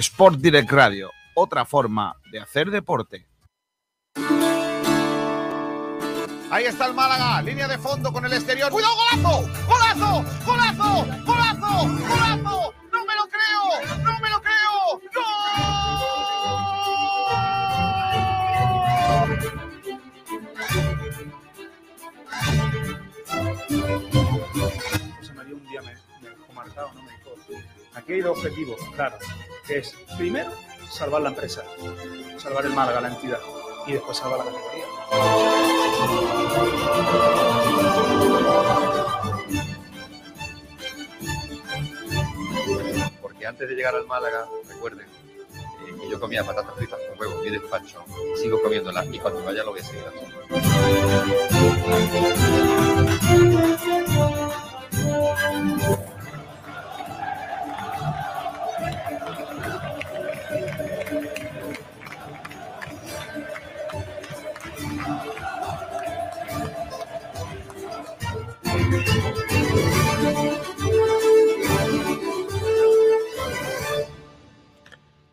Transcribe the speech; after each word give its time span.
Sport 0.00 0.38
Direct 0.38 0.70
Radio, 0.70 1.10
otra 1.34 1.64
forma 1.64 2.14
de 2.30 2.38
hacer 2.38 2.70
deporte. 2.70 3.26
Ahí 6.50 6.66
está 6.66 6.86
el 6.86 6.94
Málaga, 6.94 7.42
línea 7.42 7.66
de 7.66 7.78
fondo 7.78 8.12
con 8.12 8.24
el 8.24 8.32
exterior. 8.32 8.70
¡Cuidado, 8.70 8.94
golazo! 8.94 9.40
¡Golazo! 9.66 10.24
¡Golazo! 10.46 11.04
¡Golazo! 11.26 11.88
¡Golazo! 12.08 12.74
¡No 12.92 13.04
me 13.06 13.14
lo 13.16 13.26
creo! 13.26 13.98
¡No 14.04 14.20
me 14.20 14.30
lo 14.30 14.40
creo! 14.40 15.00
¡No! 15.14 15.22
José 25.18 25.32
María 25.34 25.54
un 25.56 25.66
día 25.68 25.82
me, 25.82 25.92
me 26.22 26.28
dejó 26.30 26.52
marcado, 26.52 26.92
¿no? 26.94 27.02
Me 27.02 27.10
dijo, 27.10 27.30
aquí 27.94 28.12
hay 28.12 28.20
dos 28.20 28.38
objetivos, 28.38 28.78
claro, 28.94 29.18
que 29.68 29.78
es, 29.78 29.94
primero, 30.16 30.50
salvar 30.90 31.20
la 31.20 31.28
empresa, 31.28 31.62
salvar 32.38 32.64
el 32.64 32.72
Málaga, 32.72 33.02
la 33.02 33.08
entidad, 33.08 33.38
y 33.86 33.92
después 33.92 34.16
salvar 34.16 34.38
la 34.38 34.46
categoría. 34.46 34.86
Porque 43.20 43.46
antes 43.46 43.68
de 43.68 43.74
llegar 43.74 43.94
al 43.94 44.06
Málaga, 44.06 44.46
recuerden 44.66 45.06
eh, 45.06 45.96
que 46.00 46.08
yo 46.08 46.18
comía 46.18 46.42
patatas 46.44 46.74
fritas 46.74 46.98
con 47.10 47.20
huevo 47.20 47.44
y 47.44 47.50
despacho, 47.50 48.02
sigo 48.36 48.62
comiéndolas 48.62 49.06
y 49.12 49.18
cuando 49.18 49.44
vaya 49.44 49.62
lo 49.64 49.72
voy 49.72 49.80
a 49.80 49.84
seguir 49.84 50.04
haciendo. 50.06 50.38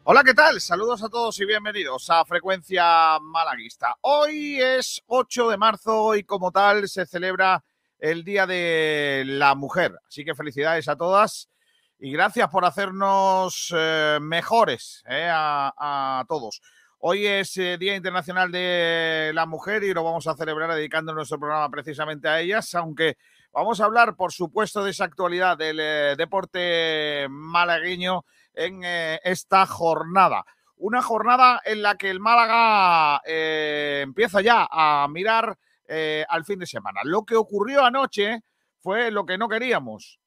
Hola, 0.07 0.23
¿qué 0.23 0.35
tal? 0.35 0.61
Saludos 0.61 1.01
a 1.01 1.09
todos 1.09 1.39
y 1.39 1.45
bienvenidos 1.45 2.11
a 2.11 2.23
Frecuencia 2.25 3.17
Malaguista. 3.19 3.95
Hoy 4.01 4.61
es 4.61 5.01
8 5.07 5.49
de 5.49 5.57
marzo 5.57 6.15
y 6.15 6.23
como 6.23 6.51
tal 6.51 6.87
se 6.87 7.07
celebra 7.07 7.65
el 7.97 8.23
Día 8.23 8.45
de 8.45 9.23
la 9.25 9.55
Mujer. 9.55 9.97
Así 10.07 10.23
que 10.23 10.35
felicidades 10.35 10.87
a 10.89 10.95
todas 10.95 11.49
y 11.97 12.11
gracias 12.11 12.47
por 12.49 12.65
hacernos 12.65 13.73
eh, 13.75 14.19
mejores 14.21 15.03
eh, 15.09 15.27
a, 15.27 16.23
todos. 16.29 16.61
Hoy 16.99 17.25
es 17.25 17.57
eh, 17.57 17.79
Día 17.79 17.95
Internacional 17.95 18.51
de 18.51 19.31
la 19.33 19.47
Mujer 19.47 19.83
y 19.83 19.91
lo 19.91 20.03
vamos 20.03 20.27
a 20.27 20.35
celebrar 20.35 20.71
dedicando 20.71 21.15
nuestro 21.15 21.39
programa 21.39 21.67
precisamente 21.71 22.27
a 22.27 22.39
ellas, 22.39 22.75
aunque 22.75 23.17
vamos 23.51 23.81
a 23.81 23.85
hablar, 23.85 24.15
por 24.15 24.31
supuesto, 24.31 24.83
de 24.83 24.91
esa 24.91 25.05
actualidad 25.05 25.57
del 25.57 26.15
deporte 26.15 27.25
malagueño 27.27 28.23
en 28.55 28.83
eh, 28.83 29.19
esta 29.23 29.65
jornada. 29.65 30.45
Una 30.77 31.01
jornada 31.01 31.61
en 31.63 31.81
la 31.81 31.95
que 31.95 32.09
el 32.09 32.19
Málaga 32.19 33.21
eh, 33.25 34.01
empieza 34.03 34.41
ya 34.41 34.67
a 34.69 35.07
mirar 35.09 35.57
eh, 35.87 36.25
al 36.27 36.43
fin 36.43 36.59
de 36.59 36.65
semana. 36.65 37.01
Lo 37.03 37.23
que 37.23 37.35
ocurrió 37.35 37.85
anoche 37.85 38.41
fue 38.79 39.11
lo 39.11 39.25
que 39.25 39.37
no 39.37 39.47
queríamos, 39.47 40.19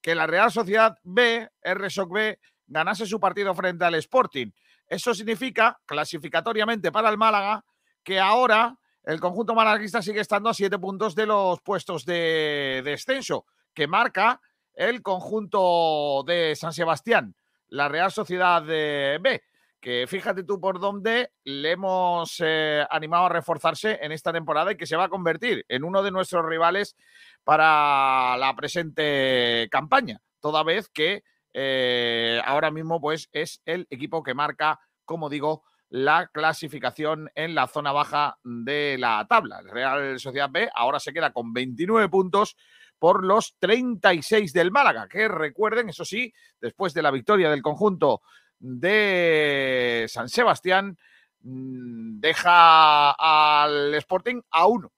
que 0.00 0.14
la 0.14 0.26
Real 0.26 0.50
Sociedad 0.50 0.98
B, 1.02 1.48
RSOC 1.62 2.12
B, 2.12 2.38
ganase 2.66 3.06
su 3.06 3.20
partido 3.20 3.54
frente 3.54 3.84
al 3.84 3.94
Sporting. 3.96 4.50
Eso 4.86 5.14
significa, 5.14 5.78
clasificatoriamente 5.86 6.90
para 6.90 7.08
el 7.08 7.16
Málaga, 7.16 7.64
que 8.02 8.20
ahora 8.20 8.76
el 9.04 9.20
conjunto 9.20 9.54
malaguista 9.54 10.02
sigue 10.02 10.20
estando 10.20 10.50
a 10.50 10.54
siete 10.54 10.78
puntos 10.78 11.14
de 11.14 11.26
los 11.26 11.60
puestos 11.60 12.04
de 12.04 12.82
descenso, 12.84 13.46
que 13.72 13.86
marca 13.86 14.40
el 14.74 15.02
conjunto 15.02 16.24
de 16.26 16.56
San 16.56 16.72
Sebastián 16.72 17.34
la 17.74 17.88
Real 17.88 18.12
Sociedad 18.12 18.62
de 18.62 19.18
B, 19.20 19.42
que 19.80 20.06
fíjate 20.06 20.44
tú 20.44 20.60
por 20.60 20.78
dónde 20.78 21.32
le 21.42 21.72
hemos 21.72 22.36
eh, 22.38 22.86
animado 22.88 23.26
a 23.26 23.30
reforzarse 23.30 23.98
en 24.00 24.12
esta 24.12 24.32
temporada 24.32 24.72
y 24.72 24.76
que 24.76 24.86
se 24.86 24.96
va 24.96 25.04
a 25.04 25.08
convertir 25.08 25.64
en 25.68 25.82
uno 25.82 26.04
de 26.04 26.12
nuestros 26.12 26.46
rivales 26.46 26.96
para 27.42 28.36
la 28.38 28.54
presente 28.54 29.68
campaña, 29.72 30.20
toda 30.40 30.62
vez 30.62 30.88
que 30.88 31.24
eh, 31.52 32.40
ahora 32.44 32.70
mismo 32.70 33.00
pues 33.00 33.28
es 33.32 33.60
el 33.64 33.88
equipo 33.90 34.22
que 34.22 34.34
marca, 34.34 34.78
como 35.04 35.28
digo, 35.28 35.64
la 35.88 36.28
clasificación 36.28 37.28
en 37.34 37.56
la 37.56 37.66
zona 37.66 37.90
baja 37.90 38.38
de 38.44 38.96
la 39.00 39.26
tabla. 39.28 39.62
Real 39.62 40.20
Sociedad 40.20 40.50
B 40.50 40.70
ahora 40.74 41.00
se 41.00 41.12
queda 41.12 41.32
con 41.32 41.52
29 41.52 42.08
puntos 42.08 42.56
por 43.04 43.22
los 43.22 43.54
36 43.58 44.54
del 44.54 44.70
Málaga, 44.70 45.06
que 45.06 45.28
recuerden, 45.28 45.90
eso 45.90 46.06
sí, 46.06 46.32
después 46.58 46.94
de 46.94 47.02
la 47.02 47.10
victoria 47.10 47.50
del 47.50 47.60
conjunto 47.60 48.22
de 48.58 50.06
San 50.08 50.30
Sebastián, 50.30 50.96
mm, 51.42 52.18
deja 52.18 53.10
al 53.10 53.94
Sporting 53.96 54.40
a 54.50 54.66
uno. 54.68 54.90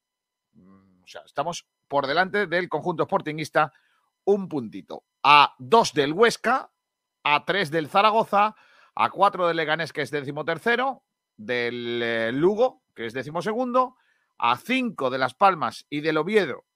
Mm, 0.52 1.02
O 1.02 1.06
sea, 1.08 1.22
estamos 1.22 1.66
por 1.88 2.06
delante 2.06 2.46
del 2.46 2.68
conjunto 2.68 3.06
sportingista 3.06 3.72
un 4.22 4.48
puntito. 4.48 5.02
A 5.24 5.56
dos 5.58 5.92
del 5.92 6.12
Huesca, 6.12 6.70
a 7.24 7.44
tres 7.44 7.72
del 7.72 7.88
Zaragoza, 7.88 8.54
a 8.94 9.10
cuatro 9.10 9.48
del 9.48 9.56
Leganés, 9.56 9.92
que 9.92 10.02
es 10.02 10.12
decimotercero, 10.12 11.02
del 11.36 12.00
eh, 12.04 12.30
Lugo, 12.30 12.84
que 12.94 13.06
es 13.06 13.14
decimosegundo, 13.14 13.96
a 14.38 14.56
cinco 14.58 15.10
de 15.10 15.18
Las 15.18 15.34
Palmas 15.34 15.86
y 15.90 16.02
del 16.02 16.18
Oviedo, 16.18 16.66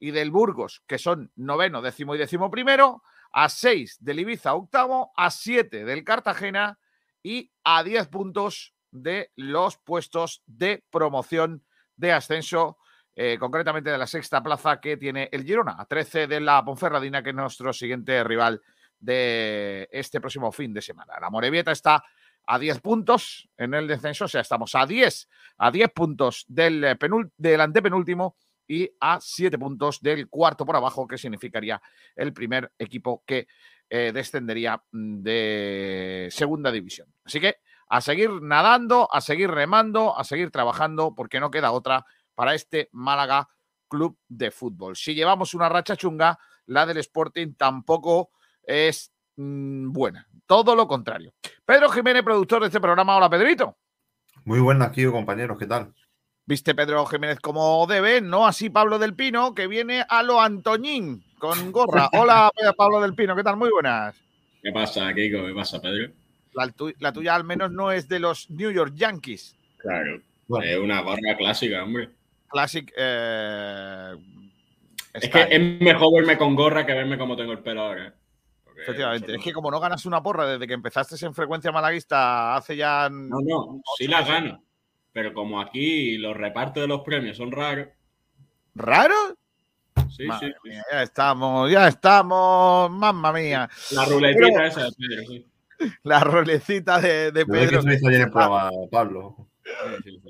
y 0.00 0.10
del 0.10 0.30
Burgos, 0.32 0.82
que 0.86 0.98
son 0.98 1.30
noveno, 1.36 1.80
décimo 1.82 2.14
y 2.14 2.18
décimo 2.18 2.50
primero, 2.50 3.02
a 3.32 3.48
seis 3.48 3.96
del 4.00 4.18
Ibiza 4.20 4.54
octavo, 4.54 5.12
a 5.16 5.30
siete 5.30 5.84
del 5.84 6.02
Cartagena 6.02 6.78
y 7.22 7.52
a 7.62 7.84
diez 7.84 8.08
puntos 8.08 8.74
de 8.90 9.30
los 9.36 9.76
puestos 9.76 10.42
de 10.46 10.82
promoción 10.90 11.62
de 11.94 12.12
ascenso, 12.12 12.78
eh, 13.14 13.36
concretamente 13.38 13.90
de 13.90 13.98
la 13.98 14.06
sexta 14.06 14.42
plaza 14.42 14.80
que 14.80 14.96
tiene 14.96 15.28
el 15.30 15.44
Girona, 15.44 15.76
a 15.78 15.84
13 15.84 16.26
de 16.26 16.40
la 16.40 16.64
Ponferradina, 16.64 17.22
que 17.22 17.30
es 17.30 17.36
nuestro 17.36 17.72
siguiente 17.72 18.24
rival 18.24 18.60
de 18.98 19.88
este 19.92 20.20
próximo 20.20 20.50
fin 20.50 20.72
de 20.72 20.82
semana. 20.82 21.14
La 21.20 21.30
Morevieta 21.30 21.72
está 21.72 22.02
a 22.46 22.58
10 22.58 22.80
puntos 22.80 23.48
en 23.56 23.74
el 23.74 23.86
descenso, 23.86 24.24
o 24.24 24.28
sea, 24.28 24.40
estamos 24.40 24.74
a 24.74 24.86
10, 24.86 25.28
a 25.58 25.70
10 25.70 25.90
puntos 25.92 26.44
del, 26.48 26.82
eh, 26.84 26.96
penul- 26.98 27.30
del 27.36 27.60
antepenúltimo 27.60 28.36
y 28.70 28.88
a 29.00 29.18
siete 29.20 29.58
puntos 29.58 30.00
del 30.00 30.28
cuarto 30.28 30.64
por 30.64 30.76
abajo, 30.76 31.08
que 31.08 31.18
significaría 31.18 31.82
el 32.14 32.32
primer 32.32 32.70
equipo 32.78 33.24
que 33.26 33.48
eh, 33.88 34.12
descendería 34.14 34.80
mm, 34.92 35.22
de 35.22 36.28
segunda 36.30 36.70
división. 36.70 37.12
Así 37.24 37.40
que 37.40 37.56
a 37.88 38.00
seguir 38.00 38.30
nadando, 38.40 39.12
a 39.12 39.20
seguir 39.20 39.50
remando, 39.50 40.16
a 40.16 40.22
seguir 40.22 40.52
trabajando, 40.52 41.16
porque 41.16 41.40
no 41.40 41.50
queda 41.50 41.72
otra 41.72 42.06
para 42.36 42.54
este 42.54 42.88
Málaga 42.92 43.48
Club 43.88 44.16
de 44.28 44.52
Fútbol. 44.52 44.94
Si 44.94 45.16
llevamos 45.16 45.52
una 45.54 45.68
racha 45.68 45.96
chunga, 45.96 46.38
la 46.66 46.86
del 46.86 46.98
Sporting 46.98 47.54
tampoco 47.54 48.30
es 48.62 49.12
mm, 49.34 49.90
buena. 49.90 50.28
Todo 50.46 50.76
lo 50.76 50.86
contrario. 50.86 51.34
Pedro 51.64 51.88
Jiménez, 51.88 52.22
productor 52.22 52.60
de 52.60 52.68
este 52.68 52.80
programa. 52.80 53.16
Hola, 53.16 53.28
Pedrito. 53.28 53.78
Muy 54.44 54.60
buenas, 54.60 54.92
Kio, 54.92 55.10
compañeros, 55.10 55.58
¿qué 55.58 55.66
tal? 55.66 55.92
Viste 56.46 56.74
Pedro 56.74 57.06
Jiménez 57.06 57.38
como 57.38 57.86
debe, 57.86 58.20
no 58.20 58.46
así 58.46 58.70
Pablo 58.70 58.98
del 58.98 59.14
Pino, 59.14 59.54
que 59.54 59.66
viene 59.68 60.04
a 60.08 60.22
lo 60.22 60.40
Antoñín 60.40 61.22
con 61.38 61.70
gorra. 61.70 62.08
Hola, 62.12 62.50
Pablo 62.76 63.00
del 63.00 63.14
Pino, 63.14 63.36
¿qué 63.36 63.44
tal? 63.44 63.56
Muy 63.56 63.70
buenas. 63.70 64.16
¿Qué 64.62 64.72
pasa, 64.72 65.12
Kiko? 65.14 65.46
¿Qué 65.46 65.54
pasa, 65.54 65.80
Pedro? 65.80 66.12
La, 66.54 66.68
tu- 66.68 66.92
la 66.98 67.12
tuya 67.12 67.34
al 67.36 67.44
menos 67.44 67.70
no 67.70 67.92
es 67.92 68.08
de 68.08 68.18
los 68.18 68.50
New 68.50 68.70
York 68.72 68.92
Yankees. 68.96 69.56
Claro. 69.78 70.20
Bueno. 70.48 70.66
Es 70.66 70.76
una 70.78 71.00
gorra 71.02 71.36
clásica, 71.38 71.84
hombre. 71.84 72.10
Classic. 72.48 72.92
eh, 72.96 74.14
Es 75.14 75.28
que 75.28 75.46
es 75.48 75.80
mejor 75.80 76.12
verme 76.14 76.36
con 76.36 76.56
gorra 76.56 76.84
que 76.84 76.92
verme 76.94 77.16
como 77.16 77.36
tengo 77.36 77.52
el 77.52 77.60
pelo 77.60 77.82
ahora. 77.82 78.08
¿eh? 78.08 78.12
Efectivamente. 78.82 79.36
Es 79.36 79.42
que 79.44 79.52
como 79.52 79.70
no 79.70 79.78
ganas 79.78 80.04
una 80.06 80.20
porra 80.22 80.46
desde 80.46 80.66
que 80.66 80.74
empezaste 80.74 81.24
en 81.24 81.32
frecuencia 81.34 81.70
malaguista 81.70 82.56
hace 82.56 82.76
ya. 82.76 83.08
No, 83.08 83.36
no, 83.40 83.80
sí 83.96 84.08
las 84.08 84.26
gano. 84.26 84.64
Pero 85.20 85.34
como 85.34 85.60
aquí 85.60 86.16
los 86.16 86.34
repartos 86.34 86.80
de 86.82 86.88
los 86.88 87.02
premios 87.02 87.36
son 87.36 87.52
raros. 87.52 87.88
¿Raro? 88.74 89.14
Sí, 90.08 90.24
Madre 90.24 90.54
sí. 90.64 90.70
ya 90.90 91.02
estamos, 91.02 91.70
ya 91.70 91.88
estamos. 91.88 92.90
Mamma 92.90 93.30
mía. 93.30 93.68
La 93.90 94.06
ruletita 94.06 94.46
Pero- 94.46 94.64
esa 94.64 94.84
de 94.84 94.90
Pedro, 94.96 95.22
sí. 95.28 95.46
La 96.04 96.20
rolecita 96.20 97.00
de, 97.02 97.32
de 97.32 97.44
que 97.44 97.52
Pedro. 97.52 97.80
eso 97.80 97.92
hizo 97.92 98.08
ayer 98.08 98.20
en 98.22 98.26
el 98.28 98.32
programa, 98.32 98.70
Pablo. 98.90 99.36
Sí, 99.62 99.70
sí, 100.04 100.20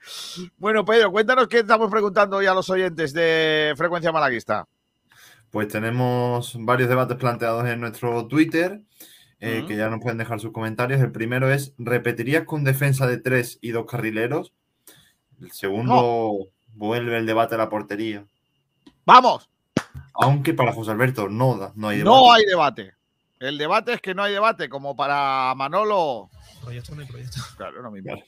sí. 0.00 0.50
Bueno, 0.56 0.82
Pedro, 0.82 1.12
cuéntanos 1.12 1.46
qué 1.46 1.58
estamos 1.58 1.90
preguntando 1.90 2.38
hoy 2.38 2.46
a 2.46 2.54
los 2.54 2.70
oyentes 2.70 3.12
de 3.12 3.74
frecuencia 3.76 4.12
malaguista. 4.12 4.66
Pues 5.50 5.68
tenemos 5.68 6.56
varios 6.58 6.88
debates 6.88 7.18
planteados 7.18 7.66
en 7.68 7.80
nuestro 7.80 8.26
Twitter. 8.28 8.80
Eh, 9.42 9.64
que 9.66 9.76
ya 9.76 9.88
nos 9.90 10.00
pueden 10.00 10.18
dejar 10.18 10.40
sus 10.40 10.52
comentarios. 10.52 11.00
El 11.00 11.12
primero 11.12 11.52
es, 11.52 11.74
¿repetirías 11.78 12.44
con 12.44 12.64
defensa 12.64 13.06
de 13.06 13.18
tres 13.18 13.58
y 13.60 13.70
dos 13.70 13.86
carrileros? 13.86 14.52
El 15.40 15.50
segundo, 15.50 16.48
vuelve 16.74 17.18
el 17.18 17.26
debate 17.26 17.56
a 17.56 17.58
la 17.58 17.68
portería. 17.68 18.24
¡Vamos! 19.04 19.50
Aunque 20.14 20.54
para 20.54 20.72
José 20.72 20.92
Alberto 20.92 21.28
no, 21.28 21.56
da- 21.58 21.72
no 21.74 21.88
hay 21.88 21.98
debate. 21.98 22.14
No 22.16 22.32
hay 22.32 22.44
debate. 22.44 22.94
El 23.40 23.58
debate 23.58 23.94
es 23.94 24.00
que 24.00 24.14
no 24.14 24.22
hay 24.22 24.32
debate, 24.32 24.68
como 24.68 24.94
para 24.94 25.52
Manolo. 25.56 26.30
Proyecto 26.62 26.94
no 26.94 27.00
hay 27.00 27.08
proyecto. 27.08 27.40
Claro, 27.56 27.82
no 27.82 27.90
me 27.90 27.98
importa. 27.98 28.24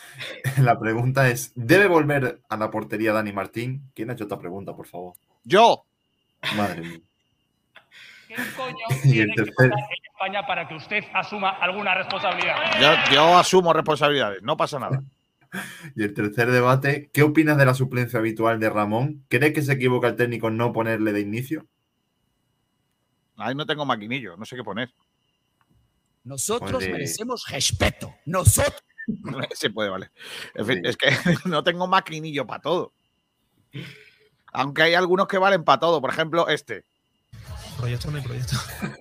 La 0.62 0.78
pregunta 0.80 1.28
es, 1.28 1.52
¿debe 1.54 1.86
volver 1.86 2.40
a 2.48 2.56
la 2.56 2.70
portería 2.70 3.12
Dani 3.12 3.32
Martín? 3.32 3.90
¿Quién 3.94 4.10
ha 4.10 4.14
hecho 4.14 4.24
esta 4.24 4.38
pregunta, 4.38 4.74
por 4.74 4.86
favor? 4.86 5.14
Yo, 5.44 5.84
Madre 6.56 6.80
mía. 6.80 7.00
¿Qué 8.28 8.34
coño 8.56 8.76
tiene 9.02 9.34
que 9.34 9.52
pasar 9.52 9.72
en 9.72 10.04
España 10.12 10.46
para 10.46 10.66
que 10.68 10.74
usted 10.74 11.04
asuma 11.14 11.50
alguna 11.50 11.94
responsabilidad? 11.94 12.56
yo, 13.08 13.14
yo 13.14 13.38
asumo 13.38 13.72
responsabilidades, 13.72 14.42
no 14.42 14.56
pasa 14.56 14.78
nada. 14.78 15.02
Y 15.94 16.02
el 16.02 16.12
tercer 16.12 16.50
debate, 16.50 17.08
¿qué 17.12 17.22
opinas 17.22 17.56
de 17.56 17.64
la 17.64 17.74
suplencia 17.74 18.18
habitual 18.18 18.58
de 18.60 18.68
Ramón? 18.68 19.24
¿Cree 19.28 19.52
que 19.52 19.62
se 19.62 19.72
equivoca 19.74 20.08
el 20.08 20.16
técnico 20.16 20.48
en 20.48 20.56
no 20.56 20.72
ponerle 20.72 21.12
de 21.12 21.20
inicio? 21.20 21.66
Ahí 23.36 23.54
no 23.54 23.64
tengo 23.66 23.84
maquinillo, 23.86 24.36
no 24.36 24.44
sé 24.44 24.56
qué 24.56 24.64
poner. 24.64 24.90
Nosotros 26.24 26.72
Pues 26.72 26.86
de- 26.86 26.92
merecemos 26.92 27.46
respeto. 27.48 28.14
Nosotros. 28.26 28.82
Se 29.54 29.70
puede, 29.70 29.88
vale. 29.88 30.10
En 30.54 30.66
fin, 30.66 30.80
Sí. 30.82 30.90
es 30.90 30.96
que 30.96 31.08
no 31.48 31.62
tengo 31.62 31.86
maquinillo 31.86 32.46
para 32.46 32.60
todo. 32.62 32.92
Aunque 34.52 34.82
hay 34.82 34.94
algunos 34.94 35.28
que 35.28 35.38
valen 35.38 35.62
para 35.64 35.78
todo. 35.78 36.00
Por 36.00 36.10
ejemplo, 36.10 36.48
este. 36.48 36.84
Proyecto 37.76 38.10
no 38.10 38.18
hay 38.18 38.24
proyecto. 38.24 38.56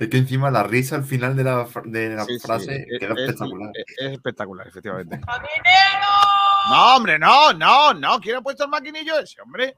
Es 0.00 0.08
que 0.08 0.16
encima 0.18 0.50
la 0.50 0.64
risa 0.64 0.96
al 0.96 1.04
final 1.04 1.36
de 1.36 1.44
la, 1.44 1.64
de 1.84 2.08
la 2.10 2.24
Sí, 2.24 2.38
sí, 2.40 2.46
frase 2.46 2.86
es- 2.88 2.98
queda 2.98 3.12
es- 3.14 3.20
espectacular. 3.20 3.70
Es, 3.74 3.84
es 3.98 4.12
espectacular, 4.12 4.66
efectivamente. 4.68 5.20
No, 6.68 6.96
hombre, 6.96 7.18
no, 7.20 7.52
no, 7.52 7.94
no. 7.94 8.18
¿Quién 8.20 8.36
ha 8.36 8.40
puesto 8.42 8.64
el 8.64 8.70
maquinillo 8.70 9.18
ese, 9.20 9.40
hombre? 9.40 9.74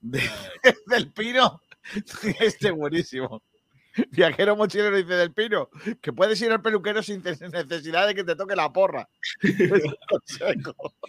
De- 0.00 0.30
del 0.86 1.12
Pino. 1.12 1.60
Este 2.40 2.70
buenísimo. 2.72 3.42
Viajero 4.10 4.56
mochilero 4.56 4.96
dice 4.96 5.14
del 5.14 5.32
Pino 5.32 5.68
que 6.00 6.12
puedes 6.12 6.40
ir 6.42 6.50
al 6.52 6.62
peluquero 6.62 7.02
sin 7.02 7.22
necesidad 7.22 8.06
de 8.06 8.14
que 8.14 8.24
te 8.24 8.36
toque 8.36 8.56
la 8.56 8.72
porra. 8.72 9.08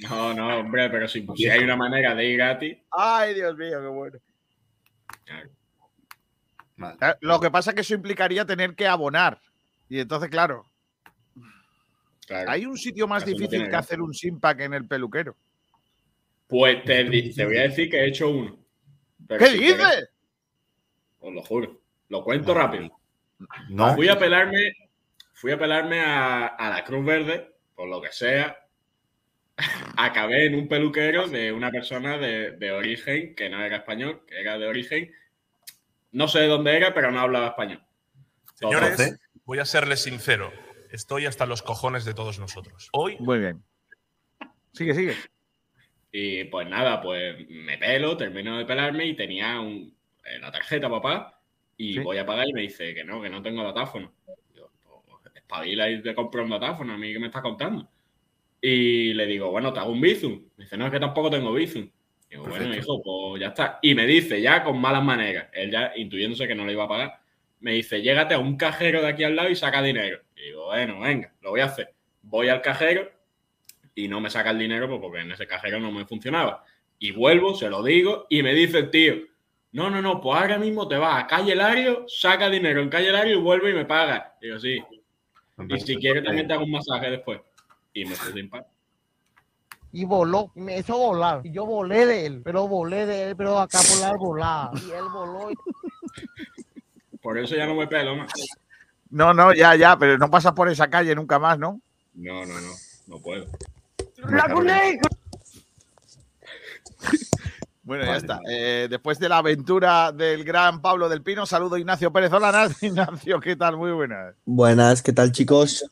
No, 0.10 0.34
no, 0.34 0.60
hombre, 0.60 0.90
pero 0.90 1.08
si, 1.08 1.26
si 1.36 1.48
hay 1.48 1.64
una 1.64 1.76
manera 1.76 2.16
de 2.16 2.26
ir 2.26 2.38
gratis. 2.38 2.78
Ay, 2.92 3.34
Dios 3.36 3.56
mío, 3.56 3.80
qué 3.82 3.88
bueno. 3.88 4.20
Madre. 6.76 7.10
Eh, 7.10 7.14
Lo 7.22 7.40
que 7.40 7.52
pasa 7.52 7.72
es 7.72 7.76
que 7.76 7.82
eso 7.82 7.94
implicaría 7.94 8.46
tener 8.46 8.76
que 8.76 8.88
abonar. 8.88 9.40
Y 9.90 10.00
entonces, 10.00 10.30
claro, 10.30 10.66
Claro. 12.26 12.50
hay 12.50 12.66
un 12.66 12.78
sitio 12.78 13.08
más 13.08 13.26
no 13.26 13.34
difícil 13.34 13.70
que 13.70 13.76
hacer 13.76 14.02
un 14.02 14.14
simpack 14.14 14.62
en 14.62 14.74
el 14.74 14.88
peluquero. 14.88 15.36
Pues 16.48 16.84
te, 16.84 17.04
voy 17.46 17.58
a 17.58 17.62
decir 17.64 17.90
que 17.90 17.98
he 17.98 18.08
hecho 18.08 18.30
uno. 18.30 18.58
¿Qué 19.28 19.46
si 19.48 19.58
quieres, 19.58 19.78
dices? 19.78 20.10
Os 21.20 21.34
lo 21.34 21.42
juro. 21.44 21.81
Lo 22.12 22.26
cuento 22.26 22.54
rápido. 22.54 22.92
No, 23.70 23.96
Fui 23.96 24.10
a 24.10 24.20
pelarme, 24.20 24.74
fui 25.32 25.54
a 25.54 25.58
pelarme 25.58 26.02
a, 26.02 26.46
a 26.48 26.70
la 26.70 26.84
Cruz 26.84 27.06
Verde, 27.06 27.56
por 27.74 27.88
lo 27.88 28.02
que 28.02 28.12
sea. 28.12 28.68
Acabé 29.96 30.48
en 30.48 30.56
un 30.56 30.68
peluquero 30.68 31.30
de 31.30 31.54
una 31.54 31.72
persona 31.72 32.18
de, 32.18 32.52
de 32.52 32.72
origen 32.74 33.34
que 33.34 33.50
no 33.50 33.64
era 33.64 33.78
español, 33.78 34.26
que 34.28 34.42
era 34.42 34.58
de 34.58 34.68
origen. 34.68 35.14
No 36.12 36.28
sé 36.28 36.40
de 36.40 36.48
dónde 36.48 36.76
era, 36.76 36.94
pero 36.94 37.12
no 37.12 37.22
hablaba 37.22 37.48
español. 37.48 37.82
Señores, 38.56 38.92
Entonces, 38.92 39.20
voy 39.46 39.60
a 39.60 39.66
serles 39.66 40.04
sincero. 40.04 40.52
Estoy 40.92 41.28
hasta 41.28 41.46
los 41.46 41.62
cojones 41.62 42.04
de 42.04 42.14
todos 42.14 42.40
nosotros. 42.40 42.90
Hoy 42.92 43.16
Muy 43.20 43.40
bien. 43.40 43.64
Sigue, 44.74 44.94
sigue. 44.94 45.16
Y 46.12 46.44
pues 46.44 46.68
nada, 46.68 47.02
pues 47.02 47.48
me 47.48 47.78
pelo, 47.78 48.18
termino 48.18 48.58
de 48.58 48.66
pelarme 48.66 49.06
y 49.06 49.16
tenía 49.16 49.62
un, 49.62 49.96
la 50.42 50.52
tarjeta, 50.52 50.90
papá, 50.90 51.41
y 51.82 51.94
Sí. 51.96 52.00
voy 52.00 52.18
a 52.20 52.26
pagar 52.26 52.48
y 52.48 52.54
me 52.54 52.62
dice 52.62 52.94
que 52.94 53.04
no, 53.04 53.20
que 53.22 53.30
no 53.30 53.42
tengo 53.42 53.64
datáfono. 53.64 54.14
Yo, 54.56 54.70
pues, 54.84 55.36
espabila 55.36 55.90
y 55.90 56.02
te 56.02 56.14
compro 56.14 56.44
un 56.44 56.52
datáfono, 56.52 56.94
a 56.94 56.98
mí 56.98 57.12
que 57.12 57.20
me 57.20 57.28
estás 57.28 57.42
contando. 57.42 57.90
Y 58.62 59.14
le 59.16 59.26
digo, 59.26 59.50
bueno, 59.50 59.74
te 59.74 59.80
hago 59.80 59.92
un 59.92 60.00
Bizum. 60.00 60.44
Me 60.58 60.66
dice, 60.66 60.78
no, 60.78 60.86
es 60.86 60.92
que 60.92 61.00
tampoco 61.00 61.32
tengo 61.32 61.52
Bizum. 61.52 61.90
Digo, 62.30 62.44
bueno, 62.46 62.76
hijo, 62.76 63.02
pues 63.02 63.42
ya 63.42 63.48
está. 63.48 63.80
Y 63.82 63.96
me 63.96 64.06
dice, 64.06 64.40
ya 64.40 64.64
con 64.64 64.80
malas 64.80 65.04
maneras, 65.04 65.50
él 65.54 65.72
ya 65.72 65.92
intuyéndose 65.96 66.48
que 66.48 66.54
no 66.54 66.66
le 66.66 66.74
iba 66.74 66.84
a 66.84 66.88
pagar, 66.88 67.20
me 67.60 67.74
dice, 67.74 68.02
llégate 68.02 68.36
a 68.36 68.40
un 68.40 68.58
cajero 68.58 69.02
de 69.02 69.08
aquí 69.08 69.24
al 69.24 69.36
lado 69.36 69.50
y 69.50 69.56
saca 69.56 69.82
dinero. 69.82 70.22
Y 70.36 70.42
digo, 70.44 70.66
bueno, 70.68 71.00
venga, 71.00 71.34
lo 71.42 71.50
voy 71.50 71.62
a 71.62 71.66
hacer. 71.66 71.94
Voy 72.22 72.50
al 72.50 72.62
cajero 72.62 73.12
y 73.96 74.08
no 74.08 74.22
me 74.22 74.30
saca 74.30 74.52
el 74.52 74.60
dinero 74.60 74.88
pues, 74.88 75.02
porque 75.02 75.22
en 75.22 75.32
ese 75.32 75.48
cajero 75.48 75.80
no 75.80 75.92
me 75.92 76.06
funcionaba. 76.06 76.64
Y 77.00 77.12
vuelvo, 77.12 77.56
se 77.56 77.70
lo 77.70 77.84
digo 77.84 78.28
y 78.30 78.44
me 78.44 78.54
dice 78.54 78.78
el 78.78 78.92
tío, 78.92 79.16
no, 79.74 79.90
no, 79.90 80.02
no, 80.02 80.20
pues 80.20 80.42
ahora 80.42 80.58
mismo 80.58 80.88
te 80.88 80.98
vas 80.98 81.24
a 81.24 81.28
Calle 81.28 81.56
Lario, 81.56 82.06
saca 82.08 82.50
dinero 82.50 82.82
en 82.82 82.90
Calle 82.90 83.12
Lario 83.12 83.40
y 83.40 83.42
vuelve 83.42 83.72
y 83.72 83.74
me 83.74 83.86
paga. 83.86 84.36
Digo, 84.42 84.60
sí. 84.60 84.84
Y 85.70 85.80
si 85.80 85.96
quieres 85.96 86.24
también 86.24 86.48
te 86.48 86.54
hago 86.54 86.66
un 86.66 86.72
masaje 86.72 87.10
después. 87.10 87.40
Y 87.94 88.06
me 88.06 88.16
puse 88.16 88.34
sin 88.34 88.50
pagar. 88.50 88.68
y 89.94 90.04
voló, 90.04 90.52
y 90.56 90.62
me 90.62 90.80
hizo 90.80 90.98
volar. 90.98 91.42
Y 91.44 91.52
yo 91.52 91.66
volé 91.66 92.06
de 92.06 92.26
él, 92.26 92.42
pero 92.44 92.68
volé 92.68 93.06
de 93.06 93.30
él, 93.30 93.36
pero 93.36 93.60
acá 93.60 93.80
volar, 93.96 94.18
volar. 94.18 94.70
Y 94.86 94.92
él 94.92 95.06
voló. 95.12 95.52
Y... 95.52 95.56
Por 97.22 97.38
eso 97.38 97.56
ya 97.56 97.66
no 97.66 97.76
me 97.76 97.88
pelo 97.88 98.16
más. 98.16 98.32
No, 99.10 99.34
no, 99.34 99.54
ya, 99.54 99.76
ya, 99.76 99.98
pero 99.98 100.18
no 100.18 100.30
pasas 100.32 100.54
por 100.54 100.70
esa 100.70 100.90
calle 100.90 101.14
nunca 101.14 101.38
más, 101.38 101.60
¿no? 101.60 101.82
No, 102.14 102.46
no, 102.46 102.62
no, 102.62 102.72
no 103.08 103.20
puedo. 103.20 103.46
Bueno, 107.84 108.06
ya 108.06 108.16
está. 108.18 108.40
Eh, 108.48 108.88
después 108.90 109.18
de 109.20 109.28
la 109.28 109.38
aventura 109.40 110.12
del 110.12 110.44
gran 110.44 110.82
Pablo 110.82 111.10
del 111.10 111.24
Pino, 111.24 111.46
saludo 111.46 111.76
a 111.76 111.80
Ignacio 111.80 112.12
Pérez. 112.14 112.32
Hola, 112.32 112.52
Nas- 112.52 112.78
Ignacio, 112.84 113.40
¿qué 113.40 113.56
tal? 113.56 113.78
Muy 113.78 113.92
buenas. 113.92 114.36
Buenas, 114.46 115.02
¿qué 115.02 115.12
tal 115.14 115.32
chicos? 115.32 115.84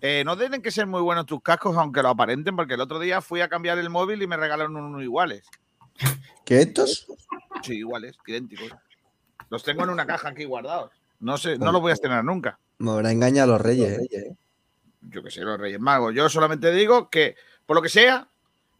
Eh, 0.00 0.24
no 0.24 0.36
tienen 0.36 0.60
que 0.62 0.70
ser 0.70 0.86
muy 0.86 1.00
buenos 1.02 1.26
tus 1.26 1.40
cascos, 1.42 1.76
aunque 1.76 2.02
lo 2.02 2.08
aparenten, 2.08 2.56
porque 2.56 2.74
el 2.74 2.80
otro 2.80 2.98
día 2.98 3.20
fui 3.20 3.42
a 3.42 3.48
cambiar 3.48 3.78
el 3.78 3.90
móvil 3.90 4.22
y 4.22 4.26
me 4.26 4.36
regalaron 4.36 4.74
unos 4.76 5.02
iguales. 5.02 5.46
¿Qué 6.44 6.62
estos? 6.62 7.06
Sí, 7.62 7.74
iguales, 7.76 8.16
idénticos. 8.26 8.68
Los 9.50 9.62
tengo 9.62 9.84
en 9.84 9.90
una 9.90 10.06
caja 10.06 10.30
aquí 10.30 10.44
guardados. 10.44 10.90
No 11.20 11.36
sé, 11.36 11.58
no 11.58 11.70
los 11.70 11.80
voy 11.82 11.90
a 11.90 11.94
estrenar 11.94 12.24
nunca. 12.24 12.58
Me 12.78 12.90
habrá 12.92 13.12
engañado 13.12 13.52
a 13.52 13.58
los 13.58 13.60
reyes. 13.60 13.98
¿eh? 14.10 14.34
Yo 15.02 15.22
que 15.22 15.30
sé, 15.30 15.42
los 15.42 15.60
Reyes 15.60 15.78
Magos. 15.80 16.14
Yo 16.14 16.28
solamente 16.30 16.72
digo 16.72 17.10
que, 17.10 17.36
por 17.66 17.76
lo 17.76 17.82
que 17.82 17.88
sea, 17.90 18.28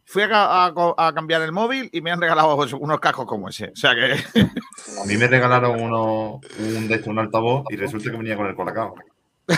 fui 0.05 0.23
a, 0.29 1.11
cambiar 1.13 1.41
el 1.41 1.51
móvil 1.51 1.89
y 1.91 2.01
me 2.01 2.11
han 2.11 2.21
regalado 2.21 2.55
unos 2.79 2.99
cascos 2.99 3.25
como 3.25 3.49
ese. 3.49 3.69
O 3.69 3.75
sea 3.75 3.95
que 3.95 4.15
A 5.01 5.05
mí 5.05 5.17
me 5.17 5.27
regalaron 5.27 5.81
uno, 5.81 6.39
un, 6.59 6.87
de 6.87 6.95
estos, 6.95 7.07
un 7.07 7.19
altavoz 7.19 7.65
y 7.69 7.75
resulta 7.75 8.11
que 8.11 8.17
venía 8.17 8.35
con 8.35 8.47
el 8.47 8.55
colacao. 8.55 8.95
A 9.47 9.55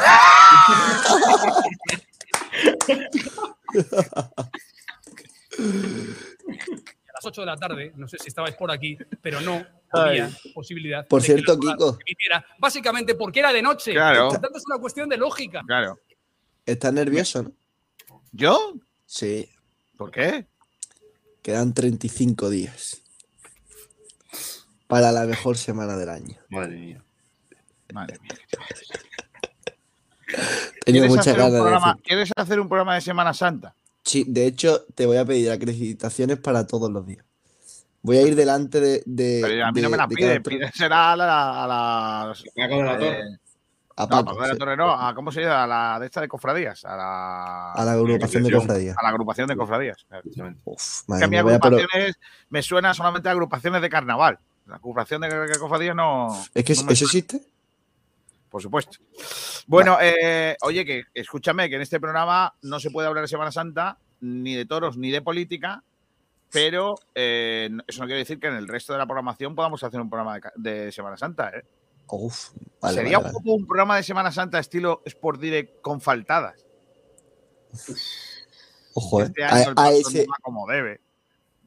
las 7.13 7.25
8 7.25 7.41
de 7.41 7.47
la 7.47 7.57
tarde, 7.57 7.91
no 7.95 8.07
sé 8.07 8.17
si 8.19 8.27
estabais 8.27 8.55
por 8.55 8.71
aquí, 8.71 8.97
pero 9.21 9.41
no 9.41 9.65
había 9.91 10.29
posibilidad. 10.53 11.07
Por 11.07 11.21
de 11.21 11.27
que 11.27 11.33
cierto, 11.33 11.55
jugada 11.55 11.77
Kiko. 11.77 11.97
emitiera, 12.05 12.45
básicamente 12.59 13.15
porque 13.15 13.39
era 13.39 13.53
de 13.53 13.61
noche. 13.61 13.93
Claro. 13.93 14.29
Por 14.29 14.39
tanto, 14.39 14.57
es 14.57 14.65
una 14.65 14.79
cuestión 14.79 15.09
de 15.09 15.17
lógica. 15.17 15.61
Claro. 15.65 15.99
¿Estás 16.65 16.93
nervioso, 16.93 17.43
no? 17.43 17.51
¿Yo? 18.31 18.73
Sí, 19.05 19.49
¿Por 19.97 20.11
qué? 20.11 20.45
quedan 21.41 21.73
35 21.73 22.49
días. 22.49 23.01
Para 24.87 25.11
la 25.11 25.25
mejor 25.25 25.57
semana 25.57 25.97
del 25.97 26.09
año. 26.09 26.37
Madre 26.49 26.75
mía. 26.77 27.03
Madre 27.93 28.17
mía. 28.19 28.31
Tengo 30.25 30.39
¿Quieres 30.85 31.09
muchas 31.09 31.35
ganas 31.35 31.53
de 31.53 31.59
programa, 31.59 31.87
decir. 31.93 32.03
¿Quieres 32.03 32.31
hacer 32.35 32.59
un 32.59 32.67
programa 32.69 32.95
de 32.95 33.01
Semana 33.01 33.33
Santa? 33.33 33.75
Sí, 34.03 34.25
de 34.27 34.45
hecho, 34.45 34.85
te 34.95 35.05
voy 35.05 35.17
a 35.17 35.25
pedir 35.25 35.51
acreditaciones 35.51 36.37
para 36.39 36.65
todos 36.67 36.91
los 36.91 37.05
días. 37.05 37.23
Voy 38.01 38.17
a 38.17 38.21
ir 38.23 38.35
delante 38.35 38.79
de. 38.81 39.03
de- 39.05 39.39
Pero 39.43 39.65
a 39.65 39.71
mí 39.71 39.81
no 39.81 39.89
me 39.89 39.97
la 39.97 40.07
de 40.07 40.15
pide, 40.15 40.41
pro- 40.41 40.49
pídesela 40.51 41.13
a 41.13 41.15
la. 41.15 41.63
A 41.63 41.67
la 41.67 42.33
A 43.95 44.03
no, 44.03 44.09
Paco, 44.09 44.41
de 44.41 44.47
la 44.47 44.53
sí, 44.53 44.59
Torre 44.59 44.75
no, 44.77 44.91
a, 44.91 45.13
¿cómo 45.13 45.31
se 45.31 45.41
llama? 45.41 45.63
A 45.63 45.67
la 45.67 45.99
de 45.99 46.07
esta 46.07 46.19
de 46.21 46.27
cofradías. 46.27 46.83
A 46.85 46.95
la, 46.97 47.71
a 47.73 47.85
la 47.85 47.91
agrupación 47.91 48.43
de 48.43 48.51
cofradías. 48.51 48.97
a 48.97 49.03
la 49.03 49.09
agrupación 49.09 49.47
de 49.47 49.55
cofradías. 49.55 50.05
Efectivamente. 50.09 50.61
Uf, 50.65 51.01
que 51.17 51.23
a 51.23 51.27
mí 51.27 51.37
pero- 51.37 51.49
agrupaciones 51.49 52.19
me 52.49 52.63
suena 52.63 52.93
solamente 52.93 53.29
a 53.29 53.31
agrupaciones 53.33 53.81
de 53.81 53.89
carnaval. 53.89 54.39
La 54.65 54.75
agrupación 54.77 55.21
de 55.21 55.57
cofradías 55.59 55.95
no. 55.95 56.27
Es 56.53 56.63
que 56.63 56.73
no 56.73 56.91
eso 56.91 57.05
existe. 57.05 57.41
por 58.49 58.61
supuesto. 58.61 58.97
Bueno, 59.67 59.97
eh, 60.01 60.57
oye, 60.61 60.85
que 60.85 61.03
escúchame, 61.13 61.69
que 61.69 61.75
en 61.75 61.81
este 61.81 61.99
programa 61.99 62.53
no 62.63 62.79
se 62.79 62.89
puede 62.89 63.07
hablar 63.07 63.23
de 63.23 63.27
Semana 63.27 63.51
Santa, 63.51 63.97
ni 64.21 64.55
de 64.55 64.65
toros, 64.65 64.97
ni 64.97 65.11
de 65.11 65.21
política, 65.21 65.83
pero 66.51 66.95
eh, 67.15 67.69
eso 67.87 68.01
no 68.01 68.05
quiere 68.07 68.19
decir 68.19 68.39
que 68.39 68.47
en 68.47 68.55
el 68.55 68.67
resto 68.67 68.93
de 68.93 68.99
la 68.99 69.05
programación 69.05 69.53
podamos 69.55 69.83
hacer 69.83 69.99
un 69.99 70.09
programa 70.09 70.39
de, 70.55 70.85
de 70.85 70.91
Semana 70.91 71.17
Santa. 71.17 71.49
¿eh? 71.49 71.63
Uf, 72.09 72.51
vale, 72.79 72.95
Sería 72.97 73.17
vale, 73.17 73.29
un 73.29 73.33
vale. 73.33 73.33
poco 73.33 73.55
un 73.55 73.65
programa 73.65 73.97
de 73.97 74.03
Semana 74.03 74.31
Santa 74.31 74.59
estilo 74.59 75.01
Sport 75.05 75.39
Direct 75.41 75.81
con 75.81 75.99
faltadas. 76.01 76.63
Ojo, 78.93 79.21
¿eh? 79.21 79.25
Este 79.25 79.43
A, 79.43 79.63
el 79.63 79.95
ese, 79.95 80.25
no 80.25 80.31
va 80.31 80.37
como 80.43 80.67
debe. 80.67 81.01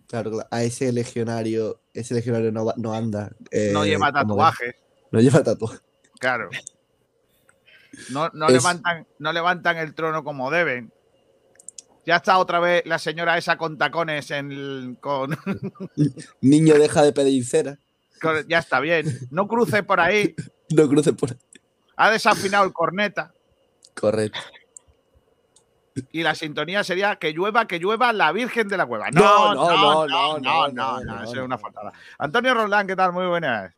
claro, 0.06 0.38
a 0.50 0.62
ese 0.62 0.92
legionario, 0.92 1.80
ese 1.92 2.14
legionario 2.14 2.52
no, 2.52 2.72
no 2.76 2.92
anda. 2.94 3.30
No 3.72 3.84
eh, 3.84 3.88
lleva 3.88 4.12
como 4.12 4.22
debe. 4.22 4.28
tatuajes, 4.28 4.74
No 5.10 5.20
lleva 5.20 5.42
tatuajes. 5.42 5.82
claro. 6.20 6.48
No, 8.10 8.28
no, 8.34 8.46
Es- 8.48 8.52
levantan, 8.52 9.06
no 9.18 9.32
levantan 9.32 9.78
el 9.78 9.94
trono 9.94 10.22
como 10.22 10.50
deben. 10.50 10.92
Ya 12.04 12.16
está 12.16 12.38
otra 12.38 12.60
vez 12.60 12.82
la 12.86 13.00
señora 13.00 13.36
esa 13.36 13.56
con 13.56 13.78
tacones 13.78 14.30
en 14.30 14.52
el- 14.52 14.98
con, 15.00 15.36
Niño, 16.40 16.74
deja 16.74 17.02
de 17.02 17.12
pedir 17.12 17.44
cera. 17.44 17.78
Ya 18.48 18.58
está 18.58 18.80
bien. 18.80 19.06
No 19.30 19.46
cruce 19.48 19.82
por 19.82 20.00
ahí. 20.00 20.34
No 20.74 20.88
cruce 20.88 21.12
por 21.12 21.30
ahí. 21.30 21.38
Ha 21.96 22.10
desafinado 22.10 22.64
el 22.64 22.72
corneta. 22.72 23.32
Correcto. 23.94 24.38
Y 26.12 26.22
la 26.22 26.34
sintonía 26.34 26.84
sería 26.84 27.16
que 27.16 27.32
llueva, 27.32 27.66
que 27.66 27.78
llueva 27.78 28.12
la 28.12 28.30
Virgen 28.32 28.68
de 28.68 28.76
la 28.76 28.84
Cueva. 28.84 29.10
No, 29.10 29.54
No, 29.54 29.54
no, 29.54 30.06
no, 30.06 30.06
no, 30.06 30.38
no, 30.38 30.68
no, 30.68 31.00
no, 31.00 31.22
eso 31.22 31.32
es 31.32 31.38
una 31.40 31.56
faltada. 31.56 31.92
Antonio 32.18 32.52
Roldán, 32.52 32.86
¿qué 32.86 32.94
tal? 32.94 33.12
Muy 33.12 33.26
buenas. 33.26 33.72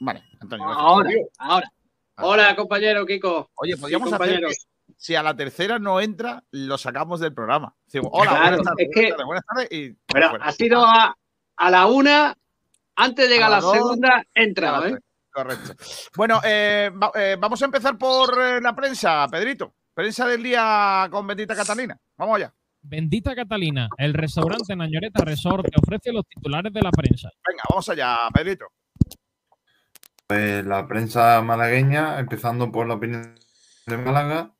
Vale, 0.00 0.22
Antonio. 0.40 0.66
Ahora, 0.66 1.10
ahora. 1.38 1.72
Hola, 2.18 2.56
compañero 2.56 3.04
Kiko. 3.04 3.50
Oye, 3.56 3.76
podríamos 3.76 4.08
Sí, 4.08 4.14
hacer 4.14 4.40
si 4.96 5.14
a 5.14 5.22
la 5.22 5.36
tercera 5.36 5.78
no 5.78 6.00
entra, 6.00 6.42
lo 6.50 6.78
sacamos 6.78 7.20
del 7.20 7.34
programa. 7.34 7.74
Decimos, 7.84 8.10
hola, 8.12 8.30
Claro, 8.30 8.44
buenas 8.56 8.62
tardes, 8.64 8.88
es 8.88 8.94
que- 8.94 9.00
buenas 9.00 9.16
tardes, 9.16 9.26
buenas 9.26 9.44
tardes, 9.46 9.68
y 9.72 9.96
Pero 10.12 10.30
fuera. 10.30 10.44
ha 10.46 10.52
sido 10.52 10.84
a, 10.84 11.16
a 11.56 11.70
la 11.70 11.86
una, 11.86 12.34
antes 12.96 13.28
de 13.28 13.34
llegar 13.34 13.48
A 13.52 13.56
la 13.56 13.60
dos, 13.60 13.72
segunda, 13.74 14.24
he 14.34 14.40
a 14.40 14.44
entrado, 14.44 14.80
las 14.84 14.92
¿eh? 14.92 14.98
Correcto. 15.30 15.74
Bueno, 16.16 16.40
eh, 16.44 16.90
va- 16.94 17.12
eh, 17.14 17.36
vamos 17.38 17.60
a 17.60 17.66
empezar 17.66 17.98
por 17.98 18.62
la 18.62 18.74
prensa, 18.74 19.26
Pedrito. 19.30 19.74
Prensa 19.92 20.26
del 20.26 20.42
día 20.42 21.06
con 21.10 21.26
Bendita 21.26 21.54
Catalina. 21.54 21.98
Vamos 22.16 22.36
allá. 22.36 22.52
Bendita 22.80 23.34
Catalina, 23.34 23.88
el 23.98 24.14
restaurante 24.14 24.74
Nañoreta 24.76 25.24
Resort 25.24 25.64
te 25.66 25.78
ofrece 25.78 26.12
los 26.12 26.24
titulares 26.26 26.72
de 26.72 26.80
la 26.80 26.90
prensa. 26.90 27.28
Venga, 27.46 27.62
vamos 27.68 27.88
allá, 27.88 28.16
Pedrito. 28.32 28.66
Pues 30.26 30.64
la 30.64 30.86
prensa 30.88 31.40
malagueña, 31.42 32.18
empezando 32.18 32.70
por 32.72 32.86
la 32.86 32.94
opinión 32.94 33.34
de 33.86 33.96
Málaga, 33.98 34.52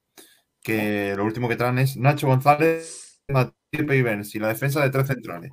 que 0.66 1.14
lo 1.16 1.24
último 1.24 1.48
que 1.48 1.56
traen 1.56 1.78
es 1.78 1.96
Nacho 1.96 2.26
González, 2.28 3.22
Matías 3.28 3.54
Peivens 3.86 4.34
y 4.34 4.38
la 4.40 4.48
defensa 4.48 4.82
de 4.82 4.90
tres 4.90 5.06
centrales. 5.08 5.52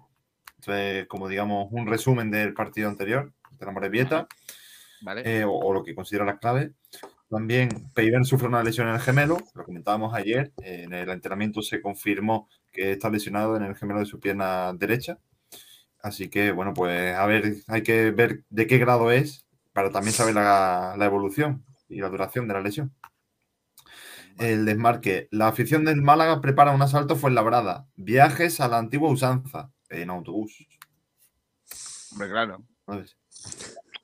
Entonces, 0.57 1.07
como 1.07 1.27
digamos, 1.27 1.67
un 1.71 1.87
resumen 1.87 2.31
del 2.31 2.53
partido 2.53 2.89
anterior, 2.89 3.33
de 3.51 3.65
la 3.65 3.71
Morevieta, 3.71 4.27
Vale. 5.01 5.21
eh, 5.25 5.43
o, 5.45 5.51
o 5.51 5.73
lo 5.73 5.83
que 5.83 5.95
considero 5.95 6.25
las 6.25 6.39
claves. 6.39 6.71
También 7.29 7.69
Peivens 7.95 8.27
sufre 8.27 8.47
una 8.47 8.63
lesión 8.63 8.87
en 8.87 8.95
el 8.95 9.01
gemelo, 9.01 9.37
lo 9.55 9.63
comentábamos 9.65 10.13
ayer, 10.13 10.51
eh, 10.63 10.83
en 10.85 10.93
el 10.93 11.09
entrenamiento 11.09 11.61
se 11.61 11.81
confirmó 11.81 12.47
que 12.71 12.91
está 12.93 13.09
lesionado 13.09 13.57
en 13.57 13.63
el 13.63 13.75
gemelo 13.75 13.99
de 13.99 14.05
su 14.05 14.19
pierna 14.19 14.73
derecha. 14.73 15.17
Así 16.01 16.29
que, 16.29 16.51
bueno, 16.51 16.73
pues 16.73 17.15
a 17.15 17.25
ver, 17.25 17.55
hay 17.67 17.83
que 17.83 18.11
ver 18.11 18.43
de 18.49 18.67
qué 18.67 18.77
grado 18.77 19.11
es 19.11 19.45
para 19.73 19.91
también 19.91 20.13
saber 20.13 20.35
la, 20.35 20.95
la 20.97 21.05
evolución 21.05 21.65
y 21.89 22.01
la 22.01 22.09
duración 22.09 22.47
de 22.47 22.53
la 22.55 22.61
lesión. 22.61 22.93
El 24.39 24.65
desmarque. 24.65 25.27
La 25.31 25.47
afición 25.47 25.85
del 25.85 26.01
Málaga 26.01 26.41
prepara 26.41 26.71
un 26.71 26.81
asalto 26.81 27.15
Fuenlabrada. 27.15 27.87
Viajes 27.95 28.59
a 28.59 28.67
la 28.67 28.77
antigua 28.77 29.09
usanza 29.09 29.71
en 29.89 30.09
autobús. 30.09 30.67
Hombre, 32.11 32.29
claro. 32.29 32.63
¿sabes? 32.85 33.17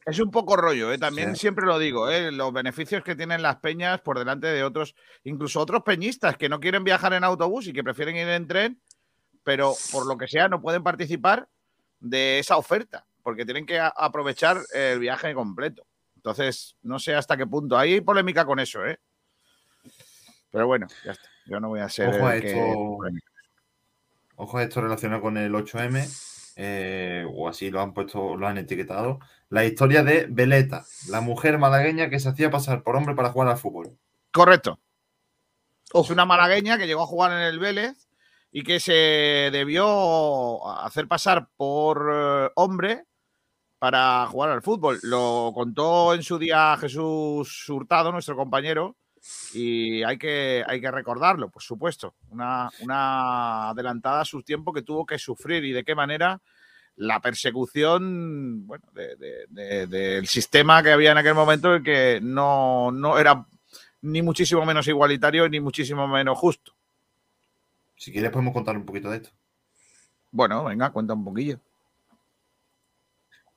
Es 0.06 0.20
un 0.20 0.32
poco 0.32 0.56
rollo, 0.56 0.92
¿eh? 0.92 0.98
también 0.98 1.36
Sí. 1.36 1.42
siempre 1.42 1.66
lo 1.66 1.78
digo, 1.78 2.10
¿eh? 2.10 2.32
los 2.32 2.52
beneficios 2.52 3.04
que 3.04 3.16
tienen 3.16 3.44
las 3.44 3.58
peñas 3.58 4.02
por 4.02 4.18
delante 4.18 4.48
de 4.48 4.64
otros, 4.64 4.96
incluso 5.24 5.60
otros 5.60 5.84
peñistas 5.84 6.36
que 6.38 6.50
no 6.50 6.60
quieren 6.60 6.84
viajar 6.84 7.14
en 7.14 7.24
autobús 7.24 7.68
y 7.68 7.74
que 7.74 7.84
prefieren 7.84 8.16
ir 8.16 8.28
en 8.28 8.48
tren, 8.48 8.82
pero 9.44 9.76
por 9.92 10.08
lo 10.08 10.18
que 10.18 10.28
sea 10.28 10.48
no 10.48 10.62
pueden 10.62 10.82
participar 10.84 11.48
de 12.00 12.40
esa 12.40 12.58
oferta, 12.58 13.06
porque 13.22 13.46
tienen 13.46 13.68
que 13.68 13.80
aprovechar 13.80 14.58
el 14.74 15.00
viaje 15.00 15.34
completo. 15.36 15.86
Entonces, 16.16 16.76
no 16.82 16.98
sé 16.98 17.14
hasta 17.14 17.38
qué 17.38 17.46
punto. 17.46 17.78
Hay 17.78 18.02
polémica 18.02 18.46
con 18.46 18.60
eso, 18.60 18.84
¿eh? 18.86 19.00
Pero 20.52 20.68
bueno, 20.68 20.88
ya 21.06 21.12
está. 21.12 21.30
Yo 21.46 21.60
no 21.60 21.70
voy 21.70 21.80
a 21.80 21.90
ser 21.90 22.10
Ojo 22.10 22.28
a 22.28 22.36
el 22.36 22.42
que- 22.42 22.48
esto, 22.52 22.98
ojo 24.36 24.58
a 24.58 24.64
esto 24.64 24.82
relacionado 24.82 25.22
con 25.22 25.38
el 25.38 25.54
8M, 25.54 26.08
eh, 26.56 27.26
o 27.32 27.48
así 27.48 27.70
lo 27.70 27.82
han 27.82 27.94
puesto, 27.94 28.36
lo 28.36 28.48
han 28.48 28.58
etiquetado. 28.58 29.20
La 29.50 29.66
historia 29.66 30.04
de 30.04 30.28
Veleta, 30.30 30.86
la 31.10 31.22
mujer 31.22 31.58
malagueña 31.58 32.10
que 32.10 32.20
se 32.20 32.30
hacía 32.30 32.52
pasar 32.52 32.84
por 32.84 32.96
hombre 32.96 33.16
para 33.16 33.32
jugar 33.32 33.48
al 33.50 33.58
fútbol. 33.58 33.98
Correcto. 34.32 34.80
Es 35.94 36.10
una 36.12 36.26
malagueña 36.26 36.78
que 36.78 36.86
llegó 36.86 37.02
a 37.04 37.08
jugar 37.08 37.32
en 37.32 37.40
el 37.40 37.58
Vélez 37.58 38.08
y 38.52 38.64
que 38.64 38.80
se 38.80 39.50
debió 39.52 40.68
hacer 40.84 41.08
pasar 41.08 41.48
por 41.58 42.10
eh, 42.14 42.50
hombre 42.56 43.06
para 43.80 44.28
jugar 44.28 44.52
al 44.52 44.62
fútbol. 44.62 45.00
Lo 45.04 45.52
contó 45.56 46.14
en 46.14 46.22
su 46.22 46.38
día 46.38 46.78
Jesús 46.80 47.68
Hurtado, 47.70 48.12
nuestro 48.12 48.36
compañero, 48.36 48.98
y 49.54 50.04
hay 50.04 50.18
que, 50.18 50.64
hay 50.68 50.80
que 50.82 50.92
recordarlo, 50.92 51.50
por 51.50 51.62
supuesto. 51.62 52.16
Una, 52.30 52.70
una 52.82 53.70
adelantada 53.70 54.22
a 54.22 54.26
su 54.26 54.42
tiempo 54.44 54.74
que 54.74 54.82
tuvo 54.82 55.06
que 55.06 55.18
sufrir 55.20 55.64
y 55.66 55.72
de 55.72 55.84
qué 55.84 55.96
manera 55.96 56.42
la 56.96 57.20
persecución 57.22 58.68
bueno, 58.68 58.86
de- 58.94 59.16
de- 59.16 59.46
de- 59.50 59.88
del 59.88 60.28
sistema 60.28 60.84
que 60.84 60.92
había 60.92 61.12
en 61.14 61.18
aquel 61.18 61.34
momento 61.34 61.76
y 61.76 61.84
que 61.84 62.20
no, 62.22 62.92
no 62.92 63.18
era 63.18 63.46
ni 64.02 64.22
muchísimo 64.22 64.66
menos 64.66 64.88
igualitario 64.88 65.48
ni 65.50 65.60
muchísimo 65.60 66.08
menos 66.08 66.38
justo. 66.38 66.74
Si 67.96 68.12
quieres 68.12 68.32
podemos 68.32 68.54
contar 68.54 68.76
un 68.78 68.86
poquito 68.86 69.10
de 69.10 69.18
esto. 69.18 69.30
Bueno, 70.32 70.64
venga, 70.66 70.90
cuenta 70.92 71.14
un 71.14 71.24
poquillo. 71.26 71.60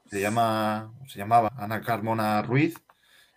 Se 0.06 0.20
llama, 0.20 0.92
se 1.08 1.18
llamaba 1.18 1.52
Ana 1.56 1.80
Carmona 1.80 2.42
Ruiz, 2.42 2.74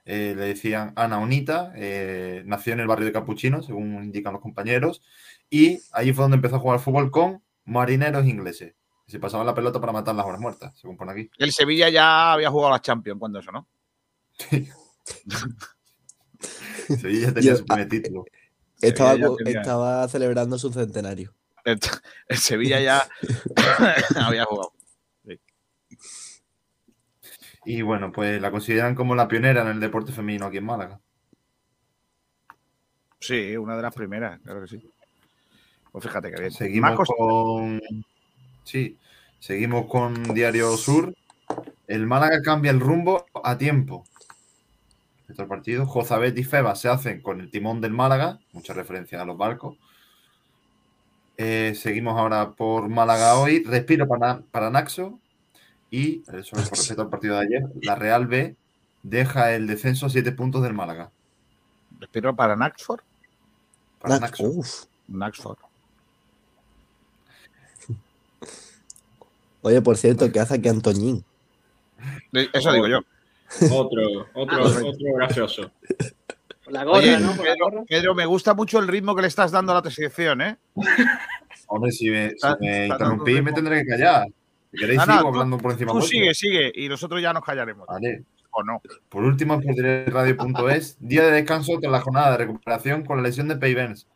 eh, 0.05 0.33
le 0.37 0.45
decían 0.45 0.93
Ana 0.95 1.19
Onita, 1.19 1.71
eh, 1.75 2.43
nació 2.45 2.73
en 2.73 2.79
el 2.81 2.87
barrio 2.87 3.05
de 3.05 3.11
Capuchino, 3.11 3.61
según 3.63 4.03
indican 4.03 4.33
los 4.33 4.41
compañeros, 4.41 5.01
y 5.49 5.79
allí 5.91 6.13
fue 6.13 6.23
donde 6.23 6.35
empezó 6.35 6.55
a 6.57 6.59
jugar 6.59 6.79
fútbol 6.79 7.11
con 7.11 7.41
marineros 7.65 8.25
ingleses. 8.25 8.75
Se 9.07 9.19
pasaban 9.19 9.45
la 9.45 9.53
pelota 9.53 9.79
para 9.79 9.91
matar 9.93 10.15
las 10.15 10.25
horas 10.25 10.39
muertas, 10.41 10.77
según 10.79 10.97
pone 10.97 11.11
aquí. 11.11 11.29
El 11.37 11.51
Sevilla 11.51 11.89
ya 11.89 12.33
había 12.33 12.49
jugado 12.49 12.73
a 12.73 12.77
la 12.77 12.81
Champions 12.81 13.19
cuando 13.19 13.39
eso, 13.39 13.51
¿no? 13.51 13.67
Sevilla 16.99 17.33
tenía 17.33 17.51
Yo- 17.51 17.57
su 17.57 17.65
primer 17.65 17.89
título. 17.89 18.25
Estaba, 18.81 19.15
tenía- 19.37 19.61
estaba 19.61 20.07
celebrando 20.07 20.57
su 20.59 20.71
centenario. 20.71 21.33
El, 21.63 21.79
el 22.27 22.37
Sevilla 22.37 22.79
ya 22.79 23.07
había 24.15 24.45
jugado. 24.45 24.73
Y 27.65 27.81
bueno, 27.81 28.11
pues 28.11 28.39
la 28.39 28.51
consideran 28.51 28.95
como 28.95 29.15
la 29.15 29.27
pionera 29.27 29.63
en 29.63 29.69
el 29.69 29.79
deporte 29.79 30.11
femenino 30.11 30.45
aquí 30.45 30.57
en 30.57 30.65
Málaga. 30.65 30.99
Sí, 33.19 33.57
una 33.57 33.75
de 33.75 33.81
las 33.81 33.93
primeras, 33.93 34.39
claro 34.41 34.61
que 34.61 34.67
sí. 34.67 34.91
Pues 35.91 36.03
fíjate 36.03 36.31
que 36.31 36.39
bien. 36.39 36.51
Seguimos 36.51 37.07
con. 37.07 37.81
Sí, 38.63 38.97
seguimos 39.39 39.87
con 39.87 40.13
Diario 40.35 40.75
Sur. 40.77 41.15
El 41.87 42.05
Málaga 42.05 42.41
cambia 42.43 42.71
el 42.71 42.79
rumbo 42.79 43.25
a 43.43 43.57
tiempo. 43.57 44.03
Respecto 45.19 45.41
al 45.41 45.47
partido, 45.47 45.85
Jozabet 45.87 46.37
y 46.37 46.43
Feba 46.43 46.75
se 46.75 46.89
hacen 46.89 47.21
con 47.21 47.39
el 47.39 47.49
timón 47.49 47.81
del 47.81 47.93
Málaga, 47.93 48.39
mucha 48.53 48.73
referencia 48.73 49.21
a 49.21 49.25
los 49.25 49.37
barcos. 49.37 49.77
Eh, 51.37 51.73
seguimos 51.75 52.17
ahora 52.19 52.51
por 52.51 52.89
Málaga 52.89 53.39
hoy. 53.39 53.63
Respiro 53.63 54.07
para, 54.07 54.41
para 54.51 54.69
Naxo. 54.69 55.19
Y, 55.95 56.23
eso 56.33 56.57
con 56.57 56.65
respecto 56.65 57.03
al 57.03 57.09
partido 57.09 57.35
de 57.35 57.45
ayer, 57.45 57.63
la 57.81 57.95
Real 57.95 58.27
B 58.27 58.53
deja 59.01 59.53
el 59.53 59.65
descenso 59.65 60.07
a 60.07 60.09
7 60.09 60.33
puntos 60.33 60.61
del 60.61 60.73
Málaga. 60.73 61.09
Respiro 62.01 62.35
para 62.35 62.57
Naxford. 62.57 62.99
Para 64.01 64.15
Nax- 64.15 64.21
Naxo. 64.21 64.43
uf. 64.43 64.83
Naxford. 65.07 65.57
Oye, 69.61 69.81
por 69.81 69.95
cierto, 69.95 70.29
¿qué 70.33 70.41
hace 70.41 70.55
aquí 70.55 70.67
Antoñín? 70.67 71.23
Eso 72.33 72.73
digo 72.73 72.87
yo. 72.89 72.99
Otro, 73.71 74.27
otro, 74.33 74.65
otro 74.65 75.13
gracioso. 75.15 75.71
La 76.67 76.83
gorra, 76.83 76.97
Oye, 76.97 77.19
¿no? 77.19 77.27
Por 77.37 77.45
la 77.45 77.53
Pedro, 77.53 77.65
gorra. 77.69 77.83
Pedro, 77.87 78.15
me 78.15 78.25
gusta 78.25 78.53
mucho 78.53 78.79
el 78.79 78.89
ritmo 78.89 79.15
que 79.15 79.21
le 79.21 79.29
estás 79.29 79.51
dando 79.51 79.71
a 79.71 79.81
la 79.81 79.89
sección, 79.89 80.41
¿eh? 80.41 80.57
Hombre, 81.67 81.91
si 81.93 82.09
me, 82.09 82.31
si 82.31 82.47
me 82.59 82.89
dando 82.89 83.23
me 83.23 83.53
tendré 83.53 83.83
que 83.83 83.91
callar. 83.91 84.27
Queréis, 84.79 85.01
sigo 85.01 85.19
tú- 85.21 85.27
hablando 85.27 85.57
por 85.57 85.71
encima 85.71 85.91
Tú 85.91 85.97
vuestro. 85.99 86.17
sigue, 86.19 86.33
sigue, 86.33 86.71
y 86.75 86.89
nosotros 86.89 87.21
ya 87.21 87.33
nos 87.33 87.43
callaremos. 87.43 87.87
Vale. 87.87 88.23
¿O 88.51 88.63
no? 88.63 88.81
Por 89.09 89.23
último, 89.23 89.59
por 89.61 89.75
Radio.es, 89.75 90.97
día 90.99 91.23
de 91.25 91.31
descanso 91.31 91.77
tras 91.79 91.91
la 91.91 91.99
jornada 92.01 92.31
de 92.31 92.37
recuperación 92.37 93.03
con 93.03 93.17
la 93.17 93.23
lesión 93.23 93.47
de 93.49 93.57
Peivens. 93.57 94.07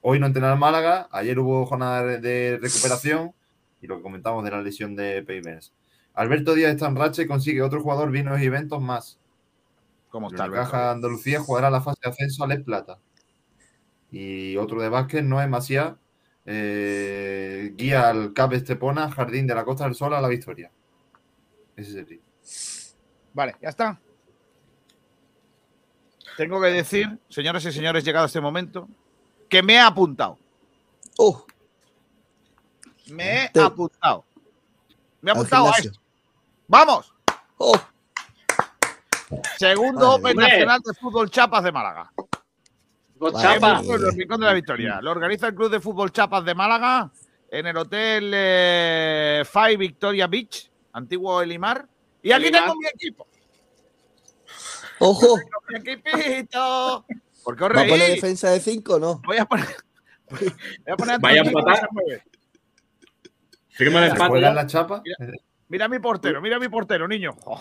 Hoy 0.00 0.18
no 0.18 0.26
entrena 0.26 0.52
el 0.52 0.58
Málaga, 0.58 1.08
ayer 1.12 1.38
hubo 1.38 1.64
jornada 1.66 2.02
de- 2.04 2.58
recuperación 2.60 3.32
y 3.80 3.86
lo 3.86 3.96
que 3.96 4.02
comentamos 4.02 4.42
de 4.44 4.50
la 4.50 4.60
lesión 4.62 4.96
de 4.96 5.22
Peivens. 5.22 5.72
Alberto 6.14 6.54
Díaz 6.54 6.72
está 6.72 6.88
en 6.88 6.96
racha 6.96 7.22
y 7.22 7.26
consigue 7.26 7.62
otro 7.62 7.80
jugador 7.82 8.10
vinos 8.10 8.40
y 8.40 8.44
eventos 8.46 8.80
más. 8.82 9.18
¿Cómo 10.10 10.28
El 10.28 10.34
está? 10.34 10.46
Unicaja 10.46 10.90
Andalucía 10.90 11.40
jugará 11.40 11.70
la 11.70 11.80
fase 11.80 11.98
de 12.04 12.10
ascenso 12.10 12.44
a 12.44 12.48
Les 12.48 12.62
Plata. 12.62 12.98
Y 14.10 14.56
otro 14.56 14.80
de 14.80 14.88
básquet, 14.88 15.24
Noé 15.24 15.46
Maciá, 15.48 15.96
eh, 16.46 17.72
guía 17.74 18.08
al 18.08 18.32
CAP 18.32 18.52
Estepona, 18.54 19.10
Jardín 19.10 19.46
de 19.46 19.54
la 19.54 19.64
Costa 19.64 19.84
del 19.84 19.94
Sol 19.94 20.14
a 20.14 20.20
la 20.20 20.28
victoria. 20.28 20.70
Ese 21.76 21.90
es 21.90 21.96
el 21.96 22.06
ritmo. 22.06 22.26
Vale, 23.32 23.56
ya 23.60 23.68
está. 23.70 24.00
Tengo 26.36 26.60
que 26.60 26.68
decir, 26.68 27.18
señoras 27.28 27.64
y 27.64 27.72
señores, 27.72 28.04
llegado 28.04 28.26
este 28.26 28.40
momento, 28.40 28.88
que 29.48 29.62
me 29.62 29.74
he 29.74 29.80
apuntado. 29.80 30.38
Oh, 31.18 31.44
Me 33.10 33.44
he 33.44 33.48
Te- 33.50 33.60
apuntado. 33.60 34.24
Me 35.20 35.30
he 35.30 35.32
apuntado 35.34 35.68
a 35.72 35.76
esto. 35.78 36.00
¡Vamos! 36.66 37.14
Oh, 37.58 37.78
Segundo 39.58 40.18
Madre 40.18 40.32
Open. 40.32 40.36
Nacional 40.36 40.80
de 40.84 40.94
Fútbol 40.94 41.30
Chapas 41.30 41.64
de 41.64 41.72
Málaga. 41.72 42.12
Con 43.18 43.32
chapa. 43.40 43.80
El 43.80 44.12
Rincón 44.16 44.40
de 44.40 44.46
la 44.46 44.52
Victoria. 44.52 45.00
Lo 45.00 45.10
organiza 45.12 45.46
el 45.48 45.54
Club 45.54 45.70
de 45.70 45.80
Fútbol 45.80 46.12
Chapas 46.12 46.44
de 46.44 46.54
Málaga 46.54 47.10
en 47.50 47.66
el 47.66 47.76
Hotel 47.76 48.30
eh, 48.34 49.44
Five 49.50 49.76
Victoria 49.76 50.26
Beach, 50.26 50.70
antiguo 50.92 51.40
Elimar. 51.40 51.86
Y 52.22 52.32
aquí 52.32 52.44
Elimar. 52.46 52.62
tengo 52.62 52.74
mi 52.76 52.86
equipo. 52.88 53.26
ojo. 54.98 55.36
Mi 55.68 55.78
equipito. 55.78 57.04
¿Por 57.44 57.56
qué 57.56 57.64
os 57.64 57.70
¿Va 57.76 57.82
a 57.82 57.86
poner 57.86 58.10
defensa 58.10 58.50
de 58.50 58.60
5 58.60 58.94
o 58.94 58.98
no? 58.98 59.22
Voy 59.24 59.36
a 59.36 59.44
poner. 59.44 59.66
Voy 60.30 60.52
a 60.92 60.96
poner 60.96 61.14
a 61.14 61.18
Vaya 61.18 61.40
Antonio, 61.42 61.58
empatar. 61.60 61.88
Firma 63.68 64.04
el 64.06 64.16
¿Se 64.16 64.22
empate. 64.22 64.40
la 64.40 64.66
chapa? 64.66 65.02
Mira 65.04 65.34
a 65.84 65.88
mi 65.88 65.98
portero, 65.98 66.40
mira 66.40 66.56
a 66.56 66.60
mi 66.60 66.68
portero, 66.68 67.06
niño. 67.08 67.34
Oh, 67.46 67.60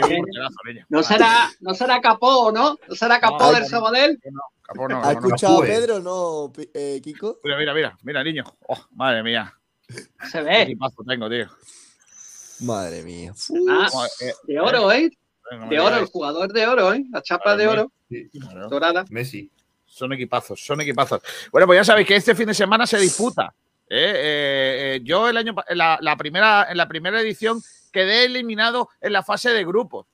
qué 0.00 0.08
bien. 0.08 0.22
porterazo, 0.22 0.56
niño. 0.66 0.86
No 0.88 1.02
será, 1.02 1.50
no 1.60 1.74
será 1.74 2.00
Capó, 2.00 2.50
¿no? 2.52 2.76
No 2.88 2.94
será 2.94 3.20
Capó 3.20 3.38
No, 3.38 3.52
del 3.52 3.62
no. 3.62 3.68
Sabadell. 3.68 4.18
Capó, 4.62 4.88
no, 4.88 5.02
¿Ha 5.02 5.12
no, 5.14 5.20
no. 5.20 5.26
escuchado 5.26 5.62
a. 5.62 5.66
Pedro 5.66 6.00
no, 6.00 6.52
eh, 6.74 7.00
Kiko? 7.02 7.38
Mira, 7.44 7.56
mira, 7.58 7.74
mira, 7.74 7.98
mira, 8.02 8.24
niño. 8.24 8.44
Oh, 8.68 8.78
madre 8.92 9.22
mía. 9.22 9.52
Se 9.88 10.38
Qué 10.38 10.42
ve. 10.42 10.62
equipazo 10.62 11.02
tengo, 11.06 11.28
tío. 11.28 11.46
Madre 12.60 13.02
mía. 13.02 13.32
Ah, 13.68 13.88
eh, 14.20 14.32
de 14.44 14.60
oro, 14.60 14.92
¿eh? 14.92 15.10
me 15.58 15.68
De 15.68 15.80
oro, 15.80 15.96
el 15.96 16.06
jugador 16.06 16.52
de 16.52 16.66
oro, 16.66 16.92
¿eh? 16.92 17.04
La 17.10 17.22
chapa 17.22 17.56
de 17.56 17.66
oro, 17.66 17.90
Claro. 18.32 18.68
dorada. 18.68 19.04
Messi. 19.10 19.50
Son 19.86 20.12
equipazos, 20.12 20.64
son 20.64 20.80
equipazos. 20.80 21.20
Bueno, 21.50 21.66
pues 21.66 21.78
ya 21.80 21.84
sabéis 21.84 22.06
que 22.06 22.14
este 22.16 22.34
fin 22.36 22.46
de 22.46 22.54
semana 22.54 22.86
se 22.86 22.98
disputa. 22.98 23.52
¿Eh? 23.90 24.12
Eh, 24.14 24.94
eh, 24.96 25.00
yo 25.04 25.28
el 25.28 25.36
año 25.36 25.54
la, 25.70 25.98
la 26.00 26.16
primera, 26.16 26.66
en 26.70 26.76
la 26.76 26.88
primera 26.88 27.20
edición 27.20 27.60
quedé 27.92 28.24
eliminado 28.24 28.88
en 29.00 29.12
la 29.12 29.22
fase 29.22 29.50
de 29.50 29.64
grupos. 29.64 30.06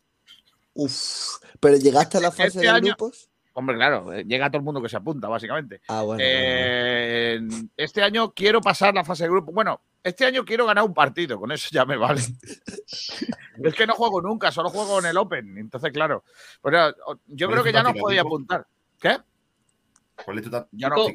Uf. 0.74 1.36
¿Pero 1.60 1.76
llegaste 1.76 2.18
a 2.18 2.20
la 2.22 2.30
fase 2.30 2.48
Este 2.48 2.60
de 2.60 2.68
año- 2.68 2.94
grupos? 2.96 3.30
Hombre, 3.58 3.76
claro, 3.76 4.12
llega 4.20 4.50
todo 4.50 4.58
el 4.58 4.64
mundo 4.64 4.82
que 4.82 4.88
se 4.90 4.98
apunta, 4.98 5.28
básicamente. 5.28 5.80
Ah, 5.88 6.02
bueno. 6.02 6.22
bueno, 6.22 7.48
bueno. 7.48 7.68
Este 7.74 8.02
año 8.02 8.30
quiero 8.34 8.60
pasar 8.60 8.92
la 8.92 9.02
fase 9.02 9.24
de 9.24 9.30
grupo. 9.30 9.50
Bueno, 9.50 9.80
este 10.04 10.26
año 10.26 10.44
quiero 10.44 10.66
ganar 10.66 10.84
un 10.84 10.92
partido, 10.92 11.40
con 11.40 11.50
eso 11.52 11.68
ya 11.72 11.86
me 11.86 11.96
vale. 11.96 12.20
es 13.64 13.74
que 13.74 13.86
no 13.86 13.94
juego 13.94 14.20
nunca, 14.20 14.52
solo 14.52 14.68
juego 14.68 14.98
en 14.98 15.06
el 15.06 15.16
Open. 15.16 15.56
Entonces, 15.56 15.90
claro. 15.90 16.22
Pero 16.62 16.90
yo 17.28 17.46
¿Cuál 17.46 17.50
creo 17.52 17.64
que 17.64 17.72
ya 17.72 17.82
no 17.82 17.94
podía 17.94 18.20
apuntar. 18.20 18.66
¿Qué? 19.00 19.16
¿Cuál 20.22 20.38
es 20.38 20.44
tu 20.44 20.50
Ya 20.72 20.90
no. 20.90 21.06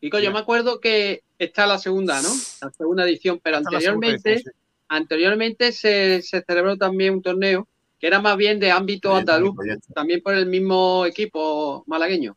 Pico, 0.00 0.18
yo 0.18 0.32
me 0.32 0.40
acuerdo 0.40 0.80
que 0.80 1.23
está 1.38 1.66
la 1.66 1.78
segunda, 1.78 2.20
¿no? 2.22 2.28
La 2.62 2.70
segunda 2.70 3.04
edición, 3.04 3.40
pero 3.42 3.58
anteriormente, 3.58 4.32
edición, 4.34 4.52
sí. 4.54 4.60
anteriormente 4.88 5.72
se, 5.72 6.22
se 6.22 6.42
celebró 6.42 6.76
también 6.76 7.14
un 7.14 7.22
torneo 7.22 7.66
que 7.98 8.06
era 8.06 8.20
más 8.20 8.36
bien 8.36 8.60
de 8.60 8.70
ámbito 8.70 9.14
andaluz, 9.14 9.56
también 9.94 10.20
por 10.20 10.34
el 10.34 10.46
mismo 10.46 11.06
equipo 11.06 11.84
malagueño. 11.86 12.36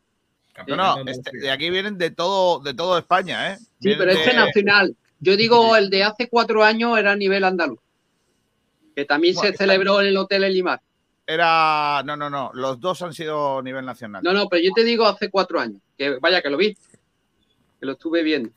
No, 0.67 0.75
no, 0.75 1.11
este- 1.11 1.37
de 1.37 1.51
aquí 1.51 1.69
vienen 1.69 1.97
de 1.97 2.09
todo, 2.09 2.59
de 2.59 2.73
todo 2.73 2.97
España, 2.97 3.53
¿eh? 3.53 3.57
Sí, 3.57 3.67
Vienen 3.89 3.99
pero 3.99 4.11
este 4.11 4.29
de- 4.31 4.35
nacional. 4.35 4.95
Yo 5.19 5.35
digo, 5.35 5.75
el 5.75 5.89
de 5.89 6.03
hace 6.03 6.29
cuatro 6.29 6.63
años 6.63 6.97
era 6.97 7.11
a 7.11 7.15
nivel 7.15 7.43
andaluz, 7.43 7.79
que 8.95 9.05
también 9.05 9.35
Bueno, 9.35 9.47
se 9.47 9.53
está- 9.53 9.63
celebró 9.65 9.99
en 10.01 10.07
el 10.07 10.17
Hotel 10.17 10.43
Elimar. 10.45 10.81
Era. 11.25 12.01
No, 12.05 12.15
no, 12.15 12.29
no. 12.29 12.51
Los 12.53 12.79
dos 12.79 13.01
han 13.01 13.13
sido 13.13 13.59
a 13.59 13.61
nivel 13.61 13.85
nacional. 13.85 14.23
No, 14.23 14.31
no, 14.31 14.47
pero 14.47 14.63
yo 14.63 14.71
te 14.73 14.83
digo 14.83 15.05
hace 15.05 15.29
cuatro 15.29 15.59
años, 15.59 15.81
que 15.97 16.17
vaya 16.19 16.41
que 16.41 16.49
lo 16.49 16.55
vi, 16.57 16.73
que 16.73 17.85
lo 17.85 17.91
estuve 17.93 18.23
viendo. 18.23 18.49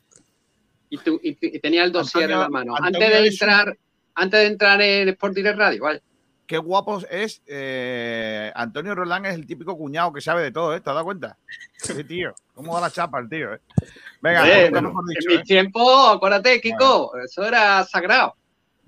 Y, 0.93 0.97
tú, 0.99 1.19
y, 1.23 1.35
y 1.41 1.59
tenía 1.59 1.83
el 1.85 1.91
dossier 1.91 2.25
Antonio- 2.25 2.35
en 2.35 2.41
la 2.43 2.49
mano. 2.49 2.75
Antonio 2.75 2.97
antes 3.07 3.13
de 3.13 3.21
un- 3.21 3.27
entrar, 3.33 3.77
antes 4.13 4.39
de 4.41 4.45
entrar 4.45 4.81
en 4.81 5.09
Sport 5.09 5.33
Direct 5.33 5.57
Radio, 5.57 5.83
vale. 5.83 6.01
Qué 6.45 6.57
guapo 6.57 6.99
es. 7.09 7.41
eh, 7.47 8.51
Antonio 8.53 8.93
Roldán 8.93 9.25
es 9.25 9.35
el 9.35 9.45
típico 9.47 9.77
cuñado 9.77 10.11
que 10.11 10.19
sabe 10.19 10.43
de 10.43 10.51
todo, 10.51 10.75
¿eh? 10.75 10.81
¿Te 10.81 10.89
has 10.89 10.95
dado 10.95 11.05
cuenta? 11.05 11.37
Sí, 11.77 12.03
tío. 12.03 12.35
¿Cómo 12.53 12.75
da 12.75 12.81
la 12.81 12.91
chapa 12.91 13.19
el 13.19 13.29
tío, 13.29 13.53
eh? 13.53 13.61
Venga, 14.21 14.41
bueno, 14.69 14.91
dicho, 15.07 15.29
en 15.29 15.35
mis 15.37 15.39
¿eh? 15.39 15.43
tiempos, 15.45 16.15
acuérdate, 16.17 16.59
Kiko, 16.59 17.13
eso 17.23 17.45
era 17.45 17.85
sagrado. 17.85 18.35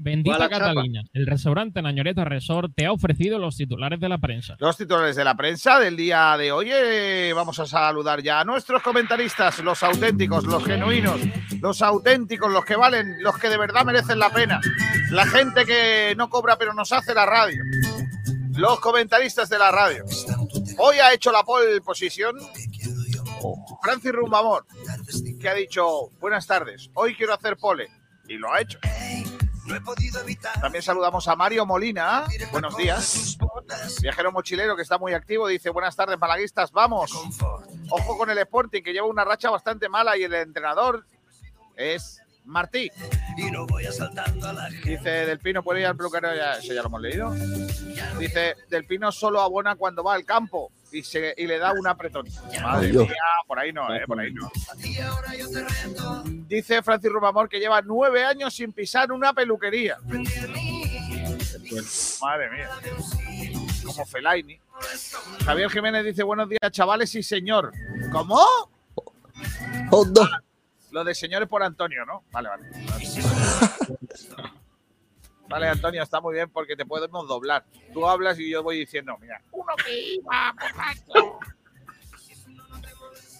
Bendita. 0.03 0.49
Catalina, 0.49 1.01
el 1.13 1.25
restaurante 1.25 1.81
Nañoreta 1.81 2.25
Resort 2.25 2.73
te 2.75 2.85
ha 2.85 2.91
ofrecido 2.91 3.39
los 3.39 3.55
titulares 3.55 3.99
de 3.99 4.09
la 4.09 4.17
prensa. 4.17 4.55
Los 4.59 4.77
titulares 4.77 5.15
de 5.15 5.23
la 5.23 5.35
prensa 5.35 5.79
del 5.79 5.95
día 5.95 6.35
de 6.37 6.51
hoy. 6.51 6.69
eh, 6.71 7.31
vamos 7.33 7.57
a 7.59 7.65
saludar 7.65 8.21
ya 8.21 8.41
a 8.41 8.43
nuestros 8.43 8.81
comentaristas, 8.81 9.59
los 9.59 9.81
auténticos, 9.83 10.43
los 10.43 10.63
genuinos, 10.65 11.19
los 11.61 11.81
auténticos, 11.81 12.51
los 12.51 12.65
que 12.65 12.75
valen, 12.75 13.23
los 13.23 13.37
que 13.37 13.49
de 13.49 13.57
verdad 13.57 13.85
merecen 13.85 14.19
la 14.19 14.29
pena. 14.29 14.59
La 15.11 15.25
gente 15.25 15.65
que 15.65 16.13
no 16.17 16.29
cobra 16.29 16.57
pero 16.57 16.73
nos 16.73 16.91
hace 16.91 17.13
la 17.13 17.25
radio. 17.25 17.63
Los 18.55 18.79
comentaristas 18.79 19.49
de 19.49 19.57
la 19.57 19.71
radio. 19.71 20.03
Hoy 20.77 20.97
ha 20.97 21.13
hecho 21.13 21.31
la 21.31 21.43
pole 21.43 21.81
position 21.81 22.35
Francis 23.81 24.11
Rumbamor, 24.11 24.65
que 25.39 25.49
ha 25.49 25.53
dicho 25.53 26.09
buenas 26.19 26.47
tardes, 26.47 26.89
hoy 26.93 27.15
quiero 27.15 27.33
hacer 27.33 27.57
pole. 27.57 27.87
Y 28.27 28.35
lo 28.35 28.51
ha 28.53 28.61
hecho. 28.61 28.79
También 30.61 30.81
saludamos 30.81 31.27
a 31.27 31.35
Mario 31.35 31.65
Molina. 31.65 32.25
Buenos 32.51 32.75
días. 32.75 33.37
Viajero 34.01 34.31
mochilero 34.31 34.75
que 34.75 34.81
está 34.81 34.97
muy 34.97 35.13
activo. 35.13 35.47
Dice, 35.47 35.69
buenas 35.69 35.95
tardes, 35.95 36.19
malaguistas. 36.19 36.71
Vamos. 36.71 37.11
Ojo 37.89 38.17
con 38.17 38.29
el 38.29 38.37
Sporting, 38.39 38.81
que 38.81 38.93
lleva 38.93 39.07
una 39.07 39.23
racha 39.23 39.49
bastante 39.49 39.87
mala 39.89 40.17
y 40.17 40.23
el 40.23 40.33
entrenador 40.33 41.05
es 41.75 42.21
Martí. 42.45 42.89
Dice, 44.83 45.09
Del 45.09 45.39
Pino 45.39 45.63
puede 45.63 45.81
ir 45.81 45.85
al 45.87 45.95
peluquero. 45.95 46.35
Ya, 46.35 46.53
eso 46.53 46.73
ya 46.73 46.81
lo 46.81 46.87
hemos 46.87 47.01
leído. 47.01 47.33
Dice, 48.19 48.55
Del 48.69 48.85
Pino 48.85 49.11
solo 49.11 49.41
abona 49.41 49.75
cuando 49.75 50.03
va 50.03 50.13
al 50.15 50.25
campo 50.25 50.71
y, 50.93 51.03
se, 51.03 51.33
y 51.35 51.47
le 51.47 51.57
da 51.57 51.73
un 51.73 51.87
apretón. 51.87 52.27
Madre 52.61 52.91
Dios. 52.91 53.07
mía, 53.07 53.15
por 53.47 53.59
ahí 53.59 53.73
no, 53.73 53.93
eh, 53.93 54.03
por 54.05 54.19
ahí 54.19 54.31
no. 54.31 54.51
Dice 56.47 56.81
Francis 56.83 57.11
Rubamor 57.11 57.49
que 57.49 57.59
lleva 57.59 57.81
nueve 57.81 58.23
años 58.23 58.53
sin 58.53 58.71
pisar 58.71 59.11
una 59.11 59.33
peluquería. 59.33 59.97
Madre 62.21 62.49
mía. 62.51 62.69
Como 63.83 64.05
Felaini. 64.05 64.59
Javier 65.45 65.69
Jiménez 65.69 66.05
dice 66.05 66.23
buenos 66.23 66.47
días, 66.47 66.71
chavales 66.71 67.13
y 67.15 67.23
señor. 67.23 67.71
¿Cómo? 68.11 68.39
Dog. 69.91 70.29
Lo 70.91 71.03
de 71.03 71.15
señores 71.15 71.49
por 71.49 71.63
Antonio, 71.63 72.05
¿no? 72.05 72.23
Vale, 72.31 72.49
vale. 72.49 72.69
Vale, 72.69 73.05
Antonio, 75.49 76.01
está 76.01 76.19
muy 76.19 76.33
bien 76.33 76.49
porque 76.49 76.75
te 76.75 76.85
podemos 76.85 77.27
doblar. 77.27 77.65
Tú 77.93 78.07
hablas 78.07 78.39
y 78.39 78.49
yo 78.49 78.63
voy 78.63 78.79
diciendo, 78.79 79.15
mira, 79.19 79.41
uno 79.51 79.73
que 79.85 80.15
iba 80.15 80.53
borracho. 80.53 81.39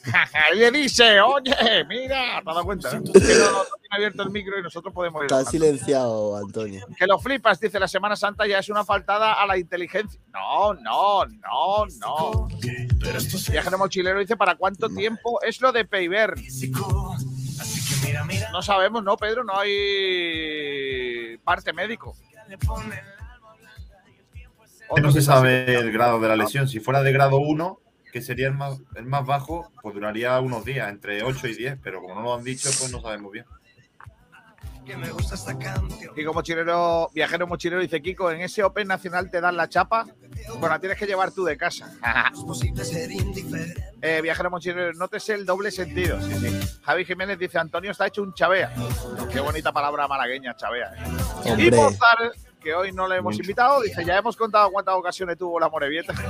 y 0.54 0.58
le 0.58 0.72
dice, 0.72 1.22
oye, 1.22 1.56
mira, 1.88 2.42
te 2.44 2.50
has 2.50 2.56
dado 2.56 2.64
cuenta, 2.66 2.90
¿eh? 2.90 3.02
Que 3.04 3.20
no, 3.20 3.52
no 3.52 3.64
tiene 3.80 3.96
abierto 3.96 4.24
el 4.24 4.32
micro 4.32 4.60
y 4.60 4.62
nosotros 4.62 4.94
podemos 4.94 5.22
ir. 5.22 5.32
Está 5.32 5.50
silenciado, 5.50 6.36
Antonio. 6.38 6.86
Que 6.98 7.08
lo 7.08 7.18
flipas, 7.20 7.60
dice 7.60 7.80
la 7.80 7.88
Semana 7.88 8.16
Santa 8.16 8.46
ya 8.46 8.60
es 8.60 8.70
una 8.70 8.84
faltada 8.84 9.34
a 9.42 9.48
la 9.48 9.58
inteligencia. 9.58 10.20
No, 10.34 10.74
no, 10.74 11.26
no, 11.26 11.86
no. 12.00 12.48
Viajero 13.50 13.78
mochilero 13.78 14.20
dice, 14.20 14.36
¿para 14.36 14.56
cuánto 14.56 14.90
tiempo 14.90 15.42
es 15.42 15.62
lo 15.62 15.72
de 15.72 15.86
Peiber? 15.86 16.36
No 18.52 18.62
sabemos, 18.62 19.04
¿no, 19.04 19.18
Pedro? 19.18 19.44
No 19.44 19.58
hay 19.58 21.38
parte 21.44 21.74
médico. 21.74 22.16
Que 24.96 25.02
no 25.02 25.12
se 25.12 25.22
sabe 25.22 25.76
el 25.76 25.92
grado 25.92 26.20
de 26.20 26.28
la 26.28 26.36
lesión. 26.36 26.68
Si 26.68 26.80
fuera 26.80 27.02
de 27.02 27.12
grado 27.12 27.38
1, 27.38 27.80
que 28.12 28.22
sería 28.22 28.48
el 28.48 28.54
más, 28.54 28.80
el 28.96 29.06
más 29.06 29.26
bajo, 29.26 29.72
pues 29.82 29.96
duraría 29.96 30.40
unos 30.40 30.64
días, 30.64 30.90
entre 30.90 31.24
8 31.24 31.48
y 31.48 31.56
10, 31.56 31.80
pero 31.82 32.02
como 32.02 32.14
no 32.16 32.22
lo 32.22 32.36
han 32.36 32.44
dicho, 32.44 32.70
pues 32.78 32.92
no 32.92 33.02
sabemos 33.02 33.32
bien. 33.32 33.46
Kiko 36.16 36.34
Mochilero, 36.34 37.10
viajero 37.14 37.48
mochilero, 37.48 37.82
dice 37.82 38.02
Kiko, 38.02 38.32
en 38.32 38.42
ese 38.42 38.64
Open 38.64 38.88
Nacional 38.88 39.30
te 39.30 39.42
dan 39.42 39.56
la 39.58 39.70
chapa. 39.70 40.06
Bueno, 40.60 40.70
la 40.70 40.80
tienes 40.80 40.98
que 40.98 41.06
llevar 41.06 41.32
tú 41.32 41.44
de 41.46 41.58
casa. 41.58 41.92
Eh, 44.02 44.20
viajero 44.22 44.50
mochilero, 44.50 44.94
no 44.94 45.08
te 45.08 45.20
sé 45.20 45.34
el 45.34 45.46
doble 45.46 45.72
sentido. 45.72 46.22
Sí, 46.22 46.34
sí. 46.36 46.80
Javi 46.84 47.06
Jiménez 47.06 47.40
dice, 47.40 47.60
Antonio 47.60 47.92
está 47.92 48.08
hecho 48.08 48.22
un 48.22 48.34
chavea. 48.34 48.74
Qué 49.32 49.40
bonita 49.40 49.72
palabra 49.72 50.08
malagueña, 50.08 50.56
chavea. 50.56 50.92
¿eh? 51.46 51.56
Y. 51.58 51.72
Mozart, 51.72 52.36
que 52.62 52.74
hoy 52.74 52.92
no 52.92 53.08
le 53.08 53.18
hemos 53.18 53.38
invitado, 53.38 53.82
dice, 53.82 54.04
ya 54.04 54.18
hemos 54.18 54.36
contado 54.36 54.72
cuántas 54.72 54.96
ocasiones 54.96 55.38
tuvo 55.38 55.60
la 55.60 55.70
Morevieta. 55.70 56.14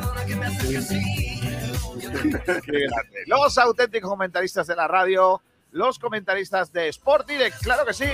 Los 3.28 3.58
auténticos 3.58 4.10
comentaristas 4.10 4.68
de 4.68 4.76
la 4.76 4.88
radio, 4.88 5.42
los 5.74 5.98
comentaristas 5.98 6.72
de 6.72 6.88
Sport 6.90 7.28
Direct, 7.28 7.62
claro 7.62 7.86
que 7.86 7.94
sí. 7.94 8.06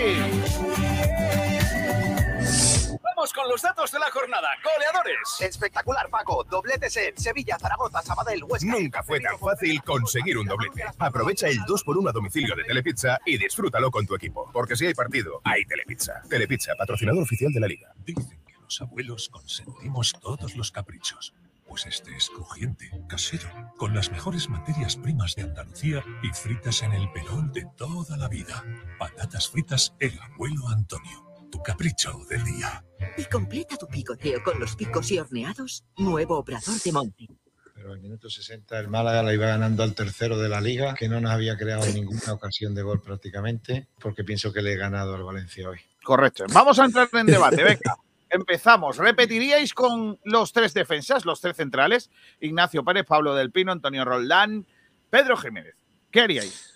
Vamos 3.03 3.33
con 3.33 3.49
los 3.49 3.61
datos 3.61 3.91
de 3.91 3.99
la 3.99 4.09
jornada. 4.11 4.47
Goleadores. 4.63 5.41
Espectacular, 5.41 6.09
Paco. 6.09 6.45
Dobletes 6.45 6.95
en 6.95 7.17
Sevilla, 7.17 7.59
Zaragoza, 7.59 8.01
Sabadell, 8.01 8.45
Huesca. 8.45 8.71
Nunca 8.71 9.03
fue 9.03 9.19
tan 9.19 9.37
fácil 9.37 9.83
conseguir 9.83 10.37
un 10.37 10.47
doblete. 10.47 10.85
Aprovecha 10.97 11.47
el 11.49 11.59
2x1 11.59 12.09
a 12.09 12.11
domicilio 12.13 12.55
de 12.55 12.63
Telepizza 12.63 13.19
y 13.25 13.37
disfrútalo 13.37 13.91
con 13.91 14.07
tu 14.07 14.15
equipo. 14.15 14.49
Porque 14.53 14.77
si 14.77 14.85
hay 14.85 14.93
partido, 14.93 15.41
hay 15.43 15.65
Telepizza. 15.65 16.21
Telepizza, 16.29 16.75
patrocinador 16.77 17.23
oficial 17.23 17.51
de 17.51 17.59
la 17.59 17.67
liga. 17.67 17.91
Dicen 18.05 18.39
que 18.47 18.53
los 18.53 18.81
abuelos 18.81 19.27
consentimos 19.27 20.13
todos 20.21 20.55
los 20.55 20.71
caprichos. 20.71 21.33
Pues 21.69 21.85
este 21.85 22.15
es 22.17 22.29
crujiente, 22.31 22.89
casero, 23.07 23.47
con 23.77 23.93
las 23.93 24.11
mejores 24.11 24.49
materias 24.49 24.95
primas 24.95 25.35
de 25.35 25.43
Andalucía 25.43 26.03
y 26.23 26.29
fritas 26.29 26.81
en 26.81 26.93
el 26.93 27.11
pelón 27.11 27.53
de 27.53 27.67
toda 27.77 28.17
la 28.17 28.27
vida. 28.27 28.65
Patatas 28.97 29.47
fritas 29.47 29.93
El 29.99 30.19
Abuelo 30.19 30.67
Antonio. 30.67 31.25
Tu 31.51 31.61
capricho 31.61 32.25
del 32.27 32.43
día. 32.43 32.83
Y 33.17 33.23
completa 33.25 33.77
tu 33.77 33.87
picoteo 33.87 34.43
con 34.43 34.59
los 34.59 34.75
picos 34.75 35.11
y 35.11 35.19
horneados, 35.19 35.85
nuevo 35.97 36.39
Obrador 36.39 36.81
de 36.83 36.91
Monte. 36.91 37.27
Pero 37.75 37.93
al 37.93 37.99
minuto 38.01 38.31
60 38.31 38.77
el 38.79 38.87
Málaga 38.87 39.21
la 39.21 39.33
iba 39.33 39.45
ganando 39.45 39.83
al 39.83 39.93
tercero 39.93 40.39
de 40.39 40.49
la 40.49 40.59
liga, 40.61 40.95
que 40.95 41.07
no 41.07 41.21
nos 41.21 41.31
había 41.31 41.55
creado 41.55 41.85
ninguna 41.93 42.33
ocasión 42.33 42.73
de 42.73 42.81
gol 42.81 42.99
prácticamente, 42.99 43.87
porque 43.99 44.23
pienso 44.23 44.51
que 44.51 44.63
le 44.63 44.73
he 44.73 44.75
ganado 44.75 45.13
al 45.13 45.23
Valencia 45.23 45.69
hoy. 45.69 45.79
Correcto. 46.03 46.45
Vamos 46.51 46.79
a 46.79 46.85
entrar 46.85 47.07
en 47.13 47.27
debate. 47.27 47.63
Venga, 47.63 47.95
empezamos. 48.29 48.97
¿Repetiríais 48.97 49.73
con 49.73 50.19
los 50.23 50.53
tres 50.53 50.73
defensas, 50.73 51.25
los 51.25 51.41
tres 51.41 51.57
centrales? 51.57 52.09
Ignacio 52.39 52.83
Pérez, 52.83 53.05
Pablo 53.05 53.35
del 53.35 53.51
Pino, 53.51 53.71
Antonio 53.71 54.05
Roldán, 54.05 54.65
Pedro 55.09 55.37
Jiménez. 55.37 55.75
¿Qué 56.11 56.21
haríais? 56.21 56.73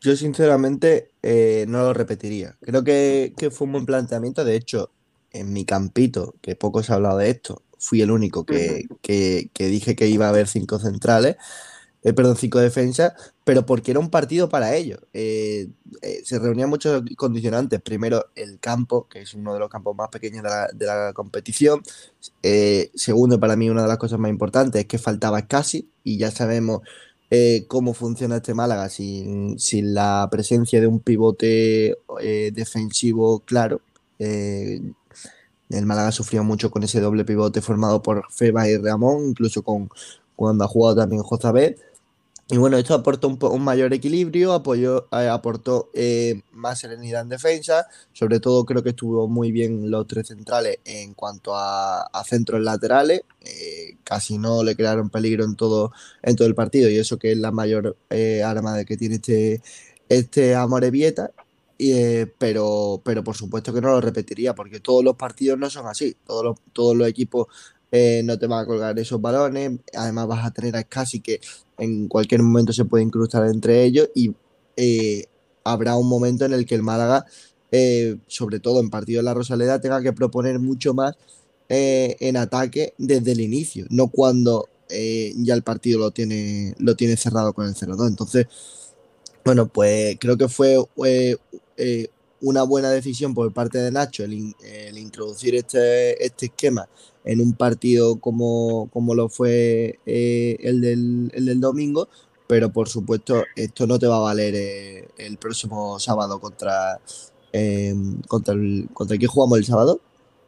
Yo 0.00 0.16
sinceramente 0.16 1.10
eh, 1.22 1.66
no 1.68 1.82
lo 1.82 1.92
repetiría. 1.92 2.56
Creo 2.62 2.82
que, 2.84 3.34
que 3.36 3.50
fue 3.50 3.66
un 3.66 3.72
buen 3.72 3.86
planteamiento. 3.86 4.44
De 4.44 4.56
hecho, 4.56 4.92
en 5.30 5.52
mi 5.52 5.64
campito, 5.64 6.34
que 6.40 6.56
poco 6.56 6.82
se 6.82 6.92
ha 6.92 6.96
hablado 6.96 7.18
de 7.18 7.30
esto, 7.30 7.62
fui 7.78 8.00
el 8.02 8.10
único 8.10 8.44
que, 8.44 8.84
que- 9.02 9.50
que 9.52 9.66
dije 9.66 9.96
que 9.96 10.06
iba 10.08 10.26
a 10.26 10.30
haber 10.30 10.48
cinco 10.48 10.78
centrales, 10.78 11.36
eh, 12.02 12.12
perdón, 12.14 12.36
cinco 12.36 12.58
defensas, 12.60 13.12
pero 13.44 13.66
porque 13.66 13.90
era 13.90 14.00
un 14.00 14.10
partido 14.10 14.48
para 14.48 14.74
ellos. 14.74 15.00
Eh, 15.12 15.68
eh, 16.02 16.20
se 16.24 16.38
reunían 16.38 16.70
muchos 16.70 17.02
condicionantes. 17.16 17.80
Primero, 17.82 18.26
el 18.34 18.58
campo, 18.58 19.06
que 19.08 19.20
es 19.22 19.34
uno 19.34 19.52
de 19.52 19.60
los 19.60 19.68
campos 19.68 19.94
más 19.94 20.08
pequeños 20.08 20.42
de 20.72 20.86
la, 20.86 21.12
competición. 21.12 21.82
Eh, 22.42 22.90
segundo, 22.94 23.38
para 23.38 23.56
mí, 23.56 23.68
una 23.68 23.82
de 23.82 23.88
las 23.88 23.98
cosas 23.98 24.18
más 24.18 24.30
importantes 24.30 24.80
es 24.80 24.86
que 24.86 24.98
faltaba 24.98 25.46
casi, 25.46 25.90
y 26.04 26.18
ya 26.18 26.30
sabemos 26.30 26.80
cómo 27.68 27.94
funciona 27.94 28.38
este 28.38 28.54
Málaga 28.54 28.88
sin, 28.88 29.56
sin 29.60 29.94
la 29.94 30.26
presencia 30.32 30.80
de 30.80 30.88
un 30.88 30.98
pivote 30.98 31.96
defensivo 32.52 33.40
claro. 33.40 33.80
El 34.18 35.86
Málaga 35.86 36.10
sufrió 36.10 36.42
mucho 36.42 36.72
con 36.72 36.82
ese 36.82 37.00
doble 37.00 37.24
pivote 37.24 37.60
formado 37.60 38.02
por 38.02 38.24
Feba 38.32 38.68
y 38.68 38.76
Ramón, 38.78 39.26
incluso 39.28 39.62
con 39.62 39.88
cuando 40.40 40.64
ha 40.64 40.68
jugado 40.68 40.96
también 40.96 41.22
Jozabed. 41.22 41.76
Y 42.52 42.56
bueno, 42.56 42.76
esto 42.78 42.94
aportó 42.94 43.28
un, 43.28 43.38
un 43.40 43.62
mayor 43.62 43.94
equilibrio, 43.94 44.52
apoyó, 44.52 45.06
eh, 45.12 45.28
aportó 45.28 45.90
eh, 45.94 46.42
más 46.50 46.80
serenidad 46.80 47.22
en 47.22 47.28
defensa. 47.28 47.86
Sobre 48.12 48.40
todo 48.40 48.64
creo 48.64 48.82
que 48.82 48.90
estuvo 48.90 49.28
muy 49.28 49.52
bien 49.52 49.88
los 49.88 50.06
tres 50.08 50.28
centrales 50.28 50.78
en 50.84 51.14
cuanto 51.14 51.52
a, 51.54 52.10
centros 52.24 52.60
laterales. 52.60 53.22
eh, 53.42 53.96
casi 54.04 54.38
no 54.38 54.64
le 54.64 54.74
crearon 54.74 55.10
peligro 55.10 55.44
en 55.44 55.54
todo, 55.54 55.92
en 56.22 56.34
todo 56.36 56.48
el 56.48 56.54
partido 56.56 56.90
y 56.90 56.96
eso 56.96 57.18
que 57.18 57.32
es 57.32 57.38
la 57.38 57.52
mayor 57.52 57.96
arma 58.44 58.76
de 58.76 58.84
que 58.84 58.96
tiene 58.96 59.16
este, 59.16 59.62
este 60.08 60.54
Amorebieta. 60.56 61.30
Y, 61.78 61.92
eh, 61.92 62.26
pero, 62.36 63.00
pero 63.02 63.24
por 63.24 63.36
supuesto 63.36 63.72
que 63.72 63.80
no 63.80 63.88
lo 63.88 64.02
repetiría 64.02 64.54
porque 64.54 64.80
todos 64.80 65.02
los 65.02 65.16
partidos 65.16 65.58
no 65.58 65.70
son 65.70 65.86
así. 65.86 66.16
Todos 66.26 66.44
los, 66.44 66.56
todos 66.74 66.96
los 66.96 67.08
equipos 67.08 67.46
eh, 67.92 68.22
no 68.24 68.38
te 68.38 68.46
van 68.46 68.62
a 68.62 68.66
colgar 68.66 68.98
esos 68.98 69.20
balones. 69.20 69.80
Además 69.94 70.26
vas 70.28 70.46
a 70.46 70.50
tener 70.52 70.76
a 70.76 70.82
Scassi 70.82 71.20
que 71.20 71.40
en 71.78 72.08
cualquier 72.08 72.42
momento 72.42 72.72
se 72.72 72.84
puede 72.84 73.04
incrustar 73.04 73.46
entre 73.48 73.84
ellos 73.84 74.08
y 74.14 74.32
eh, 74.76 75.26
habrá 75.64 75.96
un 75.96 76.08
momento 76.08 76.44
en 76.44 76.52
el 76.52 76.66
que 76.66 76.76
el 76.76 76.82
Málaga, 76.82 77.26
eh, 77.72 78.16
sobre 78.26 78.60
todo 78.60 78.80
en 78.80 78.90
partido 78.90 79.18
de 79.18 79.24
la 79.24 79.34
Rosaleda, 79.34 79.80
tenga 79.80 80.02
que 80.02 80.12
proponer 80.12 80.58
mucho 80.58 80.94
más 80.94 81.16
en 81.72 82.36
ataque 82.36 82.94
desde 82.98 83.30
el 83.30 83.40
inicio, 83.40 83.86
no 83.90 84.08
cuando 84.08 84.68
ya 84.88 85.54
el 85.54 85.62
partido 85.62 86.00
lo 86.00 86.10
tiene, 86.10 86.74
lo 86.78 86.96
tiene 86.96 87.16
cerrado 87.16 87.52
con 87.52 87.64
el 87.64 87.76
0-2. 87.76 88.08
Entonces, 88.08 88.48
bueno, 89.44 89.68
pues 89.68 90.16
creo 90.18 90.36
que 90.36 90.48
fue 90.48 90.78
una 92.40 92.64
buena 92.64 92.90
decisión 92.90 93.34
por 93.34 93.52
parte 93.52 93.78
de 93.78 93.92
Nacho 93.92 94.24
el, 94.24 94.52
el 94.64 94.98
introducir 94.98 95.54
este, 95.54 96.26
este 96.26 96.46
esquema 96.46 96.88
en 97.24 97.40
un 97.40 97.52
partido 97.54 98.16
como, 98.20 98.88
como 98.92 99.14
lo 99.14 99.28
fue 99.28 99.98
eh, 100.06 100.56
el, 100.60 100.80
del, 100.80 101.30
el 101.34 101.46
del 101.46 101.60
domingo, 101.60 102.08
pero 102.46 102.72
por 102.72 102.88
supuesto 102.88 103.44
esto 103.54 103.86
no 103.86 103.98
te 103.98 104.06
va 104.06 104.16
a 104.16 104.20
valer 104.20 104.54
eh, 104.54 105.08
el 105.18 105.36
próximo 105.36 105.98
sábado 105.98 106.40
contra, 106.40 106.98
eh, 107.52 107.94
contra, 108.26 108.54
el, 108.54 108.88
contra 108.92 109.16
quién 109.16 109.30
jugamos 109.30 109.58
el 109.58 109.64
sábado, 109.64 110.00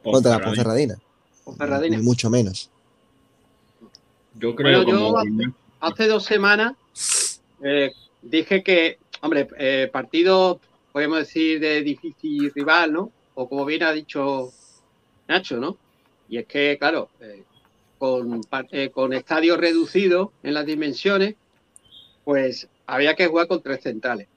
contra 0.02 0.32
la 0.32 0.44
Ponferradina. 0.44 0.94
Ponferradina, 0.94 1.44
Ponferradina. 1.44 1.96
ni 1.98 2.02
mucho 2.02 2.30
menos. 2.30 2.70
Yo 4.34 4.54
creo 4.54 4.84
Bueno, 4.84 4.98
yo 4.98 5.06
como 5.06 5.18
hace, 5.18 5.52
hace 5.80 6.06
dos 6.06 6.24
semanas 6.24 6.74
eh, 7.62 7.92
dije 8.22 8.62
que, 8.62 8.98
hombre, 9.20 9.48
eh, 9.58 9.88
partido, 9.92 10.60
podemos 10.92 11.18
decir, 11.18 11.60
de 11.60 11.82
difícil 11.82 12.52
rival, 12.54 12.92
¿no? 12.92 13.12
O 13.34 13.48
como 13.48 13.64
bien 13.64 13.82
ha 13.82 13.92
dicho 13.92 14.52
Nacho, 15.28 15.58
¿no? 15.58 15.76
Y 16.32 16.38
es 16.38 16.46
que, 16.46 16.78
claro, 16.78 17.10
eh, 17.20 17.42
con, 17.98 18.40
eh, 18.70 18.88
con 18.88 19.12
estadios 19.12 19.58
reducidos 19.58 20.30
en 20.42 20.54
las 20.54 20.64
dimensiones, 20.64 21.34
pues 22.24 22.70
había 22.86 23.14
que 23.14 23.26
jugar 23.26 23.48
con 23.48 23.60
tres 23.60 23.82
centrales. 23.82 24.28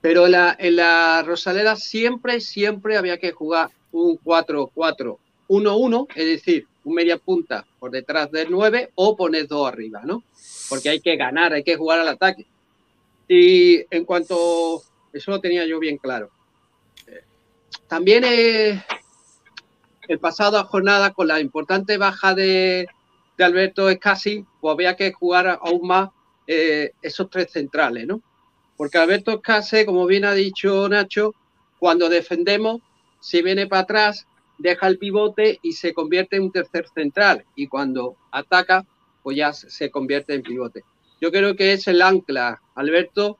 Pero 0.00 0.24
en 0.24 0.32
la, 0.32 0.56
en 0.58 0.76
la 0.76 1.22
Rosaleda 1.22 1.76
siempre, 1.76 2.40
siempre 2.40 2.96
había 2.96 3.18
que 3.18 3.32
jugar 3.32 3.68
un 3.92 4.18
4-4-1-1, 4.20 6.06
es 6.14 6.24
decir, 6.24 6.66
un 6.84 6.94
media 6.94 7.18
punta 7.18 7.66
por 7.78 7.90
detrás 7.90 8.30
del 8.30 8.50
9 8.50 8.92
o 8.94 9.14
poner 9.18 9.46
dos 9.48 9.68
arriba, 9.68 10.00
¿no? 10.02 10.22
Porque 10.70 10.88
hay 10.88 11.00
que 11.00 11.16
ganar, 11.16 11.52
hay 11.52 11.62
que 11.62 11.76
jugar 11.76 12.00
al 12.00 12.08
ataque. 12.08 12.46
Y 13.28 13.84
en 13.94 14.06
cuanto, 14.06 14.82
eso 15.12 15.30
lo 15.30 15.42
tenía 15.42 15.66
yo 15.66 15.78
bien 15.78 15.98
claro. 15.98 16.30
Eh, 17.06 17.20
También 17.86 18.24
eh, 18.24 18.82
el 20.08 20.18
pasado 20.18 20.62
jornada 20.64 21.12
con 21.12 21.28
la 21.28 21.40
importante 21.40 21.98
baja 21.98 22.34
de, 22.34 22.86
de 23.36 23.44
Alberto 23.44 23.88
Escasi, 23.88 24.44
pues 24.60 24.72
había 24.72 24.96
que 24.96 25.12
jugar 25.12 25.58
aún 25.62 25.86
más 25.86 26.10
eh, 26.46 26.92
esos 27.02 27.28
tres 27.30 27.50
centrales, 27.52 28.06
¿no? 28.06 28.22
Porque 28.76 28.98
Alberto 28.98 29.32
Escasi, 29.32 29.84
como 29.84 30.06
bien 30.06 30.24
ha 30.24 30.34
dicho 30.34 30.88
Nacho, 30.88 31.34
cuando 31.78 32.08
defendemos, 32.08 32.80
si 33.20 33.42
viene 33.42 33.66
para 33.66 33.82
atrás, 33.82 34.26
deja 34.58 34.86
el 34.86 34.98
pivote 34.98 35.58
y 35.62 35.72
se 35.72 35.92
convierte 35.92 36.36
en 36.36 36.44
un 36.44 36.52
tercer 36.52 36.86
central. 36.88 37.44
Y 37.54 37.66
cuando 37.66 38.16
ataca, 38.30 38.86
pues 39.22 39.36
ya 39.36 39.52
se 39.52 39.90
convierte 39.90 40.34
en 40.34 40.42
pivote. 40.42 40.84
Yo 41.20 41.30
creo 41.30 41.56
que 41.56 41.72
es 41.72 41.86
el 41.88 42.02
ancla, 42.02 42.60
Alberto, 42.74 43.38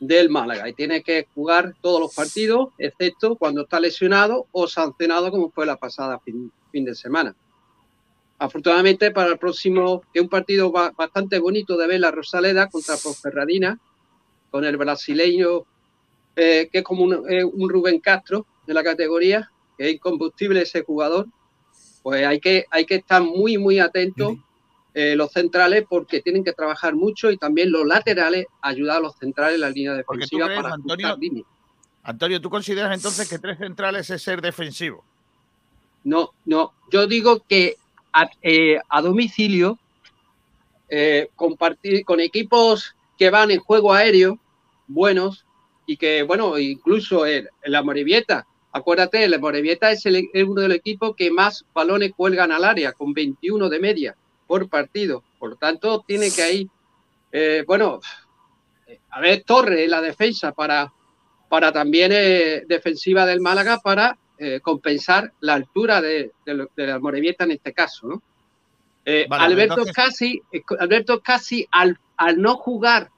del 0.00 0.30
Málaga. 0.30 0.68
Y 0.68 0.72
tiene 0.72 1.02
que 1.02 1.28
jugar 1.34 1.74
todos 1.80 2.00
los 2.00 2.14
partidos, 2.14 2.70
excepto 2.78 3.36
cuando 3.36 3.62
está 3.62 3.78
lesionado 3.78 4.46
o 4.50 4.66
sancionado, 4.66 5.30
como 5.30 5.50
fue 5.50 5.66
la 5.66 5.76
pasada 5.76 6.18
fin, 6.18 6.50
fin 6.72 6.84
de 6.84 6.94
semana. 6.94 7.36
Afortunadamente 8.38 9.10
para 9.10 9.28
el 9.32 9.38
próximo, 9.38 10.02
es 10.14 10.22
un 10.22 10.28
partido 10.28 10.72
ba- 10.72 10.92
bastante 10.96 11.38
bonito 11.38 11.76
de 11.76 11.86
ver 11.86 12.00
la 12.00 12.10
Rosaleda 12.10 12.68
contra 12.68 12.96
Ponferradina, 12.96 13.78
con 14.50 14.64
el 14.64 14.76
brasileño, 14.78 15.64
eh, 16.34 16.68
que 16.72 16.78
es 16.78 16.84
como 16.84 17.04
un, 17.04 17.30
eh, 17.30 17.44
un 17.44 17.68
Rubén 17.68 18.00
Castro 18.00 18.46
de 18.66 18.72
la 18.74 18.82
categoría, 18.82 19.50
es 19.76 19.92
incombustible 19.94 20.62
ese 20.62 20.82
jugador, 20.82 21.26
pues 22.02 22.26
hay 22.26 22.40
que, 22.40 22.64
hay 22.70 22.86
que 22.86 22.96
estar 22.96 23.22
muy, 23.22 23.58
muy 23.58 23.78
atentos 23.78 24.36
eh, 24.94 25.14
los 25.16 25.30
centrales 25.32 25.84
porque 25.88 26.20
tienen 26.20 26.42
que 26.44 26.52
trabajar 26.52 26.94
mucho 26.94 27.30
y 27.30 27.36
también 27.36 27.70
los 27.70 27.86
laterales 27.86 28.46
ayudar 28.60 28.96
a 28.96 29.00
los 29.00 29.16
centrales 29.16 29.54
en 29.54 29.60
la 29.60 29.70
línea 29.70 29.94
defensiva 29.94 30.46
crees, 30.46 30.62
para 30.62 30.74
Antonio, 30.74 31.16
líneas. 31.16 31.46
Antonio, 32.02 32.40
¿tú 32.40 32.50
consideras 32.50 32.94
entonces 32.94 33.28
que 33.28 33.38
tres 33.38 33.58
centrales 33.58 34.08
es 34.10 34.22
ser 34.22 34.40
defensivo? 34.40 35.04
No, 36.02 36.30
no. 36.44 36.72
Yo 36.90 37.06
digo 37.06 37.44
que 37.48 37.76
a, 38.12 38.28
eh, 38.42 38.80
a 38.88 39.02
domicilio, 39.02 39.78
eh, 40.88 41.28
compartir 41.36 42.04
con 42.04 42.20
equipos 42.20 42.94
que 43.18 43.30
van 43.30 43.50
en 43.50 43.60
juego 43.60 43.92
aéreo, 43.92 44.38
buenos, 44.88 45.44
y 45.86 45.96
que, 45.96 46.22
bueno, 46.22 46.58
incluso 46.58 47.26
en 47.26 47.48
la 47.64 47.82
Morevieta, 47.82 48.46
acuérdate, 48.72 49.28
la 49.28 49.38
Morevieta 49.38 49.90
es, 49.92 50.04
el- 50.06 50.28
es 50.32 50.44
uno 50.44 50.62
de 50.62 50.68
los 50.68 50.76
equipos 50.76 51.14
que 51.16 51.30
más 51.30 51.64
balones 51.74 52.12
cuelgan 52.16 52.50
al 52.52 52.64
área, 52.64 52.92
con 52.92 53.12
21 53.12 53.68
de 53.68 53.78
media 53.78 54.16
por 54.50 54.68
partido. 54.68 55.22
Por 55.38 55.56
tanto, 55.58 56.02
tiene 56.04 56.28
que 56.32 56.42
ahí, 56.42 56.68
eh, 57.30 57.62
bueno, 57.68 58.00
a 59.10 59.20
ver, 59.20 59.44
Torre 59.46 59.84
en 59.84 59.90
la 59.92 60.00
defensa 60.00 60.50
para, 60.50 60.92
para 61.48 61.70
también 61.70 62.10
eh, 62.12 62.64
defensiva 62.66 63.24
del 63.26 63.40
Málaga 63.40 63.78
para 63.78 64.18
eh, 64.38 64.58
compensar 64.60 65.32
la 65.38 65.54
altura 65.54 66.00
de, 66.00 66.32
de 66.44 66.86
la 66.88 66.98
Morevieta 66.98 67.44
en 67.44 67.52
este 67.52 67.72
caso, 67.72 68.08
¿no? 68.08 68.22
Eh, 69.04 69.26
Vale, 69.28 69.44
Alberto 69.44 69.74
entonces- 69.74 69.94
Casi, 69.94 70.42
eh, 70.50 70.62
Alberto 70.80 71.20
Casi 71.20 71.68
al, 71.70 72.00
al 72.16 72.42
no 72.42 72.56
jugar 72.56 73.10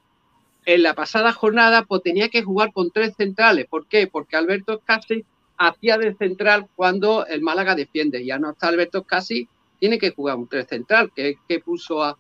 en 0.67 0.83
la 0.83 0.93
pasada 0.93 1.33
jornada, 1.33 1.85
pues 1.85 2.03
tenía 2.03 2.29
que 2.29 2.43
jugar 2.43 2.75
con 2.75 2.91
tres 2.91 3.15
centrales. 3.17 3.67
¿Por 3.71 3.87
qué? 3.87 4.07
Porque 4.07 4.37
Alberto 4.37 4.83
Casi 4.85 5.25
hacía 5.57 5.97
de 5.97 6.15
central 6.15 6.69
cuando 6.77 7.25
el 7.25 7.41
Málaga 7.41 7.75
defiende. 7.75 8.23
Ya 8.23 8.39
no 8.39 8.51
está 8.51 8.69
Alberto 8.69 9.05
Casi, 9.05 9.49
tiene 9.83 9.99
que 9.99 10.11
jugar 10.13 10.37
un 10.37 10.47
tres 10.47 10.69
central, 10.69 11.11
que, 11.13 11.39
que 11.49 11.59
puso 11.59 12.05
a- 12.05 12.17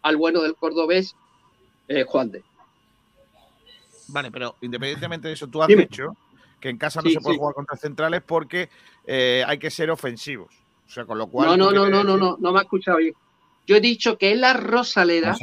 al 0.00 0.16
bueno 0.16 0.40
del 0.40 0.54
cordobés 0.56 1.14
eh, 1.86 2.04
Juan 2.04 2.30
de. 2.30 2.42
Vale, 4.08 4.30
pero 4.30 4.56
independientemente 4.62 5.28
de 5.28 5.34
eso, 5.34 5.46
tú 5.46 5.60
has 5.62 5.68
Dime. 5.68 5.82
dicho 5.82 6.16
que 6.58 6.70
en 6.70 6.78
casa 6.78 7.02
no 7.02 7.08
Sí, 7.10 7.14
se 7.16 7.20
puede 7.20 7.34
sí. 7.34 7.38
jugar 7.38 7.54
contra 7.54 7.76
centrales 7.76 8.22
porque 8.26 8.70
eh, 9.06 9.44
hay 9.46 9.58
que 9.58 9.70
ser 9.70 9.90
ofensivos. 9.90 10.54
O 10.86 10.90
sea, 10.90 11.04
con 11.04 11.18
lo 11.18 11.26
cual. 11.26 11.48
No, 11.50 11.56
no, 11.58 11.70
no, 11.70 11.90
no, 11.90 12.02
no, 12.02 12.16
no, 12.16 12.38
no 12.40 12.52
me 12.52 12.60
ha 12.60 12.62
escuchado 12.62 12.96
bien. 12.96 13.12
Yo 13.66 13.76
he 13.76 13.80
dicho 13.82 14.16
que 14.16 14.30
en 14.32 14.40
la 14.40 14.54
Rosaleda, 14.54 15.36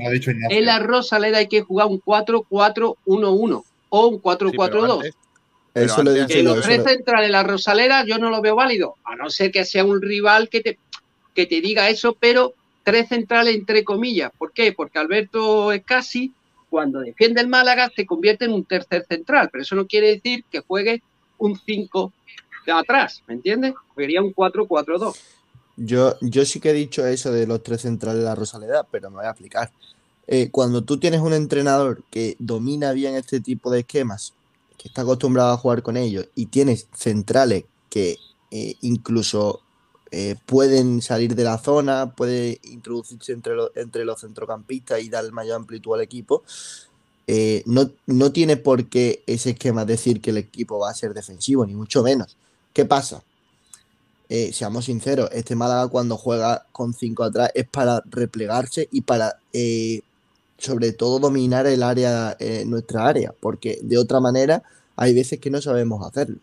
en 0.49 0.65
la 0.65 0.79
Rosaleda 0.79 1.38
hay 1.38 1.47
que 1.47 1.62
jugar 1.62 1.86
un 1.86 2.01
4-4-1-1 2.01 3.63
o 3.89 4.08
un 4.08 4.15
Sí, 4.15 4.21
pero 4.23 4.39
4-4-2. 4.39 4.93
antes- 4.97 5.15
pero 5.71 5.86
Eso 5.86 6.01
lo 6.03 6.12
he 6.15 6.21
antes- 6.21 6.36
dicho 6.36 6.39
que 6.39 6.55
los 6.55 6.65
tres 6.65 6.84
centrales 6.84 7.27
de 7.27 7.32
la 7.32 7.43
Rosaleda 7.43 8.03
yo 8.08 8.17
no 8.17 8.32
lo 8.32 8.41
veo 8.41 8.55
válido, 8.55 8.95
a 9.03 9.15
no 9.15 9.29
ser 9.29 9.51
que 9.51 9.63
sea 9.65 9.86
un 9.86 10.01
rival 10.01 10.49
que 10.49 10.62
te, 10.62 10.79
que 11.36 11.46
te 11.46 11.62
diga 11.62 11.89
eso, 11.89 12.15
pero 12.20 12.54
tres 12.84 13.10
centrales 13.10 13.56
entre 13.56 13.84
comillas. 13.84 14.32
¿Por 14.38 14.52
qué? 14.52 14.74
Porque 14.74 15.00
Alberto 15.00 15.72
Escasi, 15.72 16.34
cuando 16.70 17.00
defiende 17.00 17.42
el 17.42 17.48
Málaga, 17.48 17.92
se 17.96 18.06
convierte 18.06 18.46
en 18.46 18.54
un 18.54 18.65
tercer 18.65 19.06
central, 19.08 19.50
pero 19.52 19.62
eso 19.63 19.76
no 19.76 19.88
quiere 19.88 20.08
decir 20.08 20.44
que 20.52 20.62
juegue 20.62 21.02
un 21.38 21.58
5 21.58 22.12
de 22.65 22.72
atrás, 22.72 23.24
¿me 23.28 23.36
entiendes? 23.36 23.74
Sería 23.96 24.22
un 24.22 24.34
4-4-2. 24.34 25.15
Yo, 25.78 26.15
yo 26.22 26.46
sí 26.46 26.60
que 26.60 26.72
he 26.72 26.74
dicho 26.74 27.06
eso 27.08 27.32
de 27.32 27.48
los 27.48 27.63
tres 27.63 27.82
centrales 27.82 28.20
de 28.20 28.26
la 28.26 28.36
Rosaleda, 28.36 28.86
pero 28.89 29.10
me 29.10 29.18
voy 29.18 29.26
a 29.26 29.30
explicar. 29.30 29.72
Eh, 30.28 30.50
cuando 30.52 30.84
tú 30.84 31.00
tienes 31.00 31.22
un 31.22 31.34
entrenador 31.34 32.04
que 32.12 32.36
domina 32.38 32.92
bien 32.92 33.15
este 33.15 33.39
tipo 33.39 33.72
de 33.72 33.80
esquemas, 33.80 34.34
que 34.78 34.89
está 34.89 35.02
acostumbrado 35.02 35.52
a 35.52 35.58
jugar 35.58 35.82
con 35.82 35.98
ellos, 35.98 36.28
y 36.36 36.48
tienes 36.48 36.88
centrales 36.94 37.63
que 37.89 38.18
eh, 38.52 38.76
incluso 38.82 39.62
eh, 40.12 40.36
pueden 40.45 41.02
salir 41.02 41.36
de 41.36 41.43
la 41.43 41.58
zona, 41.58 42.13
puede 42.15 42.60
introducirse 42.63 43.32
entre, 43.34 43.56
los- 43.56 43.72
entre 43.76 44.06
los 44.06 44.22
centrocampistas 44.22 45.02
y 45.02 45.10
dar 45.10 45.32
mayor 45.32 45.56
amplitud 45.58 45.93
al 45.95 46.02
equipo, 46.02 46.43
eh, 47.28 47.63
no, 47.65 47.91
no 48.08 48.32
tiene 48.32 48.58
por 48.58 48.89
qué 48.89 49.24
ese 49.28 49.52
esquema 49.52 49.86
decir 49.86 50.22
que 50.22 50.32
el 50.32 50.38
equipo 50.38 50.80
va 50.80 50.89
a 50.89 50.93
ser 50.95 51.13
defensivo, 51.13 51.65
ni 51.65 51.76
mucho 51.76 52.04
menos. 52.04 52.36
¿Qué 52.74 52.86
pasa? 52.86 53.24
eh, 54.30 54.54
seamos 54.54 54.86
sinceros, 54.86 55.30
este 55.34 55.56
Málaga 55.56 55.88
cuando 55.88 56.15
juega 56.15 56.65
con 56.72 56.93
5 56.93 57.24
atrás 57.24 57.50
es 57.56 57.67
para 57.67 58.04
replegarse 58.06 58.88
y 58.91 59.02
para 59.02 59.39
sobre 60.58 60.91
todo 60.91 61.19
dominar 61.19 61.65
el 61.67 61.82
área, 61.84 62.38
nuestra 62.65 63.08
área, 63.08 63.34
porque 63.39 63.80
de 63.82 63.98
otra 63.98 64.19
manera 64.19 64.62
hay 64.95 65.13
veces 65.13 65.39
que 65.39 65.50
no 65.50 65.62
sabemos 65.62 66.06
hacerlo. 66.06 66.38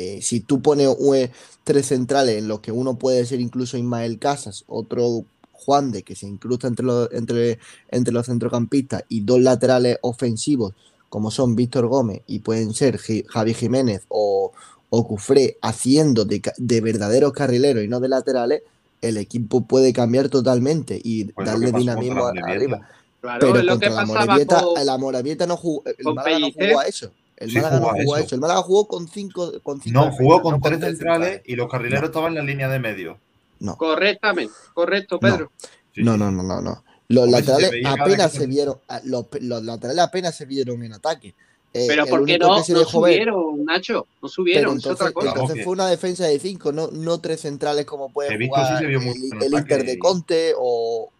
Eh, 0.00 0.20
si 0.22 0.38
tú 0.40 0.62
pones 0.62 0.88
eh, 1.14 1.30
tres 1.64 1.86
centrales 1.86 2.38
en 2.38 2.46
los 2.46 2.60
que 2.60 2.70
uno 2.70 2.96
puede 2.96 3.26
ser 3.26 3.40
incluso 3.40 3.76
Ismael 3.76 4.20
Casas, 4.20 4.62
otro 4.68 5.24
Juan 5.52 5.90
de 5.90 6.04
que 6.04 6.14
se 6.14 6.26
incrusta 6.28 6.68
entre 6.68 6.86
los, 6.86 7.08
entre, 7.12 7.58
entre 7.90 8.14
los 8.14 8.26
centrocampistas 8.26 9.02
y 9.08 9.22
dos 9.22 9.40
laterales 9.40 9.98
ofensivos 10.02 10.72
como 11.08 11.30
son 11.32 11.56
Víctor 11.56 11.88
Gómez 11.88 12.20
y 12.28 12.38
pueden 12.38 12.74
ser 12.74 12.98
Javi 13.26 13.54
Jiménez 13.54 14.02
o, 14.08 14.52
o 14.90 15.06
Cufré 15.08 15.56
haciendo 15.62 16.24
de, 16.24 16.40
de 16.58 16.80
verdaderos 16.80 17.32
carrileros 17.32 17.82
y 17.82 17.88
no 17.88 17.98
de 17.98 18.08
laterales, 18.08 18.62
el 19.02 19.16
equipo 19.16 19.62
puede 19.62 19.92
cambiar 19.92 20.28
totalmente 20.28 21.00
y 21.02 21.24
Pues 21.24 21.44
darle 21.46 21.72
dinamismo 21.80 22.26
arriba. 22.52 22.88
Claro, 23.20 23.40
Pero 23.40 23.58
es 23.58 23.64
lo 23.64 23.78
que 23.80 23.86
contra 23.88 23.90
la 23.90 23.96
pasaba 24.06 24.24
Morevieta, 24.26 24.60
con- 24.62 24.86
la 24.86 24.96
Morevieta 24.98 25.46
no 25.48 25.56
jugó, 25.56 25.82
el 25.86 26.04
con 26.04 26.14
Málaga 26.14 26.38
no 26.38 26.46
jugó 26.52 26.78
a 26.78 26.84
eso. 26.84 27.10
El 27.38 27.50
Sí 27.50 27.56
Málaga 27.56 27.80
no 27.80 27.88
jugó 27.90 28.16
eso. 28.16 28.26
eso. 28.26 28.34
El 28.34 28.40
Málaga 28.40 28.62
jugó 28.62 28.88
con 28.88 29.08
cinco, 29.08 29.52
con 29.62 29.80
cinco 29.80 30.00
No, 30.00 30.10
jugó 30.12 30.42
con 30.42 30.54
no 30.54 30.60
tres 30.60 30.80
centrales 30.80 30.98
centrales. 30.98 31.42
y 31.46 31.56
los 31.56 31.70
carrileros 31.70 32.04
estaban 32.10 32.32
en 32.32 32.38
la 32.38 32.42
línea 32.44 32.68
de 32.68 32.78
medio. 32.78 33.18
No, 33.60 33.76
Correctamente, 33.76 34.52
correcto, 34.74 35.18
Pedro. 35.18 35.50
Sí, 35.92 36.02
no, 36.02 36.12
sí. 36.14 36.18
no, 36.18 36.30
no, 36.30 36.42
no, 36.42 36.60
no. 36.60 36.84
Los 37.08 37.24
Hombre, 37.24 37.40
si 37.40 37.46
se 37.46 37.52
laterales 37.52 37.86
apenas 38.00 38.32
se 38.32 38.46
vieron, 38.46 38.76
a- 38.88 39.00
los, 39.04 39.26
los 39.40 39.64
laterales 39.64 40.04
apenas 40.04 40.36
se 40.36 40.44
vieron 40.46 40.82
en 40.84 40.92
ataque. 40.92 41.34
Eh, 41.72 41.84
Pero 41.86 42.06
¿por 42.06 42.24
qué 42.24 42.38
no, 42.38 42.56
que 42.56 42.62
se 42.64 42.72
no 42.72 42.78
dejó 42.80 43.00
ver- 43.02 43.14
subieron, 43.14 43.64
Nacho? 43.64 44.06
No 44.22 44.28
subieron, 44.28 44.78
es 44.78 44.86
otra 44.86 45.08
entonces, 45.08 45.14
cosa. 45.14 45.28
entonces 45.40 45.64
fue 45.64 45.72
una 45.74 45.86
defensa 45.88 46.24
de 46.26 46.38
cinco, 46.38 46.72
no, 46.72 46.88
no 46.92 47.18
tres 47.20 47.40
centrales 47.42 47.84
como 47.86 48.10
puede 48.12 48.36
sí 48.38 48.46
jugar 48.46 48.78
se 48.78 48.86
vio 48.86 49.00
el, 49.00 49.42
el 49.42 49.54
Inter 49.54 49.84
de 49.84 49.98
Conte 49.98 50.54
o 50.58 51.10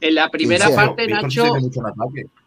En 0.00 0.14
la 0.14 0.30
primera 0.30 0.74
parte, 0.74 1.06
sí 1.06 1.12
Nacho, 1.12 1.52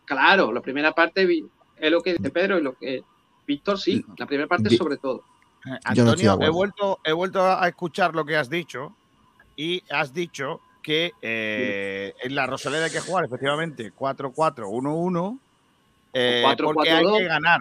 claro, 0.06 0.52
la 0.52 0.62
primera 0.62 0.94
parte 0.94 1.26
vi- 1.26 1.46
es 1.80 1.92
lo 1.92 2.02
que 2.02 2.14
dice 2.14 2.30
Pedro 2.30 2.58
y 2.58 2.62
lo 2.62 2.74
que 2.76 3.04
Víctor 3.46 3.80
sí, 3.80 4.04
la 4.18 4.26
primera 4.26 4.48
parte 4.48 4.76
sobre 4.76 4.98
todo. 4.98 5.24
Eh, 5.66 5.70
no 5.70 5.78
Antonio, 5.84 6.40
he 6.42 6.50
vuelto, 6.50 7.00
he 7.04 7.12
vuelto 7.14 7.42
a 7.44 7.68
escuchar 7.68 8.14
lo 8.14 8.26
que 8.26 8.36
has 8.36 8.50
dicho 8.50 8.96
y 9.56 9.84
has 9.90 10.14
dicho 10.14 10.62
que 10.84 11.12
eh, 11.22 12.14
en 12.22 12.36
la 12.36 12.46
Rosaleda 12.46 12.86
hay 12.86 12.92
que 12.92 13.00
jugar 13.00 13.26
efectivamente 13.26 13.92
4-4-1-1 13.94 15.40
eh, 16.14 16.44
O 16.46 16.50
4-4-2. 16.50 16.74
porque 16.74 16.90
hay 16.90 17.06
que 17.18 17.24
ganar. 17.26 17.60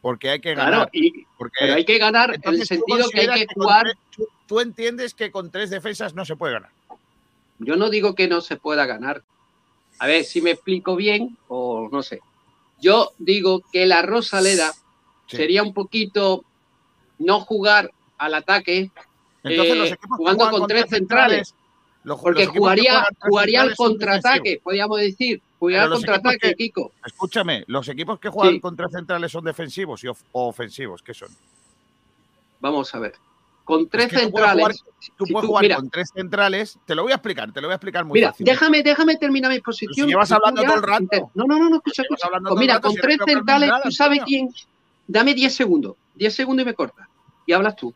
Porque 0.00 0.30
hay 0.30 0.40
que 0.40 0.54
Claro, 0.54 0.70
ganar. 0.72 0.90
y, 0.92 1.24
Porque, 1.38 1.56
pero 1.60 1.74
hay 1.74 1.84
que 1.84 1.98
ganar 1.98 2.28
en 2.30 2.34
el 2.34 2.36
entonces, 2.36 2.68
¿tú 2.68 2.74
sentido 2.74 3.08
que 3.10 3.20
hay 3.20 3.46
que 3.46 3.54
jugar. 3.54 3.84
tres- 3.84 3.96
tú, 4.14 4.28
tú 4.46 4.60
entiendes 4.60 5.14
que 5.14 5.30
con 5.30 5.50
tres 5.50 5.70
defensas 5.70 6.14
no 6.14 6.24
se 6.24 6.36
puede 6.36 6.54
ganar. 6.54 6.70
Yo 7.58 7.76
no 7.76 7.88
digo 7.88 8.14
que 8.14 8.28
no 8.28 8.40
se 8.40 8.56
pueda 8.56 8.84
ganar. 8.84 9.22
A 9.98 10.06
ver 10.06 10.24
si 10.24 10.42
me 10.42 10.50
explico 10.50 10.96
bien 10.96 11.38
o 11.48 11.88
no 11.90 12.02
sé. 12.02 12.20
Yo 12.84 13.12
digo 13.18 13.62
que 13.72 13.86
la 13.86 14.02
Rosaleda 14.02 14.72
Sí. 15.26 15.38
sería 15.38 15.62
un 15.62 15.72
poquito 15.72 16.44
no 17.18 17.40
jugar 17.40 17.90
al 18.18 18.34
ataque 18.34 18.90
Entonces, 19.42 19.74
eh, 19.74 19.76
los 19.76 20.18
jugando 20.18 20.50
con 20.50 20.66
tres 20.66 20.84
centrales. 20.90 21.54
los- 22.02 22.20
Porque 22.20 22.44
los 22.44 22.54
jugaría, 22.54 23.08
jugaría 23.20 23.62
al 23.62 23.74
contraataque, 23.74 24.60
podríamos 24.62 25.00
decir. 25.00 25.40
Jugaría 25.58 25.84
al 25.84 25.90
contraataque, 25.92 26.38
que- 26.50 26.54
Kiko. 26.56 26.92
Escúchame, 27.06 27.64
los 27.68 27.88
equipos 27.88 28.18
que 28.20 28.28
juegan 28.28 28.54
Sí. 28.56 28.60
con 28.60 28.76
tres 28.76 28.90
centrales 28.92 29.32
son 29.32 29.44
defensivos 29.44 30.04
y 30.04 30.08
of- 30.08 30.20
o 30.32 30.48
ofensivos. 30.48 31.02
¿Qué 31.02 31.14
son? 31.14 31.30
Vamos 32.60 32.94
a 32.94 32.98
ver. 32.98 33.14
Con 33.64 33.88
tres 33.88 34.06
Es 34.06 34.10
que 34.12 34.26
tú 34.26 34.30
puedes 34.32 34.48
centrales. 34.50 34.80
jugar- 34.82 34.94
Tú 35.16 35.26
si 35.26 35.32
puedes 35.32 35.42
tú- 35.42 35.48
jugar 35.48 35.62
mira, 35.64 35.76
con 35.76 35.90
tres 35.90 36.10
centrales. 36.14 36.78
Te 36.86 36.94
lo 36.94 37.02
voy 37.02 37.12
a 37.12 37.14
explicar, 37.16 37.52
te 37.52 37.60
lo 37.60 37.68
voy 37.68 37.72
a 37.72 37.76
explicar 37.76 38.04
muy 38.04 38.18
Mira, 38.18 38.30
fácil. 38.30 38.44
déjame, 38.46 38.82
déjame 38.82 39.16
terminar 39.16 39.50
mi 39.50 39.60
posición. 39.60 39.94
si 40.06 40.10
llevas 40.12 40.30
hablando 40.32 40.60
ya 40.62 40.68
todo 40.68 40.76
el 40.78 40.82
rato. 40.82 41.30
No, 41.34 41.44
no, 41.46 41.58
no, 41.58 41.70
no, 41.70 41.76
escucha, 41.76 42.02
escucha. 42.02 42.28
Pues 42.28 42.54
mira, 42.60 42.74
rato, 42.74 42.88
con 42.88 42.94
si 42.96 43.00
tres 43.00 43.18
centrales, 43.26 43.70
tú 43.82 43.90
sabes 43.90 44.20
quién. 44.24 44.50
Dame 45.06 45.34
10 45.34 45.54
segundos. 45.54 45.96
10 46.14 46.34
segundos 46.34 46.62
y 46.62 46.66
me 46.66 46.74
cortas. 46.74 47.06
Y 47.46 47.52
hablas 47.52 47.76
tú. 47.76 47.94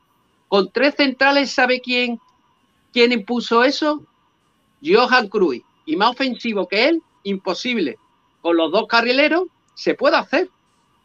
Con 0.48 0.70
tres 0.70 0.94
centrales, 0.94 1.50
¿sabe 1.50 1.80
quién, 1.80 2.18
quién 2.92 3.12
impuso 3.12 3.62
eso? 3.64 4.02
Johan 4.84 5.28
Cruyff. 5.28 5.64
Y 5.86 5.96
más 5.96 6.10
ofensivo 6.10 6.66
que 6.68 6.88
él, 6.88 7.02
imposible. 7.24 7.98
Con 8.42 8.56
los 8.56 8.70
dos 8.70 8.86
carrileros, 8.86 9.44
se 9.74 9.94
puede 9.94 10.16
hacer. 10.16 10.48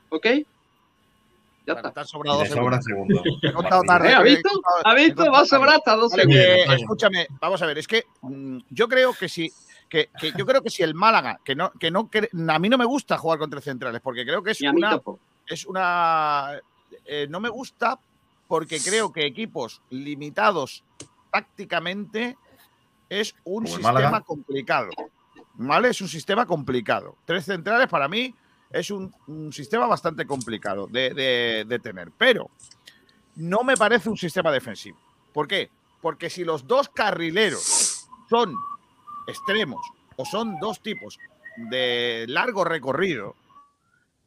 ¿Ok? 0.09 0.27
Ya 1.65 1.73
está. 1.73 1.91
te 1.91 1.99
sobrado 2.05 2.39
segundos. 2.81 3.21
tarde. 3.83 4.09
¿Eh? 4.09 4.13
¿Ha 4.15 4.21
visto? 4.21 4.49
¿Ha 4.83 4.93
visto? 4.93 5.31
Va 5.31 5.39
a 5.39 5.45
sobrar 5.45 5.75
hasta 5.75 5.95
dos 5.95 6.11
Vale, 6.11 6.23
segundos. 6.23 6.45
que, 6.45 6.75
escúchame, 6.75 7.27
vamos 7.39 7.61
a 7.61 7.65
ver, 7.65 7.77
es 7.77 7.87
que 7.87 8.03
mm, 8.21 8.57
yo 8.69 8.87
creo 8.87 9.13
que 9.13 9.29
si 9.29 9.51
que, 9.89 10.09
que 10.19 10.31
yo 10.35 10.45
creo 10.45 10.61
que 10.61 10.69
si 10.71 10.81
el 10.81 10.95
Málaga, 10.95 11.39
que 11.43 11.55
no, 11.55 11.71
que 11.73 11.91
no 11.91 12.09
cre- 12.09 12.29
a 12.51 12.59
mí 12.59 12.67
no 12.67 12.77
me 12.79 12.85
gusta 12.85 13.17
jugar 13.17 13.37
con 13.39 13.49
tres 13.49 13.63
centrales, 13.63 14.01
porque 14.01 14.25
creo 14.25 14.41
que 14.41 14.51
es 14.51 14.61
una, 14.61 14.99
es 15.47 15.65
una 15.65 16.59
eh, 17.05 17.27
no 17.29 17.39
me 17.39 17.49
gusta 17.49 17.99
porque 18.47 18.79
creo 18.79 19.11
que 19.13 19.25
equipos 19.25 19.81
limitados 19.89 20.83
tácticamente 21.31 22.37
es 23.09 23.35
un 23.43 23.63
Como 23.65 23.75
sistema 23.75 23.93
Málaga. 23.93 24.21
complicado. 24.21 24.89
¿Vale? 25.55 25.89
Es 25.89 26.01
un 26.01 26.07
sistema 26.07 26.45
complicado. 26.47 27.15
Tres 27.25 27.45
centrales 27.45 27.87
para 27.87 28.07
mí 28.07 28.33
es 28.73 28.91
un, 28.91 29.13
un 29.27 29.53
sistema 29.53 29.87
bastante 29.87 30.25
complicado 30.25 30.87
de, 30.87 31.13
de- 31.13 31.65
de 31.67 31.79
tener. 31.79 32.11
Pero 32.17 32.49
no 33.35 33.63
me 33.63 33.77
parece 33.77 34.09
un 34.09 34.17
sistema 34.17 34.51
defensivo. 34.51 34.99
¿Por 35.31 35.47
qué? 35.47 35.69
Porque 36.01 36.29
si 36.29 36.43
los 36.43 36.67
dos 36.67 36.89
carrileros 36.89 38.07
son 38.29 38.53
extremos 39.27 39.79
o 40.17 40.25
son 40.25 40.59
dos 40.59 40.81
tipos 40.81 41.17
de 41.69 42.25
largo 42.27 42.63
recorrido, 42.65 43.35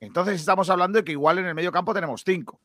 entonces 0.01 0.41
estamos 0.41 0.71
hablando 0.71 0.99
de 0.99 1.05
que 1.05 1.13
igual 1.13 1.39
en 1.39 1.47
el 1.47 1.55
medio 1.55 1.73
campo 1.73 1.93
tenemos 1.93 2.23
cinco. 2.25 2.59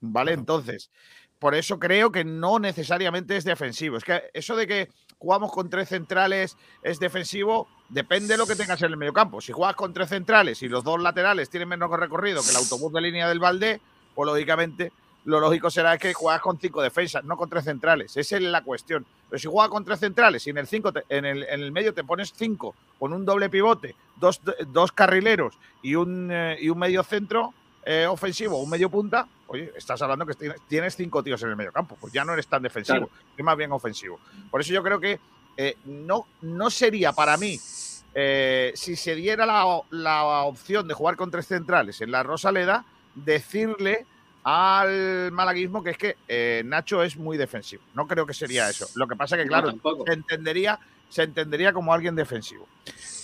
¿Vale? 0.00 0.32
Entonces, 0.32 0.90
por 1.38 1.54
eso 1.54 1.78
creo 1.78 2.12
que 2.12 2.24
no 2.24 2.58
necesariamente 2.58 3.36
es 3.36 3.44
defensivo. 3.44 3.96
Es 3.96 4.04
que 4.04 4.22
eso 4.34 4.54
de 4.54 4.66
que 4.66 4.88
jugamos 5.18 5.52
con 5.52 5.70
tres 5.70 5.88
centrales 5.88 6.56
es 6.82 6.98
defensivo, 6.98 7.68
depende 7.88 8.28
de 8.34 8.38
lo 8.38 8.46
que 8.46 8.56
tengas 8.56 8.80
en 8.82 8.90
el 8.90 8.96
medio 8.96 9.12
campo. 9.12 9.40
Si 9.40 9.52
juegas 9.52 9.76
con 9.76 9.92
tres 9.92 10.08
centrales 10.08 10.62
y 10.62 10.68
los 10.68 10.84
dos 10.84 11.00
laterales 11.00 11.48
tienen 11.50 11.68
menos 11.68 11.90
recorrido 11.90 12.42
que 12.42 12.50
el 12.50 12.56
autobús 12.56 12.92
de 12.92 13.00
línea 13.00 13.28
del 13.28 13.38
Valdé, 13.38 13.80
pues 14.14 14.26
lógicamente 14.26 14.92
lo 15.24 15.40
lógico 15.40 15.70
será 15.70 15.98
que 15.98 16.14
juegas 16.14 16.40
con 16.40 16.58
cinco 16.60 16.80
defensas, 16.82 17.24
no 17.24 17.36
con 17.36 17.50
tres 17.50 17.64
centrales. 17.64 18.16
Esa 18.16 18.36
es 18.36 18.42
la 18.42 18.62
cuestión. 18.62 19.04
Pero 19.28 19.40
si 19.40 19.48
juegas 19.48 19.70
con 19.70 19.84
tres 19.84 19.98
centrales 19.98 20.46
y 20.46 20.50
en 20.50 20.58
el, 20.58 20.68
cinco 20.68 20.92
te- 20.92 21.02
en 21.08 21.24
el, 21.24 21.42
en 21.44 21.60
el 21.62 21.72
medio 21.72 21.92
te 21.92 22.04
pones 22.04 22.32
cinco 22.36 22.76
con 22.98 23.12
un 23.12 23.24
doble 23.24 23.50
pivote, 23.50 23.96
dos, 24.16 24.40
dos 24.68 24.92
carrileros 24.92 25.58
y 25.82 25.96
un, 25.96 26.30
eh, 26.30 26.56
y 26.60 26.68
un 26.68 26.78
medio 26.78 27.02
centro 27.02 27.52
eh, 27.88 28.04
ofensivo, 28.04 28.60
un 28.60 28.68
medio 28.68 28.90
punta, 28.90 29.28
oye, 29.46 29.72
estás 29.76 30.02
hablando 30.02 30.26
que 30.26 30.34
tienes, 30.68 30.96
cinco 30.96 31.22
tíos 31.22 31.40
en 31.44 31.50
el 31.50 31.56
medio 31.56 31.70
campo. 31.70 31.96
Pues 32.00 32.12
ya 32.12 32.24
no 32.24 32.32
eres 32.32 32.48
tan 32.48 32.60
defensivo, 32.62 33.08
es 33.36 33.44
más 33.44 33.56
bien 33.56 33.70
ofensivo. 33.70 34.18
Por 34.50 34.60
eso 34.60 34.72
yo 34.72 34.82
creo 34.82 34.98
que 34.98 35.20
eh, 35.56 35.76
no, 35.84 36.26
no 36.42 36.68
sería 36.68 37.12
para 37.12 37.36
mí, 37.36 37.60
eh, 38.12 38.72
si 38.74 38.96
se 38.96 39.14
diera 39.14 39.46
la, 39.46 39.82
la 39.90 40.24
opción 40.42 40.88
de 40.88 40.94
jugar 40.94 41.16
con 41.16 41.30
tres 41.30 41.46
centrales 41.46 42.00
en 42.00 42.10
la 42.10 42.24
Rosaleda, 42.24 42.84
decirle 43.14 44.04
al 44.42 45.30
malaguismo 45.30 45.82
que 45.82 45.90
es 45.90 45.98
que 45.98 46.62
Nacho 46.64 47.04
es 47.04 47.16
muy 47.16 47.36
defensivo. 47.36 47.82
No 47.94 48.08
creo 48.08 48.26
que 48.26 48.34
sería 48.34 48.68
eso. 48.68 48.88
Lo 48.96 49.06
que 49.06 49.14
pasa 49.14 49.36
que, 49.36 49.46
claro, 49.46 49.72
se 50.06 50.12
entendería, 50.12 50.78
se 51.08 51.22
entendería 51.24 51.72
como 51.72 51.92
alguien 51.92 52.14
defensivo. 52.14 52.66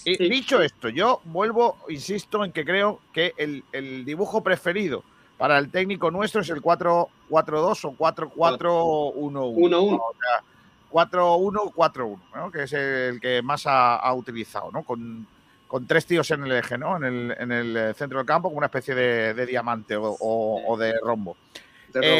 Y 0.04 0.28
dicho 0.28 0.60
esto, 0.60 0.88
yo 0.88 1.20
vuelvo, 1.24 1.78
insisto 1.88 2.44
en 2.44 2.50
que 2.52 2.64
creo 2.64 3.00
que 3.12 3.34
el, 3.36 3.62
el 3.72 4.04
dibujo 4.04 4.42
preferido 4.42 5.04
para 5.38 5.58
el 5.58 5.70
técnico 5.70 6.10
nuestro 6.10 6.40
es 6.40 6.50
el 6.50 6.60
4-4-2 6.62 7.08
o 7.30 7.92
4-4-1-1. 7.96 9.54
1-1. 9.54 10.00
O 10.00 10.14
sea, 10.20 10.42
4-1-4-1, 10.90 12.18
¿no? 12.34 12.50
que 12.50 12.62
es 12.64 12.72
el 12.72 13.20
que 13.20 13.42
más 13.42 13.66
ha, 13.66 13.96
ha 13.96 14.12
utilizado, 14.14 14.70
¿no? 14.72 14.82
Con, 14.82 15.26
con 15.66 15.86
tres 15.86 16.04
tíos 16.06 16.30
en 16.32 16.44
el 16.44 16.52
eje, 16.52 16.76
¿no? 16.78 16.96
En 16.96 17.04
el, 17.04 17.36
en 17.38 17.52
el 17.52 17.76
eh, 17.76 17.94
centro 17.94 18.18
del 18.18 18.26
campo, 18.26 18.48
como 18.48 18.58
una 18.58 18.66
especie 18.66 18.94
de, 18.94 19.34
de 19.34 19.46
diamante 19.46 19.96
o, 19.96 20.04
o- 20.20 20.62
o 20.66 20.76
de 20.76 20.94
rombo. 21.02 21.36
De 21.92 22.00
rombo. 22.00 22.14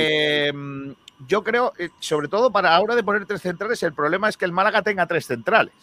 Eh, 0.91 0.95
yo 1.27 1.43
creo, 1.43 1.73
eh, 1.79 1.91
sobre 2.01 2.29
todo 2.29 2.51
para 2.51 2.75
ahora 2.75 2.95
de 2.95 3.03
poner 3.03 3.27
tres 3.27 3.43
centrales, 3.43 3.83
el 3.83 3.95
problema 3.95 4.29
es 4.29 4.37
que 4.37 4.45
el 4.45 4.53
Málaga 4.53 4.83
tenga 4.83 5.07
tres 5.07 5.27
centrales. 5.27 5.75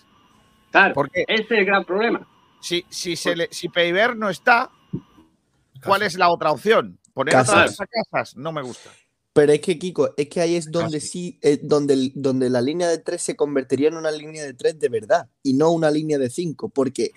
Claro, 0.72 0.94
porque 0.94 1.24
ese 1.28 1.44
es 1.44 1.52
el 1.52 1.66
gran 1.66 1.86
problema. 1.86 2.28
Si, 2.62 2.86
si, 2.90 3.16
se 3.16 3.36
le, 3.36 3.48
si 3.52 3.70
Peiber 3.70 4.16
no 4.16 4.30
está, 4.30 4.70
¿cuál 5.84 6.04
es 6.04 6.18
la 6.18 6.30
otra 6.30 6.52
opción? 6.52 7.00
¿Poner 7.14 7.34
Casas. 7.34 7.80
a 7.80 7.86
Casas? 7.86 8.36
No 8.36 8.52
me 8.52 8.62
gusta. 8.62 8.90
Pero 9.34 9.54
es 9.54 9.62
que, 9.62 9.80
Kiko, 9.80 10.14
es 10.18 10.28
que 10.28 10.42
ahí 10.42 10.56
es 10.56 10.72
donde 10.72 11.00
sí, 11.00 11.40
eh, 11.42 11.60
donde, 11.62 12.12
donde 12.16 12.50
la 12.50 12.62
línea 12.62 12.88
de 12.88 12.98
tres 12.98 13.22
se 13.22 13.36
convertiría 13.36 13.88
en 13.88 13.96
una 13.96 14.12
línea 14.12 14.44
de 14.44 14.54
tres 14.54 14.80
de 14.80 14.90
verdad 14.90 15.30
y 15.44 15.54
no 15.54 15.72
una 15.72 15.92
línea 15.92 16.18
de 16.18 16.30
cinco, 16.30 16.70
porque 16.70 17.12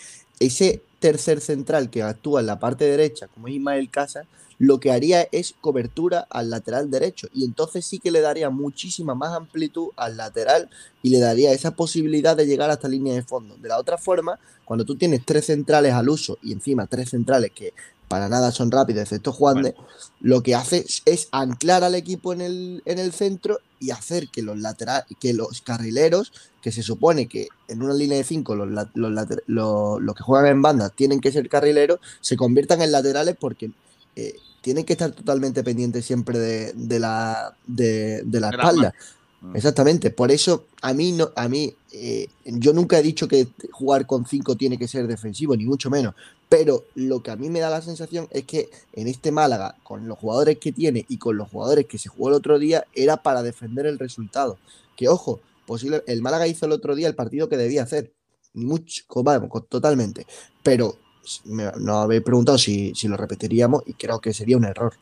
ese 0.45 0.83
tercer 0.99 1.41
central 1.41 1.91
que 1.91 2.03
actúa 2.03 2.41
en 2.41 2.47
la 2.47 2.61
parte 2.61 2.85
derecha, 2.85 3.29
como 3.29 3.49
es 3.49 3.55
Ismael 3.55 3.91
Casas, 3.91 4.27
lo 4.59 4.79
que 4.79 4.93
haría 4.93 5.27
es 5.33 5.55
cobertura 5.61 6.27
al 6.31 6.51
lateral 6.51 6.89
derecho 6.89 7.27
y 7.35 7.45
entonces 7.45 7.85
sí 7.85 7.99
que 7.99 8.13
le 8.13 8.21
daría 8.21 8.49
muchísima 8.49 9.15
más 9.17 9.33
amplitud 9.33 9.89
al 9.97 10.17
lateral 10.17 10.71
y 11.03 11.11
le 11.11 11.19
daría 11.19 11.53
esa 11.53 11.73
posibilidad 11.73 12.37
de 12.37 12.47
llegar 12.47 12.71
hasta 12.71 12.87
línea 12.87 13.13
de 13.13 13.25
fondo. 13.25 13.57
De 13.57 13.69
la 13.69 13.79
otra 13.79 13.99
forma, 13.99 14.39
cuando 14.65 14.85
tú 14.85 14.95
tienes 14.95 15.27
tres 15.27 15.47
centrales 15.47 15.93
al 15.95 16.09
uso 16.09 16.39
y 16.43 16.53
encima 16.53 16.87
tres 16.87 17.11
centrales 17.11 17.51
que 17.53 17.75
para 18.13 18.29
nada 18.29 18.53
son 18.53 18.71
rápidos, 18.71 19.05
excepto 19.05 19.33
Juan 19.33 19.63
de, 19.63 19.75
lo 20.21 20.43
que 20.43 20.55
hace 20.55 20.85
es, 21.07 21.29
anclar 21.33 21.83
al 21.83 21.95
equipo 21.95 22.35
en 22.35 22.43
el, 22.43 22.83
en 22.85 22.99
el 22.99 23.11
centro 23.13 23.61
y 23.81 23.91
hacer 23.91 24.29
que 24.29 24.43
los 24.43 24.59
laterales, 24.59 25.07
que 25.19 25.33
los 25.33 25.63
carrileros, 25.63 26.31
que 26.61 26.73
se 26.73 26.83
supone 26.83 27.27
que 27.27 27.49
en 27.69 27.83
una 27.83 27.95
línea 27.95 28.19
de 28.19 28.25
cinco 28.25 28.55
los, 28.55 28.69
los, 28.69 29.11
los- 29.47 30.01
los 30.03 30.15
que 30.15 30.23
juegan 30.23 30.51
en 30.51 30.61
banda 30.61 30.91
tienen 30.91 31.23
que 31.23 31.33
ser 31.33 31.49
carrileros, 31.49 32.01
se 32.21 32.37
conviertan 32.37 32.83
en 32.83 32.93
laterales 32.93 33.35
porque 33.41 33.71
eh, 34.15 34.35
tienen 34.61 34.85
que 34.85 34.93
estar 34.93 35.11
totalmente 35.13 35.65
pendientes 35.65 36.05
siempre 36.05 36.39
de, 36.39 36.73
de 36.75 36.99
la, 36.99 37.57
de, 37.67 38.23
de 38.27 38.41
la 38.41 38.51
De 38.51 38.57
la 38.59 38.63
espalda. 38.63 38.95
Mm. 39.41 39.57
Exactamente, 39.57 40.11
por 40.11 40.31
eso 40.31 40.67
a 40.83 40.93
mí 40.93 41.13
no, 41.13 41.31
a 41.35 41.49
mí 41.49 41.75
eh, 41.93 42.29
yo 42.45 42.73
nunca 42.75 42.99
he 42.99 43.03
dicho 43.03 43.27
que 43.27 43.49
jugar 43.73 44.07
con 44.07 44.27
5 44.27 44.55
tiene 44.57 44.79
que 44.79 44.87
ser 44.87 45.07
defensivo, 45.07 45.57
ni 45.57 45.65
mucho 45.65 45.89
menos. 45.91 46.15
Pero 46.53 46.85
lo 46.97 47.23
que 47.23 47.31
a 47.31 47.37
mí 47.37 47.49
me 47.49 47.61
da 47.61 47.71
la 47.71 47.81
sensación 47.81 48.29
es 48.31 48.45
que 48.45 48.69
en 48.93 49.09
este 49.09 49.33
Málaga, 49.33 49.75
con 49.83 50.07
los 50.07 50.19
jugadores 50.19 50.59
que 50.59 50.71
tiene 50.71 51.07
y 51.09 51.17
con 51.17 51.39
los 51.39 51.49
jugadores 51.49 51.87
que 51.87 51.97
se 51.97 52.11
jugó 52.11 52.29
el 52.29 52.35
otro 52.35 52.59
día, 52.59 52.85
era 52.95 53.17
para 53.23 53.43
defender 53.43 53.87
el 53.87 53.99
resultado. 53.99 54.59
Que 54.95 55.09
ojo, 55.09 55.41
posible, 55.65 56.03
el 56.07 56.21
Málaga 56.21 56.47
hizo 56.47 56.67
el 56.67 56.73
otro 56.73 56.95
día 56.95 57.09
el 57.09 57.15
partido 57.15 57.49
que 57.49 57.57
debía 57.57 57.85
hacer. 57.85 58.13
Ni 58.53 58.67
mucho, 58.67 59.03
vamos, 59.23 59.49
totalmente. 59.71 60.27
Pero 60.63 60.99
me, 61.47 61.73
nos 61.79 61.97
habéis 62.05 62.21
preguntado 62.21 62.59
si, 62.59 62.95
si 62.95 63.09
lo 63.09 63.17
repetiríamos 63.17 63.83
y 63.87 63.95
creo 63.95 64.21
que 64.21 64.35
sería 64.35 64.59
un 64.59 64.67
error. 64.67 64.93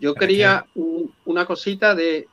Yo 0.00 0.14
quería 0.14 0.66
un- 0.74 1.14
una 1.24 1.46
cosita 1.46 1.94
de 1.94 2.26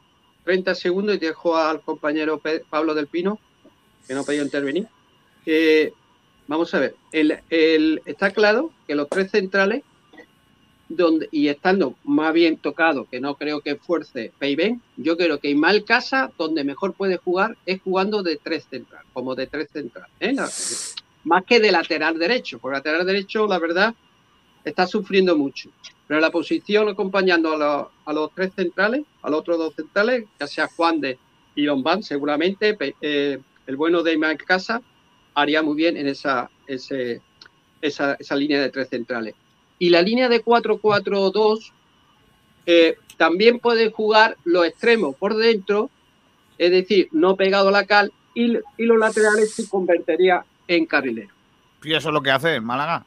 30 0.46 0.74
segundos 0.74 1.16
y 1.16 1.20
dejo 1.20 1.56
al 1.56 1.82
compañero 1.84 2.40
Pe- 2.40 2.64
Pablo 2.68 2.96
del 2.96 3.06
Pino, 3.06 3.38
que 4.08 4.16
no 4.16 4.22
ha 4.22 4.24
podido 4.24 4.44
intervenir. 4.44 4.88
Eh, 5.46 5.94
vamos 6.48 6.74
a 6.74 6.80
ver, 6.80 6.96
el, 7.12 7.40
el- 7.50 8.02
está 8.06 8.32
claro 8.32 8.72
que 8.88 8.96
los 8.96 9.10
tres 9.10 9.32
centrales, 9.32 9.84
donde, 10.88 11.28
y 11.32 11.48
estando 11.48 11.96
más 12.04 12.32
bien 12.34 12.58
tocado, 12.58 13.06
que 13.10 13.20
no 13.20 13.36
creo 13.36 13.62
que 13.62 13.76
fuerce 13.76 14.32
Peiben, 14.38 14.82
yo 14.98 15.18
creo 15.18 15.40
que 15.40 15.50
Ismael 15.50 15.84
Casa, 15.84 16.32
donde 16.38 16.64
mejor 16.64 16.94
puede 16.94 17.18
jugar, 17.18 17.58
es 17.66 17.82
jugando 17.82 18.22
de 18.22 18.38
tres 18.38 18.68
centrales, 18.70 19.08
como 19.14 19.34
de 19.34 19.48
tres 19.48 19.70
centrales. 19.72 20.12
¿eh? 20.20 20.34
La- 20.34 20.50
más 21.24 21.44
que 21.44 21.60
de 21.60 21.72
lateral 21.72 22.20
derecho, 22.20 22.60
porque 22.60 22.78
lateral 22.78 23.04
derecho, 23.06 23.48
la 23.48 23.58
verdad, 23.58 23.96
está 24.64 24.86
sufriendo 24.86 25.36
mucho. 25.36 25.72
Pero 26.08 26.20
la 26.20 26.30
posición 26.30 26.88
acompañando 26.88 27.54
a, 27.54 27.58
los- 27.58 27.88
a 28.06 28.14
los 28.14 28.32
tres 28.36 28.52
centrales, 28.56 29.04
a 29.24 29.32
los 29.32 29.40
otros 29.40 29.58
dos 29.58 29.74
centrales, 29.76 30.26
ya 30.40 30.46
sea 30.46 30.68
Juan 30.68 31.02
de 31.02 31.18
y 31.56 31.64
Lombán, 31.64 32.04
seguramente 32.04 32.78
eh, 33.02 33.40
el 33.66 33.76
bueno 33.76 34.04
de 34.04 34.14
Ismael 34.14 34.38
Casa 34.38 34.82
haría 35.36 35.62
muy 35.62 35.76
bien 35.76 35.98
en 35.98 36.08
esa, 36.08 36.50
ese- 36.68 37.22
esa, 37.82 38.14
esa 38.16 38.36
línea 38.36 38.62
de 38.62 38.70
tres 38.70 38.90
centrales. 38.90 39.36
Y 39.78 39.90
la 39.90 40.02
línea 40.02 40.30
de 40.30 40.44
4-4-2 40.44 41.72
eh, 42.66 42.96
también 43.18 43.60
puede 43.60 43.92
jugar 43.92 44.38
los 44.46 44.66
extremos 44.66 45.16
por 45.16 45.36
dentro, 45.36 45.90
es 46.58 46.72
decir, 46.72 47.10
no 47.12 47.36
pegado 47.36 47.70
a 47.70 47.72
la 47.72 47.86
cal, 47.86 48.12
y, 48.34 48.56
y 48.78 48.86
los 48.86 48.98
laterales 48.98 49.54
se 49.54 49.70
convertiría 49.70 50.44
en 50.68 50.86
carrilero. 50.86 51.34
Y 51.84 51.94
eso 51.94 52.10
es 52.10 52.14
lo 52.14 52.22
que 52.22 52.32
hace 52.32 52.56
el 52.56 52.62
Málaga. 52.62 53.06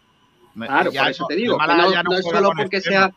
Claro, 0.55 0.91
ya 0.93 1.03
por 1.03 1.11
eso 1.11 1.23
no- 1.25 1.27
te 1.29 1.37
digo, 1.37 1.59
no, 1.59 2.03
no 2.03 2.17
es 2.17 2.25
solo 2.25 2.51
porque 2.57 2.81
sea 2.81 3.13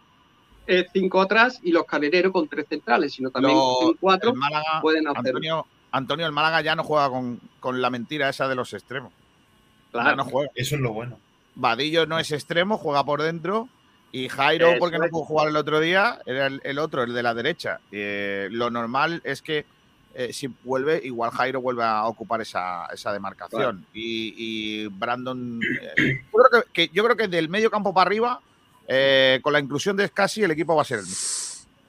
eh, 0.67 0.85
cinco 0.93 1.21
atrás 1.21 1.59
y 1.63 1.71
los 1.71 1.85
carrileros 1.85 2.31
con 2.31 2.47
tres 2.47 2.65
centrales, 2.69 3.13
sino 3.13 3.29
también 3.29 3.55
Lo- 3.57 3.89
en 3.91 3.97
cuatro 3.99 4.33
Málaga- 4.33 4.79
pueden 4.81 5.07
hacerlo. 5.07 5.29
Antonio, 5.29 5.65
Antonio, 5.91 6.25
el 6.25 6.31
Málaga 6.31 6.61
ya 6.61 6.75
no 6.75 6.83
juega 6.83 7.09
con, 7.09 7.39
con 7.59 7.81
la 7.81 7.89
mentira 7.89 8.29
esa 8.29 8.47
de 8.47 8.55
los 8.55 8.73
extremos. 8.73 9.11
Claro. 9.91 10.09
Ya 10.11 10.15
no 10.15 10.25
juega. 10.25 10.51
Eso 10.55 10.75
es 10.75 10.81
lo 10.81 10.93
bueno. 10.93 11.19
Vadillo 11.55 12.05
no 12.05 12.17
es 12.19 12.31
extremo, 12.31 12.77
juega 12.77 13.03
por 13.03 13.21
dentro. 13.21 13.67
Y 14.13 14.27
Jairo, 14.29 14.69
Eso 14.71 14.79
porque 14.79 14.97
no 14.97 15.07
pudo 15.07 15.23
jugar 15.25 15.47
el 15.47 15.55
otro 15.55 15.79
día, 15.79 16.19
era 16.25 16.47
el, 16.47 16.61
el 16.65 16.79
otro, 16.79 17.03
el 17.03 17.13
de 17.13 17.23
la 17.23 17.33
derecha. 17.33 17.79
Eh, 17.91 18.49
lo 18.51 18.69
normal 18.69 19.21
es 19.23 19.41
que 19.41 19.65
eh, 20.13 20.33
si 20.33 20.47
vuelve, 20.65 20.99
igual 21.03 21.31
Jairo 21.31 21.61
vuelve 21.61 21.83
a 21.85 22.05
ocupar 22.05 22.41
esa, 22.41 22.85
esa 22.87 23.13
demarcación. 23.13 23.85
Y, 23.93 24.33
y 24.83 24.87
Brandon. 24.87 25.61
eh, 25.97 26.21
yo, 26.33 26.39
creo 26.43 26.63
que, 26.63 26.71
que- 26.87 26.93
yo 26.93 27.03
creo 27.05 27.15
que 27.15 27.27
del 27.29 27.47
medio 27.47 27.71
campo 27.71 27.93
para 27.93 28.07
arriba, 28.09 28.41
eh, 28.87 29.39
con 29.41 29.53
la 29.53 29.59
inclusión 29.59 29.95
de 29.95 30.07
Scassi, 30.07 30.43
el 30.43 30.51
equipo 30.51 30.75
va 30.75 30.81
a 30.81 30.85
ser 30.85 30.99
el 30.99 31.05
mismo. 31.05 31.40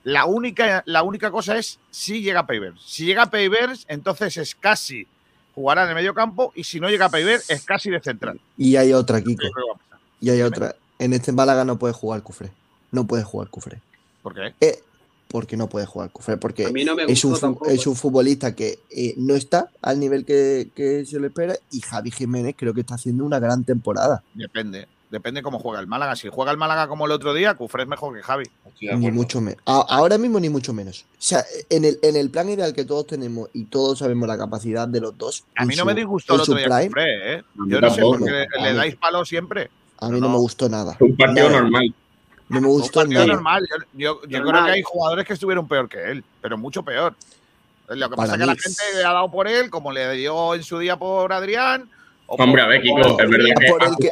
La 0.05 0.26
única, 0.26 0.82
la 0.86 1.03
única 1.03 1.30
cosa 1.30 1.57
es 1.57 1.78
si 1.90 2.22
llega 2.22 2.46
Pavers. 2.46 2.80
Si 2.84 3.05
llega 3.05 3.30
Pavers, 3.30 3.84
entonces 3.88 4.34
Scassi 4.48 5.07
jugará 5.55 5.84
en 5.84 5.90
el 5.90 5.94
medio 5.94 6.14
campo. 6.14 6.53
Y 6.55 6.64
si 6.64 6.80
no 6.80 6.88
llega 6.88 7.09
Pavers, 7.09 7.46
Scassi 7.46 7.90
de 7.90 8.00
central. 8.00 8.40
Y 8.57 8.76
hay 8.76 8.92
otra, 8.92 9.22
Kiko. 9.22 9.46
Y 10.20 10.30
hay 10.30 10.42
otra. 10.42 10.74
En 10.98 11.12
este 11.12 11.32
Málaga 11.32 11.64
no 11.64 11.78
puede 11.78 11.94
jugar 11.94 12.22
Cufré. 12.22 12.50
No 12.90 13.07
puede 13.07 13.24
jugar 13.24 13.48
Cufré. 13.48 13.80
¿Por 14.22 14.34
qué? 14.34 14.55
Eh, 14.61 14.80
porque 15.28 15.57
no 15.57 15.68
puede 15.68 15.86
jugar 15.86 16.11
Cufré. 16.11 16.36
Porque 16.36 16.66
A 16.66 16.70
mí 16.70 16.84
no 16.84 16.94
me 16.94 17.05
es, 17.05 17.24
un, 17.24 17.38
tampoco, 17.38 17.70
es 17.70 17.86
un 17.86 17.96
futbolista 17.96 18.55
que 18.55 18.80
eh, 18.90 19.14
no 19.16 19.34
está 19.34 19.70
al 19.80 19.98
nivel 19.98 20.24
que, 20.24 20.70
que 20.74 21.05
se 21.07 21.20
le 21.20 21.28
espera. 21.28 21.57
Y 21.70 21.80
Javi 21.80 22.11
Jiménez 22.11 22.55
creo 22.59 22.74
que 22.74 22.80
está 22.80 22.96
haciendo 22.96 23.24
una 23.24 23.38
gran 23.38 23.64
temporada. 23.64 24.22
Depende. 24.34 24.86
Depende 25.13 25.43
cómo 25.43 25.59
juega 25.59 25.79
el 25.79 25.87
Málaga. 25.87 26.17
Si 26.17 26.31
juega 26.31 26.51
el 26.53 26.57
Málaga 26.57 26.89
como 26.89 27.05
el 27.05 27.13
otro 27.13 27.35
día, 27.35 27.53
Cufré 27.55 27.83
es 27.83 27.89
mejor 27.89 28.17
que 28.17 28.23
Javi. 28.23 28.45
Ni 28.81 29.11
mucho 29.11 29.43
menos. 29.43 29.61
Ahora 29.67 30.17
mismo 30.17 30.41
ni 30.41 30.49
mucho 30.49 30.73
menos. 30.73 31.05
O 31.13 31.15
sea, 31.19 31.45
en 31.69 31.85
el, 31.85 31.99
en 32.03 32.17
el 32.17 32.31
plan 32.31 32.49
ideal 32.49 32.73
que 32.73 32.87
todos 32.87 33.07
tenemos 33.07 33.51
y 33.53 33.67
todos 33.67 33.99
sabemos 33.99 34.27
la 34.27 34.39
capacidad 34.39 34.89
de 34.89 35.03
los 35.03 35.17
dos. 35.19 35.45
A 35.55 35.67
mí 35.67 35.75
no 35.77 35.81
su- 35.83 35.87
me 35.87 35.95
disgustó 35.95 36.35
el 36.37 36.41
otro 36.41 36.55
día 36.55 36.65
prime, 36.65 36.87
Cufré, 36.87 37.35
¿eh? 37.35 37.43
Yo 37.69 37.81
no 37.83 37.91
sé 37.91 38.01
por 38.01 38.25
qué 38.25 38.47
le 38.59 38.73
dais 38.73 38.97
palo 38.97 39.23
siempre. 39.27 39.69
A 39.99 40.09
mí 40.09 40.19
no, 40.19 40.31
me 40.31 40.39
gustó 40.39 40.67
nada. 40.71 40.97
Un 40.99 41.15
partido 41.15 41.49
Nada. 41.51 41.61
normal. 41.61 41.95
No 42.49 42.61
me 42.63 42.67
Un 42.69 42.73
gustó 42.73 43.01
partido 43.01 43.21
nada. 43.21 43.35
normal. 43.35 43.69
Yo, 43.93 44.21
yo- 44.23 44.29
yo 44.29 44.43
creo 44.43 44.65
que 44.65 44.71
hay 44.71 44.83
jugadores 44.83 45.27
que 45.27 45.35
estuvieron 45.35 45.69
peor 45.69 45.91
que 45.91 46.11
él, 46.11 46.25
pero 46.41 46.57
mucho 46.57 46.83
peor. 46.83 47.15
Lo 47.89 48.09
que 48.09 48.17
Para 48.17 48.31
pasa 48.31 48.33
es 48.35 48.41
que 48.41 48.47
la 48.47 48.55
gente 48.55 48.83
le 48.97 49.05
ha 49.05 49.13
dado 49.13 49.31
por 49.31 49.47
él, 49.47 49.69
como 49.69 49.93
le 49.93 50.11
dio 50.15 50.55
en 50.55 50.63
su 50.63 50.79
día 50.79 50.97
por 50.99 51.31
Adrián. 51.35 51.91
o 52.27 52.37
por- 52.39 52.47
Hombre, 52.47 52.63
a 52.63 52.67
ver, 52.67 52.81
Kiko, 52.81 52.99
es 53.21 53.29
verdad 53.29 53.95
que 54.01 54.09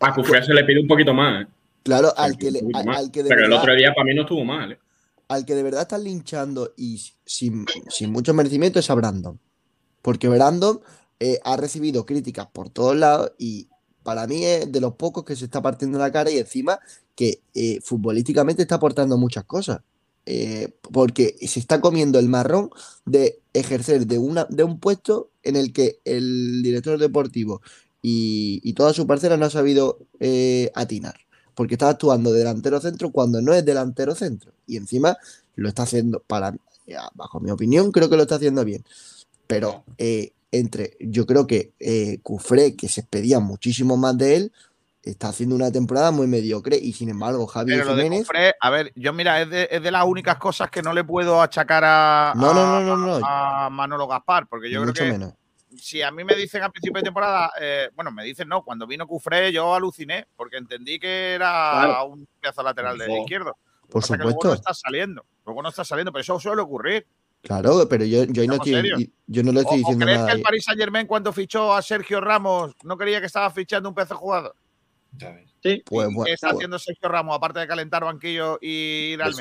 a 0.00 0.14
Cufré, 0.14 0.44
se 0.44 0.54
le 0.54 0.64
pide 0.64 0.80
un 0.80 0.86
poquito 0.86 1.12
más. 1.14 1.42
¿eh? 1.44 1.48
Claro, 1.82 2.12
al 2.16 2.36
que, 2.36 2.50
le- 2.50 2.62
al, 2.74 3.10
que 3.10 3.22
de 3.22 3.28
Pero 3.28 3.46
el 3.46 3.52
otro 3.52 3.74
día 3.74 3.92
para 3.94 4.04
mí 4.04 4.14
no 4.14 4.22
estuvo 4.22 4.44
mal. 4.44 4.72
¿eh? 4.72 4.78
al 5.30 5.44
que 5.44 5.54
de 5.54 5.62
verdad 5.62 5.82
están 5.82 6.04
linchando 6.04 6.72
y 6.76 7.02
sin, 7.26 7.66
sin 7.90 8.10
mucho 8.10 8.32
merecimiento 8.32 8.78
es 8.78 8.88
a 8.88 8.94
Brandon. 8.94 9.38
Porque 10.00 10.26
Brandon 10.28 10.80
eh, 11.20 11.38
ha 11.44 11.56
recibido 11.58 12.06
críticas 12.06 12.46
por 12.50 12.70
todos 12.70 12.96
lados 12.96 13.32
y 13.36 13.68
para 14.02 14.26
mí 14.26 14.42
es 14.46 14.72
de 14.72 14.80
los 14.80 14.94
pocos 14.94 15.24
que 15.24 15.36
se 15.36 15.44
está 15.44 15.60
partiendo 15.60 15.98
la 15.98 16.10
cara 16.10 16.30
y 16.30 16.38
encima 16.38 16.78
que 17.14 17.42
eh, 17.54 17.78
futbolísticamente 17.82 18.62
está 18.62 18.76
aportando 18.76 19.18
muchas 19.18 19.44
cosas. 19.44 19.80
Eh, 20.24 20.70
porque 20.92 21.34
se 21.46 21.60
está 21.60 21.80
comiendo 21.80 22.18
el 22.18 22.28
marrón 22.30 22.70
de 23.04 23.40
ejercer 23.52 24.06
de, 24.06 24.16
una, 24.18 24.46
de 24.48 24.64
un 24.64 24.78
puesto 24.80 25.30
en 25.42 25.56
el 25.56 25.74
que 25.74 26.00
el 26.06 26.62
director 26.62 26.98
deportivo 26.98 27.60
y, 28.02 28.60
y 28.62 28.72
toda 28.74 28.92
su 28.92 29.06
parcela 29.06 29.36
no 29.36 29.46
ha 29.46 29.50
sabido 29.50 29.98
eh, 30.20 30.70
atinar. 30.74 31.16
Porque 31.54 31.74
está 31.74 31.88
actuando 31.88 32.32
de 32.32 32.38
delantero 32.38 32.80
centro 32.80 33.10
cuando 33.10 33.42
no 33.42 33.52
es 33.52 33.64
delantero 33.64 34.14
centro. 34.14 34.52
Y 34.66 34.76
encima 34.76 35.16
lo 35.56 35.68
está 35.68 35.82
haciendo, 35.82 36.20
para, 36.20 36.54
bajo 37.14 37.40
mi 37.40 37.50
opinión, 37.50 37.90
creo 37.90 38.08
que 38.08 38.16
lo 38.16 38.22
está 38.22 38.36
haciendo 38.36 38.64
bien. 38.64 38.84
Pero 39.48 39.82
eh, 39.98 40.32
entre, 40.52 40.96
yo 41.00 41.26
creo 41.26 41.46
que 41.46 41.72
eh, 41.80 42.20
Cufré, 42.22 42.76
que 42.76 42.88
se 42.88 43.02
pedía 43.02 43.40
muchísimo 43.40 43.96
más 43.96 44.16
de 44.16 44.36
él, 44.36 44.52
está 45.02 45.30
haciendo 45.30 45.56
una 45.56 45.72
temporada 45.72 46.10
muy 46.12 46.26
mediocre. 46.28 46.76
Y 46.76 46.92
sin 46.92 47.08
embargo, 47.08 47.46
Javier 47.48 47.78
Pero 47.80 47.90
lo 47.90 47.96
de 47.96 48.02
Jiménez. 48.04 48.26
Cufré, 48.26 48.54
a 48.60 48.70
ver, 48.70 48.92
yo 48.94 49.12
mira, 49.12 49.42
es 49.42 49.50
de, 49.50 49.68
es 49.70 49.82
de 49.82 49.90
las 49.90 50.04
únicas 50.04 50.36
cosas 50.36 50.70
que 50.70 50.80
no 50.82 50.92
le 50.92 51.02
puedo 51.02 51.42
achacar 51.42 51.82
a, 51.84 52.34
No, 52.36 52.54
no, 52.54 52.60
a- 52.60 52.80
no, 52.80 52.96
no, 52.96 53.18
no. 53.18 53.26
a 53.26 53.68
Manolo 53.68 54.06
Gaspar, 54.06 54.46
porque 54.48 54.70
yo 54.70 54.80
mucho 54.80 54.92
creo 54.92 55.06
que 55.06 55.12
menos. 55.18 55.34
Si 55.78 56.02
a 56.02 56.10
mí 56.10 56.24
me 56.24 56.34
dicen 56.34 56.62
a 56.62 56.70
principio 56.70 57.00
de 57.00 57.04
temporada, 57.04 57.52
eh, 57.60 57.90
bueno, 57.94 58.10
me 58.10 58.24
dicen 58.24 58.48
no, 58.48 58.62
cuando 58.64 58.86
vino 58.86 59.06
Cufré 59.06 59.52
yo 59.52 59.74
aluciné, 59.74 60.26
porque 60.36 60.56
entendí 60.56 60.98
que 60.98 61.34
era 61.34 61.70
Claro. 61.84 62.06
un 62.06 62.28
pedazo 62.40 62.62
lateral 62.62 62.98
del 62.98 63.10
izquierdo. 63.18 63.56
Por 63.88 64.04
que 64.06 64.16
luego 64.16 64.30
supuesto. 64.32 64.48
no 64.48 64.54
está 64.54 64.74
saliendo, 64.74 65.24
luego 65.46 65.62
no 65.62 65.68
está 65.70 65.84
saliendo, 65.84 66.12
pero 66.12 66.20
eso 66.20 66.38
suele 66.38 66.60
ocurrir. 66.62 67.06
Claro, 67.42 67.88
pero 67.88 68.04
yo, 68.04 68.24
yo, 68.24 68.42
ahí 68.42 68.48
no 68.48 68.54
estoy, 68.54 68.72
serios. 68.72 69.02
yo 69.26 69.42
no 69.44 69.52
le 69.52 69.60
¿O, 69.60 69.62
estoy 69.62 69.76
o 69.76 69.78
diciendo 69.78 70.04
crees 70.04 70.18
nada. 70.18 70.30
que 70.30 70.36
el. 70.36 70.42
Paris 70.42 70.64
Saint 70.64 70.80
Germain 70.80 71.06
cuando 71.06 71.32
fichó 71.32 71.72
a 71.72 71.80
Sergio 71.80 72.20
Ramos 72.20 72.74
no 72.82 72.98
creía 72.98 73.20
que 73.20 73.26
estaba 73.26 73.48
fichando 73.50 73.88
un 73.88 73.94
pedazo 73.94 74.16
jugador? 74.16 74.54
Sí. 75.62 75.82
Pues, 75.86 76.08
¿Qué 76.08 76.14
bueno, 76.14 76.26
está 76.26 76.48
pues, 76.48 76.56
haciendo 76.56 76.78
Sergio 76.78 77.08
Ramos, 77.08 77.36
aparte 77.36 77.60
de 77.60 77.66
calentar 77.66 78.04
banquillo 78.04 78.58
y 78.60 79.12
ir 79.12 79.22
al 79.22 79.34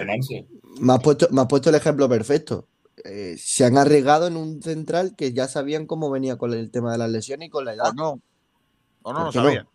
me, 0.79 0.93
has 0.93 0.99
puesto, 1.01 1.27
me 1.31 1.41
has 1.41 1.47
puesto 1.47 1.69
el 1.69 1.75
ejemplo 1.75 2.07
perfecto. 2.07 2.67
Eh, 3.03 3.35
se 3.37 3.63
han 3.65 3.77
arriesgado 3.77 4.27
en 4.27 4.37
un 4.37 4.61
central 4.61 5.15
que 5.15 5.33
ya 5.33 5.47
sabían 5.47 5.85
cómo 5.85 6.09
venía 6.09 6.37
con 6.37 6.53
el 6.53 6.71
tema 6.71 6.91
de 6.91 6.97
las 6.97 7.09
lesiones 7.09 7.47
y 7.47 7.49
con 7.51 7.65
la 7.65 7.73
edad. 7.73 7.89
O 7.89 7.93
no. 7.93 8.21
O 9.03 9.13
no 9.13 9.19
¿Por 9.19 9.25
lo 9.25 9.31
qué 9.31 9.37
no? 9.37 9.43
sabía. 9.43 9.67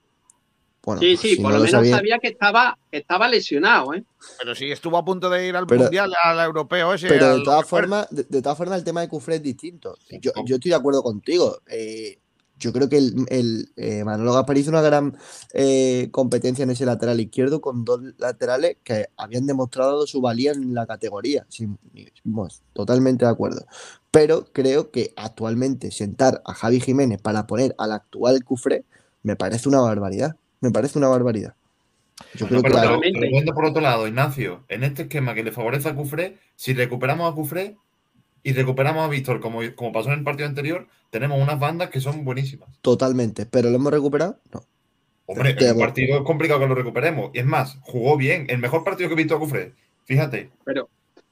Bueno, 0.84 1.00
Sí, 1.00 1.16
sí, 1.16 1.28
si 1.28 1.36
por 1.36 1.44
no 1.44 1.50
lo 1.50 1.56
lo 1.58 1.64
menos 1.64 1.70
sabía- 1.70 1.96
sabía 1.96 2.18
que 2.18 2.26
estaba, 2.28 2.76
que 2.90 2.98
estaba 2.98 3.28
lesionado, 3.28 3.94
¿eh? 3.94 4.02
Pero 4.38 4.52
sí, 4.56 4.72
estuvo 4.72 4.98
a 4.98 5.04
punto 5.04 5.30
de 5.30 5.46
ir 5.46 5.54
al 5.54 5.64
Pero- 5.66 5.82
mundial, 5.82 6.12
al 6.24 6.40
europeo 6.40 6.92
ese. 6.94 7.06
Pero 7.06 7.36
de 7.38 7.44
todas 7.44 7.68
formas, 7.68 8.08
de, 8.10 8.24
de 8.24 8.42
todas 8.42 8.58
formas, 8.58 8.78
el 8.78 8.84
tema 8.84 9.00
de 9.00 9.08
Cufré 9.08 9.36
es 9.36 9.42
distinto. 9.44 9.96
Yo, 10.20 10.32
yo 10.44 10.56
estoy 10.56 10.70
de 10.70 10.74
acuerdo 10.76 11.02
contigo. 11.04 11.58
Eh, 11.68 12.18
yo 12.62 12.72
creo 12.72 12.88
que 12.88 12.96
el, 12.98 13.26
el, 13.28 13.68
eh, 13.76 14.04
Manolo 14.04 14.32
Gaspar 14.34 14.56
hizo 14.56 14.70
una 14.70 14.80
gran 14.82 15.16
eh, 15.52 16.08
competencia 16.12 16.62
en 16.62 16.70
ese 16.70 16.86
lateral 16.86 17.18
izquierdo 17.20 17.60
con 17.60 17.84
dos 17.84 18.00
laterales 18.18 18.76
que 18.84 19.06
habían 19.16 19.46
demostrado 19.46 20.06
su 20.06 20.20
valía 20.20 20.52
en 20.52 20.72
la 20.74 20.86
categoría. 20.86 21.44
Sin- 21.48 21.76
vamos, 22.24 22.62
totalmente 22.72 23.24
de 23.24 23.30
acuerdo. 23.32 23.66
Pero 24.12 24.46
creo 24.52 24.90
que 24.90 25.12
actualmente 25.16 25.90
sentar 25.90 26.40
a 26.44 26.54
Javi 26.54 26.80
Jiménez 26.80 27.20
para 27.20 27.46
poner 27.46 27.74
al 27.78 27.92
actual 27.92 28.44
Cufré 28.44 28.84
me 29.24 29.34
parece 29.36 29.68
una 29.68 29.80
barbaridad. 29.80 30.36
Me 30.60 30.70
parece 30.70 30.98
una 30.98 31.08
barbaridad. 31.08 31.54
Yo 32.34 32.46
Bueno, 32.46 32.48
creo 32.48 32.62
que 32.62 32.68
pero, 32.80 33.00
la- 33.00 33.42
pero- 33.44 33.54
por 33.54 33.64
otro 33.64 33.82
lado, 33.82 34.06
Ignacio, 34.06 34.64
en 34.68 34.84
este 34.84 35.02
esquema 35.02 35.34
que 35.34 35.42
le 35.42 35.50
favorece 35.50 35.88
a 35.88 35.96
Cufré, 35.96 36.38
si 36.54 36.72
recuperamos 36.74 37.30
a 37.30 37.34
Cufré 37.34 37.76
y 38.42 38.52
recuperamos 38.52 39.04
a 39.04 39.08
Víctor, 39.08 39.40
como, 39.40 39.60
como 39.74 39.92
pasó 39.92 40.12
en 40.12 40.18
el 40.18 40.24
partido 40.24 40.48
anterior, 40.48 40.88
tenemos 41.10 41.40
unas 41.40 41.58
bandas 41.58 41.90
que 41.90 42.00
son 42.00 42.24
buenísimas. 42.24 42.68
totalmente. 42.80 43.46
¿Pero 43.46 43.70
lo 43.70 43.76
hemos 43.76 43.92
recuperado? 43.92 44.38
No. 44.52 44.62
Hombre, 45.26 45.56
el 45.58 45.76
partido 45.76 46.18
es 46.18 46.24
complicado 46.24 46.60
que 46.60 46.66
lo 46.66 46.74
recuperemos. 46.74 47.30
Y 47.32 47.38
es 47.38 47.46
más, 47.46 47.78
jugó 47.82 48.16
bien. 48.16 48.46
El 48.48 48.58
mejor 48.58 48.84
partido 48.84 49.08
que 49.08 49.14
he 49.14 49.16
visto 49.16 49.36
a 49.36 49.38
Cufré. 49.38 49.72
Fíjate. 50.04 50.50
Pero, 50.64 50.88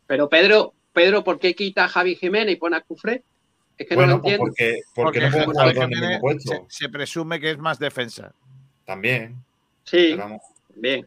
pero 0.07 0.29
Pedro, 0.29 0.75
Pedro, 0.93 1.25
¿por 1.25 1.39
qué 1.39 1.55
quita 1.55 1.85
a 1.85 1.89
Javi 1.89 2.15
Jiménez 2.15 2.55
y 2.55 2.57
pone 2.57 2.77
a 2.77 2.81
Cufré? 2.83 3.25
Es 3.77 3.89
que 3.89 3.97
no 3.97 4.07
lo 4.07 4.21
pues 4.23 4.35
entiendo. 4.35 4.45
porque, 4.45 4.81
porque, 4.95 5.21
Porque 5.21 5.47
no 5.47 5.53
Javi 5.55 5.73
Jiménez 5.73 6.01
mismo 6.01 6.21
puesto. 6.21 6.53
se, 6.69 6.85
se 6.85 6.89
presume 6.89 7.41
que 7.41 7.51
es 7.51 7.59
más 7.59 7.79
defensa. 7.79 8.33
También. 8.85 9.37
Sí, 9.85 10.17
bien. 10.77 11.07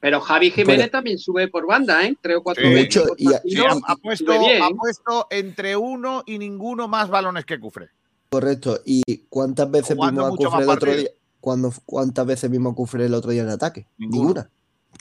Pero 0.00 0.20
Javi 0.20 0.50
Jiménez 0.52 0.86
Pero- 0.86 0.90
también 0.92 1.18
sube 1.18 1.48
por 1.48 1.66
banda, 1.66 2.04
¿eh? 2.06 2.16
Tres 2.20 2.36
o 2.36 2.42
cuatro 2.42 2.64
Sí. 2.64 2.72
veces 2.72 2.96
Mucho, 3.02 3.14
y 3.16 3.26
Sí, 3.26 3.62
ha, 3.64 3.96
puesto, 3.96 4.32
ha 4.32 5.26
entre 5.30 5.76
uno 5.76 6.22
y 6.26 6.38
ninguno 6.38 6.86
más 6.86 7.08
balones 7.08 7.44
que 7.44 7.58
Cufré. 7.58 7.88
Correcto. 8.30 8.80
¿Y 8.84 9.02
cuántas 9.28 9.68
veces 9.70 9.96
Jugando 9.96 10.30
vimos 10.36 10.52
a 10.52 10.56
más 10.56 10.62
el 10.62 10.68
otro 10.70 10.94
día? 10.94 11.08
¿Cuándo- 11.40 11.72
¿Cuántas 11.84 12.26
veces 12.26 12.50
vimos 12.50 12.72
a 12.72 12.76
Cufré 12.76 13.06
el 13.06 13.14
otro 13.14 13.30
día 13.32 13.42
en 13.42 13.48
ataque? 13.48 13.86
Ninguno. 13.98 14.20
Ninguna. 14.22 14.50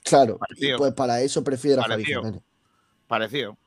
Claro. 0.04 0.38
Parecido. 0.38 0.78
Pues 0.78 0.94
para 0.94 1.22
eso 1.22 1.44
prefiero 1.44 1.82
a 1.82 1.86
Javi. 1.86 2.04
Jiménez. 2.06 2.42
Parecido. 3.08 3.58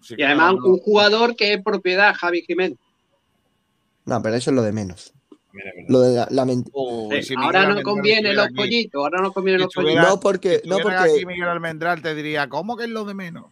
Sí 0.00 0.14
Y 0.16 0.22
además 0.22 0.54
no- 0.54 0.64
un 0.72 0.78
jugador 0.78 1.36
que 1.36 1.52
es 1.54 1.62
propiedad, 1.62 2.14
Javi 2.14 2.42
Jiménez. 2.42 2.78
No, 4.06 4.20
pero 4.22 4.34
eso 4.36 4.50
es 4.50 4.56
lo 4.56 4.62
de 4.62 4.72
menos. 4.72 5.12
Lo 5.88 6.00
de 6.00 6.16
la, 6.16 6.28
la 6.30 6.44
Uy, 6.72 7.16
Eh, 7.16 7.22
si 7.22 7.34
ahora 7.36 7.66
no 7.74 7.82
conviene 7.82 8.32
los 8.34 8.46
aquí- 8.46 8.54
pollitos, 8.54 9.02
ahora 9.02 9.20
no 9.20 9.32
conviene 9.32 9.58
si 9.58 9.64
los 9.64 9.74
pollitos. 9.74 10.04
No, 10.08 10.20
porque, 10.20 10.60
si 10.62 10.68
no, 10.68 10.78
porque 10.78 10.96
aquí 10.96 11.26
Miguel 11.26 11.48
Almendral 11.48 12.02
te 12.02 12.14
diría, 12.14 12.48
¿cómo 12.48 12.76
que 12.76 12.84
es 12.84 12.90
lo 12.90 13.04
de 13.04 13.14
menos? 13.14 13.46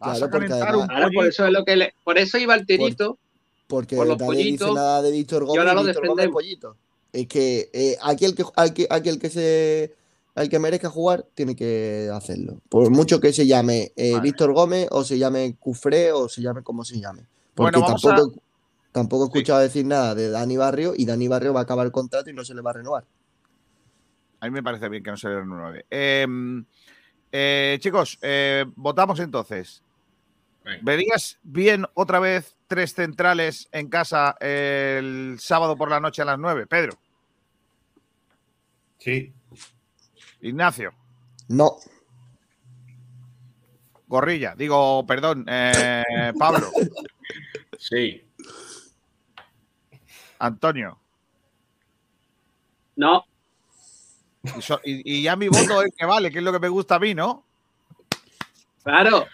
Vas 0.00 0.18
Claro, 0.18 0.26
a 0.26 0.30
porque 0.30 0.52
además- 0.52 0.74
un 0.76 0.90
Ahora 0.90 1.08
por 1.12 1.26
eso 1.26 1.46
es 1.46 1.52
lo 1.52 1.64
que 1.64 1.76
le, 1.76 1.94
por 2.04 2.18
eso 2.18 2.38
iba 2.38 2.54
el 2.54 2.66
tirito. 2.66 3.18
porque 3.66 3.96
por 3.96 4.06
los 4.06 4.18
nadie 4.18 4.36
dice 4.44 4.58
pollitos, 4.58 4.74
nada 4.74 5.02
de 5.02 5.10
Víctor 5.10 5.44
Gómez. 5.44 5.58
ahora 5.58 5.72
y 5.72 5.74
lo 5.74 5.80
Gómez 5.82 5.96
defendemos. 5.96 6.32
pollito. 6.32 6.76
Es 7.12 7.26
que 7.26 7.70
eh, 7.72 7.96
aquí 8.02 8.24
el 8.24 8.34
que 8.34 8.44
al 8.56 8.72
que, 8.74 8.86
aquí 8.90 9.08
el 9.08 9.18
que 9.18 9.30
se 9.30 9.94
al 10.34 10.48
que 10.48 10.58
merezca 10.60 10.88
jugar 10.88 11.24
tiene 11.34 11.56
que 11.56 12.08
hacerlo. 12.12 12.60
Por 12.68 12.90
mucho 12.90 13.18
que 13.20 13.32
se 13.32 13.46
llame 13.46 13.92
eh, 13.96 14.12
Vale. 14.12 14.22
Víctor 14.22 14.52
Gómez 14.52 14.86
o 14.92 15.02
se 15.04 15.18
llame 15.18 15.56
Cufré 15.58 16.12
o 16.12 16.28
se 16.28 16.42
llame 16.42 16.62
como 16.62 16.84
se 16.84 17.00
llame. 17.00 17.22
Porque 17.54 17.78
Bueno, 17.78 17.80
vamos 17.80 18.02
tampoco, 18.02 18.40
tampoco 18.92 19.24
he 19.24 19.26
Sí. 19.26 19.30
escuchado 19.38 19.60
decir 19.60 19.86
nada 19.86 20.14
de 20.14 20.30
Dani 20.30 20.56
Barrio 20.56 20.92
y 20.96 21.04
Dani 21.06 21.28
Barrio 21.28 21.52
va 21.52 21.60
a 21.60 21.62
acabar 21.64 21.86
el 21.86 21.92
contrato 21.92 22.30
y 22.30 22.32
no 22.32 22.44
se 22.44 22.54
le 22.54 22.62
va 22.62 22.70
a 22.70 22.74
renovar. 22.74 23.04
A 24.40 24.46
mí 24.46 24.50
me 24.52 24.62
parece 24.62 24.88
bien 24.88 25.02
que 25.02 25.10
no 25.10 25.16
se 25.16 25.28
le 25.28 25.36
renueve. 25.40 25.86
Eh, 25.90 26.26
eh, 27.32 27.78
chicos, 27.80 28.18
eh, 28.22 28.64
votamos 28.76 29.18
entonces. 29.20 29.82
Venga. 30.64 30.80
¿Verías 30.82 31.38
bien 31.42 31.86
otra 31.94 32.20
vez 32.20 32.54
tres 32.66 32.92
centrales 32.94 33.68
en 33.72 33.88
casa 33.88 34.36
el 34.40 35.36
sábado 35.40 35.76
por 35.76 35.90
la 35.90 35.98
noche 36.00 36.22
a 36.22 36.26
las 36.26 36.38
9? 36.38 36.66
Pedro, 36.66 36.92
Sí. 38.98 39.32
Ignacio, 40.40 40.92
No, 41.48 41.76
Gorrilla, 44.06 44.54
digo, 44.56 45.04
perdón, 45.06 45.44
eh, 45.48 46.32
Pablo, 46.38 46.70
Sí. 47.78 48.24
Antonio. 50.38 50.98
No, 52.96 53.24
Y, 54.56 54.62
so- 54.62 54.80
y- 54.84 55.18
y 55.18 55.22
ya 55.22 55.36
mi 55.36 55.48
voto 55.48 55.82
es 55.82 55.92
que 55.96 56.04
vale, 56.06 56.30
que 56.30 56.38
es 56.38 56.44
lo 56.44 56.52
que 56.52 56.58
me 56.58 56.68
gusta 56.68 56.96
a 56.96 56.98
mí, 56.98 57.14
¿no? 57.14 57.44
claro. 58.82 59.26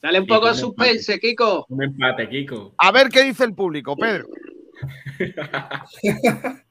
Dale 0.00 0.20
un 0.20 0.26
poco 0.26 0.46
de 0.46 0.52
un 0.52 0.58
suspense, 0.58 1.18
Kiko. 1.18 1.66
Un 1.68 1.82
empate, 1.82 2.28
Kiko. 2.28 2.74
A 2.78 2.92
ver 2.92 3.08
qué 3.08 3.24
dice 3.24 3.44
el 3.44 3.54
público, 3.54 3.96
Pedro. 3.96 4.28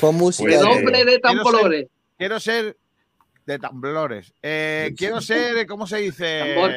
pon 0.00 0.14
música. 0.16 0.48
Pues, 0.48 0.60
de- 0.60 0.66
Nombre 0.66 1.04
de 1.04 1.18
tambores. 1.18 1.86
Quiero 2.16 2.38
ser 2.38 2.76
de 3.46 3.58
temblores. 3.58 4.32
Eh, 4.42 4.94
quiero 4.96 5.20
ser, 5.20 5.66
¿cómo 5.66 5.86
se 5.86 5.98
dice? 5.98 6.54
Tambor. 6.54 6.74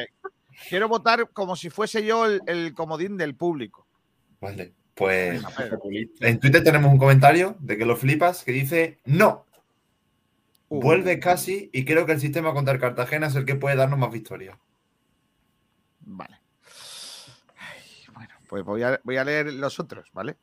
Quiero 0.68 0.88
votar 0.88 1.30
como 1.30 1.54
si 1.54 1.70
fuese 1.70 2.04
yo 2.04 2.26
el, 2.26 2.40
el 2.46 2.74
comodín 2.74 3.16
del 3.16 3.36
público. 3.36 3.86
Vale. 4.40 4.74
Pues 4.94 5.40
en 6.20 6.40
Twitter 6.40 6.64
tenemos 6.64 6.90
un 6.90 6.98
comentario 6.98 7.56
de 7.60 7.78
que 7.78 7.86
lo 7.86 7.96
flipas 7.96 8.42
que 8.42 8.52
dice 8.52 8.98
no. 9.04 9.46
Uh. 10.68 10.82
Vuelve 10.82 11.20
casi 11.20 11.70
y 11.72 11.84
creo 11.84 12.04
que 12.04 12.12
el 12.12 12.20
sistema 12.20 12.52
contra 12.52 12.74
el 12.74 12.80
Cartagena 12.80 13.28
es 13.28 13.36
el 13.36 13.44
que 13.44 13.54
puede 13.54 13.76
darnos 13.76 13.98
más 13.98 14.10
victorias. 14.10 14.58
Vale. 16.00 16.36
Ay, 17.58 17.80
bueno, 18.12 18.34
pues 18.48 18.64
voy 18.64 18.82
a, 18.82 19.00
voy 19.04 19.16
a 19.16 19.24
leer 19.24 19.52
los 19.52 19.78
otros, 19.78 20.10
¿vale? 20.12 20.36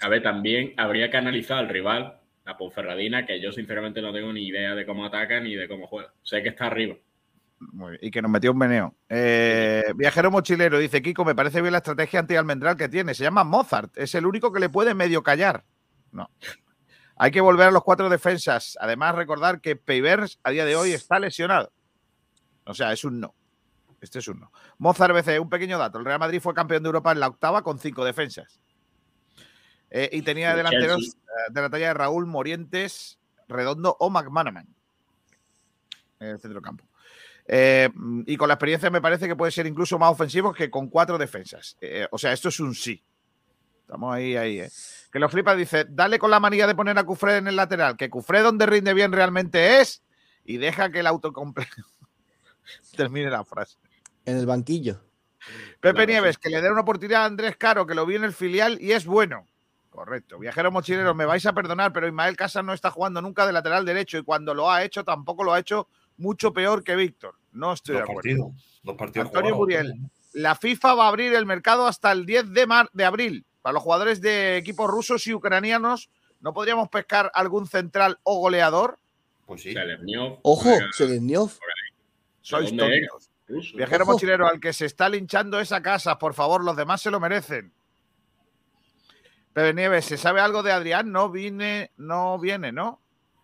A 0.00 0.08
ver, 0.08 0.22
también 0.22 0.74
habría 0.76 1.10
que 1.10 1.16
analizar 1.16 1.58
al 1.58 1.68
rival, 1.68 2.18
la 2.44 2.56
Ponferradina, 2.56 3.24
que 3.24 3.40
yo 3.40 3.52
sinceramente 3.52 4.02
no 4.02 4.12
tengo 4.12 4.32
ni 4.32 4.48
idea 4.48 4.74
de 4.74 4.84
cómo 4.84 5.04
ataca 5.04 5.38
ni 5.38 5.54
de 5.54 5.68
cómo 5.68 5.86
juega. 5.86 6.12
Sé 6.22 6.42
que 6.42 6.48
está 6.48 6.66
arriba. 6.66 6.96
Muy 7.72 7.92
bien, 7.92 8.00
Y 8.02 8.10
que 8.10 8.22
nos 8.22 8.30
metió 8.30 8.52
un 8.52 8.58
meneo. 8.58 8.94
Eh, 9.08 9.92
viajero 9.94 10.30
mochilero 10.30 10.78
dice: 10.78 11.02
Kiko, 11.02 11.24
me 11.24 11.34
parece 11.34 11.60
bien 11.60 11.72
la 11.72 11.78
estrategia 11.78 12.20
anti-almendral 12.20 12.76
que 12.76 12.88
tiene. 12.88 13.14
Se 13.14 13.22
llama 13.22 13.44
Mozart. 13.44 13.96
Es 13.96 14.14
el 14.14 14.26
único 14.26 14.52
que 14.52 14.60
le 14.60 14.68
puede 14.68 14.94
medio 14.94 15.22
callar. 15.22 15.64
No. 16.10 16.30
Hay 17.16 17.30
que 17.30 17.40
volver 17.40 17.68
a 17.68 17.70
los 17.70 17.84
cuatro 17.84 18.08
defensas. 18.08 18.76
Además, 18.80 19.14
recordar 19.14 19.60
que 19.60 19.76
Peivers 19.76 20.40
a 20.42 20.50
día 20.50 20.64
de 20.64 20.76
hoy 20.76 20.92
está 20.92 21.18
lesionado. 21.18 21.72
O 22.64 22.74
sea, 22.74 22.92
es 22.92 23.04
un 23.04 23.20
no. 23.20 23.34
Este 24.00 24.18
es 24.18 24.28
un 24.28 24.40
no. 24.40 24.52
Mozart 24.78 25.14
BC, 25.14 25.38
un 25.38 25.48
pequeño 25.48 25.78
dato. 25.78 25.98
El 25.98 26.04
Real 26.04 26.18
Madrid 26.18 26.40
fue 26.40 26.54
campeón 26.54 26.82
de 26.82 26.88
Europa 26.88 27.12
en 27.12 27.20
la 27.20 27.28
octava 27.28 27.62
con 27.62 27.78
cinco 27.78 28.04
defensas. 28.04 28.60
Eh, 29.90 30.08
y 30.12 30.22
tenía 30.22 30.50
El 30.50 30.56
delanteros 30.56 31.16
eh, 31.16 31.52
de 31.52 31.60
la 31.60 31.70
talla 31.70 31.88
de 31.88 31.94
Raúl 31.94 32.26
Morientes, 32.26 33.18
Redondo 33.46 33.96
o 34.00 34.10
McManaman 34.10 34.66
en 36.22 36.28
el 36.28 36.40
centro 36.40 36.62
campo. 36.62 36.84
Eh, 37.46 37.90
y 38.26 38.36
con 38.36 38.48
la 38.48 38.54
experiencia 38.54 38.90
me 38.90 39.00
parece 39.00 39.26
que 39.26 39.36
puede 39.36 39.52
ser 39.52 39.66
incluso 39.66 39.98
más 39.98 40.12
ofensivo 40.12 40.52
que 40.52 40.70
con 40.70 40.88
cuatro 40.88 41.18
defensas. 41.18 41.76
Eh, 41.80 42.06
o 42.10 42.18
sea, 42.18 42.32
esto 42.32 42.48
es 42.48 42.60
un 42.60 42.74
sí. 42.74 43.02
Estamos 43.80 44.14
ahí, 44.14 44.36
ahí, 44.36 44.60
¿eh? 44.60 44.70
Que 45.10 45.18
lo 45.18 45.28
flipa, 45.28 45.54
dice, 45.54 45.84
dale 45.88 46.18
con 46.18 46.30
la 46.30 46.40
manía 46.40 46.66
de 46.66 46.74
poner 46.74 46.98
a 46.98 47.04
Cufré 47.04 47.36
en 47.36 47.48
el 47.48 47.56
lateral, 47.56 47.96
que 47.96 48.08
Cufré 48.08 48.40
donde 48.40 48.64
rinde 48.64 48.94
bien 48.94 49.12
realmente 49.12 49.80
es, 49.80 50.02
y 50.44 50.56
deja 50.56 50.90
que 50.90 51.00
el 51.00 51.06
autocomple 51.06 51.66
termine 52.96 53.28
la 53.28 53.44
frase. 53.44 53.76
En 54.24 54.38
el 54.38 54.46
banquillo. 54.46 55.02
Pepe 55.80 56.06
Nieves, 56.06 56.38
que 56.38 56.48
le 56.48 56.62
dé 56.62 56.70
una 56.70 56.82
oportunidad 56.82 57.24
a 57.24 57.26
Andrés 57.26 57.56
Caro, 57.56 57.86
que 57.86 57.94
lo 57.94 58.06
vi 58.06 58.14
en 58.14 58.24
el 58.24 58.32
filial 58.32 58.78
y 58.80 58.92
es 58.92 59.04
bueno. 59.04 59.46
Correcto. 59.90 60.38
Viajero 60.38 60.72
mochilero, 60.72 61.14
me 61.14 61.26
vais 61.26 61.44
a 61.44 61.52
perdonar, 61.52 61.92
pero 61.92 62.06
Ismael 62.06 62.36
Casas 62.36 62.64
no 62.64 62.72
está 62.72 62.90
jugando 62.90 63.20
nunca 63.20 63.46
de 63.46 63.52
lateral 63.52 63.84
derecho 63.84 64.16
y 64.16 64.22
cuando 64.22 64.54
lo 64.54 64.70
ha 64.70 64.84
hecho 64.84 65.04
tampoco 65.04 65.44
lo 65.44 65.52
ha 65.52 65.58
hecho 65.58 65.88
mucho 66.16 66.52
peor 66.52 66.82
que 66.84 66.96
Víctor. 66.96 67.34
No 67.52 67.72
estoy 67.72 67.96
de 67.96 68.02
acuerdo. 68.02 68.16
partidos. 68.22 68.80
Dos 68.82 68.96
partidos 68.96 69.26
Antonio 69.28 69.54
jugados. 69.54 69.84
Muriel, 69.86 70.10
la 70.32 70.54
FIFA 70.54 70.94
va 70.94 71.04
a 71.04 71.08
abrir 71.08 71.34
el 71.34 71.46
mercado 71.46 71.86
hasta 71.86 72.10
el 72.12 72.24
10 72.26 72.52
de, 72.52 72.66
mar- 72.66 72.90
de 72.92 73.04
abril. 73.04 73.44
Para 73.60 73.74
los 73.74 73.82
jugadores 73.82 74.20
de 74.20 74.56
equipos 74.56 74.90
rusos 74.90 75.26
y 75.26 75.34
ucranianos, 75.34 76.10
¿no 76.40 76.52
podríamos 76.52 76.88
pescar 76.88 77.30
algún 77.34 77.66
central 77.68 78.18
o 78.24 78.38
goleador? 78.40 78.98
Pues 79.46 79.62
sí. 79.62 79.74
Ojo, 80.42 80.70
Seleniov. 80.92 81.50
Sois 82.40 82.70
¿De 82.70 82.76
dónde 82.76 83.06
tontos. 83.08 83.74
Viajero 83.74 84.04
Ojo. 84.04 84.12
mochilero, 84.14 84.46
al 84.48 84.58
que 84.60 84.72
se 84.72 84.86
está 84.86 85.08
linchando 85.08 85.60
esa 85.60 85.82
casa, 85.82 86.18
por 86.18 86.32
favor, 86.34 86.64
los 86.64 86.74
demás 86.76 87.02
se 87.02 87.10
lo 87.10 87.20
merecen. 87.20 87.72
Pepe 89.52 89.74
Nieves, 89.74 90.06
¿se 90.06 90.16
sabe 90.16 90.40
algo 90.40 90.62
de 90.62 90.72
Adrián? 90.72 91.12
No 91.12 91.28
viene, 91.28 91.90
no 91.98 92.38
viene, 92.38 92.72
¿no? 92.72 93.00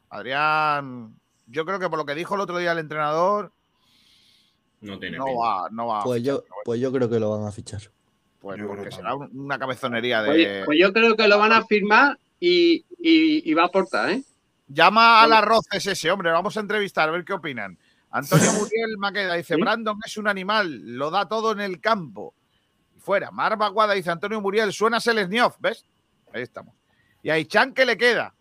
Adrián, 0.09 1.15
yo 1.49 1.65
creo 1.65 1.79
que 1.79 1.89
por 1.89 1.99
lo 1.99 2.07
que 2.07 2.15
dijo 2.15 2.35
el 2.35 2.41
otro 2.41 2.59
día 2.59 2.73
el 2.73 2.79
entrenador, 2.79 3.53
No 4.81 4.99
tiene 4.99 5.19
no 5.19 5.35
va, 5.37 5.69
no 5.71 5.87
va. 5.89 6.05
Pues 6.05 6.23
yo, 6.23 6.45
pues 6.65 6.81
yo 6.81 6.93
creo 6.93 7.09
que 7.11 7.19
lo 7.19 7.31
van 7.37 7.47
a 7.47 7.53
fichar. 7.53 7.83
Pues 8.41 8.61
porque 8.65 8.93
será 8.93 9.15
un- 9.15 9.31
una 9.41 9.59
cabezonería 9.59 10.25
Pues, 10.25 10.37
de. 10.39 10.63
pues 10.65 10.79
yo 10.79 10.93
creo 10.93 11.17
que 11.17 11.27
lo 11.27 11.39
van 11.39 11.53
a 11.53 11.65
firmar 11.65 12.17
y, 12.39 12.85
y- 12.99 13.51
y 13.51 13.55
va 13.55 13.63
a 13.65 13.67
aportar, 13.67 14.11
¿eh? 14.11 14.23
Llama 14.69 15.23
al 15.23 15.33
arroz 15.33 15.65
es 15.73 15.87
ese, 15.87 16.11
hombre. 16.11 16.31
Vamos 16.31 16.57
a 16.57 16.61
entrevistar, 16.61 17.09
a 17.09 17.13
ver 17.13 17.25
qué 17.25 17.33
opinan. 17.33 17.77
Antonio 18.11 18.51
Muriel 18.73 18.97
Maqueda 18.99 19.35
dice: 19.35 19.57
Brandon 19.57 19.99
es 20.07 20.17
un 20.17 20.29
animal, 20.29 20.97
lo 20.97 21.11
da 21.11 21.27
todo 21.27 21.51
en 21.53 21.61
el 21.61 21.81
campo. 21.81 22.35
Y 22.97 23.01
fuera. 23.01 23.31
Mar 23.33 23.57
Baguada 23.59 23.95
dice: 23.95 24.11
Antonio 24.11 24.41
Muriel, 24.41 24.73
suena 24.73 25.01
Selesniov, 25.01 25.55
¿ves? 25.59 25.85
Ahí 26.33 26.43
estamos. 26.43 26.75
Y 27.23 27.31
a 27.31 27.39
Ichan, 27.39 27.73
¿qué 27.75 27.85
le 27.85 27.97
queda? 27.97 28.35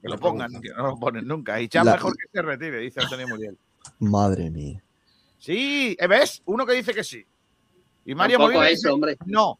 Que 0.00 0.08
lo 0.08 0.18
pongan, 0.18 0.60
que 0.60 0.68
no 0.70 0.88
lo 0.88 0.96
ponen 0.96 1.26
nunca. 1.26 1.54
A 1.54 1.60
Ichan 1.60 1.84
La- 1.84 1.94
mejor 1.94 2.16
que 2.16 2.28
se 2.32 2.42
retire, 2.42 2.78
dice 2.78 3.00
Antonio 3.02 3.26
Muriel. 3.28 3.58
Madre 4.00 4.50
mía. 4.50 4.82
Sí, 5.38 5.96
¿eh, 5.98 6.06
¿ves? 6.06 6.42
Uno 6.46 6.64
que 6.66 6.72
dice 6.74 6.94
que 6.94 7.04
sí. 7.04 7.24
Y 8.04 8.14
Mario 8.14 8.38
Tampoco 8.38 8.58
Molina 8.58 8.70
eso, 8.70 8.88
dice, 8.88 8.90
hombre. 8.90 9.16
no. 9.26 9.58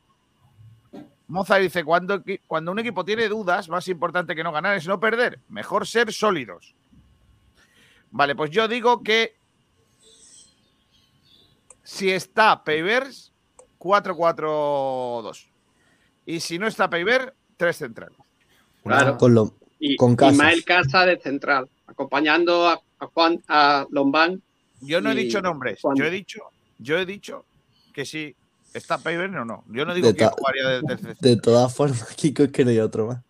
Mozart 1.27 1.61
dice, 1.63 1.85
cuando, 1.85 2.23
cuando 2.47 2.73
un 2.73 2.79
equipo 2.79 3.05
tiene 3.05 3.29
dudas, 3.29 3.69
más 3.69 3.87
importante 3.89 4.35
que 4.35 4.43
no 4.43 4.51
ganar 4.51 4.77
es 4.77 4.87
no 4.87 4.99
perder. 4.99 5.41
Mejor 5.49 5.87
ser 5.87 6.11
sólidos. 6.13 6.75
Vale, 8.11 8.35
pues 8.35 8.51
yo 8.51 8.67
digo 8.67 9.03
que 9.03 9.37
si 11.83 12.11
está 12.11 12.65
Peivers, 12.65 13.33
4-4-2. 13.79 15.49
Y 16.27 16.41
si 16.41 16.59
no 16.59 16.67
está 16.67 16.89
Peiber, 16.91 17.35
tres 17.57 17.77
centrales. 17.77 18.17
Claro. 18.83 19.19
Con, 19.19 19.35
lo, 19.35 19.55
Y 19.79 19.97
con. 19.97 20.13
Ismael 20.21 20.65
Casa 20.65 21.07
de 21.07 21.19
central, 21.19 21.69
acompañando 21.87 22.69
a, 22.69 22.81
a 22.99 23.07
Juan 23.07 23.43
a 23.49 23.87
Lombán. 23.91 24.43
Yo 24.81 25.01
no 25.01 25.11
he 25.11 25.15
dicho 25.15 25.41
nombres. 25.41 25.81
Juan. 25.81 25.97
Yo 25.97 26.05
he 26.05 26.11
dicho, 26.11 26.41
yo 26.79 26.99
he 26.99 27.07
dicho 27.07 27.45
que 27.93 28.05
si 28.05 28.35
está 28.75 28.99
Peiber 28.99 29.31
o 29.37 29.45
no. 29.45 29.65
Yo 29.69 29.85
no 29.85 29.95
digo 29.95 30.09
De 30.09 30.15
que 30.15 30.27
jugaría 30.27 30.69
de 30.69 30.83
tercer 30.83 31.17
De 31.19 31.37
todas 31.37 31.75
formas, 31.75 32.05
Kiko, 32.17 32.45
es 32.45 32.53
que 32.53 32.65
no 32.65 32.71
hay 32.71 32.79
otro 32.79 33.07
más. 33.07 33.23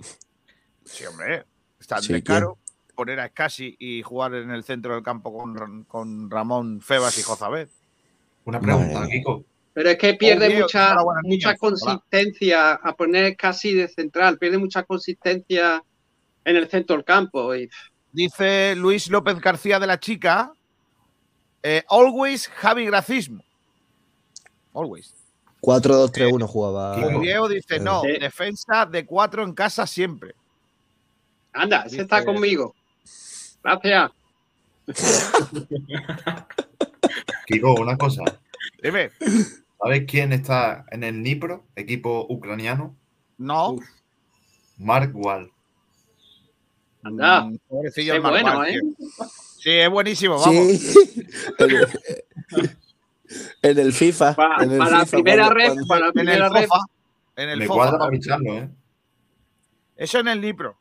Sí, 0.85 1.05
hombre. 1.07 1.45
Está 1.81 2.01
Sí, 2.03 2.13
de 2.13 2.23
¿quién? 2.23 2.39
caro 2.41 2.59
poner 2.95 3.21
a 3.21 3.29
Scassi 3.29 3.77
y 3.79 4.03
jugar 4.03 4.35
en 4.35 4.51
el 4.51 4.65
centro 4.65 4.95
del 4.95 5.05
campo 5.05 5.33
con, 5.33 5.85
con 5.85 6.29
Ramón 6.31 6.81
Febas 6.81 7.17
y 7.19 7.23
Jozabed. 7.23 7.69
Una 8.45 8.61
pregunta, 8.61 9.07
Kiko. 9.09 9.45
Pero 9.73 9.91
es 9.91 9.99
que 9.99 10.15
pierde 10.15 10.49
Oye, 10.49 10.63
mucha, 10.63 10.97
mucha. 11.23 11.49
Hola. 11.51 11.57
consistencia 11.59 12.73
a 12.73 12.97
poner 12.97 13.37
casi 13.37 13.73
de 13.75 13.87
central, 13.87 14.37
pierde 14.39 14.59
mucha 14.59 14.83
consistencia 14.83 15.85
en 16.45 16.57
el 16.57 16.69
centro 16.69 16.97
del 16.97 17.05
campo. 17.05 17.55
Y, 17.55 17.69
Dice 18.11 18.75
Luis 18.75 19.09
López 19.11 19.39
García 19.41 19.79
de 19.79 19.87
la 19.87 20.01
Chica, 20.01 20.53
eh, 21.63 21.85
always 21.89 22.49
Javi 22.49 22.87
Gracismo. 22.87 23.43
Always. 24.75 25.15
4-2-3-1 25.61 26.47
jugaba. 26.47 26.97
Diego 27.21 27.49
dice, 27.49 27.77
eh, 27.77 27.81
no, 27.81 28.01
Sí. 28.03 28.13
defensa 28.19 28.87
de 28.87 29.05
cuatro 29.05 29.43
en 29.43 29.53
casa 29.53 29.87
siempre. 29.87 30.35
anda, 31.53 31.83
ese 31.83 32.03
está 32.03 32.17
Dice- 32.21 32.27
conmigo. 32.27 32.75
Gracias. 33.63 34.11
Kiko, 37.47 37.75
una 37.75 37.97
cosa. 37.97 38.23
Dime, 38.83 39.11
¿Sabes 39.81 40.05
quién 40.09 40.33
está 40.33 40.85
en 40.91 41.05
el 41.05 41.23
Nipro, 41.23 41.65
equipo 41.77 42.27
ucraniano? 42.29 42.97
no. 43.39 43.77
Mark 44.81 45.11
Wall. 45.15 45.51
Anda. 47.03 47.43
Mm, 47.43 47.59
pobrecillo 47.69 48.23
Marc 48.23 48.43
bueno. 48.43 48.65
¿eh? 48.65 48.81
Sí, 49.59 49.71
es 49.71 49.91
buenísimo, 49.91 50.39
vamos. 50.39 50.55
Sí. 50.79 51.27
en, 53.63 53.79
el, 53.79 53.93
FIFA. 53.93 54.35
Para, 54.35 54.65
en 54.65 54.73
el 54.73 54.79
para 54.79 54.91
la 54.99 55.05
primera 55.05 55.45
cuando- 55.45 55.55
red, 55.55 55.67
cuando- 55.67 55.87
para 55.87 56.01
la 56.01 56.07
En 56.07 56.19
el 56.19 56.25
primera 56.25 56.49
red. 56.49 56.69
En 57.37 57.49
el 57.51 57.59
Me 57.59 57.67
FOFA. 57.67 57.77
cuadra 57.79 57.99
para 57.99 58.11
ficharlo, 58.11 58.55
¿eh? 58.55 58.69
Eso 59.97 60.19
en 60.21 60.29
el 60.29 60.41
Nipro. 60.41 60.77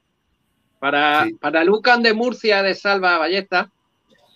para, 0.80 1.26
Sí. 1.26 1.34
para 1.34 1.64
Lucan 1.64 2.04
de 2.04 2.14
Murcia 2.14 2.62
de 2.64 2.74
Salva 2.76 3.18
Ballesta, 3.18 3.70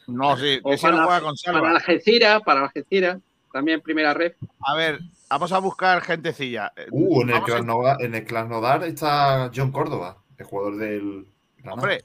No, 0.08 0.36
sí, 0.38 0.60
o 0.64 0.74
ese 0.74 0.88
no 0.88 0.94
para, 0.94 1.06
juega 1.06 1.22
con 1.22 1.36
para 1.46 1.54
Salva. 1.60 1.70
Algeciras, 1.72 2.42
para 2.42 2.62
Algeciras, 2.64 3.18
también 3.54 3.80
primera 3.82 4.14
red. 4.14 4.34
A 4.66 4.76
ver, 4.76 5.00
vamos 5.30 5.52
a 5.52 5.60
buscar 5.60 6.02
gentecilla. 6.02 6.74
Uh, 6.90 7.22
en 7.22 7.30
el, 7.30 7.36
a- 7.36 7.98
en 8.00 8.16
el 8.16 8.26
Krasnodar 8.26 8.84
está 8.84 9.52
John 9.56 9.72
Córdoba, 9.72 10.18
el 10.38 10.46
jugador 10.46 10.78
del 10.78 11.28
Granada. 11.64 11.74
Hombre, 11.82 12.04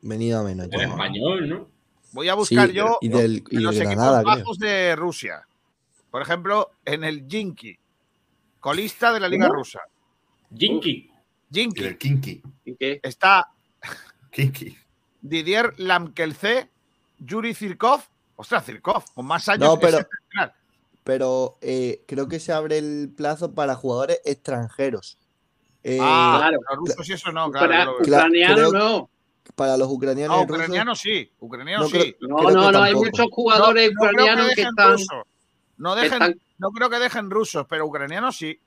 Venido 0.00 0.40
a 0.40 0.42
menos. 0.42 0.68
En 0.72 0.80
español, 0.80 1.48
¿no? 1.48 1.68
voy 2.12 2.28
a 2.30 2.34
buscar 2.34 2.68
Sí, 2.68 2.74
yo 2.76 2.98
y 3.02 3.08
del, 3.08 3.44
y 3.50 3.56
en 3.56 3.62
los 3.62 3.74
del 3.74 3.86
equipos 3.88 4.06
creo. 4.08 4.22
bajos 4.24 4.58
de 4.58 4.96
Rusia. 4.96 5.46
Por 6.10 6.22
ejemplo, 6.22 6.70
en 6.86 7.04
el 7.04 7.26
Jinky, 7.28 7.78
colista 8.60 9.12
de 9.12 9.20
la 9.20 9.28
Liga 9.28 9.48
¿Cómo? 9.48 9.58
Rusa. 9.58 9.80
Jinky. 10.56 11.10
Y 11.50 11.54
Jinky. 11.54 11.82
del 11.82 11.98
Kinky. 11.98 12.42
Está 13.02 13.50
Kinky. 14.30 14.76
Didier 15.20 15.74
Lamkelce, 15.78 16.70
Yuri 17.18 17.52
Zirkov. 17.54 18.00
Ostras, 18.36 18.64
Zirkov, 18.64 19.04
con 19.14 19.26
más 19.26 19.48
años. 19.48 19.68
No, 19.68 19.78
pero-. 19.78 19.98
Pero 21.04 21.58
eh, 21.60 22.02
creo 22.06 22.28
que 22.28 22.40
se 22.40 22.52
abre 22.52 22.78
el 22.78 23.12
plazo 23.14 23.52
para 23.54 23.74
jugadores 23.76 24.20
extranjeros. 24.24 25.18
Eh, 25.88 25.98
ah, 26.02 26.36
claro. 26.40 26.58
los 26.68 26.78
rusos 26.78 27.08
y 27.08 27.12
eso 27.12 27.30
no, 27.30 27.48
claro. 27.50 27.68
Para 27.68 27.84
yo 27.84 27.90
lo 27.92 27.98
veo. 27.98 28.06
Cla- 28.06 28.16
ucraniano 28.26 28.54
creo- 28.56 28.72
no. 28.72 29.10
para 29.54 29.76
los 29.76 29.88
ucranianos 29.88 30.36
Ah, 30.36 30.42
y 30.42 30.46
rusos. 30.46 30.56
ucraniano 30.64 30.96
sí, 30.96 31.32
ucraniano 31.38 31.82
No 31.84 31.88
sí. 31.88 31.92
creo- 31.98 32.14
No, 32.28 32.36
creo 32.38 32.50
no, 32.50 32.72
no, 32.72 32.82
hay 32.82 32.94
muchos 32.94 33.26
jugadores 33.30 33.92
No- 33.94 34.04
no 34.04 34.10
creo 34.10 34.24
ucranianos 34.24 34.54
que 34.56 34.62
están. 34.62 34.92
rusos. 34.92 35.22
No, 35.78 35.94
dejen, 35.94 36.12
están- 36.14 36.40
no 36.58 36.70
creo 36.70 36.90
que 36.90 36.98
dejen 36.98 37.30
rusos, 37.30 37.66
pero 37.68 37.86
ucranianos 37.86 38.36
sí. 38.36 38.58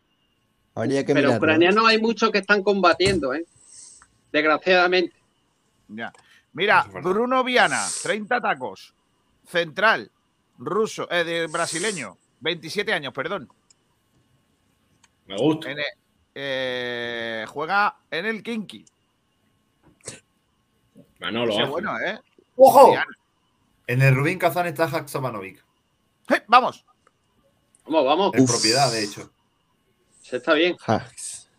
Habría 0.76 1.02
que 1.06 1.14
Pero 1.14 1.28
mirarlo. 1.28 1.38
ucranianos 1.46 1.86
hay 1.88 1.98
muchos 2.00 2.32
que 2.32 2.38
están 2.38 2.64
combatiendo, 2.64 3.34
¿eh? 3.34 3.46
Desgraciadamente. 4.32 5.16
Ya. 5.90 6.14
Mira, 6.54 6.86
Bruno 7.04 7.44
Viana, 7.44 7.84
30 8.04 8.40
tacos. 8.40 8.94
Central, 9.46 10.10
ruso, 10.58 11.10
eh, 11.12 11.24
de 11.26 11.48
brasileño, 11.48 12.16
27 12.40 12.94
años, 12.94 13.12
perdón. 13.14 13.50
Me 15.26 15.36
gusta. 15.38 15.72
En 15.72 15.80
el- 15.80 15.86
eh, 16.42 17.46
juega 17.50 17.98
en 18.10 18.26
el 18.26 18.42
Kinky. 18.44 18.86
Manolo, 21.20 21.52
Ese 21.52 21.62
hace. 21.64 21.72
bueno, 21.72 22.00
¿eh? 22.00 22.20
¡Ojo! 22.56 22.94
En 23.88 24.02
el 24.02 24.16
Rubín 24.16 24.40
Kazán 24.40 24.68
está 24.68 24.86
Haksabanovic. 24.86 25.62
Eh, 26.30 26.44
Vamos. 26.48 26.86
Vamos, 27.86 28.06
vamos. 28.06 28.32
En 28.36 28.46
propiedad, 28.46 28.90
de 28.92 29.04
hecho. 29.04 29.30
Se 30.22 30.38
está 30.38 30.54
bien. 30.54 30.78
Hax. 30.86 31.50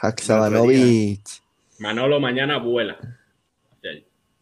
Haksabanovic. 0.00 1.20
Manolo 1.78 2.20
mañana 2.20 2.58
vuela. 2.58 2.96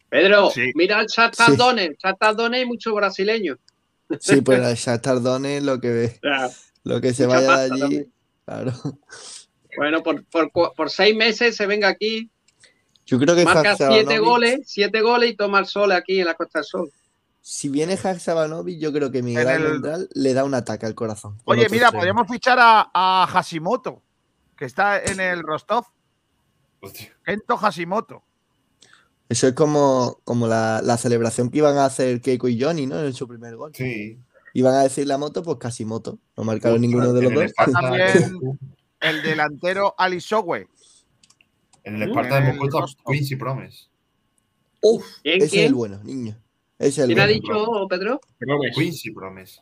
Pedro, 0.09 0.49
Sí. 0.49 0.71
mira 0.75 1.01
el 1.01 1.07
Shakhtar 1.07 1.51
Sí. 1.51 1.55
Donetsk. 1.55 1.99
Shakhtar 2.03 2.35
Donetsk 2.35 2.59
hay 2.61 2.65
muchos 2.65 2.93
brasileños. 2.95 3.57
Sí, 4.19 4.41
pues 4.41 4.59
el 4.59 4.75
Shakhtar 4.75 5.21
Donetsk 5.21 5.65
lo 5.65 5.79
que 5.79 5.89
ve. 5.91 6.19
Lo 6.83 6.99
que 7.01 7.13
se 7.13 7.27
Mucha 7.27 7.37
vaya 7.41 7.57
de 7.57 7.63
allí. 7.65 7.79
también. 7.79 8.13
Claro. 8.45 8.73
Bueno, 9.77 10.01
por, 10.03 10.25
por, 10.51 10.89
seis 10.89 11.15
meses 11.15 11.55
se 11.55 11.65
venga 11.65 11.87
aquí, 11.87 12.31
Yo 13.05 13.19
creo 13.19 13.35
que 13.35 13.45
marca 13.45 13.75
siete 13.75 14.19
goles, 14.19 14.61
siete 14.65 15.01
goles 15.01 15.31
y 15.31 15.35
toma 15.35 15.59
el 15.59 15.65
sol 15.65 15.91
aquí 15.91 16.19
en 16.19 16.25
la 16.25 16.33
Costa 16.35 16.59
del 16.59 16.65
Sol. 16.65 16.91
Si 17.41 17.69
viene 17.69 17.93
Haksabanovic, 17.93 18.79
yo 18.79 18.91
creo 18.91 19.11
que 19.11 19.23
Miguel 19.23 19.47
el- 19.47 19.65
Almendral 19.65 20.09
le 20.13 20.33
da 20.33 20.43
un 20.43 20.53
ataque 20.53 20.85
al 20.85 20.93
corazón. 20.95 21.37
Oye, 21.45 21.67
mira, 21.69 21.85
extremo. 21.85 21.99
podríamos 21.99 22.27
fichar 22.27 22.57
a, 22.59 22.91
a 22.93 23.27
Hashimoto, 23.27 24.03
que 24.57 24.65
está 24.65 25.01
en 25.03 25.19
el 25.19 25.41
Rostov. 25.41 25.85
Kento 27.23 27.57
Hashimoto. 27.57 28.23
Eso 29.29 29.47
es 29.47 29.53
como, 29.53 30.19
como 30.23 30.47
la, 30.47 30.81
la 30.83 30.97
celebración 30.97 31.49
que 31.49 31.59
iban 31.59 31.77
a 31.77 31.85
hacer 31.85 32.19
Keiko 32.21 32.47
y 32.47 32.59
Johnny, 32.59 32.87
¿no? 32.87 32.99
En 32.99 33.13
su 33.13 33.27
primer 33.27 33.55
gol. 33.55 33.71
Sí. 33.75 34.19
Iban 34.53 34.73
a 34.73 34.83
decir 34.83 35.05
la 35.07 35.17
moto, 35.17 35.43
pues 35.43 35.57
casi 35.59 35.85
moto. 35.85 36.17
No 36.35 36.43
marcaron 36.43 36.81
ninguno 36.81 37.13
de 37.13 37.21
los 37.21 37.33
dos. 37.33 37.53
También 37.71 38.59
el 38.99 39.21
delantero 39.21 39.95
Alisowe. 39.97 40.67
En 41.83 41.95
el 41.95 42.09
Esparta 42.09 42.41
de 42.41 42.51
el 42.51 42.57
Moscú. 42.57 43.11
Quincy 43.11 43.35
Promise. 43.35 43.87
Uf, 44.81 45.05
¿Quién, 45.23 45.41
ese 45.41 45.59
es 45.61 45.65
el 45.67 45.73
bueno, 45.73 45.99
niño. 46.03 46.37
Ese 46.77 46.89
es 46.89 46.97
el 46.99 47.07
¿Quién 47.07 47.19
ha 47.19 47.27
dicho, 47.27 47.87
Pedro? 47.89 48.21
Quincy 48.75 49.11
Promise. 49.11 49.61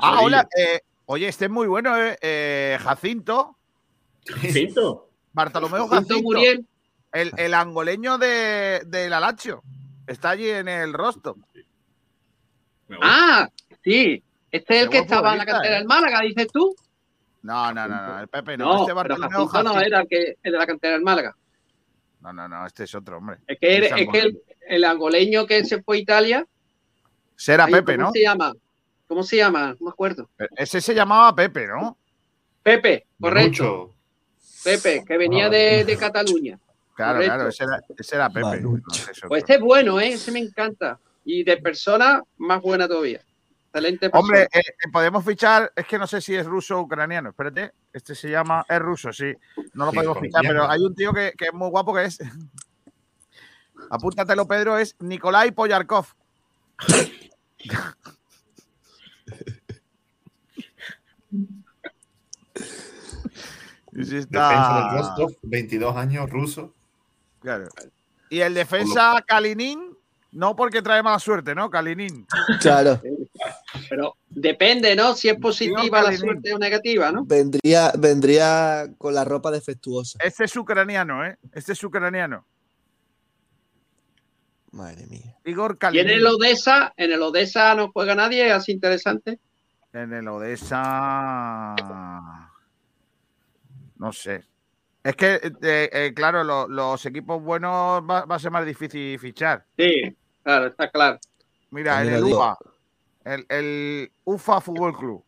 Ah, 0.00 0.20
hola. 0.22 0.48
eh, 0.58 0.80
oye, 1.06 1.28
este 1.28 1.44
es 1.46 1.50
muy 1.50 1.66
bueno, 1.66 1.96
¿eh? 2.00 2.16
Eh, 2.20 2.78
Jacinto. 2.80 3.56
¿Jacinto? 4.26 5.10
Bartolomeo 5.32 5.86
Jacinto 5.88 6.14
Jacinto. 6.14 6.22
Muriel. 6.22 6.66
El, 7.12 7.32
el 7.36 7.54
angoleño 7.54 8.16
de, 8.18 8.82
del 8.86 9.12
Alacho. 9.12 9.62
Está 10.06 10.30
allí 10.30 10.48
en 10.48 10.68
el 10.68 10.92
Rostov. 10.94 11.36
Ah, 13.02 13.48
sí. 13.84 14.22
Este 14.50 14.76
es 14.76 14.82
el 14.84 14.90
que 14.90 14.98
estaba 14.98 15.32
en 15.32 15.38
la 15.38 15.46
cantera 15.46 15.74
¿eh? 15.74 15.78
del 15.78 15.86
Málaga, 15.86 16.20
dices 16.22 16.48
tú. 16.52 16.74
No, 17.42 17.72
no, 17.72 17.88
no, 17.88 18.06
no. 18.08 18.20
El 18.20 18.28
Pepe 18.28 18.56
no. 18.56 18.64
No, 18.66 18.72
este 18.74 18.86
pero 18.86 18.94
Bartolomeo 18.96 19.46
Jacinto 19.48 19.74
no 19.74 19.80
era 19.80 20.00
el, 20.00 20.08
que, 20.08 20.36
el 20.42 20.52
de 20.52 20.58
la 20.58 20.66
cantera 20.66 20.94
del 20.94 21.02
Málaga. 21.02 21.36
No, 22.20 22.32
no, 22.32 22.48
no. 22.48 22.66
Este 22.66 22.84
es 22.84 22.94
otro, 22.94 23.18
hombre. 23.18 23.38
Es 23.46 23.58
que, 23.58 23.76
Este 23.78 24.02
es 24.02 24.08
que 24.08 24.18
el, 24.20 24.42
el 24.68 24.84
angoleño 24.84 25.46
que 25.46 25.64
se 25.64 25.82
fue 25.82 25.96
a 25.96 26.00
Italia. 26.00 26.46
Será 27.36 27.66
Pepe, 27.66 27.96
¿Cómo 27.96 28.06
¿no? 28.08 28.12
se 28.12 28.22
llama? 28.22 28.52
¿Cómo 29.08 29.22
se 29.24 29.36
llama? 29.36 29.76
No 29.80 29.86
me 29.86 29.90
acuerdo. 29.90 30.30
Ese 30.56 30.80
se 30.80 30.94
llamaba 30.94 31.34
Pepe, 31.34 31.66
¿no? 31.66 31.98
Pepe, 32.62 33.06
correcto. 33.20 33.64
Mucho. 33.64 33.94
Pepe, 34.62 35.04
que 35.04 35.18
venía 35.18 35.48
de, 35.50 35.84
de 35.84 35.96
Cataluña. 35.96 36.58
Claro, 36.94 37.14
Correcto. 37.14 37.34
claro. 37.34 37.48
Ese 37.48 37.64
era, 37.64 37.80
ese 37.98 38.14
era 38.14 38.30
Pepe. 38.30 38.60
No, 38.60 38.76
ese 38.92 39.10
es 39.10 39.18
otro. 39.18 39.28
Pues 39.30 39.42
este 39.42 39.54
es 39.54 39.60
bueno, 39.60 40.00
¿eh? 40.00 40.12
Ese 40.12 40.30
me 40.30 40.38
encanta. 40.38 41.00
Y 41.24 41.42
de 41.42 41.56
persona, 41.56 42.22
más 42.38 42.62
buena 42.62 42.86
todavía. 42.86 43.20
Excelente 43.74 44.10
persona. 44.10 44.20
Hombre, 44.20 44.48
eh, 44.52 44.62
podemos 44.92 45.24
fichar, 45.24 45.72
es 45.74 45.86
que 45.86 45.98
no 45.98 46.06
sé 46.06 46.20
si 46.20 46.34
es 46.34 46.44
ruso 46.44 46.76
o 46.78 46.82
ucraniano, 46.82 47.30
espérate, 47.30 47.72
este 47.92 48.14
se 48.14 48.28
llama, 48.28 48.64
es 48.68 48.78
ruso, 48.78 49.12
sí, 49.12 49.32
no 49.72 49.86
lo 49.86 49.90
Sí, 49.92 49.96
podemos 49.96 50.18
fichar, 50.18 50.42
pero 50.46 50.68
hay 50.68 50.80
un 50.82 50.94
tío 50.94 51.12
que, 51.14 51.32
que 51.38 51.46
es 51.46 51.54
muy 51.54 51.70
guapo 51.70 51.94
que 51.94 52.04
es, 52.04 52.18
apúntatelo 53.90 54.46
Pedro, 54.46 54.76
es 54.76 54.94
Nikolai 55.00 55.52
Poyarkov. 55.52 56.06
Está- 63.94 64.48
Defensa 64.48 64.74
del 64.90 64.98
Rostov, 64.98 65.32
22 65.42 65.96
años, 65.96 66.30
ruso. 66.30 66.74
Claro. 67.40 67.68
Y 68.30 68.40
el 68.40 68.54
defensa 68.54 69.22
Kalinin, 69.26 69.96
no 70.32 70.56
porque 70.56 70.80
trae 70.80 71.02
mala 71.02 71.18
suerte, 71.18 71.54
¿no? 71.54 71.68
Kalinin. 71.70 72.26
Claro. 72.60 73.00
Pero 73.88 74.16
depende, 74.28 74.94
¿no? 74.94 75.14
Si 75.14 75.28
es 75.28 75.36
positiva 75.38 75.82
la 75.84 76.02
Kalinin. 76.04 76.18
suerte 76.20 76.54
o 76.54 76.58
negativa, 76.58 77.10
¿no? 77.10 77.24
Vendría, 77.24 77.92
vendría 77.98 78.88
con 78.98 79.14
la 79.14 79.24
ropa 79.24 79.50
defectuosa. 79.50 80.18
Este 80.22 80.44
es 80.44 80.54
ucraniano, 80.56 81.24
¿eh? 81.26 81.36
Este 81.52 81.72
es 81.72 81.82
ucraniano. 81.82 82.44
Madre 84.72 85.06
mía. 85.06 85.36
Igor 85.44 85.72
Y 85.72 85.74
en 85.74 85.78
Kalinin. 85.78 86.10
el 86.10 86.26
Odessa, 86.26 86.92
en 86.96 87.12
el 87.12 87.22
Odessa 87.22 87.74
no 87.74 87.90
juega 87.92 88.14
nadie, 88.14 88.46
es 88.46 88.52
así 88.52 88.72
interesante. 88.72 89.38
En 89.92 90.12
el 90.12 90.26
Odessa. 90.28 91.74
No 93.96 94.12
sé. 94.12 94.44
Es 95.04 95.16
que, 95.16 95.34
eh, 95.62 95.90
eh, 95.92 96.12
claro, 96.14 96.44
lo- 96.44 96.68
los 96.68 97.04
equipos 97.06 97.42
buenos 97.42 98.02
va, 98.08 98.24
va 98.24 98.36
a 98.36 98.38
ser 98.38 98.50
más 98.50 98.64
difícil 98.64 99.18
fichar. 99.18 99.64
Sí, 99.76 100.16
claro, 100.42 100.66
está 100.68 100.90
claro. 100.90 101.18
Mira, 101.70 102.02
en 102.02 102.10
También 102.10 102.26
el. 102.28 102.34
UFA. 102.34 102.56
El, 103.24 103.46
el 103.48 104.12
UFA 104.24 104.60
Fútbol 104.60 104.96
Club. 104.96 105.24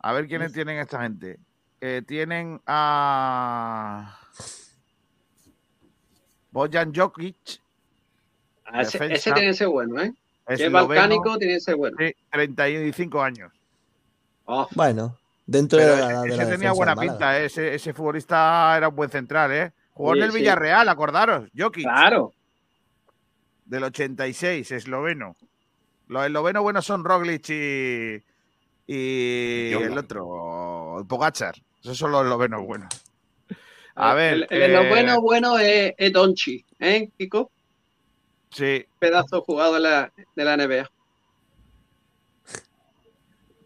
A 0.00 0.12
ver 0.12 0.26
quiénes 0.26 0.52
tienen 0.52 0.78
esta 0.78 1.00
gente. 1.02 1.38
Eh, 1.80 2.02
tienen 2.06 2.60
a. 2.66 4.18
Bojan 6.50 6.92
Jokic. 6.94 7.60
Ah, 8.66 8.82
Ese, 8.82 9.12
ese 9.12 9.32
tiene 9.32 9.48
que 9.50 9.54
ser 9.54 9.68
bueno, 9.68 10.00
¿eh? 10.00 10.12
Es 10.46 10.60
esloveno, 10.60 10.88
balcánico, 10.88 11.38
tiene 11.38 11.54
que 11.54 11.60
ser 11.60 11.76
bueno. 11.76 11.96
sí, 11.98 12.14
35 12.30 13.22
años. 13.22 13.52
Oh, 14.46 14.68
Bueno, 14.74 15.18
dentro 15.46 15.78
Pero 15.78 15.94
de 15.96 16.00
la, 16.00 16.20
de 16.22 16.28
ese 16.28 16.36
la 16.36 16.48
tenía 16.50 16.72
buena 16.72 16.94
pinta, 16.96 17.38
¿eh? 17.40 17.46
ese, 17.46 17.74
ese 17.74 17.92
futbolista 17.94 18.74
era 18.76 18.88
un 18.88 18.96
buen 18.96 19.10
central, 19.10 19.52
¿eh? 19.52 19.72
Jugó 19.92 20.12
Sí, 20.12 20.18
en 20.18 20.24
el 20.24 20.32
sí. 20.32 20.38
Villarreal, 20.38 20.88
acordaros, 20.88 21.48
Jokic, 21.56 21.84
claro. 21.84 22.32
del 23.64 23.84
86, 23.84 24.70
esloveno. 24.72 25.34
Los 26.08 26.26
eslovenos 26.26 26.62
buenos 26.62 26.84
son 26.84 27.04
Roglic 27.04 27.48
y, 27.50 28.22
y 28.86 29.72
el 29.72 29.96
otro, 29.98 31.04
Pogachar. 31.08 31.54
Esos 31.82 31.96
son 31.98 32.12
los 32.12 32.22
eslovenos 32.24 32.64
buenos. 32.66 32.88
A 33.94 34.10
El- 34.10 34.16
ver, 34.16 34.46
El, 34.50 34.62
el 34.62 34.74
eh, 34.74 34.88
bueno, 34.88 35.20
bueno 35.20 35.58
es, 35.58 35.94
es 35.96 36.12
Donchi, 36.12 36.64
¿eh, 36.80 37.10
Kiko? 37.16 37.50
sí, 38.50 38.84
Pedazo 38.98 39.42
jugado 39.42 39.74
de 39.74 39.80
la, 39.80 40.12
de 40.36 40.44
la 40.44 40.56
NBA. 40.56 40.90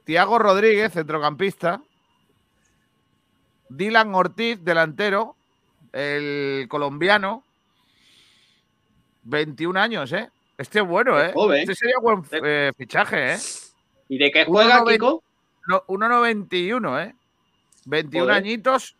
Tiago 0.04 0.38
Rodríguez, 0.38 0.92
centrocampista. 0.92 1.82
Dylan 3.68 4.14
Ortiz, 4.14 4.62
delantero. 4.64 5.36
El 5.92 6.66
colombiano. 6.68 7.44
21 9.24 9.78
años, 9.78 10.12
¿eh? 10.12 10.30
Este 10.58 10.80
es 10.80 10.86
bueno, 10.86 11.20
¿eh? 11.20 11.30
joven. 11.32 11.60
Este 11.60 11.76
sería 11.76 11.94
buen 12.02 12.24
eh, 12.32 12.72
fichaje, 12.76 13.34
¿eh? 13.34 13.38
¿Y 14.08 14.18
de 14.18 14.30
qué 14.32 14.44
juega, 14.44 14.80
1,90 14.82 14.92
Kiko? 14.92 15.22
No, 15.68 15.84
1,91, 15.86 17.06
¿eh? 17.06 17.14
21 17.86 18.24
Joder. 18.24 18.36
añitos 18.36 18.96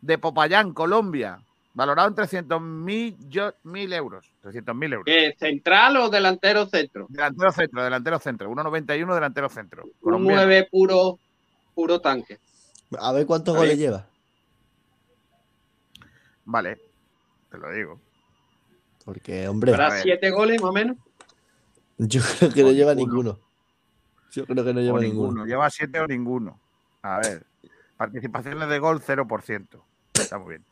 de 0.00 0.18
Popayán, 0.18 0.74
Colombia. 0.74 1.40
Valorado 1.74 2.08
en 2.08 2.16
300.000 2.16 3.94
euros. 3.94 4.26
300.000 4.42 4.92
euros. 4.92 5.04
¿Qué, 5.06 5.36
¿Central 5.38 5.96
o 5.98 6.10
delantero 6.10 6.66
centro? 6.66 7.06
Delantero 7.08 7.52
centro, 7.52 7.84
delantero 7.84 8.18
centro. 8.18 8.50
1,91 8.50 9.14
delantero 9.14 9.48
centro. 9.48 9.84
Un 9.84 9.92
Colombiano. 10.00 10.42
9 10.42 10.68
puro, 10.70 11.18
puro 11.72 12.00
tanque. 12.00 12.38
A 12.98 13.12
ver 13.12 13.24
cuántos 13.26 13.56
goles 13.56 13.78
lleva. 13.78 14.06
Vale, 16.44 16.80
te 17.48 17.58
lo 17.58 17.70
digo. 17.70 18.00
Porque, 19.04 19.48
hombre, 19.48 19.72
¿Para. 19.72 20.00
7 20.02 20.30
goles 20.30 20.60
más 20.60 20.70
o 20.70 20.72
menos? 20.72 20.96
yo 21.98 22.20
creo 22.38 22.52
que 22.52 22.62
no 22.62 22.70
lleva 22.72 22.94
ninguno. 22.94 23.22
ninguno. 23.32 23.40
Yo 24.32 24.46
creo 24.46 24.64
que 24.64 24.72
no 24.74 24.80
O 24.80 24.82
lleva 24.82 25.00
ninguno. 25.00 25.26
ninguno. 25.28 25.46
Lleva 25.46 25.68
7 25.70 26.00
o 26.00 26.06
ninguno. 26.06 26.60
A 27.02 27.18
ver. 27.18 27.44
Participaciones 27.96 28.68
de 28.68 28.78
gol 28.78 29.00
0%. 29.02 29.82
Está 30.14 30.38
muy 30.38 30.50
bien. 30.50 30.64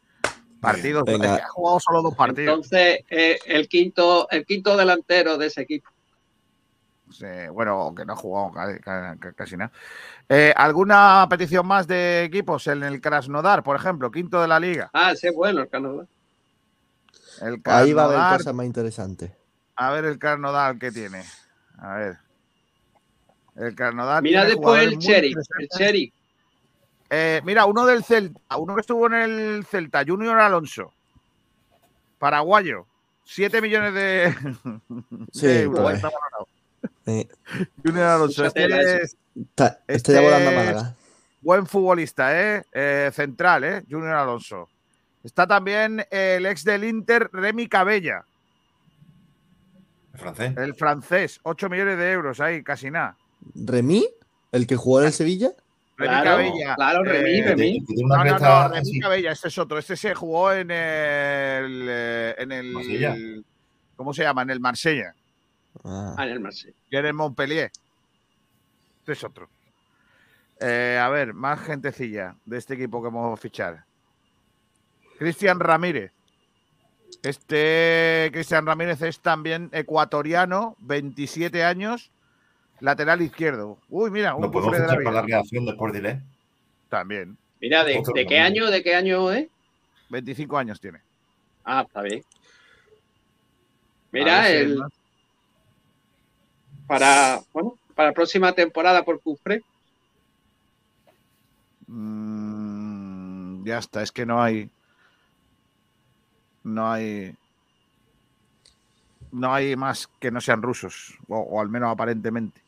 Partidos. 0.60 1.04
Venga. 1.04 1.26
es 1.34 1.36
que 1.38 1.42
ha 1.44 1.48
jugado 1.48 1.80
solo 1.80 2.02
dos 2.02 2.14
partidos. 2.14 2.54
Entonces, 2.54 3.00
eh, 3.10 3.38
el, 3.46 3.68
quinto, 3.68 4.28
el 4.30 4.44
quinto 4.46 4.76
delantero 4.76 5.36
de 5.38 5.46
ese 5.46 5.62
equipo. 5.62 5.88
Sí, 7.10 7.26
bueno, 7.52 7.94
que 7.96 8.04
no 8.04 8.12
ha 8.12 8.16
jugado 8.16 8.52
ca- 8.52 8.78
ca- 8.80 9.16
ca- 9.18 9.32
casi 9.32 9.56
nada. 9.56 9.72
Eh, 10.28 10.52
¿Alguna 10.54 11.26
petición 11.30 11.66
más 11.66 11.86
de 11.86 12.24
equipos 12.24 12.66
en 12.66 12.82
el 12.82 13.00
Krasnodar, 13.00 13.62
por 13.62 13.76
ejemplo, 13.76 14.10
quinto 14.10 14.40
de 14.42 14.48
la 14.48 14.60
liga? 14.60 14.90
Ah, 14.92 15.12
ese 15.12 15.28
es 15.28 15.34
bueno, 15.34 15.62
el 15.62 15.68
Canadá. 15.68 16.06
El 17.40 17.60
Ahí 17.64 17.92
va 17.92 18.02
a 18.02 18.04
haber 18.06 18.38
cosas 18.38 18.54
más 18.54 18.66
interesantes. 18.66 19.30
a 19.76 19.90
ver 19.92 20.04
el 20.04 20.18
Krasnodar 20.18 20.78
que 20.78 20.90
tiene. 20.90 21.22
A 21.78 21.94
ver. 21.96 22.16
El 23.56 23.74
Krasnodar 23.74 24.22
Mira 24.22 24.44
después 24.44 24.82
el 24.82 24.98
Sheriff. 24.98 25.36
El. 25.58 25.68
Sheriff. 25.78 26.14
Eh, 27.10 27.40
mira, 27.44 27.64
uno 27.64 27.86
del 27.86 28.04
Celta, 28.04 28.56
uno 28.58 28.74
que 28.74 28.80
estuvo 28.82 29.06
en 29.06 29.14
el 29.14 29.64
Celta, 29.64 30.04
Junior 30.06 30.38
Alonso, 30.38 30.92
paraguayo, 32.18 32.86
7 33.24 33.60
millones 33.62 33.94
de, 33.94 34.34
Sí, 35.32 35.46
de 35.46 35.62
euros. 35.62 35.80
pues. 35.82 35.96
está 35.96 36.10
valorado. 36.10 36.48
Eh, 37.06 37.28
Junior 37.84 38.04
Alonso, 38.06 38.44
este 38.44 39.02
es 39.02 39.16
está, 39.34 39.80
Este 39.86 40.20
volando 40.20 40.50
a 40.50 40.52
Málaga. 40.52 40.94
buen 41.40 41.66
futbolista, 41.66 42.38
¿eh? 42.38 42.64
Eh, 42.72 43.10
central, 43.14 43.64
¿eh? 43.64 43.84
Junior 43.88 44.12
Alonso. 44.14 44.68
Está 45.24 45.46
también 45.46 46.04
el 46.10 46.46
ex 46.46 46.64
del 46.64 46.84
Inter, 46.84 47.28
Remy 47.32 47.68
Cabella, 47.68 48.24
El 50.14 50.18
francés. 50.20 50.56
el 50.56 50.74
francés, 50.74 51.40
8 51.42 51.68
millones 51.68 51.98
de 51.98 52.12
euros 52.12 52.40
ahí, 52.40 52.62
casi 52.62 52.90
nada. 52.90 53.16
¿Remy? 53.54 54.06
¿El 54.52 54.66
que 54.66 54.76
jugó 54.76 55.00
en 55.00 55.06
el 55.06 55.12
Sevilla? 55.12 55.50
Remy 55.96 56.08
Claro, 56.10 56.30
Cabella. 56.30 56.74
claro, 56.76 57.02
Remy, 57.04 57.38
eh, 57.38 57.42
Remy. 57.44 57.84
No, 58.06 58.24
no, 58.24 58.38
no, 58.38 58.68
Remy 58.68 58.78
así. 58.78 59.00
Cabella, 59.00 59.32
este 59.32 59.48
es 59.48 59.58
otro. 59.58 59.78
Este 59.78 59.96
se 59.96 60.14
jugó 60.14 60.52
en 60.52 60.70
el. 60.70 61.86
eh, 61.88 62.34
En 62.38 62.52
el 62.52 62.70
Marsella. 62.72 63.16
¿Cómo 63.96 64.14
se 64.14 64.22
llama? 64.22 64.42
En 64.42 64.50
el 64.50 64.60
Marsella. 64.60 65.12
Ah. 65.84 66.14
Ah, 66.16 66.24
en 66.26 66.32
el 66.34 66.40
Marsella. 66.40 66.74
Y 66.90 66.96
en 66.96 67.06
el 67.06 67.14
Montpellier. 67.14 67.70
Este 69.00 69.12
es 69.12 69.24
otro. 69.24 69.48
Eh, 70.60 70.98
a 71.02 71.08
ver, 71.08 71.34
más 71.34 71.60
gentecilla 71.60 72.36
de 72.44 72.58
este 72.58 72.74
equipo 72.74 73.00
que 73.02 73.06
vamos 73.08 73.32
a 73.36 73.40
fichar. 73.40 73.84
Cristian 75.18 75.60
Ramírez. 75.60 76.12
Este 77.22 78.30
Cristian 78.32 78.66
Ramírez 78.66 79.02
es 79.02 79.20
también 79.20 79.70
ecuatoriano, 79.72 80.76
27 80.80 81.64
años, 81.64 82.10
lateral 82.80 83.22
izquierdo. 83.22 83.78
Uy, 83.88 84.10
mira, 84.10 84.34
un 84.34 84.42
Lo 84.42 84.50
podemos 84.50 84.76
cofre 84.76 84.86
de 84.86 84.96
la 84.96 85.02
para 85.02 85.16
la 85.20 85.22
reacción 85.22 85.64
de 85.64 85.72
Sport 85.72 85.94
Direct. 85.94 86.22
También. 86.88 87.36
Mira, 87.60 87.84
¿de, 87.84 88.26
qué 88.28 88.38
año? 88.38 88.70
¿De 88.70 88.82
qué 88.82 88.94
año 88.94 89.32
es? 89.32 89.48
25 90.10 90.56
años 90.56 90.80
tiene. 90.80 91.00
Ah, 91.64 91.84
está 91.86 92.02
bien. 92.02 92.22
Mira, 94.12 94.48
el, 94.48 94.80
para, 96.86 97.40
bueno, 97.52 97.76
para 97.94 98.10
la 98.10 98.14
próxima 98.14 98.52
temporada 98.52 99.04
por 99.04 99.20
Cufre. 99.20 99.62
Mm, 101.86 103.64
ya 103.64 103.78
está, 103.78 104.02
es 104.02 104.12
que 104.12 104.24
no 104.24 104.42
hay. 104.42 104.70
No 106.68 106.90
hay. 106.92 107.34
No 109.30 109.52
hay 109.52 109.76
más 109.76 110.08
que 110.18 110.30
no 110.30 110.40
sean 110.40 110.62
rusos, 110.62 111.14
o, 111.28 111.38
o 111.38 111.60
al 111.60 111.68
menos 111.68 111.90
aparentemente. 111.92 112.62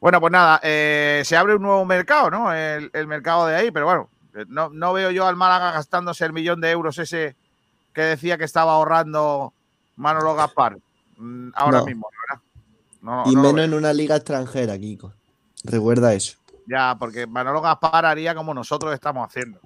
Bueno, 0.00 0.18
pues 0.18 0.32
nada, 0.32 0.58
eh, 0.62 1.20
se 1.26 1.36
abre 1.36 1.54
un 1.56 1.62
nuevo 1.62 1.84
mercado, 1.84 2.30
¿no? 2.30 2.54
El, 2.54 2.90
el 2.94 3.06
mercado 3.06 3.46
de 3.46 3.56
ahí, 3.56 3.70
pero 3.70 3.84
bueno, 3.84 4.08
eh, 4.34 4.46
no, 4.48 4.70
no 4.70 4.94
veo 4.94 5.10
yo 5.10 5.26
al 5.26 5.36
Málaga 5.36 5.72
gastándose 5.72 6.24
el 6.24 6.32
millón 6.32 6.60
de 6.62 6.70
euros 6.70 6.96
ese 6.98 7.36
que 7.92 8.00
decía 8.02 8.38
que 8.38 8.44
estaba 8.44 8.72
ahorrando 8.72 9.52
Manolo 9.96 10.34
Gaspar 10.34 10.78
mm, 11.18 11.50
ahora 11.54 11.80
No. 11.80 11.84
mismo, 11.86 12.08
¿verdad? 12.28 12.42
No, 13.02 13.24
y 13.30 13.36
menos 13.36 13.64
en 13.64 13.74
una 13.74 13.92
liga 13.92 14.16
extranjera, 14.16 14.78
Kiko. 14.78 15.12
Recuerda 15.64 16.14
eso. 16.14 16.38
Ya, 16.66 16.96
porque 16.98 17.26
Manolo 17.26 17.60
Gaspar 17.60 18.06
haría 18.06 18.34
como 18.34 18.54
nosotros 18.54 18.94
estamos 18.94 19.26
haciendo. 19.28 19.60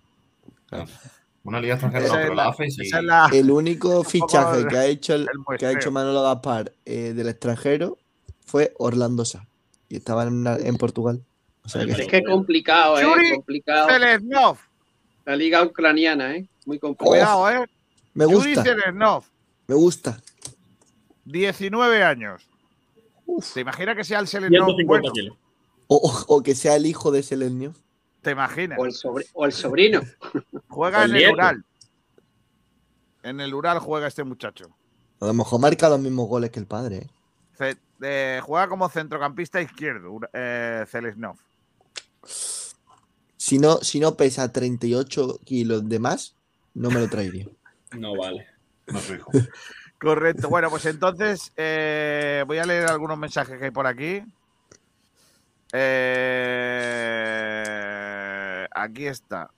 Una 1.45 1.61
liga 1.61 1.75
extranjera 1.75 2.05
Esa 2.07 2.15
no, 2.17 2.23
pero 2.23 2.35
la- 2.35 2.45
la 2.45 2.49
AFE 2.51 2.71
sí. 2.71 2.83
esa 2.83 2.99
es 2.99 3.05
la- 3.05 3.29
El 3.33 3.51
único 3.51 4.03
fichaje 4.05 4.67
que 4.67 4.77
ha 4.77 4.87
hecho, 4.87 5.15
el- 5.15 5.23
el 5.51 5.59
que 5.59 5.67
ha 5.67 5.73
hecho. 5.73 5.91
Manolo 5.93 6.23
Gaspar 6.23 6.73
eh, 6.87 7.13
del 7.15 7.29
extranjero 7.29 7.99
fue 8.47 8.73
Orlando 8.79 9.25
Sá. 9.25 9.47
Y 9.89 9.97
estaba 9.97 10.23
en, 10.25 10.33
una- 10.33 10.57
en 10.57 10.77
Portugal. 10.77 11.23
O 11.65 11.69
sea 11.69 11.85
que- 11.85 11.93
Es 11.93 12.07
que 12.09 12.17
es 12.19 12.25
complicado, 12.27 12.99
¿eh? 12.99 13.33
Complicado. 13.35 13.89
Zelensnov, 13.89 14.57
La 15.27 15.37
liga 15.37 15.63
ucraniana, 15.63 16.35
¿eh? 16.37 16.47
Muy 16.67 16.79
complicado. 16.79 17.11
cuidado, 17.43 17.65
¿eh? 17.65 17.67
me 18.15 18.25
Yuri 18.25 18.55
gusta, 18.55 18.63
Zelensnov, 18.63 19.25
me 19.67 19.75
gusta. 19.75 20.21
19 21.25 22.03
años. 22.05 22.43
¿Te 23.55 23.61
imaginas 23.61 23.97
que 23.97 24.05
sea 24.05 24.19
el 24.21 24.29
Zelensnov 24.29 24.67
150 24.67 24.87
bueno? 24.87 25.13
kilos. 25.13 25.37
O, 25.87 25.97
o- 25.97 26.37
o 26.37 26.43
que 26.43 26.55
sea 26.55 26.77
el 26.77 26.87
hijo 26.87 27.11
de 27.11 27.23
Selenio. 27.23 27.75
¿Te 28.25 28.33
imaginas? 28.33 28.79
O 28.81 28.87
el, 28.87 28.93
sobri- 28.93 29.29
o 29.35 29.45
el 29.45 29.53
sobrino. 29.53 30.01
Juega 30.69 31.01
o 31.01 31.05
en 31.05 31.11
el 31.11 31.17
nieto. 31.17 31.33
Ural. 31.35 31.65
En 33.23 33.41
el 33.41 33.55
Ural 33.55 33.79
juega 33.79 34.09
este 34.09 34.25
muchacho. 34.25 34.75
A 35.21 35.27
lo 35.27 35.35
mejor 35.35 35.61
marca 35.61 35.89
los 35.89 36.01
mismos 36.01 36.29
goles 36.29 36.51
que 36.51 36.59
el 36.59 36.67
padre. 36.67 37.09
¿eh? 37.61 37.77
Eh, 38.03 38.41
juega 38.45 38.69
como 38.69 38.89
centrocampista 38.89 39.63
izquierdo, 39.63 40.11
Ura- 40.11 40.31
eh. 40.33 40.85
Si 43.37 43.59
no, 43.59 43.77
si 43.79 44.01
no 44.01 44.17
pesa 44.17 44.51
38 44.53 45.39
kilos 45.45 45.89
de 45.89 45.99
más, 45.99 46.35
no 46.75 46.91
me 46.91 47.01
lo 47.01 47.09
traería. 47.09 47.47
No 47.93 48.17
vale. 48.17 48.49
No. 48.89 48.99
Correcto. 50.01 50.49
Bueno, 50.49 50.69
pues 50.69 50.85
entonces 50.87 51.53
eh, 51.57 52.43
voy 52.47 52.59
a 52.59 52.67
leer 52.67 52.87
algunos 52.91 53.17
mensajes 53.17 53.57
que 53.57 53.67
hay 53.67 53.71
por 53.71 53.87
aquí. 53.87 54.21
Eh, 55.73 57.65
aquí 58.75 59.07
está. 59.07 59.51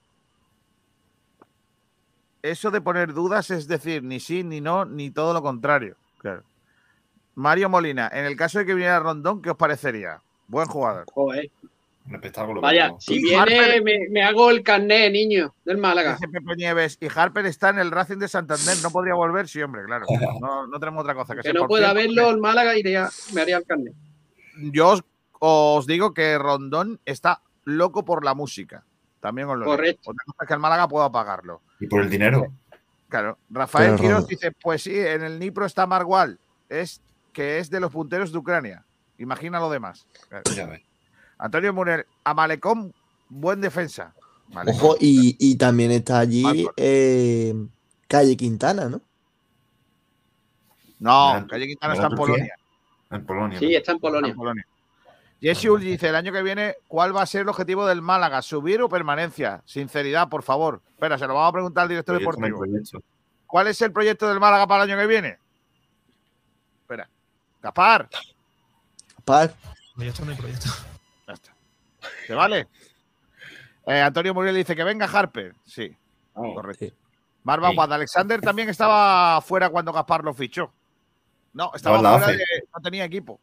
Eso 2.43 2.71
de 2.71 2.81
poner 2.81 3.13
dudas 3.13 3.51
es 3.51 3.67
decir, 3.67 4.03
ni 4.05 4.21
sí, 4.21 4.45
ni 4.45 4.61
no, 4.61 4.85
ni 4.85 5.11
todo 5.11 5.33
lo 5.33 5.43
contrario. 5.43 5.97
Claro. 6.19 6.43
Mario 7.35 7.69
Molina, 7.69 8.09
en 8.13 8.25
el 8.25 8.37
caso 8.37 8.59
de 8.59 8.67
que 8.67 8.75
viniera 8.75 9.01
Rondón, 9.01 9.43
¿qué 9.43 9.51
os 9.51 9.57
parecería? 9.57 10.21
Buen 10.47 10.69
jugador. 10.69 11.05
Joder. 11.13 11.51
Un 12.07 12.15
espectáculo. 12.15 12.61
Vaya, 12.61 12.87
pero- 12.87 13.01
si 13.01 13.19
viene, 13.21 13.37
Harper- 13.37 13.83
me, 13.83 14.09
me 14.11 14.23
hago 14.23 14.49
el 14.51 14.63
carné, 14.63 15.11
niño, 15.11 15.53
del 15.65 15.77
Málaga. 15.79 16.13
Dice 16.13 16.29
Pepe 16.29 16.55
Nieves, 16.55 16.99
y 17.01 17.09
Harper 17.13 17.45
está 17.47 17.71
en 17.71 17.81
el 17.81 17.91
Racing 17.91 18.19
de 18.19 18.29
Santander, 18.29 18.77
¿no 18.81 18.91
podría 18.91 19.15
volver? 19.15 19.49
Sí, 19.49 19.61
hombre, 19.61 19.83
claro. 19.85 20.07
No, 20.41 20.69
no 20.69 20.79
tenemos 20.79 21.03
otra 21.03 21.17
cosa 21.17 21.35
que 21.35 21.41
Que 21.43 21.53
no 21.53 21.67
pueda 21.67 21.93
verlo 21.93 22.31
el 22.31 22.39
Málaga, 22.39 22.77
iría, 22.77 23.09
me 23.35 23.41
haría 23.41 23.57
el 23.57 23.65
carné. 23.67 23.91
yo 24.71 24.91
os, 24.91 25.03
os 25.41 25.87
digo 25.89 26.15
que 26.15 26.39
Rondón 26.39 27.01
está 27.05 27.43
loco 27.65 28.05
por 28.05 28.25
la 28.25 28.35
música. 28.35 28.85
También 29.27 29.49
os 29.49 29.59
lo 29.59 29.65
digo. 29.65 29.77
Correcto. 29.77 30.13
Otra 30.13 30.25
cosa 30.25 30.37
es 30.43 30.47
que 30.47 30.55
el 30.55 30.61
Málaga 30.61 30.87
pueda 30.87 31.11
pagarlo. 31.11 31.61
Y 31.81 31.89
por 31.89 32.01
el 32.01 32.09
dinero. 32.09 32.47
Claro. 33.09 33.39
Rafael 33.51 33.97
Pero 33.97 34.01
Quiroz 34.01 34.29
dice: 34.29 34.53
Pues 34.53 34.85
sí, 34.85 34.97
en 34.97 35.25
el 35.25 35.41
Nipro 35.41 35.67
está 35.67 35.85
Margual, 35.85 36.39
es 36.69 37.01
que 37.33 37.59
es 37.59 37.69
de 37.69 37.81
los 37.81 37.91
punteros 37.91 38.31
de 38.31 38.39
Ucrania. 38.39 38.85
Imagina 39.19 39.59
lo 39.59 39.69
demás. 39.69 40.07
Claro. 40.29 40.75
Antonio 41.39 41.75
Murel, 41.75 42.07
a 42.23 42.35
Malecón, 42.35 42.95
buen 43.29 43.61
defensa. 43.61 44.15
Malecón. 44.53 44.81
Ojo, 44.81 44.97
y, 45.01 45.37
y 45.41 45.57
también 45.57 45.91
está 45.91 46.21
allí 46.21 46.69
eh, 46.77 47.53
Calle 48.07 48.37
Quintana, 48.37 48.89
¿no? 48.89 49.01
No, 51.01 51.35
Mira, 51.35 51.47
Calle 51.49 51.67
Quintana 51.67 51.95
está 51.95 52.07
en. 52.07 52.15
Polonia. 52.15 52.55
En 53.11 53.27
Polonia. 53.27 53.59
Sí, 53.59 53.75
está 53.75 53.91
en 53.91 53.99
Polonia. 53.99 54.31
en 54.31 54.37
Polonia. 54.37 54.67
Jesse 55.41 55.67
Ulli 55.69 55.91
dice, 55.91 56.09
el 56.09 56.17
año 56.17 56.33
que 56.33 56.43
viene, 56.43 56.77
¿cuál 56.89 57.15
va 57.15 57.23
a 57.23 57.27
ser 57.27 57.43
el 57.43 57.49
objetivo 57.49 57.87
del 57.87 58.01
Málaga? 58.03 58.41
¿Subir 58.43 58.81
o 58.81 58.89
permanencia? 58.89 59.63
Sinceridad, 59.67 60.29
por 60.29 60.43
favor. 60.43 60.81
Espera, 60.89 61.19
se 61.19 61.27
lo 61.27 61.35
vamos 61.35 61.51
a 61.51 61.53
preguntar 61.53 61.83
al 61.83 61.89
director 61.89 62.17
Proyecto, 62.17 62.41
no 62.41 62.47
deportivo. 62.63 63.03
¿Cuál 63.47 63.69
es 63.69 63.81
el 63.83 63.93
proyecto 63.93 64.29
del 64.29 64.41
Málaga 64.41 64.67
para 64.67 64.85
el 64.85 64.91
año 64.91 65.01
que 65.01 65.07
viene? 65.07 65.39
Espera. 66.81 67.09
Gaspar. 67.63 68.09
Par. 69.25 69.55
Proyecto 69.95 70.25
no 70.25 70.31
hay 70.31 70.37
proyecto. 70.39 70.69
Ya 71.27 71.35
está. 71.35 71.55
¿Te 72.27 72.35
vale? 72.35 72.69
Eh, 73.87 74.01
Antonio 74.01 74.35
Muriel 74.35 74.57
dice 74.57 74.75
que 74.75 74.85
venga 74.85 75.07
Harper. 75.07 75.55
Sí, 75.65 75.97
correcto. 76.35 76.87
Sí. 76.87 76.95
Marva 77.45 77.71
Sí. 77.71 77.77
Alexander 77.79 78.41
también 78.41 78.69
estaba 78.69 79.41
fuera 79.43 79.69
cuando 79.71 79.93
Gaspar 79.93 80.25
lo 80.25 80.35
fichó. 80.35 80.73
No, 81.53 81.71
estaba 81.75 82.03
la 82.03 82.19
fuera 82.19 82.33
de. 82.33 82.45
No 82.75 82.81
tenía 82.83 83.05
equipo. 83.05 83.41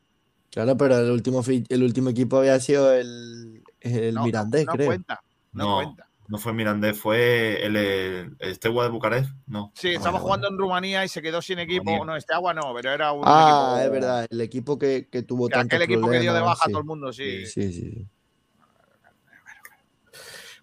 Claro, 0.53 0.77
pero 0.77 0.99
el 0.99 1.09
último, 1.09 1.43
el 1.47 1.83
último 1.83 2.09
equipo 2.11 2.37
había 2.37 2.59
sido 2.59 2.93
el, 2.93 3.63
el 3.81 4.13
No, 4.13 4.23
Mirandés, 4.23 4.67
no 4.67 4.73
creo. 4.73 4.85
cuenta. 4.85 5.23
No, 5.51 5.65
No. 5.65 5.75
cuenta. 5.77 6.07
No 6.27 6.37
fue 6.37 6.53
Mirandés, 6.53 6.97
fue 6.97 7.65
el, 7.65 7.75
el, 7.75 8.35
el 8.39 8.55
Steaua 8.55 8.83
de 8.85 8.89
Bucarest. 8.91 9.31
No. 9.47 9.71
Sí, 9.75 9.87
Vale, 9.87 9.97
estaba 9.97 10.19
jugando 10.19 10.47
en 10.47 10.57
Rumanía 10.57 11.03
y 11.03 11.09
se 11.09 11.21
quedó 11.21 11.41
sin 11.41 11.57
equipo. 11.59 11.83
Rumanía. 11.85 12.05
No, 12.05 12.15
este 12.15 12.33
agua 12.33 12.53
no, 12.53 12.71
pero 12.75 12.91
era 12.91 13.11
un 13.11 13.23
Ah, 13.25 13.41
equipo. 13.41 13.85
es 13.85 13.91
verdad, 13.91 14.27
el 14.29 14.41
equipo 14.41 14.77
que, 14.79 15.07
que 15.11 15.23
tuvo 15.23 15.49
que 15.49 15.57
aquel 15.59 15.81
equipo 15.81 16.09
que 16.09 16.19
dio 16.19 16.33
de 16.33 16.39
baja 16.41 16.63
a 16.65 16.69
todo 16.69 16.79
el 16.79 16.85
mundo, 16.85 17.11
sí. 17.11 17.45
Sí, 17.47 17.71
sí, 17.73 17.73
sí. 17.73 18.07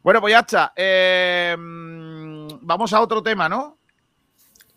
Bueno, 0.03 0.21
pues 0.21 0.33
ya 0.33 0.39
está. 0.41 0.73
Eh, 0.77 1.55
mm, 1.59 2.49
vamos 2.63 2.93
a 2.93 3.01
otro 3.01 3.23
tema, 3.23 3.49
¿no? 3.49 3.77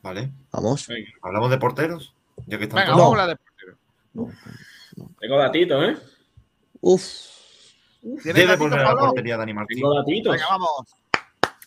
Vale. 0.01 0.31
Vamos. 0.51 0.87
¿Hablamos 1.21 1.49
de 1.49 1.57
porteros? 1.59 2.13
Ya 2.47 2.57
que 2.57 2.65
están 2.65 2.77
Venga, 2.79 2.87
todos. 2.93 2.99
vamos 2.99 3.19
a 3.19 3.21
hablar 3.23 3.37
de 3.37 3.43
portero. 3.43 3.77
Tengo 5.19 5.37
datitos, 5.37 5.83
¿eh? 5.89 5.97
Uf. 6.81 7.03
¿Tienes 8.01 8.33
Debe 8.35 8.55
volver 8.57 8.79
a 8.79 8.93
la 8.93 8.99
portería 8.99 9.37
Dani 9.37 9.53
Martín. 9.53 9.77
Tengo 9.77 9.95
datitos. 9.95 10.33
Venga, 10.33 10.47
vamos. 10.49 10.95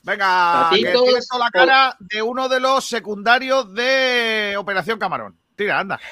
Venga, 0.02 0.70
que 0.70 0.76
tienes 0.76 1.26
toda 1.28 1.44
la 1.46 1.50
cara 1.50 1.96
de 1.98 2.22
uno 2.22 2.48
de 2.48 2.60
los 2.60 2.84
secundarios 2.84 3.72
de 3.74 4.54
Operación 4.58 4.98
Camarón. 4.98 5.36
Tira, 5.56 5.80
anda. 5.80 5.98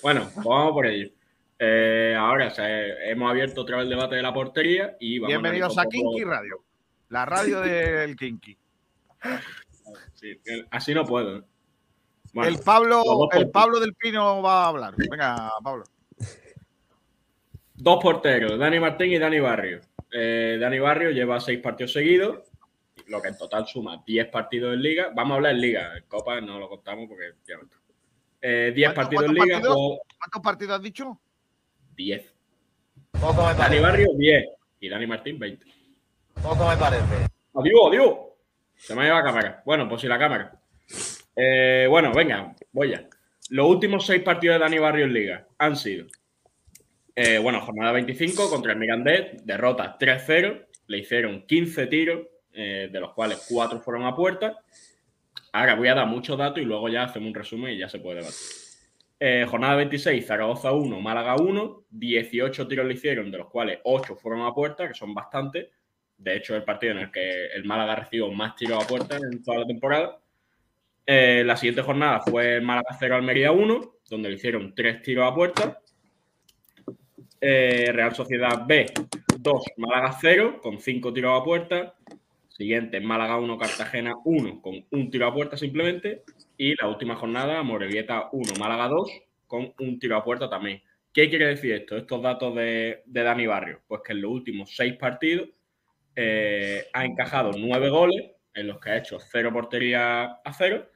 Bueno, 0.00 0.30
pues 0.32 0.46
vamos 0.46 0.72
por 0.72 0.86
ello. 0.86 1.10
Eh, 1.58 2.14
ahora 2.16 2.52
hemos 3.06 3.30
abierto 3.30 3.62
otra 3.62 3.78
vez 3.78 3.84
el 3.84 3.90
debate 3.90 4.14
de 4.14 4.22
la 4.22 4.32
portería 4.32 4.96
y 5.00 5.18
vamos 5.18 5.28
Bienvenidos 5.32 5.76
a 5.76 5.82
poco- 5.82 5.90
Kinky 5.90 6.22
Radio, 6.24 6.62
la 7.08 7.24
radio 7.26 7.60
del 7.60 8.14
Kinky. 8.16 8.56
Sí, 10.14 10.40
así 10.70 10.94
no 10.94 11.04
puedo. 11.04 11.44
¿Eh? 12.28 12.30
Bueno, 12.34 12.48
el 12.50 12.58
Pablo, 12.62 13.02
el. 13.32 13.50
Pablo 13.50 13.80
del 13.80 13.94
Pino 13.94 14.42
va 14.42 14.64
a 14.64 14.68
hablar. 14.68 14.94
Venga, 14.96 15.50
Pablo. 15.62 15.84
Dos 17.74 18.02
porteros, 18.02 18.58
Dani 18.58 18.80
Martín 18.80 19.12
y 19.12 19.18
Dani 19.18 19.38
Barrio. 19.40 19.80
Eh, 20.12 20.58
Dani 20.60 20.78
Barrio 20.78 21.10
lleva 21.10 21.38
seis 21.40 21.60
partidos 21.60 21.92
seguidos, 21.92 22.40
lo 23.06 23.22
que 23.22 23.28
en 23.28 23.38
total 23.38 23.66
suma 23.68 24.02
10 24.04 24.28
partidos 24.28 24.74
en 24.74 24.82
Liga. 24.82 25.10
Vamos 25.14 25.32
a 25.32 25.34
hablar 25.36 25.52
en 25.54 25.60
Liga, 25.60 25.96
en 25.96 26.04
Copa 26.08 26.40
no 26.40 26.58
lo 26.58 26.68
contamos 26.68 27.06
porque 27.08 27.32
ya 27.46 27.56
ves 27.56 27.68
tú. 27.70 27.76
Eh, 28.40 28.72
10 28.74 28.92
¿Cuántos- 28.92 29.04
partidos 29.14 29.24
en 29.26 29.34
Liga, 29.34 29.56
partidos? 29.60 29.98
¿Cuántos 30.18 30.42
partidos 30.42 30.74
has 30.76 30.82
dicho? 30.82 31.20
10. 31.96 32.34
Poco 33.20 33.46
me 33.46 33.54
Dani. 33.54 33.78
Barrio 33.78 34.08
10 34.16 34.44
y 34.80 34.88
Dani 34.88 35.06
Martín 35.06 35.38
20. 35.38 35.66
Poco 36.42 36.68
me 36.68 36.76
parece. 36.76 37.26
Adiós, 37.54 37.80
adiós. 37.88 38.14
Se 38.76 38.94
me 38.94 39.02
ha 39.02 39.04
llevado 39.04 39.24
la 39.24 39.32
cámara. 39.32 39.62
Bueno, 39.64 39.88
pues 39.88 40.00
si 40.00 40.06
la 40.08 40.18
cámara. 40.18 40.57
Eh, 41.40 41.86
bueno, 41.88 42.12
venga, 42.12 42.52
voy 42.72 42.90
ya. 42.90 43.08
Los 43.50 43.70
últimos 43.70 44.04
seis 44.04 44.22
partidos 44.22 44.56
de 44.56 44.58
Dani 44.58 44.78
Barrio 44.78 45.04
en 45.04 45.12
Liga 45.12 45.46
han 45.56 45.76
sido, 45.76 46.08
eh, 47.14 47.38
bueno, 47.38 47.60
jornada 47.60 47.92
25 47.92 48.50
contra 48.50 48.72
el 48.72 48.78
Mirandés, 48.78 49.46
derrota 49.46 49.96
3-0, 49.96 50.66
le 50.88 50.98
hicieron 50.98 51.46
15 51.46 51.86
tiros, 51.86 52.26
eh, 52.52 52.88
de 52.90 53.00
los 53.00 53.12
cuales 53.12 53.46
4 53.48 53.80
fueron 53.80 54.04
a 54.04 54.16
puerta. 54.16 54.58
Ahora 55.52 55.76
voy 55.76 55.86
a 55.86 55.94
dar 55.94 56.08
muchos 56.08 56.36
datos 56.36 56.60
y 56.60 56.64
luego 56.64 56.88
ya 56.88 57.04
hacemos 57.04 57.28
un 57.28 57.34
resumen 57.34 57.72
y 57.72 57.78
ya 57.78 57.88
se 57.88 58.00
puede 58.00 58.16
debatir. 58.16 59.48
Jornada 59.48 59.76
26, 59.76 60.26
Zaragoza 60.26 60.72
1, 60.72 61.00
Málaga 61.00 61.36
1, 61.36 61.84
18 61.90 62.68
tiros 62.68 62.86
le 62.86 62.94
hicieron, 62.94 63.30
de 63.30 63.38
los 63.38 63.48
cuales 63.48 63.78
8 63.84 64.16
fueron 64.16 64.42
a 64.42 64.52
puerta, 64.52 64.88
que 64.88 64.94
son 64.94 65.14
bastantes. 65.14 65.68
De 66.16 66.36
hecho, 66.36 66.56
el 66.56 66.64
partido 66.64 66.92
en 66.92 66.98
el 66.98 67.10
que 67.10 67.46
el 67.46 67.64
Málaga 67.64 67.96
recibió 67.96 68.30
más 68.32 68.56
tiros 68.56 68.82
a 68.82 68.86
puerta 68.86 69.16
en 69.16 69.42
toda 69.42 69.58
la 69.58 69.66
temporada. 69.66 70.18
Eh, 71.10 71.42
la 71.42 71.56
siguiente 71.56 71.80
jornada 71.80 72.20
fue 72.20 72.60
Málaga 72.60 72.94
0 72.98 73.14
Almería 73.14 73.50
1, 73.50 73.94
donde 74.10 74.28
le 74.28 74.34
hicieron 74.34 74.74
3 74.74 75.00
tiros 75.00 75.32
a 75.32 75.34
puerta. 75.34 75.80
Eh, 77.40 77.90
Real 77.94 78.14
Sociedad 78.14 78.66
B 78.66 78.92
2, 79.38 79.64
Málaga 79.78 80.12
0, 80.20 80.60
con 80.62 80.78
5 80.78 81.10
tiros 81.14 81.40
a 81.40 81.42
puerta. 81.42 81.94
Siguiente, 82.50 83.00
Málaga 83.00 83.38
1, 83.38 83.56
Cartagena 83.56 84.16
1, 84.22 84.60
con 84.60 84.84
un 84.90 85.10
tiro 85.10 85.26
a 85.26 85.32
puerta 85.32 85.56
simplemente. 85.56 86.24
Y 86.58 86.74
la 86.78 86.88
última 86.88 87.16
jornada, 87.16 87.62
Morevieta 87.62 88.28
1, 88.30 88.52
Málaga 88.60 88.88
2, 88.88 89.10
con 89.46 89.72
un 89.80 89.98
tiro 89.98 90.14
a 90.14 90.22
puerta 90.22 90.50
también. 90.50 90.82
¿Qué 91.14 91.30
quiere 91.30 91.46
decir 91.46 91.72
esto? 91.72 91.96
Estos 91.96 92.20
datos 92.20 92.54
de, 92.54 93.02
de 93.06 93.22
Dani 93.22 93.46
Barrio. 93.46 93.80
Pues 93.88 94.02
que 94.04 94.12
en 94.12 94.20
los 94.20 94.30
últimos 94.30 94.76
6 94.76 94.98
partidos 94.98 95.48
eh, 96.14 96.86
ha 96.92 97.06
encajado 97.06 97.52
9 97.56 97.88
goles, 97.88 98.30
en 98.52 98.66
los 98.66 98.78
que 98.78 98.90
ha 98.90 98.98
hecho 98.98 99.18
0 99.18 99.50
portería 99.54 100.24
a 100.44 100.52
0. 100.52 100.86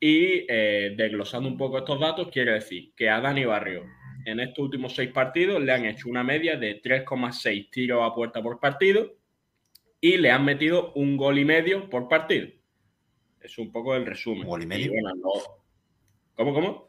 Y 0.00 0.46
eh, 0.48 0.94
desglosando 0.96 1.48
un 1.48 1.58
poco 1.58 1.78
estos 1.78 2.00
datos, 2.00 2.28
quiere 2.32 2.52
decir 2.52 2.92
que 2.96 3.10
a 3.10 3.20
Dani 3.20 3.44
Barrio 3.44 3.84
en 4.24 4.40
estos 4.40 4.64
últimos 4.64 4.94
6 4.94 5.10
partidos 5.12 5.60
le 5.62 5.72
han 5.72 5.84
hecho 5.84 6.08
una 6.08 6.24
media 6.24 6.56
de 6.56 6.80
3,6 6.82 7.70
tiros 7.70 8.02
a 8.02 8.14
puerta 8.14 8.42
por 8.42 8.58
partido 8.60 9.14
y 10.00 10.16
le 10.16 10.30
han 10.30 10.44
metido 10.44 10.92
un 10.94 11.16
gol 11.18 11.38
y 11.38 11.44
medio 11.44 11.88
por 11.90 12.08
partido. 12.08 12.48
Es 13.42 13.58
un 13.58 13.70
poco 13.72 13.94
el 13.94 14.06
resumen. 14.06 14.42
¿Un 14.42 14.48
gol 14.48 14.62
y 14.62 14.66
medio? 14.66 14.92
bueno, 14.92 15.14
no- 15.16 15.30
¿Cómo, 16.34 16.54
cómo? 16.54 16.88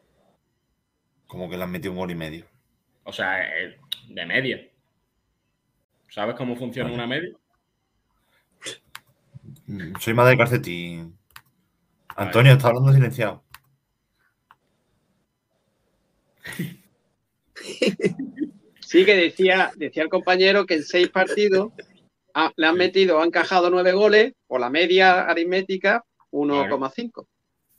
Como 1.26 1.50
que 1.50 1.56
le 1.58 1.62
han 1.64 1.70
metido 1.70 1.92
un 1.92 1.98
gol 1.98 2.10
y 2.10 2.14
medio. 2.14 2.46
O 3.04 3.12
sea, 3.12 3.42
eh, 3.42 3.78
de 4.08 4.26
media. 4.26 4.66
¿Sabes 6.08 6.34
cómo 6.36 6.56
funciona 6.56 6.90
una 6.92 7.06
media? 7.06 7.30
Mm, 9.66 9.96
Soy 9.98 10.14
madre 10.14 10.32
de 10.32 10.38
calcetín. 10.38 11.18
Antonio, 12.16 12.52
está 12.52 12.68
hablando 12.68 12.92
silenciado. 12.92 13.42
Sí, 18.80 19.04
que 19.06 19.16
decía, 19.16 19.70
decía 19.76 20.02
el 20.02 20.08
compañero 20.08 20.66
que 20.66 20.74
en 20.74 20.82
seis 20.82 21.08
partidos 21.08 21.72
ah, 22.34 22.52
le 22.56 22.66
han 22.66 22.76
metido, 22.76 23.20
han 23.20 23.28
encajado 23.28 23.70
nueve 23.70 23.92
goles, 23.92 24.34
por 24.46 24.60
la 24.60 24.68
media 24.70 25.22
aritmética, 25.22 26.04
1,5. 26.30 27.26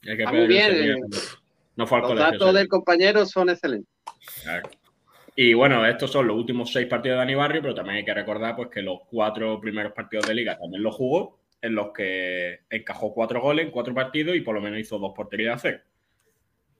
Es 0.02 0.16
que 0.16 0.22
Está 0.22 0.32
muy 0.32 0.46
bien. 0.46 0.72
eh, 0.72 0.96
no 1.76 1.86
fue 1.86 1.98
al 1.98 2.02
Los 2.02 2.10
colegio, 2.10 2.32
datos 2.32 2.50
sí. 2.50 2.56
del 2.56 2.68
compañero 2.68 3.26
son 3.26 3.50
excelentes. 3.50 3.88
Claro. 4.42 4.68
Y 5.36 5.54
bueno, 5.54 5.84
estos 5.86 6.12
son 6.12 6.28
los 6.28 6.36
últimos 6.36 6.72
seis 6.72 6.86
partidos 6.86 7.16
de 7.16 7.18
Dani 7.18 7.34
Barrio, 7.34 7.62
pero 7.62 7.74
también 7.74 7.96
hay 7.98 8.04
que 8.04 8.14
recordar 8.14 8.54
pues, 8.54 8.68
que 8.68 8.82
los 8.82 9.00
cuatro 9.10 9.60
primeros 9.60 9.92
partidos 9.92 10.26
de 10.28 10.34
liga 10.34 10.56
también 10.58 10.82
los 10.82 10.94
jugó, 10.94 11.40
en 11.64 11.74
los 11.74 11.92
que 11.92 12.60
encajó 12.68 13.14
cuatro 13.14 13.40
goles 13.40 13.64
en 13.64 13.72
cuatro 13.72 13.94
partidos 13.94 14.36
y 14.36 14.42
por 14.42 14.54
lo 14.54 14.60
menos 14.60 14.78
hizo 14.78 14.98
dos 14.98 15.14
porterías 15.16 15.56
a 15.56 15.58
cero. 15.58 15.80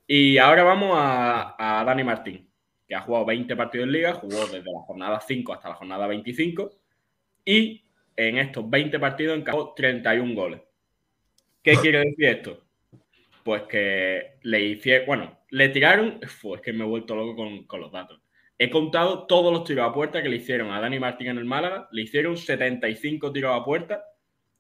Y 0.07 0.37
ahora 0.37 0.63
vamos 0.63 0.91
a, 0.95 1.81
a 1.81 1.83
Dani 1.85 2.05
Martín, 2.05 2.47
que 2.87 2.95
ha 2.95 3.01
jugado 3.01 3.25
20 3.25 3.57
partidos 3.57 3.87
en 3.87 3.93
liga, 3.93 4.13
jugó 4.13 4.47
desde 4.47 4.71
la 4.71 4.81
jornada 4.81 5.21
5 5.21 5.55
hasta 5.55 5.71
la 5.71 5.75
jornada 5.77 6.07
25 6.07 6.71
y 7.47 7.87
en 8.15 8.37
estos 8.37 8.69
20 8.69 8.99
partidos 8.99 9.39
encajó 9.39 9.73
31 9.73 10.35
goles. 10.35 10.61
¿Qué 11.63 11.73
quiere 11.81 12.01
decir 12.01 12.27
esto? 12.27 12.65
Pues 13.43 13.63
que 13.63 14.37
le 14.43 14.61
hicieron, 14.61 15.07
bueno, 15.07 15.39
le 15.49 15.71
tiraron, 15.71 16.21
es 16.21 16.61
que 16.61 16.75
me 16.75 16.85
he 16.85 16.87
vuelto 16.87 17.17
loco 17.17 17.37
con, 17.37 17.65
con 17.65 17.81
los 17.81 17.91
datos. 17.91 18.21
He 18.59 18.69
contado 18.69 19.27
todos 19.27 19.51
los 19.51 19.65
tiros 19.65 19.89
a 19.89 19.95
puerta 19.95 20.23
que 20.23 20.29
le 20.29 20.37
hicieron 20.37 20.71
a 20.71 20.81
Dani 20.81 20.99
Martín 20.99 21.29
en 21.29 21.39
el 21.39 21.47
Málaga, 21.47 21.89
le 21.91 22.03
hicieron 22.03 22.37
75 22.37 23.33
tiros 23.33 23.59
a 23.59 23.65
puerta, 23.65 24.05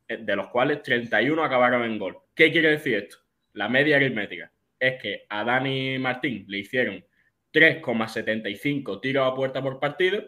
de 0.08 0.36
los 0.36 0.48
cuales 0.48 0.82
31 0.82 1.42
acabaron 1.42 1.84
en 1.84 1.98
gol. 1.98 2.18
¿Qué 2.34 2.52
quiere 2.52 2.70
decir 2.70 2.94
esto? 2.94 3.18
La 3.52 3.68
media 3.68 3.96
aritmética 3.96 4.52
es 4.78 5.00
que 5.00 5.26
a 5.28 5.44
Dani 5.44 5.98
Martín 5.98 6.44
le 6.48 6.58
hicieron 6.58 7.04
3,75 7.52 9.00
tiros 9.00 9.30
a 9.30 9.34
puerta 9.34 9.62
por 9.62 9.78
partido 9.78 10.24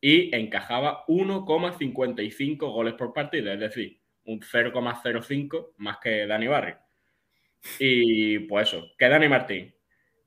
y 0.00 0.34
encajaba 0.34 1.04
1,55 1.06 2.56
goles 2.72 2.94
por 2.94 3.12
partido, 3.12 3.52
es 3.52 3.60
decir, 3.60 4.00
un 4.24 4.40
0,05 4.40 5.74
más 5.76 5.98
que 5.98 6.26
Dani 6.26 6.48
Barrio. 6.48 6.78
Y 7.78 8.40
pues 8.40 8.68
eso, 8.68 8.86
que 8.98 9.08
Dani 9.08 9.28
Martín, 9.28 9.74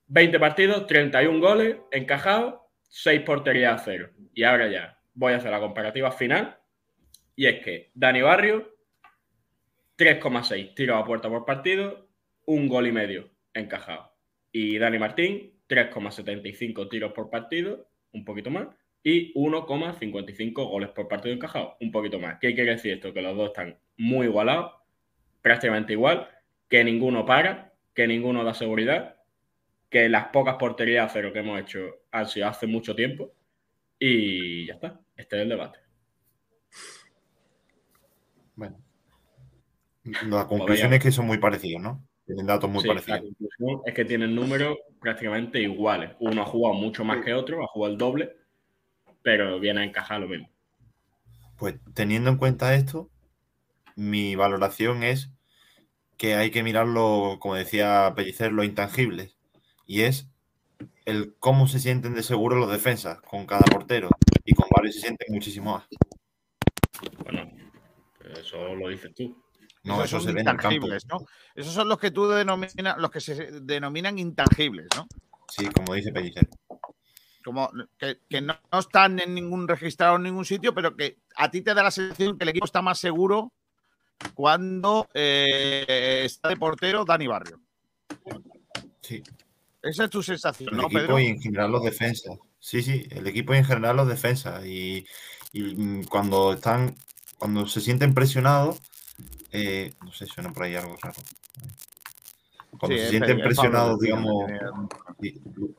20 0.07 0.39
partidos, 0.39 0.87
31 0.87 1.39
goles 1.39 1.77
encajados, 1.91 2.61
6 2.89 3.21
porterías 3.21 3.81
a 3.81 3.83
cero. 3.83 4.11
Y 4.33 4.43
ahora 4.43 4.67
ya 4.67 4.99
voy 5.13 5.33
a 5.33 5.37
hacer 5.37 5.51
la 5.51 5.59
comparativa 5.59 6.11
final. 6.11 6.57
Y 7.35 7.47
es 7.47 7.63
que 7.63 7.91
Dani 7.93 8.21
Barrio, 8.21 8.74
3,6 9.97 10.75
tiros 10.75 11.01
a 11.01 11.05
puerta 11.05 11.29
por 11.29 11.45
partido, 11.45 12.07
un 12.45 12.67
gol 12.67 12.87
y 12.87 12.91
medio 12.91 13.29
encajado. 13.53 14.11
Y 14.51 14.77
Dani 14.77 14.99
Martín, 14.99 15.53
3,75 15.67 16.89
tiros 16.89 17.13
por 17.13 17.29
partido, 17.29 17.89
un 18.11 18.25
poquito 18.25 18.49
más, 18.49 18.67
y 19.03 19.33
1,55 19.33 20.53
goles 20.67 20.89
por 20.89 21.07
partido 21.07 21.33
encajado, 21.33 21.77
un 21.79 21.91
poquito 21.91 22.19
más. 22.19 22.37
¿Qué 22.39 22.53
quiere 22.55 22.71
decir 22.71 22.93
esto? 22.93 23.13
Que 23.13 23.21
los 23.21 23.37
dos 23.37 23.47
están 23.47 23.77
muy 23.97 24.27
igualados, 24.27 24.73
prácticamente 25.41 25.93
igual, 25.93 26.27
que 26.67 26.83
ninguno 26.83 27.25
para, 27.25 27.73
que 27.93 28.07
ninguno 28.07 28.43
da 28.43 28.53
seguridad, 28.53 29.17
que 29.89 30.09
las 30.09 30.27
pocas 30.27 30.55
porterías 30.55 31.05
a 31.05 31.13
cero 31.13 31.31
que 31.31 31.39
hemos 31.39 31.59
hecho 31.61 32.03
han 32.11 32.27
sido 32.27 32.47
hace 32.47 32.67
mucho 32.67 32.95
tiempo, 32.95 33.33
y 33.99 34.65
ya 34.67 34.73
está. 34.73 34.99
Este 35.15 35.37
es 35.37 35.41
el 35.43 35.49
debate. 35.49 35.79
Bueno. 38.55 38.84
La 40.27 40.47
conclusión 40.47 40.93
es 40.93 41.01
que 41.01 41.11
son 41.11 41.25
muy 41.25 41.39
parecidos, 41.39 41.81
¿no? 41.81 42.07
Tienen 42.25 42.45
datos 42.45 42.69
muy 42.69 42.81
Sí, 42.81 42.87
parecidos. 42.87 43.19
La 43.19 43.25
conclusión 43.25 43.81
es 43.85 43.93
que 43.93 44.05
tienen 44.05 44.35
números 44.35 44.77
prácticamente 44.99 45.59
iguales. 45.59 46.11
Uno 46.19 46.41
ha 46.41 46.45
jugado 46.45 46.75
mucho 46.75 47.03
más 47.03 47.23
que 47.23 47.33
otro, 47.33 47.63
ha 47.63 47.67
jugado 47.67 47.93
el 47.93 47.97
doble, 47.97 48.35
pero 49.21 49.59
viene 49.59 49.81
a 49.81 49.83
encajar 49.83 50.21
lo 50.21 50.27
mismo. 50.27 50.49
Pues 51.57 51.75
teniendo 51.93 52.29
en 52.29 52.37
cuenta 52.37 52.75
esto, 52.75 53.09
mi 53.95 54.35
valoración 54.35 55.03
es 55.03 55.31
que 56.17 56.35
hay 56.35 56.51
que 56.51 56.63
mirarlo, 56.63 57.37
como 57.39 57.55
decía 57.55 58.13
Pellicer, 58.15 58.51
los 58.51 58.65
intangibles. 58.65 59.37
Y 59.85 60.01
es 60.01 60.29
el 61.05 61.35
cómo 61.39 61.67
se 61.67 61.79
sienten 61.79 62.15
de 62.15 62.23
seguro 62.23 62.55
los 62.55 62.71
defensas 62.71 63.21
con 63.21 63.45
cada 63.45 63.65
portero. 63.71 64.09
Y 64.43 64.53
con 64.53 64.67
varios 64.75 64.95
se 64.95 65.01
sienten 65.01 65.33
muchísimo 65.33 65.73
más. 65.73 65.87
Bueno, 67.23 67.51
eso 68.39 68.75
lo 68.75 68.89
dices 68.89 69.13
tú. 69.13 69.44
No, 69.85 69.95
Esos 70.03 70.05
eso 70.05 70.19
son 70.19 70.33
se 70.33 70.39
en 70.39 70.45
campo. 70.45 70.63
intangibles, 70.71 71.05
¿no? 71.07 71.25
Esos 71.55 71.73
son 71.73 71.87
los 71.87 71.97
que 71.99 72.11
tú 72.11 72.27
denominas, 72.27 72.97
los 72.97 73.11
que 73.11 73.21
se 73.21 73.35
denominan 73.61 74.17
intangibles, 74.19 74.87
¿no? 74.95 75.07
Sí, 75.47 75.67
como 75.67 75.93
dice 75.93 76.11
Pellicer. 76.11 76.49
Como 77.43 77.71
que, 77.97 78.19
que 78.27 78.41
no, 78.41 78.57
no 78.71 78.79
están 78.79 79.19
en 79.19 79.35
ningún 79.35 79.67
registrado 79.67 80.15
en 80.15 80.23
ningún 80.23 80.43
sitio, 80.45 80.73
pero 80.73 80.95
que 80.95 81.19
a 81.37 81.51
ti 81.51 81.61
te 81.61 81.73
da 81.75 81.83
la 81.83 81.91
sensación 81.91 82.37
que 82.37 82.43
el 82.43 82.49
equipo 82.49 82.65
está 82.65 82.81
más 82.81 82.97
seguro 82.99 83.53
cuando 84.33 85.07
eh, 85.13 86.23
está 86.25 86.49
de 86.49 86.57
portero 86.57 87.05
Dani 87.05 87.27
Barrio. 87.27 87.59
Sí. 89.01 89.21
Esa 89.83 90.05
es 90.05 90.09
tu 90.09 90.23
sensación, 90.23 90.69
El 90.71 90.77
¿no, 90.77 90.83
equipo 90.87 90.99
Pedro? 91.01 91.19
y 91.19 91.27
en 91.27 91.39
general 91.39 91.71
los 91.71 91.83
defensas. 91.83 92.37
Sí, 92.59 92.81
sí, 92.81 93.05
el 93.11 93.27
equipo 93.27 93.53
y 93.53 93.57
en 93.57 93.65
general 93.65 93.97
los 93.97 94.07
defensas. 94.07 94.65
Y, 94.65 95.05
y, 95.53 95.61
mm, 95.75 96.05
cuando 96.05 96.53
están, 96.53 96.95
cuando 97.37 97.67
se 97.67 97.81
sienten 97.81 98.15
presionados, 98.15 98.81
eh, 99.51 99.93
no 100.03 100.11
sé, 100.11 100.25
suena 100.25 100.51
por 100.51 100.63
ahí 100.63 100.75
algo 100.75 100.97
raro. 101.01 101.15
Cuando 102.77 102.97
Sí, 102.97 103.03
se 103.03 103.09
sienten 103.09 103.41
presionados, 103.41 103.99
digamos, 103.99 104.51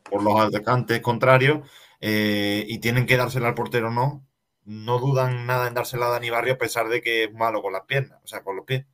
por 0.05 0.23
los 0.23 0.41
atacantes 0.41 1.01
contrarios 1.01 1.69
eh, 2.01 2.65
y 2.69 2.79
tienen 2.79 3.07
que 3.07 3.17
dársela 3.17 3.49
al 3.49 3.55
portero, 3.55 3.91
no, 3.91 4.27
no 4.65 4.99
dudan 4.99 5.47
nada 5.47 5.69
en 5.69 5.75
dársela 5.75 6.07
a 6.07 6.11
Dani 6.11 6.31
Barrio 6.31 6.55
a 6.55 6.59
pesar 6.59 6.89
de 6.89 7.03
que 7.03 7.25
es 7.25 7.33
malo 7.33 7.63
con 7.63 7.73
las 7.73 7.83
piernas, 7.83 8.19
o 8.25 8.27
sea, 8.27 8.43
con 8.43 8.57
los 8.57 8.65
pies. 8.65 8.87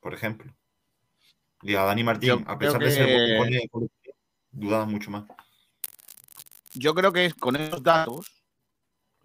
Por 0.00 0.12
ejemplo. 0.12 0.54
Y 1.62 1.76
a 1.76 1.82
Dani 1.84 2.04
Martín, 2.04 2.44
Yo 2.44 2.50
a 2.50 2.58
pesar 2.58 2.82
de 2.82 2.90
ser 2.90 3.06
con- 3.06 3.68
con 3.70 3.80
los 3.82 3.90
pies, 4.02 4.14
dudaban 4.50 4.90
mucho 4.90 5.10
más. 5.10 5.24
Yo 6.74 6.94
creo 6.94 7.12
que 7.12 7.26
es- 7.26 7.34
con 7.34 7.56
esos 7.56 7.82
datos, 7.82 8.44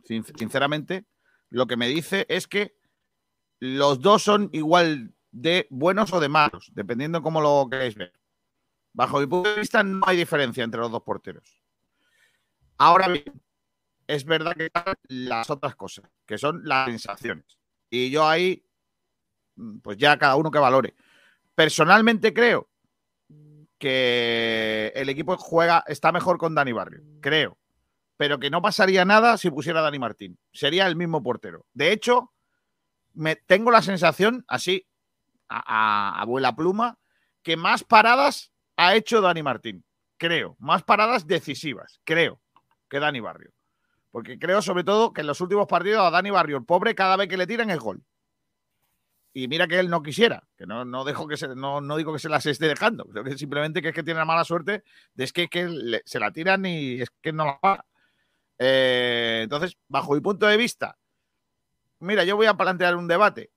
sin- 0.05 0.23
sinceramente, 0.23 1.05
lo 1.49 1.65
que 1.67 1.75
me 1.75 1.87
dice 1.87 2.25
es 2.29 2.47
que 2.47 2.78
los 3.59 4.01
dos 4.01 4.23
son 4.23 4.49
igual 4.53 5.13
de 5.31 5.67
buenos 5.69 6.11
o 6.13 6.19
de 6.19 6.29
malos, 6.29 6.71
dependiendo 6.73 7.21
cómo 7.21 7.41
lo 7.41 7.67
queréis 7.69 7.95
ver. 7.95 8.13
Bajo 8.93 9.19
mi 9.19 9.27
punto 9.27 9.49
de 9.53 9.59
vista, 9.59 9.83
no 9.83 10.01
hay 10.05 10.17
diferencia 10.17 10.63
entre 10.63 10.79
los 10.79 10.91
dos 10.91 11.03
porteros. 11.03 11.61
Ahora 12.77 13.07
bien, 13.09 13.41
es 14.07 14.25
verdad 14.25 14.55
que 14.55 14.65
están 14.65 14.95
las 15.07 15.49
otras 15.49 15.75
cosas, 15.75 16.05
que 16.25 16.37
son 16.37 16.61
las 16.63 16.87
sensaciones. 16.87 17.59
Y 17.89 18.09
yo 18.09 18.27
ahí, 18.27 18.65
pues 19.83 19.97
ya 19.97 20.17
cada 20.17 20.35
uno 20.35 20.49
que 20.49 20.59
valore. 20.59 20.95
Personalmente 21.53 22.33
creo 22.33 22.69
que 23.77 24.91
el 24.95 25.09
equipo 25.09 25.37
juega, 25.37 25.83
está 25.87 26.11
mejor 26.11 26.37
con 26.37 26.55
Dani 26.55 26.71
Barrio, 26.71 27.03
creo. 27.21 27.57
Pero 28.17 28.39
que 28.39 28.49
no 28.49 28.61
pasaría 28.61 29.05
nada 29.05 29.37
si 29.37 29.49
pusiera 29.49 29.81
Dani 29.81 29.99
Martín. 29.99 30.37
Sería 30.51 30.87
el 30.87 30.95
mismo 30.95 31.23
portero. 31.23 31.65
De 31.73 31.91
hecho, 31.91 32.33
me, 33.13 33.35
tengo 33.35 33.71
la 33.71 33.81
sensación, 33.81 34.45
así, 34.47 34.87
a, 35.47 36.17
a 36.17 36.21
abuela 36.21 36.55
pluma, 36.55 36.99
que 37.43 37.57
más 37.57 37.83
paradas 37.83 38.51
ha 38.77 38.95
hecho 38.95 39.21
Dani 39.21 39.43
Martín. 39.43 39.83
Creo. 40.17 40.55
Más 40.59 40.83
paradas 40.83 41.27
decisivas, 41.27 42.01
creo, 42.03 42.41
que 42.89 42.99
Dani 42.99 43.19
Barrio. 43.21 43.51
Porque 44.11 44.39
creo, 44.39 44.61
sobre 44.61 44.83
todo, 44.83 45.13
que 45.13 45.21
en 45.21 45.27
los 45.27 45.39
últimos 45.41 45.67
partidos 45.67 46.01
a 46.01 46.09
Dani 46.11 46.29
Barrio, 46.29 46.57
el 46.57 46.65
pobre, 46.65 46.95
cada 46.95 47.15
vez 47.15 47.27
que 47.29 47.37
le 47.37 47.47
tiran 47.47 47.69
es 47.69 47.79
gol. 47.79 48.03
Y 49.31 49.47
mira 49.47 49.67
que 49.67 49.79
él 49.79 49.89
no 49.89 50.01
quisiera, 50.01 50.43
que 50.57 50.65
no, 50.65 50.83
no 50.85 51.03
dejo 51.03 51.27
que 51.27 51.37
se, 51.37 51.55
no, 51.55 51.81
no 51.81 51.97
digo 51.97 52.11
que 52.11 52.19
se 52.19 52.29
las 52.29 52.45
esté 52.45 52.67
dejando, 52.67 53.07
simplemente 53.37 53.81
que 53.81 53.89
es 53.89 53.95
que 53.95 54.03
tiene 54.03 54.19
la 54.19 54.25
mala 54.25 54.43
suerte 54.43 54.83
de 55.13 55.23
es 55.23 55.31
que, 55.31 55.47
que 55.47 56.01
se 56.03 56.19
la 56.19 56.31
tiran 56.31 56.65
y 56.65 57.01
es 57.01 57.09
que 57.21 57.31
no 57.31 57.45
la 57.45 57.59
paga. 57.59 57.85
Eh, 58.57 59.41
entonces, 59.43 59.77
bajo 59.87 60.13
mi 60.13 60.19
punto 60.19 60.47
de 60.47 60.57
vista, 60.57 60.97
mira, 61.99 62.23
yo 62.23 62.35
voy 62.35 62.47
a 62.47 62.55
plantear 62.55 62.95
un 62.95 63.07
debate. 63.07 63.51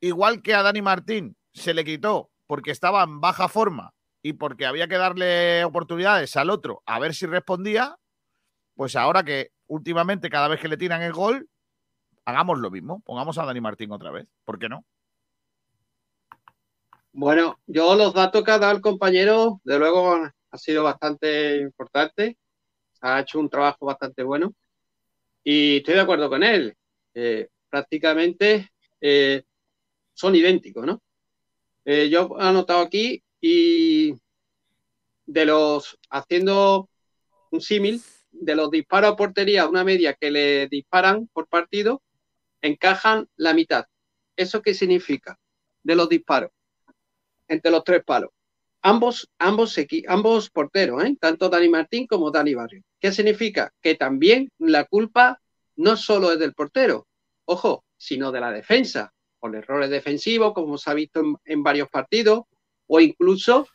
Igual 0.00 0.42
que 0.42 0.54
a 0.54 0.62
Dani 0.62 0.82
Martín 0.82 1.36
se 1.52 1.74
le 1.74 1.84
quitó 1.84 2.30
porque 2.46 2.70
estaba 2.70 3.02
en 3.02 3.20
baja 3.20 3.48
forma 3.48 3.94
y 4.22 4.34
porque 4.34 4.66
había 4.66 4.88
que 4.88 4.96
darle 4.96 5.64
oportunidades 5.64 6.36
al 6.36 6.50
otro 6.50 6.82
a 6.86 6.98
ver 6.98 7.14
si 7.14 7.26
respondía, 7.26 7.98
pues 8.74 8.96
ahora 8.96 9.22
que 9.22 9.50
últimamente 9.66 10.30
cada 10.30 10.48
vez 10.48 10.60
que 10.60 10.68
le 10.68 10.76
tiran 10.76 11.02
el 11.02 11.12
gol, 11.12 11.48
hagamos 12.24 12.58
lo 12.58 12.70
mismo, 12.70 13.00
pongamos 13.00 13.38
a 13.38 13.44
Dani 13.44 13.60
Martín 13.60 13.92
otra 13.92 14.10
vez, 14.10 14.26
¿por 14.44 14.58
qué 14.58 14.68
no? 14.68 14.84
Bueno, 17.12 17.58
yo 17.66 17.96
los 17.96 18.14
datos 18.14 18.44
que 18.44 18.50
ha 18.50 18.58
dado 18.58 18.76
el 18.76 18.80
compañero, 18.80 19.60
de 19.64 19.78
luego, 19.78 20.30
ha 20.50 20.58
sido 20.58 20.84
bastante 20.84 21.56
importante. 21.56 22.38
Ha 23.00 23.20
hecho 23.20 23.40
un 23.40 23.48
trabajo 23.48 23.86
bastante 23.86 24.22
bueno. 24.22 24.54
Y 25.42 25.78
estoy 25.78 25.94
de 25.94 26.00
acuerdo 26.00 26.28
con 26.28 26.42
él. 26.42 26.76
Eh, 27.14 27.48
prácticamente 27.70 28.70
eh, 29.00 29.42
son 30.14 30.34
idénticos, 30.34 30.86
¿no? 30.86 31.02
Eh, 31.84 32.08
yo 32.10 32.36
he 32.38 32.42
anotado 32.42 32.80
aquí 32.80 33.22
y 33.40 34.14
de 35.26 35.46
los, 35.46 35.98
haciendo 36.10 36.88
un 37.50 37.60
símil, 37.60 38.02
de 38.30 38.54
los 38.54 38.70
disparos 38.70 39.12
a 39.12 39.16
portería, 39.16 39.68
una 39.68 39.84
media 39.84 40.14
que 40.14 40.30
le 40.30 40.68
disparan 40.68 41.28
por 41.32 41.48
partido, 41.48 42.02
encajan 42.60 43.28
la 43.36 43.54
mitad. 43.54 43.86
¿Eso 44.36 44.62
qué 44.62 44.74
significa? 44.74 45.38
De 45.82 45.94
los 45.94 46.08
disparos 46.08 46.50
entre 47.48 47.70
los 47.70 47.82
tres 47.82 48.04
palos. 48.04 48.30
Ambos, 48.82 49.28
ambos, 49.38 49.76
ambos 50.06 50.50
porteros, 50.50 51.02
¿eh? 51.04 51.16
tanto 51.20 51.48
Dani 51.48 51.68
Martín 51.68 52.06
como 52.06 52.30
Dani 52.30 52.54
Barrio. 52.54 52.82
¿Qué 53.00 53.10
significa? 53.10 53.72
Que 53.80 53.96
también 53.96 54.50
la 54.58 54.84
culpa 54.84 55.40
no 55.74 55.96
solo 55.96 56.32
es 56.32 56.38
del 56.38 56.54
portero, 56.54 57.07
ojo, 57.48 57.84
sino 57.96 58.30
de 58.30 58.40
la 58.40 58.52
defensa, 58.52 59.12
con 59.38 59.54
errores 59.54 59.88
defensivos, 59.90 60.52
como 60.52 60.76
se 60.76 60.90
ha 60.90 60.94
visto 60.94 61.22
en, 61.44 61.62
varios 61.62 61.88
partidos, 61.88 62.42
o 62.86 63.00
incluso 63.00 63.66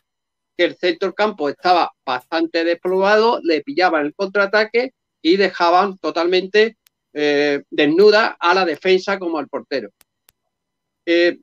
que 0.56 0.66
el 0.66 0.76
centro 0.78 1.14
campo 1.14 1.50
estaba 1.50 1.92
bastante 2.06 2.64
desplomado, 2.64 3.40
le 3.44 3.62
pillaban 3.62 4.06
el 4.06 4.14
contraataque 4.14 4.94
y 5.22 5.38
dejaban 5.38 5.98
totalmente 5.98 6.78
eh, 7.14 7.64
desnuda 7.70 8.38
a 8.40 8.54
la 8.54 8.66
defensa 8.66 9.18
como 9.18 9.40
al 9.40 9.48
portero. 9.48 9.90
Eh, 11.06 11.40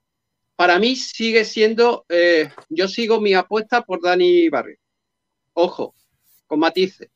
para 0.54 0.78
mí 0.78 0.94
sigue 0.94 1.44
siendo, 1.44 2.04
eh, 2.08 2.50
yo 2.68 2.86
sigo 2.86 3.20
mi 3.20 3.34
apuesta 3.34 3.82
por 3.82 4.00
Dani 4.00 4.48
Barrio. 4.48 4.78
Ojo, 5.54 5.94
con 6.46 6.60
matices. 6.60 7.08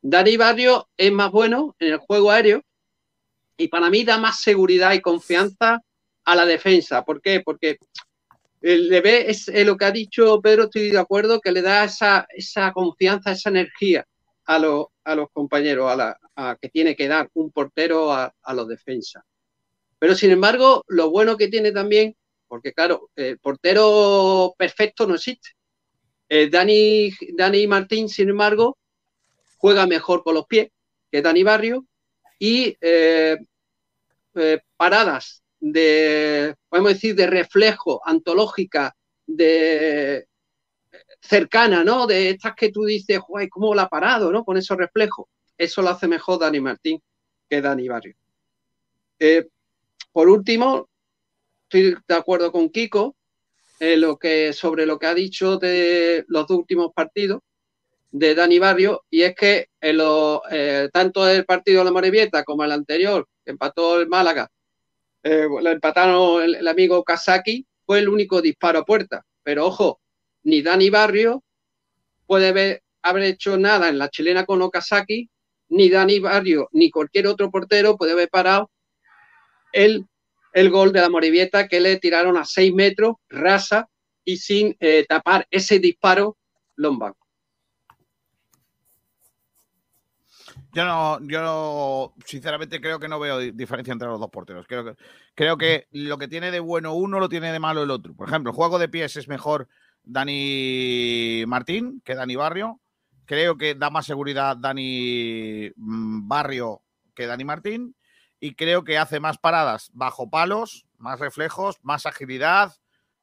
Dani 0.00 0.36
Barrio 0.36 0.88
es 0.96 1.10
más 1.10 1.32
bueno 1.32 1.74
en 1.80 1.94
el 1.94 1.98
juego 1.98 2.30
aéreo 2.30 2.62
y 3.56 3.68
para 3.68 3.90
mí 3.90 4.04
da 4.04 4.18
más 4.18 4.40
seguridad 4.40 4.92
y 4.92 5.00
confianza 5.00 5.80
a 6.24 6.36
la 6.36 6.46
defensa. 6.46 7.04
¿Por 7.04 7.20
qué? 7.20 7.40
Porque 7.40 7.78
el 8.60 8.88
ve, 9.02 9.28
es 9.28 9.48
eh, 9.48 9.64
lo 9.64 9.76
que 9.76 9.84
ha 9.84 9.90
dicho 9.90 10.40
Pedro, 10.40 10.64
estoy 10.64 10.90
de 10.90 10.98
acuerdo, 10.98 11.40
que 11.40 11.52
le 11.52 11.62
da 11.62 11.84
esa, 11.84 12.26
esa 12.30 12.72
confianza, 12.72 13.32
esa 13.32 13.50
energía 13.50 14.06
a, 14.44 14.58
los- 14.58 14.86
compañeros, 15.32 15.90
a 15.90 15.96
la, 15.96 16.58
que 16.60 16.68
tiene 16.68 16.94
que 16.94 17.08
dar 17.08 17.28
un 17.34 17.50
portero 17.50 18.12
a, 18.12 18.32
los 18.54 18.68
defensas. 18.68 19.24
Pero 19.98 20.14
sin 20.14 20.30
embargo, 20.30 20.84
lo 20.88 21.10
bueno 21.10 21.36
que 21.36 21.48
tiene 21.48 21.72
también, 21.72 22.16
porque 22.48 22.72
claro, 22.72 23.10
el 23.16 23.38
portero 23.38 24.54
perfecto 24.56 25.06
no 25.06 25.14
existe. 25.14 25.50
Eh, 26.28 26.48
Dani, 26.48 27.10
Dani 27.34 27.66
Martín, 27.66 28.08
sin 28.08 28.30
embargo, 28.30 28.78
juega 29.58 29.86
mejor 29.86 30.22
con 30.22 30.34
los 30.34 30.46
pies 30.46 30.70
que 31.10 31.22
Dani 31.22 31.42
Barrio 31.42 31.86
y 32.42 32.76
eh, 32.80 33.36
eh, 34.34 34.60
paradas 34.76 35.44
de, 35.60 36.56
podemos 36.68 36.94
decir, 36.94 37.14
de 37.14 37.28
reflejo, 37.28 38.00
antológica, 38.04 38.96
de 39.24 40.26
cercana, 41.20 41.84
¿no? 41.84 42.08
De 42.08 42.30
estas 42.30 42.56
que 42.56 42.72
tú 42.72 42.84
dices, 42.84 43.20
"Joder, 43.20 43.48
¿cómo 43.48 43.76
la 43.76 43.82
ha 43.82 43.88
parado, 43.88 44.32
¿no? 44.32 44.44
Con 44.44 44.56
esos 44.56 44.76
reflejos. 44.76 45.26
Eso 45.56 45.82
lo 45.82 45.90
hace 45.90 46.08
mejor 46.08 46.40
Dani 46.40 46.58
Martín 46.58 47.00
que 47.48 47.60
Dani 47.60 47.86
Barrio. 47.86 48.16
Eh, 49.20 49.46
por 50.10 50.28
último, 50.28 50.88
estoy 51.62 51.96
de 52.08 52.14
acuerdo 52.16 52.50
con 52.50 52.70
Kiko 52.70 53.14
sobre 53.78 54.86
lo 54.86 54.98
que 54.98 55.06
ha 55.06 55.14
dicho 55.14 55.58
de 55.58 56.24
los 56.26 56.48
dos 56.48 56.58
últimos 56.58 56.92
partidos 56.92 57.40
de 58.12 58.34
Dani 58.34 58.58
Barrio, 58.58 59.04
y 59.10 59.22
es 59.22 59.34
que 59.34 59.68
en 59.80 59.98
eh, 60.50 60.90
tanto 60.92 61.28
el 61.28 61.44
partido 61.46 61.78
de 61.80 61.86
la 61.86 61.92
Morevieta 61.92 62.44
como 62.44 62.62
el 62.62 62.70
anterior, 62.70 63.26
que 63.44 63.52
empató 63.52 64.00
el 64.00 64.06
Málaga, 64.06 64.48
eh, 65.22 65.46
lo 65.48 65.70
empataron 65.70 66.42
el, 66.42 66.68
amigo 66.68 67.02
Kazaki, 67.04 67.66
fue 67.86 68.00
el 68.00 68.08
único 68.08 68.42
disparo 68.42 68.80
a 68.80 68.84
puerta. 68.84 69.24
Pero 69.42 69.66
ojo, 69.66 70.00
ni 70.42 70.62
Dani 70.62 70.90
Barrio 70.90 71.42
puede 72.26 72.48
haber, 72.48 72.82
hecho 73.24 73.56
nada 73.56 73.88
en 73.88 73.98
la 73.98 74.10
chilena 74.10 74.44
con 74.44 74.60
Okazaki, 74.60 75.28
ni 75.70 75.88
Dani 75.88 76.18
Barrio, 76.18 76.68
ni 76.72 76.90
cualquier 76.90 77.26
otro 77.26 77.50
portero 77.50 77.96
puede 77.96 78.12
haber 78.12 78.28
parado 78.28 78.70
el, 79.72 80.06
el 80.52 80.70
gol 80.70 80.92
de 80.92 81.00
la 81.00 81.08
Morevieta 81.08 81.66
que 81.66 81.80
le 81.80 81.96
tiraron 81.96 82.36
a 82.36 82.44
6 82.44 82.74
metros, 82.74 83.16
rasa 83.28 83.88
y 84.22 84.36
sin 84.36 84.76
eh, 84.80 85.06
tapar 85.08 85.46
ese 85.50 85.78
disparo 85.78 86.36
Lombán. 86.76 87.14
Yo 90.74 90.84
no, 90.84 91.18
yo 91.26 92.14
sinceramente 92.24 92.80
creo 92.80 92.98
que 92.98 93.08
no 93.08 93.18
veo 93.20 93.38
di- 93.38 93.50
diferencia 93.50 93.92
entre 93.92 94.08
los 94.08 94.18
dos 94.18 94.30
porteros. 94.30 94.66
Creo 94.66 94.84
que, 94.84 94.96
creo 95.34 95.56
que 95.58 95.86
lo 95.92 96.16
que 96.18 96.28
tiene 96.28 96.50
de 96.50 96.60
bueno 96.60 96.94
uno 96.94 97.20
lo 97.20 97.28
tiene 97.28 97.52
de 97.52 97.58
malo 97.60 97.82
el 97.82 97.90
otro. 97.90 98.14
Por 98.14 98.28
ejemplo, 98.28 98.50
el 98.50 98.56
juego 98.56 98.78
de 98.78 98.88
pies 98.88 99.16
es 99.16 99.28
mejor 99.28 99.68
Dani 100.02 101.44
Martín 101.46 102.00
que 102.04 102.14
Dani 102.14 102.36
Barrio. 102.36 102.80
Creo 103.26 103.56
que 103.56 103.74
da 103.74 103.90
más 103.90 104.06
seguridad 104.06 104.56
Dani 104.56 105.70
mm, 105.76 106.26
Barrio 106.28 106.82
que 107.14 107.26
Dani 107.26 107.44
Martín. 107.44 107.94
Y 108.40 108.54
creo 108.54 108.82
que 108.82 108.98
hace 108.98 109.20
más 109.20 109.38
paradas 109.38 109.90
bajo 109.92 110.28
palos, 110.28 110.86
más 110.98 111.20
reflejos, 111.20 111.78
más 111.82 112.06
agilidad. 112.06 112.72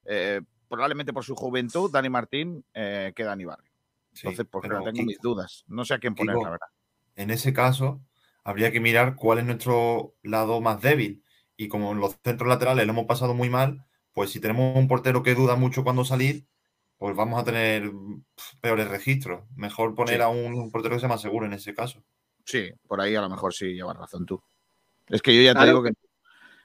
eh, 0.05 0.41
probablemente 0.69 1.11
por 1.13 1.25
su 1.25 1.35
juventud, 1.35 1.91
Dani 1.91 2.09
Martín 2.09 2.63
eh, 2.75 3.11
que 3.15 3.23
Dani 3.23 3.43
Barrio. 3.43 3.71
Entonces, 4.15 4.45
pues 4.49 4.61
pero, 4.61 4.75
claro, 4.75 4.91
tengo 4.91 5.03
mis 5.03 5.19
dudas. 5.19 5.63
No 5.67 5.83
sé 5.83 5.95
a 5.95 5.99
quién 5.99 6.13
poner, 6.13 6.35
Kiko, 6.35 6.45
la 6.45 6.51
verdad. 6.51 6.67
En 7.19 7.31
ese 7.31 7.51
caso, 7.51 8.01
habría 8.45 8.71
que 8.71 8.79
mirar 8.79 9.15
cuál 9.17 9.39
es 9.39 9.45
nuestro 9.45 10.15
lado 10.23 10.61
más 10.61 10.81
débil. 10.81 11.21
Y 11.57 11.67
como 11.67 11.91
en 11.91 11.99
los 11.99 12.15
centros 12.23 12.47
laterales 12.47 12.85
lo 12.85 12.93
hemos 12.93 13.07
pasado 13.07 13.33
muy 13.33 13.49
mal, 13.49 13.83
pues 14.13 14.31
si 14.31 14.39
tenemos 14.39 14.73
un 14.77 14.87
portero 14.87 15.21
que 15.21 15.35
duda 15.35 15.57
mucho 15.57 15.83
cuando 15.83 16.05
salir, 16.05 16.45
pues 16.97 17.17
vamos 17.17 17.41
a 17.41 17.43
tener 17.43 17.91
peores 18.61 18.87
registros. 18.87 19.43
Mejor 19.57 19.95
poner 19.95 20.15
Sí. 20.15 20.21
a 20.21 20.29
un 20.29 20.71
portero 20.71 20.95
que 20.95 21.01
sea 21.01 21.09
más 21.09 21.21
seguro 21.21 21.45
en 21.45 21.51
ese 21.51 21.73
caso. 21.73 22.01
Sí, 22.45 22.71
por 22.87 23.01
ahí 23.01 23.13
a 23.15 23.21
lo 23.21 23.29
mejor 23.29 23.53
sí 23.53 23.73
llevas 23.73 23.97
razón 23.97 24.25
tú. 24.25 24.41
Es 25.09 25.21
que 25.21 25.35
yo 25.35 25.41
ya 25.41 25.53
te 25.53 25.65
digo 25.65 25.83
que, 25.83 25.91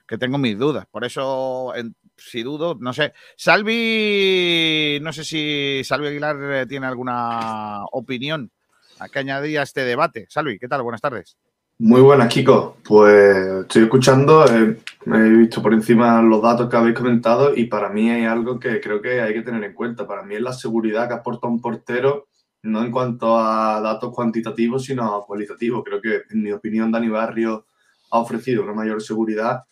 que 0.06 0.18
tengo 0.18 0.38
mis 0.38 0.56
dudas. 0.56 0.86
Por 0.88 1.04
eso, 1.04 1.74
en- 1.74 1.96
si 2.16 2.44
dudo, 2.44 2.76
no 2.78 2.92
sé. 2.92 3.12
Salvi, 3.36 5.00
no 5.02 5.12
sé 5.12 5.24
si 5.24 5.82
Salvi 5.82 6.06
Aguilar 6.06 6.36
eh, 6.52 6.66
tiene 6.66 6.86
alguna 6.86 7.84
opinión 7.90 8.52
a 8.98 9.08
que 9.08 9.18
añadir 9.18 9.58
a 9.58 9.62
este 9.62 9.84
debate. 9.84 10.26
Salvi, 10.28 10.58
¿qué 10.58 10.68
tal? 10.68 10.82
Buenas 10.82 11.00
tardes. 11.00 11.36
Muy 11.78 12.00
buenas, 12.00 12.28
Kiko. 12.32 12.76
Pues 12.84 13.36
estoy 13.62 13.82
escuchando, 13.82 14.46
eh, 14.46 14.78
he 15.06 15.28
visto 15.30 15.60
por 15.60 15.74
encima 15.74 16.22
los 16.22 16.40
datos 16.40 16.70
que 16.70 16.76
habéis 16.76 16.96
comentado 16.96 17.54
y 17.54 17.64
para 17.66 17.88
mí 17.88 18.10
hay 18.10 18.24
algo 18.24 18.60
que 18.60 18.80
creo 18.80 19.02
que 19.02 19.20
hay 19.20 19.34
que 19.34 19.42
tener 19.42 19.62
en 19.64 19.74
cuenta. 19.74 20.06
Para 20.06 20.22
mí 20.22 20.36
es 20.36 20.40
la 20.40 20.52
seguridad 20.52 21.08
que 21.08 21.14
aporta 21.14 21.48
un 21.48 21.60
portero, 21.60 22.28
no 22.62 22.82
en 22.84 22.92
cuanto 22.92 23.36
a 23.38 23.80
datos 23.80 24.14
cuantitativos, 24.14 24.84
sino 24.84 25.16
a 25.16 25.26
cualitativos. 25.26 25.82
Creo 25.84 26.00
que, 26.00 26.22
en 26.30 26.42
mi 26.42 26.52
opinión, 26.52 26.92
Dani 26.92 27.08
Barrio 27.08 27.66
ha 28.12 28.18
ofrecido 28.20 28.62
una 28.62 28.72
mayor 28.72 29.02
seguridad 29.02 29.64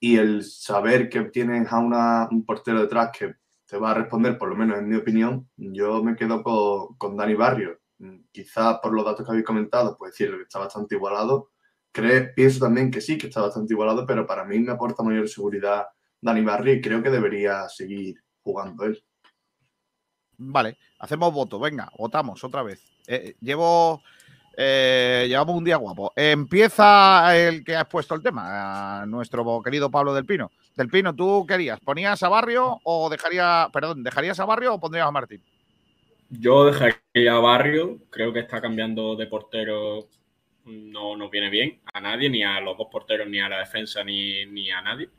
y 0.00 0.16
el 0.16 0.42
saber 0.44 1.10
que 1.10 1.20
tienes 1.24 1.70
a 1.70 1.78
una- 1.78 2.28
un 2.30 2.46
portero 2.46 2.80
detrás 2.80 3.10
que 3.16 3.34
te 3.66 3.76
va 3.76 3.90
a 3.90 3.94
responder, 3.94 4.38
por 4.38 4.48
lo 4.48 4.56
menos 4.56 4.78
en 4.78 4.88
mi 4.88 4.96
opinión, 4.96 5.48
yo 5.56 6.02
me 6.02 6.16
quedo 6.16 6.42
con, 6.42 6.96
con 6.96 7.16
Dani 7.16 7.34
Barrio. 7.34 7.78
Mm, 8.02 8.24
Quizás 8.32 8.78
por 8.82 8.92
los 8.92 9.04
datos 9.04 9.24
que 9.24 9.30
habéis 9.30 9.46
comentado, 9.46 9.96
pues 9.96 10.12
decir 10.12 10.34
que 10.36 10.42
está 10.42 10.58
bastante 10.58 10.94
igualado. 10.96 11.50
Cre- 11.94 12.32
pienso 12.34 12.58
también 12.64 12.90
que 12.90 13.00
sí, 13.00 13.16
que 13.18 13.28
está 13.28 13.42
bastante 13.42 13.74
igualado, 13.74 14.04
pero 14.06 14.26
para 14.26 14.44
mí 14.44 14.58
me 14.58 14.72
aporta 14.72 15.02
mayor 15.02 15.28
seguridad 15.28 15.86
Dani 16.20 16.42
Barrio 16.42 16.74
y 16.74 16.80
creo 16.80 17.02
que 17.02 17.10
debería 17.10 17.68
seguir 17.68 18.16
jugando 18.42 18.84
él. 18.84 19.02
Vale, 20.38 20.76
hacemos 20.98 21.32
voto. 21.32 21.58
Venga, 21.60 21.90
votamos 21.98 22.42
otra 22.42 22.62
vez. 22.62 22.82
Eh, 23.06 23.34
llevo. 23.40 24.02
eh, 24.56 25.26
llevamos 25.28 25.56
un 25.56 25.64
día 25.64 25.76
guapo. 25.76 26.12
Empieza 26.16 27.36
el 27.36 27.62
que 27.64 27.76
ha 27.76 27.82
expuesto 27.82 28.14
el 28.14 28.22
tema, 28.22 29.04
nuestro 29.06 29.62
querido 29.62 29.90
Pablo 29.90 30.12
del 30.14 30.26
Pino. 30.26 30.50
Del 30.76 30.88
Pino, 30.88 31.14
¿tú 31.14 31.44
querías? 31.46 31.78
¿Ponías 31.80 32.22
a 32.22 32.28
Barrio 32.28 32.80
o 32.84 33.08
dejaría, 33.10 33.68
perdón, 33.72 34.02
dejarías 34.02 34.40
a 34.40 34.44
Barrio 34.44 34.74
o 34.74 34.80
pondrías 34.80 35.06
a 35.06 35.10
Martín? 35.10 35.42
Yo 36.34 36.64
dejaría 36.64 37.34
a 37.34 37.40
Barrio, 37.40 37.98
creo 38.08 38.32
que 38.32 38.38
está 38.40 38.60
cambiando 38.62 39.16
de 39.16 39.26
portero, 39.26 40.08
no 40.64 41.14
nos 41.14 41.30
viene 41.30 41.50
bien 41.50 41.82
a 41.92 42.00
nadie, 42.00 42.30
ni 42.30 42.42
a 42.42 42.58
los 42.60 42.78
dos 42.78 42.88
porteros, 42.90 43.28
ni 43.28 43.38
a 43.38 43.50
la 43.50 43.58
defensa, 43.58 44.02
ni, 44.02 44.46
ni 44.46 44.70
a 44.70 44.80
nadie. 44.80 45.10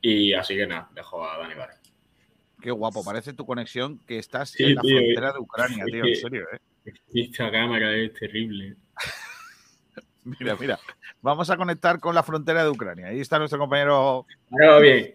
Y 0.00 0.32
así 0.32 0.56
que 0.56 0.66
nada, 0.66 0.88
dejo 0.94 1.22
a 1.22 1.36
Dani 1.36 1.54
Barrio. 1.54 1.76
Qué 2.62 2.70
guapo, 2.70 3.04
parece 3.04 3.34
tu 3.34 3.44
conexión 3.44 3.98
que 4.06 4.18
estás 4.18 4.50
Sí, 4.50 4.64
en 4.64 4.76
la 4.76 4.82
tío, 4.82 4.96
frontera 4.96 5.32
de 5.34 5.38
Ucrania, 5.38 5.84
tío, 5.84 6.02
que- 6.04 6.08
en 6.12 6.16
serio, 6.16 6.46
¿eh? 6.52 6.92
Esta 7.12 7.50
cámara 7.50 7.94
es 7.94 8.14
terrible. 8.14 8.76
Mira, 10.24 10.56
mira, 10.56 10.78
vamos 11.22 11.48
a 11.50 11.56
conectar 11.56 12.00
con 12.00 12.14
la 12.14 12.22
frontera 12.22 12.62
de 12.64 12.70
Ucrania. 12.70 13.08
Ahí 13.08 13.20
está 13.20 13.38
nuestro 13.38 13.58
compañero. 13.58 14.26
Va 14.50 14.78
bien. 14.78 15.14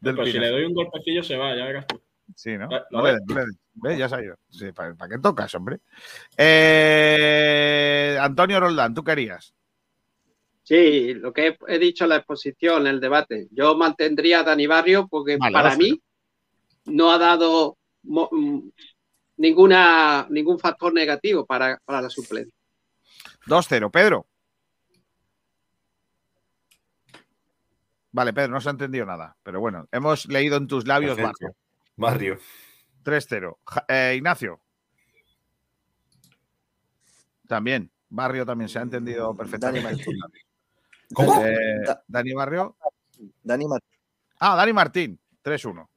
Del 0.00 0.14
Pero 0.16 0.26
si 0.26 0.38
le 0.38 0.48
doy 0.48 0.64
un 0.64 0.74
golpecillo 0.74 1.22
se 1.22 1.36
va, 1.36 1.56
ya 1.56 1.64
verás 1.64 1.86
tú. 1.86 2.00
Sí, 2.36 2.56
¿no? 2.56 2.68
No. 2.90 3.02
¿Ves? 3.74 3.98
Ya 3.98 4.08
se 4.08 4.14
ha 4.16 4.22
ido. 4.22 4.36
Sí, 4.50 4.72
¿para, 4.72 4.94
para 4.94 5.14
qué 5.14 5.18
tocas, 5.20 5.54
hombre? 5.54 5.80
Eh, 6.36 8.16
Antonio 8.20 8.60
Roldán, 8.60 8.94
¿tú 8.94 9.02
querías? 9.02 9.54
Sí, 10.62 11.12
lo 11.14 11.32
que 11.32 11.48
he, 11.48 11.58
he 11.68 11.78
dicho 11.78 12.04
en 12.04 12.10
la 12.10 12.16
exposición, 12.16 12.82
en 12.82 12.94
el 12.94 13.00
debate. 13.00 13.48
Yo 13.50 13.76
mantendría 13.76 14.40
a 14.40 14.44
Dani 14.44 14.66
Barrio 14.66 15.06
porque 15.08 15.36
Vale, 15.36 15.52
para 15.52 15.76
mí 15.76 16.00
no 16.86 17.10
ha 17.10 17.18
dado 17.18 17.76
mo- 18.04 18.30
mm, 18.32 18.60
ninguna, 19.38 20.26
ningún 20.30 20.58
factor 20.58 20.94
negativo 20.94 21.44
para, 21.44 21.78
para 21.84 22.00
la 22.00 22.08
suplencia. 22.10 22.54
2-0. 23.46 23.90
Pedro. 23.90 24.26
Vale, 28.12 28.32
Pedro, 28.32 28.52
no 28.52 28.60
se 28.60 28.68
ha 28.68 28.72
entendido 28.72 29.04
nada. 29.04 29.36
Pero 29.42 29.60
bueno, 29.60 29.88
hemos 29.92 30.26
leído 30.26 30.56
en 30.56 30.68
tus 30.68 30.86
labios 30.86 31.16
Perfecto. 31.16 31.46
Barrio. 31.96 32.36
Barrio. 32.36 32.38
3-0. 33.04 33.58
Ja- 33.64 33.84
eh, 33.88 34.14
Ignacio. 34.16 34.60
También. 37.46 37.90
Barrio 38.08 38.46
también 38.46 38.68
se 38.68 38.78
ha 38.78 38.82
entendido 38.82 39.36
perfectamente. 39.36 39.82
Dani 39.88 39.96
Martín. 39.96 40.18
¿Cómo? 41.14 41.44
Eh, 41.44 41.84
Dani 42.06 42.32
Barrio. 42.32 42.76
Dani 43.42 43.66
Martín. 43.66 43.98
Ah, 44.38 44.56
Dani 44.56 44.72
Martín. 44.72 45.20
3-1. 45.42 45.88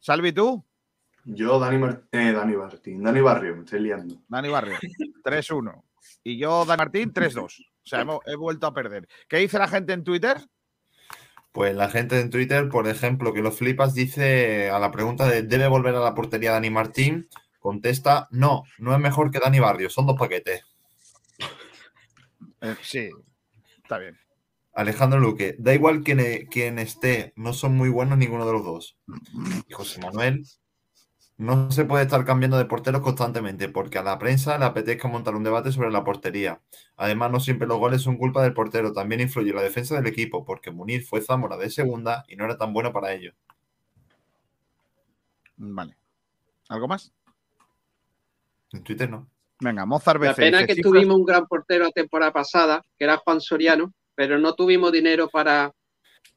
Salvi, 0.00 0.32
tú. 0.32 0.64
Yo, 1.24 1.58
Dani, 1.60 1.78
Mar- 1.78 2.02
eh, 2.10 2.32
Dani 2.32 2.56
Martín, 2.56 3.00
Dani 3.02 3.20
Barrio, 3.20 3.54
me 3.54 3.62
estoy 3.62 3.78
liando. 3.80 4.16
Dani 4.26 4.48
Barrio. 4.48 4.76
3-1. 5.22 5.82
Y 6.24 6.36
yo, 6.36 6.64
Dani 6.64 6.78
Martín, 6.78 7.12
3-2. 7.12 7.44
O 7.44 7.86
sea, 7.86 8.00
hemos- 8.00 8.20
he 8.26 8.34
vuelto 8.34 8.66
a 8.66 8.74
perder. 8.74 9.08
¿Qué 9.28 9.36
dice 9.38 9.58
la 9.58 9.68
gente 9.68 9.92
en 9.92 10.02
Twitter? 10.02 10.38
Pues 11.52 11.74
la 11.74 11.90
gente 11.90 12.18
en 12.18 12.30
Twitter, 12.30 12.68
por 12.70 12.88
ejemplo, 12.88 13.34
que 13.34 13.42
lo 13.42 13.52
flipas, 13.52 13.92
dice 13.94 14.70
a 14.70 14.78
la 14.78 14.90
pregunta 14.90 15.28
de 15.28 15.42
¿debe 15.42 15.68
volver 15.68 15.94
a 15.94 16.00
la 16.00 16.14
portería 16.14 16.52
Dani 16.52 16.70
Martín? 16.70 17.28
Contesta, 17.58 18.26
no, 18.30 18.64
no 18.78 18.94
es 18.94 19.00
mejor 19.00 19.30
que 19.30 19.38
Dani 19.38 19.60
Barrio, 19.60 19.90
son 19.90 20.06
dos 20.06 20.18
paquetes. 20.18 20.64
Eh, 22.62 22.76
sí, 22.82 23.10
está 23.82 23.98
bien. 23.98 24.18
Alejandro 24.74 25.20
Luque, 25.20 25.54
da 25.58 25.74
igual 25.74 26.02
quién, 26.02 26.20
e- 26.20 26.46
quién 26.50 26.78
esté, 26.78 27.34
no 27.36 27.52
son 27.52 27.76
muy 27.76 27.90
buenos 27.90 28.16
ninguno 28.16 28.46
de 28.46 28.52
los 28.54 28.64
dos. 28.64 28.96
Y 29.68 29.72
José 29.74 30.00
Manuel, 30.00 30.44
no 31.42 31.70
se 31.70 31.84
puede 31.84 32.04
estar 32.04 32.24
cambiando 32.24 32.56
de 32.56 32.64
porteros 32.64 33.02
constantemente 33.02 33.68
porque 33.68 33.98
a 33.98 34.02
la 34.02 34.18
prensa 34.18 34.56
le 34.58 34.64
apetezca 34.64 35.08
montar 35.08 35.34
un 35.34 35.42
debate 35.44 35.72
sobre 35.72 35.90
la 35.90 36.04
portería. 36.04 36.60
Además, 36.96 37.30
no 37.30 37.40
siempre 37.40 37.66
los 37.68 37.78
goles 37.78 38.02
son 38.02 38.16
culpa 38.16 38.42
del 38.42 38.54
portero, 38.54 38.92
también 38.92 39.20
influye 39.20 39.52
la 39.52 39.62
defensa 39.62 39.94
del 39.96 40.06
equipo 40.06 40.44
porque 40.44 40.70
Munir 40.70 41.04
fue 41.04 41.20
Zamora 41.20 41.56
de 41.56 41.70
segunda 41.70 42.24
y 42.28 42.36
no 42.36 42.44
era 42.44 42.56
tan 42.56 42.72
bueno 42.72 42.92
para 42.92 43.12
ello. 43.12 43.32
Vale. 45.56 45.96
¿Algo 46.68 46.88
más? 46.88 47.12
En 48.72 48.82
Twitter 48.82 49.08
no. 49.10 49.28
Venga, 49.60 49.84
Mozart 49.86 50.20
La 50.20 50.30
BC. 50.30 50.36
pena 50.42 50.58
dice, 50.58 50.66
que 50.68 50.74
"Cifras- 50.76 50.82
tuvimos 50.90 51.16
un 51.16 51.24
gran 51.24 51.46
portero 51.46 51.84
la 51.84 51.90
temporada 51.90 52.32
pasada, 52.32 52.82
que 52.98 53.04
era 53.04 53.16
Juan 53.18 53.40
Soriano, 53.40 53.92
pero 54.14 54.38
no 54.38 54.54
tuvimos 54.54 54.90
dinero 54.92 55.28
para, 55.28 55.72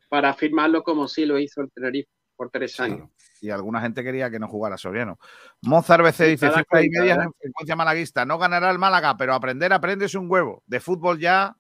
para 0.09 0.33
firmarlo 0.33 0.83
como 0.83 1.07
sí 1.07 1.25
lo 1.25 1.39
hizo 1.39 1.61
el 1.61 1.71
Tenerife 1.71 2.09
por 2.35 2.49
tres 2.51 2.79
años. 2.79 3.09
Y 3.41 3.49
alguna 3.49 3.81
gente 3.81 4.03
quería 4.03 4.29
que 4.29 4.39
no 4.39 4.47
jugara 4.47 4.77
Soriano. 4.77 5.19
Mozart 5.61 6.03
BC 6.03 6.25
dice: 6.27 6.47
y 6.47 6.89
¿verdad? 6.89 7.25
en 7.25 7.33
frecuencia 7.33 7.75
malaguista. 7.75 8.25
No 8.25 8.37
ganará 8.37 8.71
el 8.71 8.79
Málaga, 8.79 9.17
pero 9.17 9.33
aprender 9.33 9.73
aprendes 9.73 10.15
un 10.15 10.29
huevo. 10.31 10.63
De 10.65 10.79
fútbol 10.79 11.19
ya. 11.19 11.55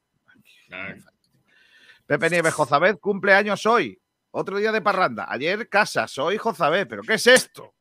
Pepe 2.05 2.29
Nieves 2.29 2.53
Jozabed 2.53 2.97
cumple 2.99 3.33
años 3.33 3.65
hoy. 3.65 3.99
Otro 4.31 4.57
día 4.57 4.71
de 4.71 4.81
parranda. 4.81 5.25
Ayer 5.29 5.69
casa, 5.69 6.07
soy 6.07 6.37
Jozabed. 6.37 6.87
¿Pero 6.87 7.01
qué 7.03 7.15
es 7.15 7.27
esto? 7.27 7.73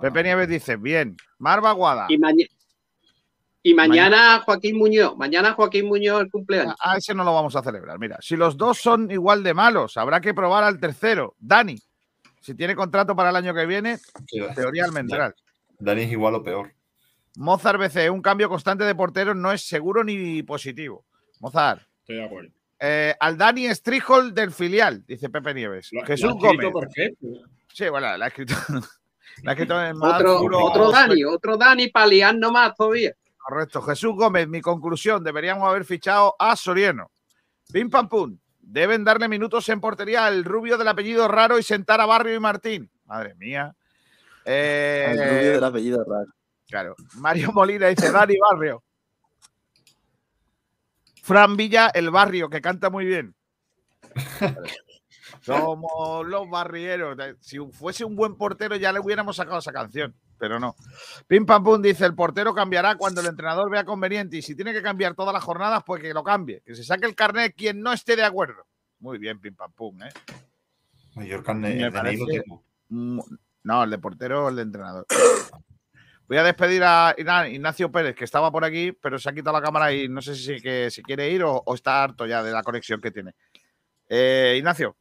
Pepe 0.00 0.22
Nieves 0.22 0.48
dice: 0.48 0.76
Bien. 0.76 1.16
Marva 1.38 1.72
Guada. 1.72 2.06
Y, 2.08 2.18
maña- 2.18 2.46
y 3.62 3.74
mañana 3.74 4.40
Joaquín 4.44 4.78
Muñoz, 4.78 5.16
mañana 5.16 5.52
Joaquín 5.52 5.86
Muñoz 5.86 6.22
el 6.22 6.30
cumpleaños. 6.30 6.74
A 6.80 6.96
ese 6.96 7.14
no 7.14 7.22
lo 7.24 7.34
vamos 7.34 7.54
a 7.54 7.62
celebrar. 7.62 7.98
Mira, 7.98 8.18
si 8.20 8.36
los 8.36 8.56
dos 8.56 8.78
son 8.78 9.10
igual 9.10 9.42
de 9.42 9.54
malos, 9.54 9.96
habrá 9.96 10.20
que 10.20 10.34
probar 10.34 10.64
al 10.64 10.80
tercero. 10.80 11.34
Dani, 11.38 11.78
si 12.48 12.54
tiene 12.54 12.74
contrato 12.74 13.14
para 13.14 13.28
el 13.28 13.36
año 13.36 13.52
que 13.52 13.66
viene, 13.66 13.98
teoría 14.54 14.84
almendral. 14.86 15.34
Dani 15.78 16.02
es 16.04 16.12
igual 16.12 16.34
o 16.36 16.42
peor. 16.42 16.72
Mozart 17.36 17.78
BC, 17.78 18.08
un 18.10 18.22
cambio 18.22 18.48
constante 18.48 18.84
de 18.84 18.94
porteros 18.94 19.36
no 19.36 19.52
es 19.52 19.68
seguro 19.68 20.02
ni 20.02 20.42
positivo. 20.42 21.04
Mozart. 21.40 21.82
Estoy 22.00 22.16
de 22.16 22.24
acuerdo. 22.24 22.50
eh, 22.80 23.14
al 23.20 23.36
Dani 23.36 23.68
Strijol 23.74 24.32
del 24.34 24.50
filial, 24.50 25.04
dice 25.06 25.28
Pepe 25.28 25.52
Nieves. 25.52 25.90
Lo- 25.92 26.04
Jesús 26.06 26.30
lo 26.30 26.36
Gómez. 26.36 26.72
perfecto. 26.72 27.26
Sí, 27.72 27.88
bueno, 27.90 28.16
la 28.16 28.24
ha 28.24 28.28
escrito. 28.28 28.54
la 29.42 29.50
ha 29.50 29.52
escrito 29.52 29.84
en 29.84 29.96
más 29.98 30.14
Otro, 30.20 30.38
puro 30.40 30.64
otro 30.64 30.90
Dani, 30.90 31.22
otro 31.24 31.56
Dani 31.58 31.88
para 31.88 32.06
liar 32.06 32.34
nomás 32.34 32.74
todavía. 32.74 33.12
Correcto. 33.36 33.82
Jesús 33.82 34.14
Gómez, 34.14 34.48
mi 34.48 34.62
conclusión, 34.62 35.22
deberíamos 35.22 35.68
haber 35.68 35.84
fichado 35.84 36.34
a 36.38 36.56
Soriano. 36.56 37.10
Pim 37.70 37.90
pam 37.90 38.08
pum. 38.08 38.38
Deben 38.70 39.02
darle 39.02 39.28
minutos 39.28 39.66
en 39.70 39.80
portería 39.80 40.26
al 40.26 40.44
rubio 40.44 40.76
del 40.76 40.88
apellido 40.88 41.26
raro 41.26 41.58
y 41.58 41.62
sentar 41.62 42.02
a 42.02 42.06
Barrio 42.06 42.34
y 42.34 42.38
Martín. 42.38 42.90
Madre 43.06 43.34
mía. 43.36 43.74
Eh, 44.44 45.06
El 45.08 45.18
rubio 45.18 45.52
del 45.52 45.64
apellido 45.64 46.04
raro. 46.04 46.30
Claro. 46.68 46.96
Mario 47.14 47.50
Molina 47.52 47.86
dice 47.86 48.12
Dani 48.12 48.36
Barrio. 48.38 48.84
Fran 51.22 51.56
Villa, 51.56 51.88
el 51.94 52.10
barrio, 52.10 52.50
que 52.50 52.60
canta 52.60 52.90
muy 52.90 53.06
bien. 53.06 53.34
Somos 55.56 56.26
los 56.26 56.48
barrieros. 56.50 57.16
Si 57.40 57.58
fuese 57.72 58.04
un 58.04 58.14
buen 58.14 58.36
portero 58.36 58.76
ya 58.76 58.92
le 58.92 59.00
hubiéramos 59.00 59.36
sacado 59.36 59.58
esa 59.58 59.72
canción, 59.72 60.14
pero 60.36 60.60
no. 60.60 60.76
Pim 61.26 61.46
Pam 61.46 61.64
Pum 61.64 61.80
dice, 61.80 62.04
el 62.04 62.14
portero 62.14 62.54
cambiará 62.54 62.96
cuando 62.96 63.22
el 63.22 63.28
entrenador 63.28 63.70
vea 63.70 63.84
conveniente 63.84 64.36
y 64.36 64.42
si 64.42 64.54
tiene 64.54 64.74
que 64.74 64.82
cambiar 64.82 65.14
todas 65.14 65.32
las 65.32 65.42
jornadas, 65.42 65.82
pues 65.86 66.02
que 66.02 66.12
lo 66.12 66.22
cambie. 66.22 66.62
Que 66.66 66.74
se 66.74 66.84
saque 66.84 67.06
el 67.06 67.14
carnet 67.14 67.54
quien 67.56 67.80
no 67.80 67.92
esté 67.92 68.14
de 68.14 68.24
acuerdo. 68.24 68.66
Muy 69.00 69.16
bien, 69.16 69.40
Pim 69.40 69.54
Pam 69.54 69.72
Pum, 69.72 70.02
¿eh? 70.02 70.10
Mayor 71.14 71.42
carne, 71.42 71.74
Me 71.74 71.84
el 71.86 71.92
parece 71.92 72.24
tengo. 72.26 72.64
No, 72.88 73.84
el 73.84 73.90
de 73.90 73.98
portero 73.98 74.44
o 74.44 74.48
el 74.50 74.56
de 74.56 74.62
entrenador. 74.62 75.06
Voy 76.28 76.36
a 76.36 76.42
despedir 76.42 76.82
a 76.84 77.14
Ignacio 77.48 77.90
Pérez, 77.90 78.14
que 78.14 78.24
estaba 78.24 78.52
por 78.52 78.64
aquí, 78.66 78.92
pero 78.92 79.18
se 79.18 79.30
ha 79.30 79.32
quitado 79.32 79.58
la 79.58 79.64
cámara 79.64 79.94
y 79.94 80.08
no 80.08 80.20
sé 80.20 80.34
si, 80.34 80.60
que, 80.60 80.90
si 80.90 81.02
quiere 81.02 81.30
ir 81.30 81.42
o, 81.42 81.62
o 81.64 81.74
está 81.74 82.02
harto 82.02 82.26
ya 82.26 82.42
de 82.42 82.52
la 82.52 82.62
conexión 82.62 83.00
que 83.00 83.10
tiene. 83.10 83.34
Eh, 84.08 84.56
Ignacio. 84.58 84.96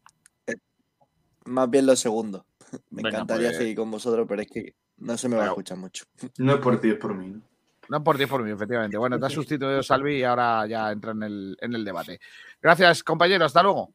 Más 1.48 1.70
bien 1.70 1.86
lo 1.86 1.96
segundo. 1.96 2.46
Me 2.90 3.02
Venga, 3.04 3.10
encantaría 3.10 3.48
pues- 3.50 3.58
seguir 3.58 3.76
con 3.76 3.92
vosotros, 3.92 4.26
pero 4.28 4.42
es 4.42 4.48
que 4.50 4.76
no 4.98 5.18
se 5.18 5.30
me 5.30 5.36
va 5.38 5.46
a 5.46 5.48
escuchar 5.48 5.78
mucho. 5.78 6.06
No 6.38 6.54
es 6.56 6.60
por 6.60 6.80
ti, 6.80 6.90
es 6.90 6.98
por 6.98 7.14
mí. 7.16 7.30
¿no? 7.30 7.42
No 7.90 8.04
por 8.04 8.18
ti, 8.18 8.26
por 8.26 8.44
mí, 8.44 8.52
efectivamente. 8.52 8.98
Bueno, 8.98 9.18
te 9.18 9.26
ha 9.26 9.30
sustituido 9.30 9.82
Salvi 9.82 10.18
y 10.18 10.24
ahora 10.24 10.68
ya 10.68 10.92
entra 10.92 11.12
en 11.12 11.24
el, 11.24 11.58
en 11.62 11.74
el 11.74 11.86
debate. 11.86 12.20
Gracias, 12.62 13.02
compañero. 13.02 13.46
Hasta 13.46 13.64
luego. 13.64 13.94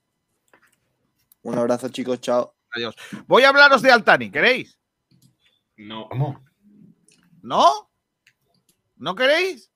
Un 1.42 1.58
abrazo, 1.58 1.90
chicos. 1.90 2.18
Chao. 2.20 2.54
Adiós. 2.74 2.96
Voy 3.26 3.42
a 3.42 3.50
hablaros 3.50 3.82
de 3.82 3.90
Altani, 3.90 4.30
¿queréis? 4.30 4.78
No. 5.76 6.08
¿No? 7.42 7.90
¿No 8.96 9.14
queréis? 9.14 9.70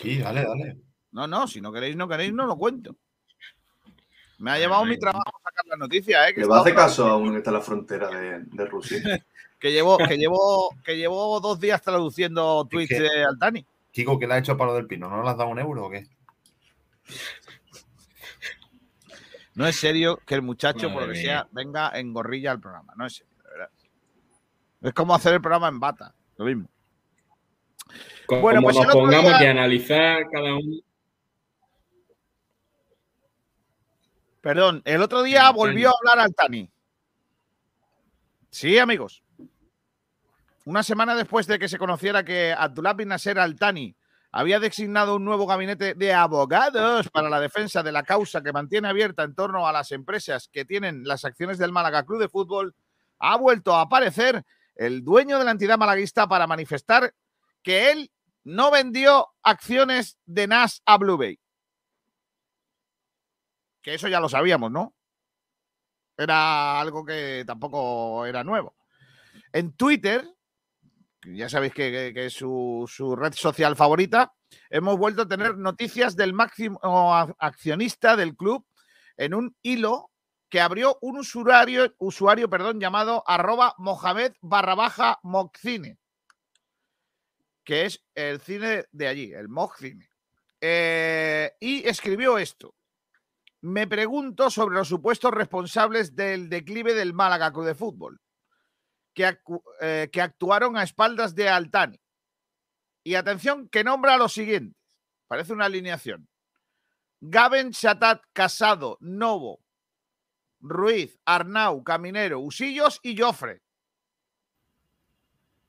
Sí, 0.00 0.18
dale, 0.18 0.44
dale. 0.44 0.80
No, 1.10 1.26
no, 1.26 1.48
si 1.48 1.60
no 1.60 1.72
queréis, 1.72 1.96
no 1.96 2.06
queréis, 2.06 2.32
no 2.32 2.46
lo 2.46 2.56
cuento. 2.56 2.94
Me 4.44 4.50
ha 4.50 4.58
llevado 4.58 4.84
mi 4.84 4.98
trabajo 4.98 5.40
sacar 5.42 5.64
la 5.66 5.76
noticia, 5.76 6.28
¿eh? 6.28 6.34
Que, 6.34 6.42
Le 6.42 6.46
va 6.46 6.58
a 6.58 6.60
hacer 6.60 6.74
caso 6.74 7.06
a 7.06 7.16
uno 7.16 7.32
que 7.32 7.38
está 7.38 7.48
en 7.50 7.54
la 7.54 7.60
frontera 7.62 8.08
de, 8.10 8.40
de 8.40 8.66
Rusia. 8.66 8.98
que 9.58 9.72
llevo, 9.72 9.96
que 9.96 10.18
llevo, 10.18 10.68
que 10.84 10.96
llevo 10.98 11.40
dos 11.40 11.58
días 11.58 11.80
traduciendo 11.80 12.66
tweets 12.70 12.88
que- 12.90 13.00
de 13.00 13.24
Altani. 13.24 13.64
Kiko, 13.90 14.18
¿qué 14.18 14.26
le 14.26 14.34
ha 14.34 14.38
hecho 14.38 14.52
a 14.52 14.56
Palo 14.58 14.74
del 14.74 14.86
Pino? 14.86 15.08
¿No 15.08 15.22
le 15.22 15.30
has 15.30 15.36
dado 15.38 15.48
un 15.48 15.58
euro 15.58 15.86
o 15.86 15.90
qué? 15.90 16.06
No 19.54 19.66
es 19.66 19.76
serio 19.76 20.18
que 20.26 20.34
el 20.34 20.42
muchacho, 20.42 20.92
por 20.92 21.02
lo 21.06 21.08
que 21.12 21.20
sea, 21.20 21.46
venga 21.52 21.90
en 21.94 22.12
gorrilla 22.12 22.50
al 22.50 22.60
programa. 22.60 22.92
No 22.96 23.06
es 23.06 23.14
serio, 23.14 23.32
de 23.44 23.50
verdad. 23.50 23.70
Es 24.82 24.92
como 24.92 25.14
hacer 25.14 25.32
el 25.34 25.40
programa 25.40 25.68
en 25.68 25.80
bata. 25.80 26.12
Lo 26.36 26.44
mismo. 26.44 26.68
Co- 28.26 28.40
Bueno, 28.40 28.60
como 28.60 28.72
pues 28.74 28.84
nos 28.86 28.92
pongamos 28.94 29.30
día- 29.30 29.38
que 29.38 29.48
analizar 29.48 30.28
cada 30.30 30.54
uno. 30.54 30.76
Perdón, 34.44 34.82
el 34.84 35.00
otro 35.00 35.22
día 35.22 35.50
volvió 35.52 35.88
a 35.88 35.94
hablar 35.98 36.26
Altani. 36.26 36.70
Sí, 38.50 38.78
amigos. 38.78 39.22
Una 40.66 40.82
semana 40.82 41.14
después 41.14 41.46
de 41.46 41.58
que 41.58 41.66
se 41.66 41.78
conociera 41.78 42.26
que 42.26 42.52
Abdullah 42.52 42.92
bin 42.92 43.08
Nasser 43.08 43.38
Altani 43.38 43.96
había 44.32 44.60
designado 44.60 45.16
un 45.16 45.24
nuevo 45.24 45.46
gabinete 45.46 45.94
de 45.94 46.12
abogados 46.12 47.08
para 47.08 47.30
la 47.30 47.40
defensa 47.40 47.82
de 47.82 47.92
la 47.92 48.02
causa 48.02 48.42
que 48.42 48.52
mantiene 48.52 48.86
abierta 48.86 49.22
en 49.22 49.34
torno 49.34 49.66
a 49.66 49.72
las 49.72 49.92
empresas 49.92 50.50
que 50.52 50.66
tienen 50.66 51.04
las 51.04 51.24
acciones 51.24 51.56
del 51.56 51.72
Málaga 51.72 52.04
Club 52.04 52.20
de 52.20 52.28
Fútbol, 52.28 52.74
ha 53.20 53.38
vuelto 53.38 53.74
a 53.74 53.80
aparecer 53.80 54.44
el 54.74 55.02
dueño 55.02 55.38
de 55.38 55.46
la 55.46 55.52
entidad 55.52 55.78
malaguista 55.78 56.28
para 56.28 56.46
manifestar 56.46 57.14
que 57.62 57.92
él 57.92 58.10
no 58.42 58.70
vendió 58.70 59.28
acciones 59.42 60.18
de 60.26 60.48
NAS 60.48 60.82
a 60.84 60.98
Blue 60.98 61.16
Bay. 61.16 61.40
Que 63.84 63.94
eso 63.94 64.08
ya 64.08 64.18
lo 64.18 64.30
sabíamos, 64.30 64.72
¿no? 64.72 64.94
Era 66.16 66.80
algo 66.80 67.04
que 67.04 67.44
tampoco 67.46 68.24
era 68.24 68.42
nuevo. 68.42 68.74
En 69.52 69.74
Twitter, 69.74 70.26
ya 71.26 71.50
sabéis 71.50 71.74
que, 71.74 72.12
es 72.16 72.32
su, 72.32 73.14
red 73.18 73.34
social 73.34 73.76
favorita, 73.76 74.32
hemos 74.70 74.96
vuelto 74.96 75.22
a 75.22 75.28
tener 75.28 75.58
noticias 75.58 76.16
del 76.16 76.32
máximo 76.32 76.80
accionista 77.38 78.16
del 78.16 78.34
club 78.34 78.66
en 79.18 79.34
un 79.34 79.54
hilo 79.60 80.10
que 80.48 80.62
abrió 80.62 80.96
un 81.02 81.18
usuario, 81.18 81.94
usuario 81.98 82.48
perdón, 82.48 82.80
llamado 82.80 83.22
arroba 83.26 83.74
Mohamed 83.76 84.32
barra 84.40 84.74
baja 84.74 85.20
que 87.64 87.84
es 87.84 88.02
el 88.14 88.40
cine 88.40 88.84
de 88.92 89.08
allí, 89.08 89.32
el 89.32 89.48
Mokcine. 89.48 90.08
Eh, 90.60 91.52
y 91.60 91.86
escribió 91.86 92.38
esto. 92.38 92.74
Me 93.64 93.86
pregunto 93.86 94.50
sobre 94.50 94.76
los 94.76 94.88
supuestos 94.88 95.30
responsables 95.32 96.14
del 96.14 96.50
declive 96.50 96.92
del 96.92 97.14
Málaga 97.14 97.50
Club 97.50 97.64
de 97.64 97.74
Fútbol, 97.74 98.20
que, 99.14 99.26
acu- 99.26 99.62
eh, 99.80 100.10
que 100.12 100.20
actuaron 100.20 100.76
a 100.76 100.82
espaldas 100.82 101.34
de 101.34 101.48
Altani. 101.48 101.98
Y 103.04 103.14
atención, 103.14 103.70
que 103.70 103.82
nombra 103.82 104.14
a 104.14 104.18
los 104.18 104.34
siguientes. 104.34 104.76
Parece 105.28 105.54
una 105.54 105.64
alineación. 105.64 106.28
Gaben 107.22 107.70
Chatat, 107.72 108.22
Casado, 108.34 108.98
Novo, 109.00 109.60
Ruiz, 110.60 111.18
Arnau, 111.24 111.82
Caminero, 111.82 112.40
Usillos 112.40 113.00
y 113.02 113.16
Jofre. 113.18 113.62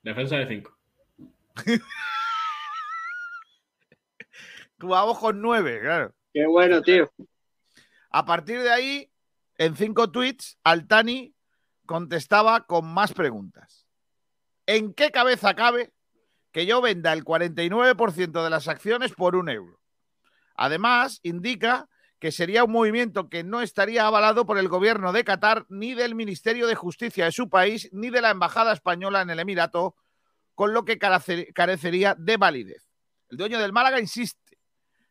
Defensa 0.04 0.36
de 0.36 0.48
5. 0.50 0.78
Jugamos 4.82 5.18
con 5.18 5.42
nueve, 5.42 5.80
claro. 5.82 6.14
Qué 6.34 6.46
bueno, 6.46 6.82
tío. 6.82 7.10
A 8.16 8.24
partir 8.24 8.62
de 8.62 8.72
ahí, 8.72 9.12
en 9.58 9.76
cinco 9.76 10.10
tweets, 10.10 10.58
Altani 10.64 11.36
contestaba 11.86 12.66
con 12.66 12.86
más 12.86 13.12
preguntas. 13.12 13.86
¿En 14.66 14.94
qué 14.94 15.12
cabeza 15.12 15.54
cabe 15.54 15.92
que 16.54 16.66
yo 16.66 16.80
venda 16.80 17.12
el 17.12 17.26
49% 17.26 18.42
de 18.42 18.50
las 18.50 18.70
acciones 18.70 19.12
por 19.12 19.36
un 19.36 19.50
euro? 19.50 19.82
Además, 20.56 21.20
indica 21.24 21.90
que 22.18 22.32
sería 22.32 22.64
un 22.64 22.72
movimiento 22.72 23.28
que 23.28 23.44
no 23.44 23.60
estaría 23.60 24.08
avalado 24.08 24.46
por 24.46 24.60
el 24.60 24.70
gobierno 24.70 25.12
de 25.12 25.26
Qatar, 25.26 25.66
ni 25.68 25.94
del 25.94 26.16
Ministerio 26.16 26.68
de 26.68 26.76
Justicia 26.76 27.26
de 27.26 27.34
su 27.34 27.50
país, 27.50 27.90
ni 27.92 28.12
de 28.12 28.22
la 28.22 28.30
Embajada 28.30 28.72
Española 28.72 29.24
en 29.24 29.30
el 29.30 29.40
Emirato, 29.40 29.98
con 30.54 30.74
lo 30.74 30.86
que 30.86 30.98
carece- 30.98 31.52
carecería 31.54 32.16
de 32.18 32.38
validez. 32.38 32.88
El 33.28 33.36
dueño 33.36 33.60
del 33.60 33.74
Málaga 33.74 34.00
insiste 34.00 34.40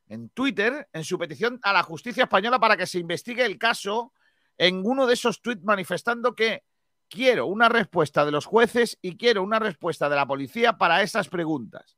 en 0.08 0.28
Twitter 0.30 0.88
en 0.92 1.04
su 1.04 1.18
petición 1.18 1.58
a 1.62 1.72
la 1.72 1.82
justicia 1.82 2.24
española 2.24 2.58
para 2.58 2.76
que 2.76 2.86
se 2.86 2.98
investigue 2.98 3.44
el 3.44 3.58
caso 3.58 4.12
en 4.58 4.82
uno 4.84 5.06
de 5.06 5.14
esos 5.14 5.40
tweets 5.40 5.64
manifestando 5.64 6.34
que 6.34 6.62
quiero 7.08 7.46
una 7.46 7.68
respuesta 7.68 8.24
de 8.24 8.32
los 8.32 8.46
jueces 8.46 8.98
y 9.00 9.16
quiero 9.16 9.42
una 9.42 9.58
respuesta 9.58 10.08
de 10.08 10.16
la 10.16 10.26
policía 10.26 10.78
para 10.78 11.02
esas 11.02 11.28
preguntas. 11.28 11.96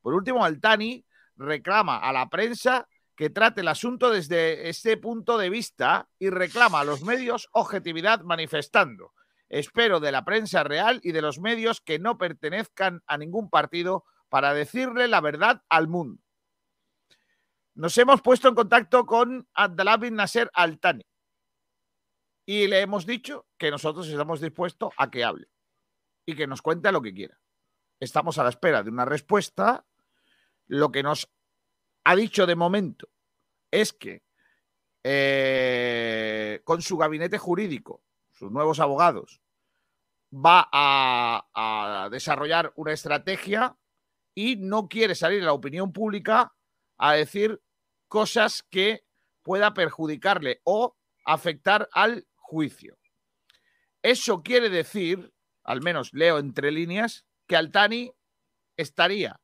Por 0.00 0.14
último, 0.14 0.44
Altani 0.44 1.04
reclama 1.36 1.98
a 1.98 2.12
la 2.12 2.28
prensa 2.28 2.88
que 3.16 3.30
trate 3.30 3.60
el 3.60 3.68
asunto 3.68 4.10
desde 4.10 4.68
ese 4.68 4.96
punto 4.96 5.38
de 5.38 5.50
vista 5.50 6.08
y 6.18 6.30
reclama 6.30 6.80
a 6.80 6.84
los 6.84 7.02
medios 7.02 7.48
objetividad 7.52 8.22
manifestando. 8.22 9.12
Espero 9.48 10.00
de 10.00 10.10
la 10.10 10.24
prensa 10.24 10.64
real 10.64 11.00
y 11.02 11.12
de 11.12 11.22
los 11.22 11.38
medios 11.38 11.80
que 11.80 11.98
no 11.98 12.18
pertenezcan 12.18 13.02
a 13.06 13.18
ningún 13.18 13.50
partido 13.50 14.04
para 14.28 14.52
decirle 14.52 15.06
la 15.06 15.20
verdad 15.20 15.62
al 15.68 15.86
mundo. 15.86 16.23
Nos 17.74 17.98
hemos 17.98 18.22
puesto 18.22 18.48
en 18.48 18.54
contacto 18.54 19.04
con 19.04 19.48
Abdallah 19.52 19.96
bin 19.96 20.14
Nasser 20.14 20.48
Altani 20.54 21.04
y 22.46 22.68
le 22.68 22.80
hemos 22.80 23.04
dicho 23.04 23.48
que 23.58 23.70
nosotros 23.70 24.06
estamos 24.06 24.40
dispuestos 24.40 24.92
a 24.96 25.10
que 25.10 25.24
hable 25.24 25.48
y 26.24 26.36
que 26.36 26.46
nos 26.46 26.62
cuente 26.62 26.92
lo 26.92 27.02
que 27.02 27.12
quiera. 27.12 27.40
Estamos 27.98 28.38
a 28.38 28.44
la 28.44 28.50
espera 28.50 28.82
de 28.82 28.90
una 28.90 29.04
respuesta. 29.04 29.84
Lo 30.66 30.92
que 30.92 31.02
nos 31.02 31.32
ha 32.04 32.14
dicho 32.14 32.46
de 32.46 32.54
momento 32.54 33.08
es 33.70 33.92
que 33.92 34.22
eh, 35.02 36.60
con 36.64 36.80
su 36.80 36.96
gabinete 36.96 37.38
jurídico, 37.38 38.04
sus 38.30 38.52
nuevos 38.52 38.78
abogados, 38.78 39.40
va 40.32 40.68
a, 40.70 41.48
a 41.54 42.08
desarrollar 42.08 42.72
una 42.76 42.92
estrategia 42.92 43.76
y 44.34 44.56
no 44.56 44.88
quiere 44.88 45.14
salir 45.14 45.42
a 45.42 45.46
la 45.46 45.52
opinión 45.52 45.92
pública 45.92 46.54
a 46.98 47.14
decir 47.14 47.62
cosas 48.08 48.62
que 48.62 49.04
pueda 49.42 49.74
perjudicarle 49.74 50.60
o 50.64 50.96
afectar 51.24 51.88
al 51.92 52.26
juicio. 52.36 52.98
Eso 54.02 54.42
quiere 54.42 54.68
decir, 54.68 55.32
al 55.62 55.80
menos 55.80 56.12
leo 56.12 56.38
entre 56.38 56.70
líneas, 56.70 57.26
que 57.46 57.56
Altani 57.56 58.12
estaría 58.76 59.40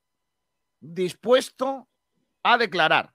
dispuesto 0.80 1.88
a 2.42 2.58
declarar. 2.58 3.14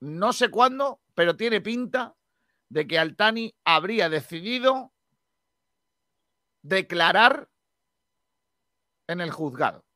No 0.00 0.32
sé 0.32 0.50
cuándo, 0.50 1.00
pero 1.14 1.36
tiene 1.36 1.60
pinta 1.60 2.16
de 2.68 2.86
que 2.86 2.98
Altani 2.98 3.54
habría 3.64 4.08
decidido 4.08 4.92
declarar 6.62 7.48
en 9.08 9.20
el 9.20 9.30
juzgado. 9.30 9.87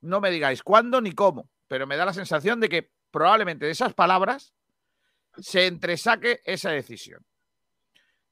No 0.00 0.20
me 0.20 0.30
digáis 0.30 0.62
cuándo 0.62 1.00
ni 1.00 1.12
cómo, 1.12 1.50
pero 1.68 1.86
me 1.86 1.96
da 1.96 2.04
la 2.04 2.12
sensación 2.12 2.60
de 2.60 2.68
que 2.68 2.90
probablemente 3.10 3.66
de 3.66 3.72
esas 3.72 3.94
palabras 3.94 4.54
se 5.38 5.66
entresaque 5.66 6.40
esa 6.44 6.70
decisión. 6.70 7.24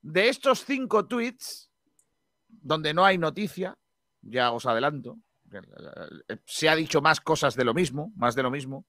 De 0.03 0.28
estos 0.28 0.65
cinco 0.65 1.07
tweets, 1.07 1.70
donde 2.49 2.95
no 2.95 3.05
hay 3.05 3.19
noticia, 3.19 3.77
ya 4.20 4.53
os 4.53 4.66
adelanto, 4.66 5.19
eh, 5.53 6.36
se 6.47 6.69
ha 6.69 6.77
dicho 6.77 7.01
más 7.01 7.20
cosas 7.20 7.55
de 7.55 7.65
lo 7.65 7.74
mismo, 7.74 8.12
más 8.16 8.35
de 8.35 8.43
lo 8.43 8.51
mismo, 8.51 8.86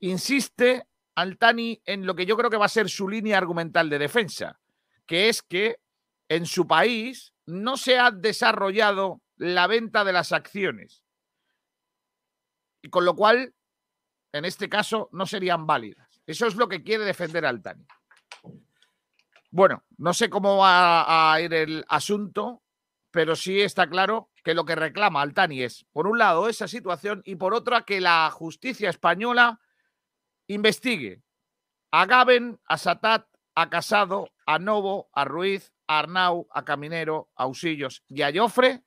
insiste 0.00 0.86
Altani 1.14 1.80
en 1.86 2.06
lo 2.06 2.14
que 2.14 2.26
yo 2.26 2.36
creo 2.36 2.50
que 2.50 2.56
va 2.56 2.66
a 2.66 2.70
ser 2.70 2.90
su 2.90 3.08
línea 3.08 3.38
argumental 3.38 3.88
de 3.88 3.98
defensa, 3.98 4.60
que 5.06 5.28
es 5.28 5.42
que 5.42 5.78
en 6.28 6.46
su 6.46 6.66
país 6.66 7.32
no 7.46 7.76
se 7.76 7.98
ha 7.98 8.10
desarrollado 8.10 9.22
la 9.36 9.66
venta 9.66 10.04
de 10.04 10.12
las 10.12 10.32
acciones. 10.32 11.02
Y 12.86 12.88
con 12.88 13.04
lo 13.04 13.16
cual, 13.16 13.52
en 14.32 14.44
este 14.44 14.68
caso, 14.68 15.08
no 15.10 15.26
serían 15.26 15.66
válidas. 15.66 16.22
Eso 16.24 16.46
es 16.46 16.54
lo 16.54 16.68
que 16.68 16.84
quiere 16.84 17.02
defender 17.02 17.44
Altani. 17.44 17.84
Bueno, 19.50 19.82
no 19.98 20.14
sé 20.14 20.30
cómo 20.30 20.58
va 20.58 21.32
a 21.32 21.40
ir 21.40 21.52
el 21.52 21.84
asunto, 21.88 22.62
pero 23.10 23.34
sí 23.34 23.60
está 23.60 23.88
claro 23.90 24.30
que 24.44 24.54
lo 24.54 24.64
que 24.64 24.76
reclama 24.76 25.20
Altani 25.20 25.64
es, 25.64 25.84
por 25.90 26.06
un 26.06 26.20
lado, 26.20 26.48
esa 26.48 26.68
situación 26.68 27.22
y 27.24 27.34
por 27.34 27.54
otra, 27.54 27.82
que 27.82 28.00
la 28.00 28.30
justicia 28.30 28.88
española 28.88 29.58
investigue 30.46 31.24
a 31.90 32.06
Gaben, 32.06 32.60
a 32.66 32.78
Satat, 32.78 33.26
a 33.56 33.68
Casado, 33.68 34.30
a 34.46 34.60
Novo, 34.60 35.10
a 35.12 35.24
Ruiz, 35.24 35.72
a 35.88 35.98
Arnau, 35.98 36.46
a 36.52 36.64
Caminero, 36.64 37.30
a 37.34 37.48
Usillos 37.48 38.04
y 38.06 38.22
a 38.22 38.30
Jofre 38.32 38.85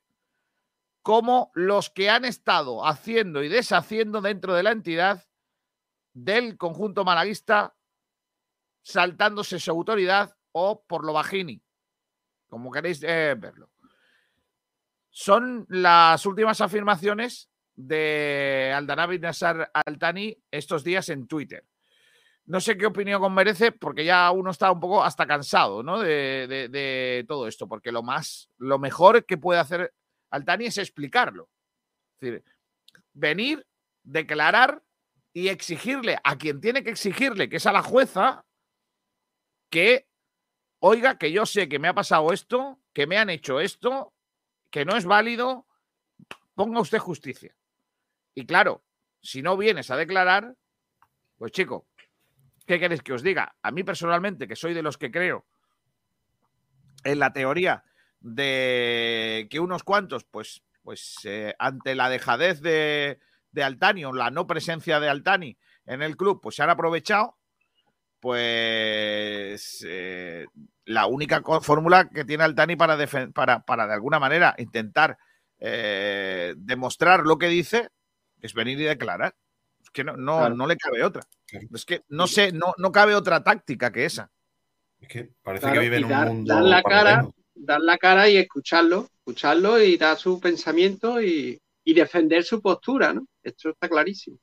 como 1.02 1.52
los 1.54 1.90
que 1.90 2.10
han 2.10 2.26
estado 2.26 2.86
haciendo 2.86 3.44
y 3.44 3.50
deshaciendo 3.50 4.22
dentro 4.22 4.54
de 4.54 4.64
la 4.64 4.72
entidad 4.72 5.24
del 6.14 6.58
conjunto 6.58 7.06
malaguista, 7.06 7.76
saltándose 8.82 9.60
su 9.60 9.72
autoridad 9.72 10.36
o 10.52 10.84
por 10.86 11.06
lo 11.06 11.14
bajini, 11.14 11.62
como 12.48 12.72
queréis 12.72 13.04
eh, 13.04 13.36
verlo. 13.38 13.70
Son 15.10 15.66
las 15.70 16.26
últimas 16.26 16.62
afirmaciones 16.62 17.50
de 17.76 18.74
Aldanavi 18.76 19.20
Nassar 19.20 19.72
Altani 19.74 20.38
estos 20.52 20.84
días 20.84 21.10
en 21.10 21.28
Twitter. 21.28 21.66
No 22.46 22.60
sé 22.60 22.78
qué 22.78 22.88
opinión 22.88 23.34
merece, 23.34 23.72
porque 23.72 24.04
ya 24.04 24.32
uno 24.32 24.52
está 24.52 24.72
un 24.72 24.80
poco 24.80 25.04
hasta 25.04 25.28
cansado 25.28 25.84
¿no? 25.84 26.00
de, 26.00 26.48
de, 26.72 27.24
todo 27.28 27.48
esto, 27.48 27.68
porque 27.68 27.92
lo 27.92 28.02
más, 28.02 28.50
lo 28.58 28.80
mejor 28.80 29.24
que 29.26 29.38
puede 29.38 29.60
hacer 29.60 29.94
Altani 30.30 30.66
es 30.66 30.78
explicarlo. 30.78 31.50
Es 32.16 32.22
decir, 32.22 32.44
venir, 33.14 33.66
declarar 34.04 34.84
y 35.34 35.50
exigirle 35.50 36.20
a 36.24 36.38
quien 36.38 36.60
tiene 36.62 36.84
que 36.84 36.90
exigirle, 36.90 37.50
que 37.50 37.58
es 37.58 37.66
a 37.66 37.72
la 37.72 37.84
jueza, 37.84 38.46
que, 39.70 40.08
oiga, 40.80 41.18
que 41.18 41.32
yo 41.32 41.46
sé 41.46 41.70
que 41.70 41.80
me 41.80 41.88
ha 41.88 41.94
pasado 41.94 42.34
esto, 42.34 42.80
que 42.94 43.08
me 43.08 43.18
han 43.18 43.30
hecho 43.30 43.60
esto, 43.60 44.14
que 44.70 44.86
no 44.86 44.96
es 44.96 45.06
válido, 45.06 45.68
ponga 46.56 46.82
usted 46.82 47.00
justicia. 47.00 47.56
Y 48.34 48.46
claro, 48.46 48.84
si 49.22 49.42
no 49.42 49.58
vienes 49.58 49.92
a 49.92 49.98
declarar, 49.98 50.56
pues 51.38 51.52
chico, 51.52 51.88
¿qué 52.66 52.80
queréis 52.80 53.02
que 53.02 53.14
os 53.14 53.24
diga? 53.24 53.56
A 53.62 53.72
mí 53.72 53.84
personalmente, 53.84 54.48
que 54.48 54.56
soy 54.56 54.74
de 54.74 54.84
los 54.84 54.98
que 54.98 55.12
creo 55.12 55.46
en 57.04 57.20
la 57.20 57.32
teoría 57.32 57.84
de 58.20 59.48
que 59.50 59.60
unos 59.60 59.84
cuantos, 59.84 60.26
pues, 60.26 60.64
pues 60.84 61.20
eh, 61.24 61.56
ante 61.60 61.96
la 61.96 62.10
dejadez 62.10 62.62
de, 62.62 63.20
de 63.52 63.64
Altani 63.64 64.06
o 64.06 64.14
la 64.14 64.32
no 64.32 64.48
presencia 64.48 65.00
de 65.00 65.10
Altani 65.10 65.58
en 65.86 66.02
el 66.02 66.18
club, 66.18 66.42
pues 66.42 66.56
se 66.56 66.64
han 66.64 66.70
aprovechado, 66.70 67.38
pues 68.20 69.86
eh, 69.88 70.46
la 70.86 71.06
única 71.06 71.42
fórmula 71.62 72.10
que 72.10 72.26
tiene 72.26 72.44
Altani 72.44 72.76
para, 72.76 72.98
para, 73.34 73.60
para 73.62 73.88
de 73.88 73.94
alguna 73.94 74.20
manera 74.20 74.56
intentar 74.58 75.18
eh, 75.60 76.54
demostrar 76.58 77.22
lo 77.22 77.38
que 77.38 77.48
dice 77.48 77.90
es 78.42 78.54
venir 78.54 78.80
y 78.80 78.84
declarar. 78.84 79.36
Es 79.82 79.90
que 79.90 80.04
no, 80.04 80.18
no, 80.18 80.40
claro. 80.40 80.56
no 80.56 80.68
le 80.68 80.78
cabe 80.78 81.04
otra. 81.04 81.24
Es 81.74 81.86
que 81.86 82.04
no 82.10 82.28
sé, 82.28 82.52
no, 82.52 82.74
no 82.78 82.92
cabe 82.92 83.16
otra 83.16 83.44
táctica 83.44 83.92
que 83.92 84.06
esa. 84.06 84.32
Es 85.00 85.08
que 85.08 85.30
parece 85.42 85.64
claro, 85.64 85.76
que 85.76 85.80
vive 85.80 85.98
en 85.98 86.06
un 86.06 86.26
mundo. 86.26 86.54
Dar 86.54 86.64
la, 86.64 86.84
cara, 86.84 87.28
dar 87.60 87.82
la 87.82 87.98
cara 87.98 88.30
y 88.30 88.38
escucharlo, 88.38 89.08
escucharlo 89.20 89.82
y 89.82 89.98
dar 89.98 90.18
su 90.18 90.40
pensamiento 90.40 91.22
y, 91.22 91.60
y 91.84 91.94
defender 91.94 92.44
su 92.44 92.62
postura, 92.62 93.14
¿no? 93.14 93.28
Esto 93.44 93.70
está 93.70 93.90
clarísimo. 93.90 94.38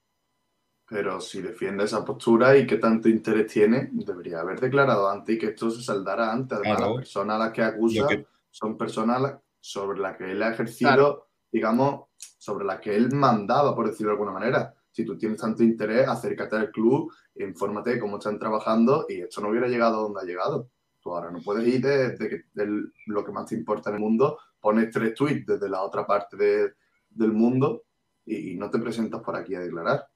Pero 0.88 1.20
si 1.20 1.42
defiende 1.42 1.84
esa 1.84 2.04
postura 2.04 2.56
y 2.56 2.66
qué 2.66 2.76
tanto 2.76 3.08
interés 3.08 3.52
tiene, 3.52 3.90
debería 3.92 4.40
haber 4.40 4.60
declarado 4.60 5.08
antes 5.08 5.34
y 5.34 5.38
que 5.38 5.46
esto 5.46 5.70
se 5.70 5.82
saldara 5.82 6.32
antes. 6.32 6.58
Además, 6.58 6.76
claro. 6.76 6.92
las 6.92 7.04
personas 7.04 7.36
a 7.36 7.38
las 7.38 7.52
que 7.52 7.62
acusa 7.62 8.06
que... 8.06 8.26
son 8.50 8.78
personas 8.78 9.34
sobre 9.60 9.98
las 9.98 10.16
que 10.16 10.30
él 10.30 10.42
ha 10.42 10.52
ejercido, 10.52 10.88
claro. 10.88 11.28
digamos, 11.50 12.06
sobre 12.16 12.64
las 12.64 12.80
que 12.80 12.94
él 12.94 13.10
mandaba, 13.12 13.74
por 13.74 13.88
decirlo 13.88 14.10
de 14.10 14.14
alguna 14.14 14.32
manera. 14.32 14.74
Si 14.92 15.04
tú 15.04 15.18
tienes 15.18 15.40
tanto 15.40 15.64
interés, 15.64 16.08
acércate 16.08 16.56
al 16.56 16.70
club, 16.70 17.12
infórmate 17.34 17.90
de 17.90 18.00
cómo 18.00 18.18
están 18.18 18.38
trabajando 18.38 19.06
y 19.08 19.22
esto 19.22 19.40
no 19.40 19.48
hubiera 19.48 19.66
llegado 19.66 19.98
a 19.98 20.02
donde 20.02 20.20
ha 20.20 20.24
llegado. 20.24 20.70
Tú 21.06 21.14
ahora 21.14 21.30
no 21.30 21.40
puedes 21.40 21.64
ir 21.72 21.80
de, 21.80 22.16
de, 22.16 22.28
de, 22.52 22.66
de 22.66 22.90
lo 23.06 23.24
que 23.24 23.30
más 23.30 23.46
te 23.46 23.54
importa 23.54 23.90
en 23.90 23.94
el 23.94 24.00
mundo, 24.02 24.40
pones 24.60 24.90
tres 24.90 25.14
tweets 25.14 25.46
desde 25.46 25.68
la 25.68 25.82
otra 25.82 26.04
parte 26.04 26.36
de, 26.36 26.72
del 27.10 27.30
mundo 27.30 27.84
y, 28.24 28.54
y 28.54 28.56
no 28.56 28.68
te 28.68 28.80
presentas 28.80 29.22
por 29.22 29.36
aquí 29.36 29.54
a 29.54 29.60
declarar. 29.60 30.08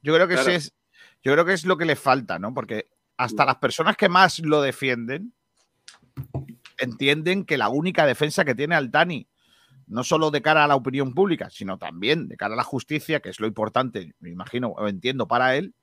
Yo 0.00 0.14
creo 0.14 0.28
que 0.28 0.34
claro. 0.34 0.52
es, 0.52 0.72
yo 1.24 1.32
creo 1.32 1.44
que 1.44 1.54
es 1.54 1.64
lo 1.64 1.76
que 1.76 1.84
le 1.84 1.96
falta, 1.96 2.38
¿no? 2.38 2.54
Porque 2.54 2.88
hasta 3.16 3.44
las 3.44 3.56
personas 3.56 3.96
que 3.96 4.08
más 4.08 4.38
lo 4.38 4.62
defienden 4.62 5.34
entienden 6.78 7.44
que 7.44 7.58
la 7.58 7.68
única 7.68 8.06
defensa 8.06 8.44
que 8.44 8.54
tiene 8.54 8.76
Altani, 8.76 9.28
no 9.88 10.04
solo 10.04 10.30
de 10.30 10.42
cara 10.42 10.62
a 10.62 10.68
la 10.68 10.76
opinión 10.76 11.12
pública, 11.12 11.50
sino 11.50 11.76
también 11.76 12.28
de 12.28 12.36
cara 12.36 12.54
a 12.54 12.56
la 12.56 12.62
justicia, 12.62 13.18
que 13.18 13.30
es 13.30 13.40
lo 13.40 13.48
importante, 13.48 14.14
me 14.20 14.30
imagino, 14.30 14.68
o 14.68 14.86
entiendo 14.86 15.26
para 15.26 15.56
él, 15.56 15.74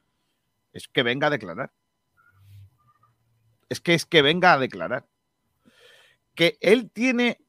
es 0.72 0.88
que 0.88 1.04
venga 1.04 1.28
a 1.28 1.32
declarar. 1.32 1.74
Es 3.70 3.82
que 3.82 3.94
es 3.94 4.06
que 4.06 4.22
venga 4.22 4.54
a 4.54 4.60
declarar. 4.60 5.06
Que 6.36 6.58
él 6.62 6.92
tiene, 6.92 7.40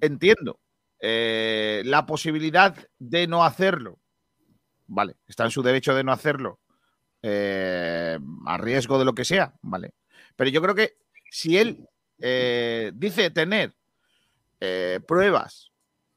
entiendo, 0.00 0.60
eh, 1.00 1.82
la 1.84 2.06
posibilidad 2.06 2.76
de 2.98 3.26
no 3.26 3.44
hacerlo 3.44 4.00
vale, 4.88 5.16
está 5.26 5.44
en 5.44 5.50
su 5.50 5.62
derecho 5.62 5.94
de 5.94 6.02
no 6.02 6.12
hacerlo 6.12 6.58
eh, 7.22 8.18
a 8.46 8.58
riesgo 8.58 8.98
de 8.98 9.04
lo 9.04 9.14
que 9.14 9.24
sea, 9.24 9.54
vale. 9.62 9.94
Pero 10.34 10.50
yo 10.50 10.62
creo 10.62 10.74
que 10.74 10.96
si 11.30 11.58
él 11.58 11.88
eh, 12.20 12.90
dice 12.94 13.30
tener 13.30 13.74
pruebas 15.06 15.70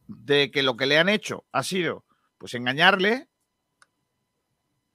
de 0.07 0.49
que 0.49 0.63
lo 0.63 0.75
que 0.75 0.87
le 0.87 0.97
han 0.97 1.09
hecho 1.09 1.45
ha 1.51 1.61
sido 1.61 2.05
pues 2.39 2.55
engañarle, 2.55 3.27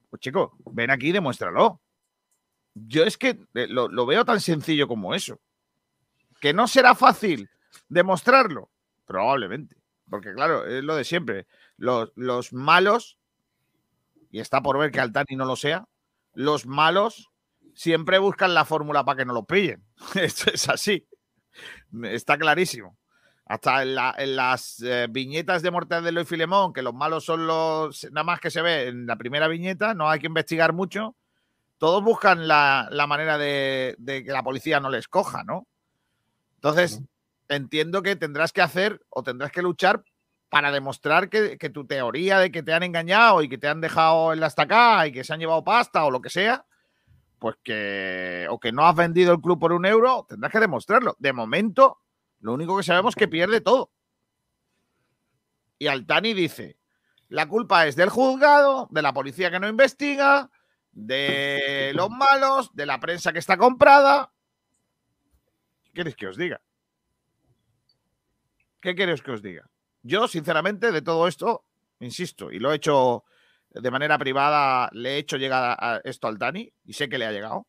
pues 0.09 0.19
chico, 0.19 0.57
ven 0.65 0.91
aquí 0.91 1.09
y 1.09 1.11
demuéstralo. 1.13 1.79
Yo 2.87 3.03
es 3.03 3.17
que 3.17 3.39
lo, 3.53 3.87
lo 3.87 4.05
veo 4.05 4.25
tan 4.25 4.41
sencillo 4.41 4.87
como 4.87 5.15
eso. 5.15 5.39
Que 6.39 6.53
no 6.53 6.67
será 6.67 6.93
fácil 6.95 7.49
demostrarlo, 7.89 8.69
probablemente. 9.05 9.75
Porque 10.09 10.33
claro, 10.33 10.65
es 10.65 10.83
lo 10.83 10.95
de 10.95 11.03
siempre. 11.03 11.47
Los, 11.77 12.11
los 12.15 12.53
malos 12.53 13.17
y 14.31 14.39
está 14.39 14.61
por 14.61 14.77
ver 14.77 14.91
que 14.91 14.99
Altani 14.99 15.35
no 15.35 15.45
lo 15.45 15.55
sea, 15.55 15.87
los 16.33 16.65
malos 16.65 17.31
siempre 17.73 18.19
buscan 18.19 18.53
la 18.53 18.65
fórmula 18.65 19.03
para 19.03 19.17
que 19.17 19.25
no 19.25 19.33
lo 19.33 19.45
pillen. 19.45 19.83
Esto 20.15 20.51
es 20.53 20.67
así. 20.69 21.07
Está 22.03 22.37
clarísimo. 22.37 22.97
Hasta 23.45 23.81
en, 23.81 23.97
en 24.17 24.35
las 24.35 24.81
eh, 24.81 25.07
viñetas 25.09 25.61
de 25.61 25.71
Mortadelo 25.71 26.19
y 26.19 26.25
Filemón, 26.25 26.73
que 26.73 26.81
los 26.81 26.93
malos 26.93 27.23
son 27.23 27.47
los. 27.47 28.05
Nada 28.11 28.25
más 28.25 28.41
que 28.41 28.51
se 28.51 28.61
ve 28.61 28.89
en 28.89 29.05
la 29.07 29.15
primera 29.15 29.47
viñeta, 29.47 29.93
no 29.93 30.09
hay 30.09 30.19
que 30.19 30.27
investigar 30.27 30.73
mucho. 30.73 31.15
Todos 31.77 32.03
buscan 32.03 32.47
la, 32.47 32.87
la 32.91 33.07
manera 33.07 33.37
de, 33.37 33.95
de, 33.99 34.23
que 34.23 34.31
la 34.31 34.43
policía 34.43 34.79
no 34.79 34.89
les 34.89 35.07
coja, 35.07 35.43
¿no? 35.43 35.67
Entonces, 36.55 37.01
entiendo 37.49 38.01
que 38.01 38.15
tendrás 38.15 38.51
que 38.51 38.61
hacer 38.61 39.01
o 39.09 39.23
tendrás 39.23 39.51
que 39.51 39.61
luchar 39.61 40.03
para 40.49 40.71
demostrar 40.71 41.29
que, 41.29 41.57
que, 41.57 41.69
tu 41.69 41.85
teoría 41.85 42.39
de 42.39 42.51
que 42.51 42.63
te 42.63 42.73
han 42.73 42.83
engañado 42.83 43.41
y 43.41 43.49
que 43.49 43.57
te 43.57 43.67
han 43.67 43.81
dejado 43.81 44.33
en 44.33 44.39
la 44.39 44.47
estaca 44.47 45.05
y 45.05 45.11
que 45.11 45.23
se 45.23 45.33
han 45.33 45.39
llevado 45.39 45.63
pasta 45.63 46.05
o 46.05 46.11
lo 46.11 46.21
que 46.21 46.29
sea, 46.29 46.65
pues 47.39 47.55
que 47.63 48.47
o 48.49 48.59
que 48.59 48.71
no 48.71 48.85
has 48.87 48.95
vendido 48.95 49.33
el 49.33 49.41
club 49.41 49.59
por 49.59 49.73
un 49.73 49.85
euro, 49.85 50.25
tendrás 50.27 50.51
que 50.51 50.59
demostrarlo. 50.59 51.15
De 51.19 51.33
momento, 51.33 51.99
lo 52.39 52.53
único 52.53 52.77
que 52.77 52.83
sabemos 52.83 53.11
es 53.11 53.15
que 53.15 53.27
pierde 53.27 53.61
todo. 53.61 53.91
Y 55.79 55.87
Altani 55.87 56.33
dice, 56.33 56.77
La 57.29 57.47
culpa 57.47 57.85
es 57.85 57.95
del 57.95 58.09
juzgado, 58.09 58.87
de 58.91 59.01
la 59.01 59.13
policía 59.13 59.51
que 59.51 59.59
no 59.59 59.67
investiga, 59.67 60.49
de 60.97 61.91
los 61.93 62.09
malos, 62.09 62.73
de 62.73 62.87
la 62.87 62.99
prensa 62.99 63.31
que 63.31 63.37
está 63.37 63.55
comprada. 63.55 64.33
¿Qué 65.83 65.91
queréis 65.93 66.15
que 66.15 66.27
os 66.27 66.37
diga? 66.37 66.59
¿Qué 68.81 68.95
queréis 68.95 69.21
que 69.21 69.31
os 69.31 69.43
diga? 69.43 69.69
Yo, 70.01 70.27
sinceramente, 70.27 70.91
de 70.91 71.03
todo 71.03 71.27
esto, 71.27 71.65
insisto, 71.99 72.51
y 72.51 72.57
lo 72.57 72.71
he 72.71 72.77
hecho 72.77 73.25
de 73.69 73.91
manera 73.91 74.17
privada, 74.17 74.89
le 74.91 75.15
he 75.15 75.17
hecho 75.19 75.37
llegar 75.37 76.01
esto 76.03 76.27
al 76.27 76.39
Dani 76.39 76.73
y 76.83 76.93
sé 76.93 77.07
que 77.09 77.19
le 77.19 77.27
ha 77.27 77.31
llegado. 77.31 77.67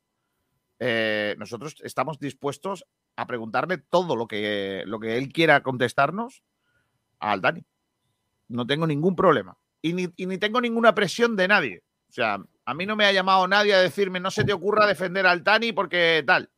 Eh, 0.78 1.34
nosotros 1.38 1.76
estamos 1.84 2.18
dispuestos 2.18 2.86
a 3.16 3.26
preguntarle 3.26 3.76
todo 3.76 4.16
lo 4.16 4.26
que, 4.26 4.84
lo 4.86 5.00
que 5.00 5.18
él 5.18 5.32
quiera 5.34 5.62
contestarnos 5.62 6.42
al 7.18 7.42
Dani. 7.42 7.66
No 8.48 8.66
tengo 8.66 8.86
ningún 8.86 9.14
problema. 9.14 9.59
Y 9.82 9.92
ni, 9.92 10.09
y 10.16 10.24
ni 10.24 10.38
tengo 10.38 10.62
ninguna 10.62 10.94
presión 10.94 11.36
de 11.36 11.48
nadie. 11.48 11.82
O 12.09 12.12
sea, 12.12 12.38
a 12.68 12.74
mí 12.74 12.84
no 12.84 12.96
me 12.96 13.06
ha 13.06 13.12
llamado 13.12 13.48
nadie 13.48 13.72
a 13.72 13.80
decirme 13.80 14.20
no 14.20 14.30
se 14.30 14.44
te 14.44 14.52
ocurra 14.52 14.86
defender 14.86 15.26
al 15.26 15.42
Tani 15.42 15.72
porque 15.72 16.22
tal. 16.26 16.50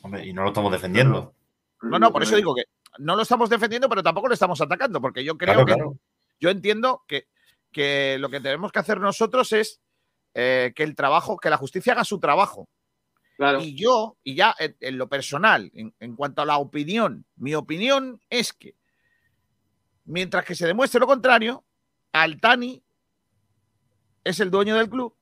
Hombre, 0.00 0.24
y 0.24 0.32
no 0.32 0.42
lo 0.42 0.48
estamos 0.48 0.72
defendiendo. 0.72 1.34
No, 1.82 1.98
no, 1.98 2.10
por 2.10 2.22
eso 2.22 2.36
digo 2.36 2.54
que 2.54 2.64
no 2.96 3.14
lo 3.16 3.20
estamos 3.20 3.50
defendiendo, 3.50 3.86
pero 3.86 4.02
tampoco 4.02 4.28
lo 4.28 4.32
estamos 4.34 4.58
atacando, 4.62 4.98
porque 4.98 5.22
yo 5.22 5.36
creo 5.36 5.52
Claro, 5.52 5.66
que 5.66 5.74
claro. 5.74 5.98
yo 6.40 6.48
entiendo 6.48 7.04
que, 7.06 7.28
que 7.70 8.16
lo 8.18 8.30
que 8.30 8.40
tenemos 8.40 8.72
que 8.72 8.78
hacer 8.78 8.98
nosotros 8.98 9.52
es 9.52 9.82
eh, 10.32 10.72
que 10.74 10.84
el 10.84 10.96
trabajo, 10.96 11.36
que 11.36 11.50
la 11.50 11.58
justicia 11.58 11.92
haga 11.92 12.04
su 12.04 12.18
trabajo. 12.18 12.66
Y 13.60 13.74
yo, 13.74 14.16
y 14.22 14.36
ya 14.36 14.56
en, 14.58 14.74
en 14.80 14.96
lo 14.96 15.06
personal, 15.10 15.70
en, 15.74 15.94
en 16.00 16.16
cuanto 16.16 16.40
a 16.40 16.46
la 16.46 16.56
opinión, 16.56 17.26
mi 17.36 17.54
opinión 17.54 18.22
es 18.30 18.54
que 18.54 18.74
mientras 20.06 20.46
que 20.46 20.54
se 20.54 20.66
demuestre 20.66 20.98
lo 20.98 21.06
contrario, 21.06 21.62
Altani 22.12 22.82
es 24.24 24.40
el 24.40 24.50
dueño 24.50 24.76
del 24.76 24.88
club 24.88 25.14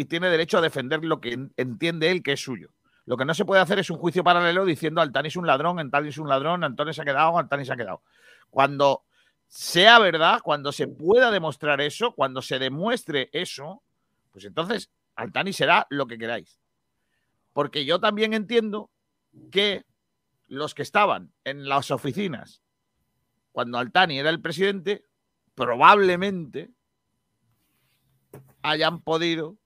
y 0.00 0.06
tiene 0.06 0.30
derecho 0.30 0.56
a 0.56 0.62
defender 0.62 1.04
lo 1.04 1.20
que 1.20 1.34
en- 1.34 1.52
entiende 1.58 2.10
él 2.10 2.22
que 2.22 2.32
es 2.32 2.40
suyo. 2.40 2.70
Lo 3.04 3.18
que 3.18 3.26
no 3.26 3.34
se 3.34 3.44
puede 3.44 3.60
hacer 3.60 3.78
es 3.78 3.90
un 3.90 3.98
juicio 3.98 4.24
paralelo 4.24 4.64
diciendo 4.64 5.02
Altani 5.02 5.28
es 5.28 5.36
un 5.36 5.46
ladrón, 5.46 5.78
Altani 5.78 6.08
es 6.08 6.16
un 6.16 6.26
ladrón, 6.26 6.64
Antonio 6.64 6.94
se 6.94 7.02
ha 7.02 7.04
quedado, 7.04 7.36
Altani 7.36 7.66
se 7.66 7.74
ha 7.74 7.76
quedado. 7.76 8.02
Cuando 8.48 9.04
sea 9.46 9.98
verdad, 9.98 10.40
cuando 10.42 10.72
se 10.72 10.88
pueda 10.88 11.30
demostrar 11.30 11.82
eso, 11.82 12.14
cuando 12.14 12.40
se 12.40 12.58
demuestre 12.58 13.28
eso, 13.34 13.82
pues 14.30 14.46
entonces 14.46 14.90
Altani 15.16 15.52
será 15.52 15.86
lo 15.90 16.06
que 16.06 16.16
queráis. 16.16 16.58
Porque 17.52 17.84
yo 17.84 18.00
también 18.00 18.32
entiendo 18.32 18.90
que 19.50 19.84
los 20.46 20.74
que 20.74 20.80
estaban 20.82 21.30
en 21.44 21.68
las 21.68 21.90
oficinas 21.90 22.62
cuando 23.52 23.76
Altani 23.76 24.18
era 24.18 24.30
el 24.30 24.40
presidente, 24.40 25.04
probablemente 25.54 26.70
hayan 28.62 29.02
podido 29.02 29.56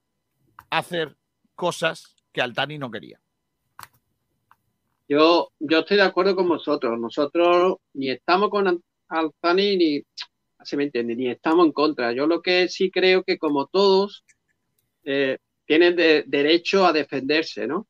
hacer 0.69 1.15
cosas 1.55 2.15
que 2.31 2.41
Altani 2.41 2.77
no 2.77 2.91
quería. 2.91 3.19
Yo, 5.07 5.51
yo 5.59 5.79
estoy 5.79 5.97
de 5.97 6.03
acuerdo 6.03 6.35
con 6.35 6.47
vosotros. 6.47 6.99
Nosotros 6.99 7.75
ni 7.93 8.09
estamos 8.09 8.49
con 8.49 8.67
Al- 8.67 8.81
Alzani 9.07 9.77
ni, 9.77 10.03
se 10.63 10.77
me 10.77 10.85
entiende, 10.85 11.15
ni 11.15 11.27
estamos 11.29 11.65
en 11.67 11.71
contra. 11.71 12.11
Yo 12.11 12.25
lo 12.25 12.41
que 12.41 12.67
sí 12.69 12.89
creo 12.89 13.23
que 13.23 13.37
como 13.37 13.67
todos 13.67 14.23
eh, 15.03 15.37
tienen 15.67 15.95
de- 15.95 16.23
derecho 16.25 16.85
a 16.85 16.91
defenderse, 16.93 17.67
¿no? 17.67 17.87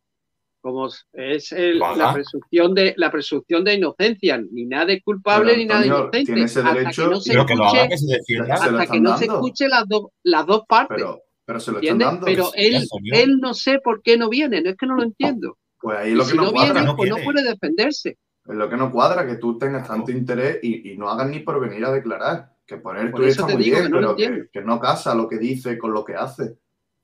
Como 0.59 0.89
es 1.13 1.51
el- 1.53 1.79
la 1.79 2.11
presunción 2.13 2.73
de 2.73 2.93
la 2.97 3.09
presunción 3.11 3.63
de 3.63 3.75
inocencia, 3.75 4.37
ni 4.51 4.65
nada 4.65 4.85
de 4.87 5.01
culpable 5.01 5.51
Pero, 5.53 5.57
ni 5.59 5.65
nada 5.65 5.81
de 5.81 5.87
inocente. 5.87 6.25
tiene 6.25 6.41
ese 6.43 6.59
hasta 6.59 6.73
derecho, 6.73 7.03
que 7.03 7.09
no 7.09 7.19
se 7.21 7.31
que 7.31 7.37
escuche, 7.39 7.63
haga, 7.79 7.87
que 7.87 7.97
se 7.97 8.13
defienda. 8.17 8.57
Se 8.57 8.71
lo 8.71 8.77
hasta 8.77 8.77
que 8.77 8.83
están 8.83 9.03
no 9.03 9.17
se 9.17 9.25
escuche 9.25 9.67
las 9.69 9.87
dos 9.87 10.07
las 10.23 10.45
dos 10.45 10.63
partes. 10.67 10.97
Pero, 10.97 11.21
pero 11.45 11.59
se 11.59 11.71
lo 11.71 11.79
están 11.79 11.97
dando. 11.99 12.25
Pero 12.25 12.51
él, 12.55 12.83
él 13.13 13.37
no 13.39 13.53
sé 13.53 13.79
por 13.79 14.01
qué 14.01 14.17
no 14.17 14.29
viene, 14.29 14.61
no 14.61 14.71
es 14.71 14.75
que 14.77 14.85
no 14.85 14.95
lo 14.95 15.03
entiendo. 15.03 15.57
Pues 15.79 15.97
ahí 15.99 16.13
lo 16.13 16.23
que 16.25 16.31
si 16.31 16.37
no 16.37 16.51
cuadra. 16.51 16.73
viene, 16.73 16.87
no 16.87 16.95
pues 16.95 17.09
no 17.09 17.17
puede 17.17 17.43
defenderse. 17.43 18.09
Es 18.47 18.55
lo 18.55 18.69
que 18.69 18.77
no 18.77 18.91
cuadra, 18.91 19.25
que 19.25 19.35
tú 19.35 19.57
tengas 19.57 19.87
tanto 19.87 20.11
interés 20.11 20.59
y, 20.61 20.91
y 20.91 20.97
no 20.97 21.09
hagas 21.09 21.29
ni 21.29 21.39
por 21.39 21.59
venir 21.59 21.85
a 21.85 21.91
declarar. 21.91 22.53
Que 22.65 22.77
poner 22.77 23.11
Por 23.11 23.21
tú 23.21 23.27
eso 23.27 23.41
está 23.41 23.47
te 23.47 23.53
muy 23.53 23.63
digo 23.63 23.75
bien, 23.77 23.87
que 23.87 23.91
no 23.91 24.01
lo 24.01 24.15
pero 24.15 24.33
que, 24.43 24.49
que 24.51 24.61
no 24.61 24.79
casa 24.79 25.13
lo 25.13 25.27
que 25.27 25.37
dice 25.37 25.77
con 25.77 25.93
lo 25.93 26.03
que 26.03 26.15
hace. 26.15 26.57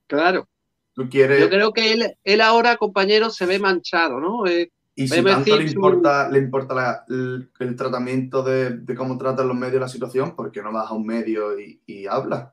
Claro. 0.07 0.47
Tú 0.93 1.07
quieres. 1.09 1.39
Yo 1.39 1.49
creo 1.49 1.71
que 1.71 1.93
él, 1.93 2.15
él 2.23 2.41
ahora, 2.41 2.77
compañero, 2.77 3.29
se 3.29 3.45
ve 3.45 3.59
manchado, 3.59 4.19
¿no? 4.19 4.45
Eh, 4.47 4.71
Y 4.95 5.07
si 5.07 5.21
tanto 5.23 5.55
le 5.57 5.67
su- 5.67 5.75
importa, 5.75 6.29
le 6.29 6.39
importa 6.39 6.73
la- 6.73 7.05
el, 7.07 7.49
el 7.59 7.75
tratamiento 7.75 8.41
de, 8.43 8.71
de 8.77 8.95
cómo 8.95 9.17
tratan 9.17 9.47
los 9.47 9.55
medios 9.57 9.79
la 9.81 9.87
situación, 9.87 10.35
¿por 10.35 10.51
qué 10.51 10.61
no 10.63 10.71
vas 10.73 10.89
a 10.89 10.93
un 10.95 11.05
medio 11.05 11.57
y, 11.59 11.81
y 11.85 12.07
hablas? 12.07 12.49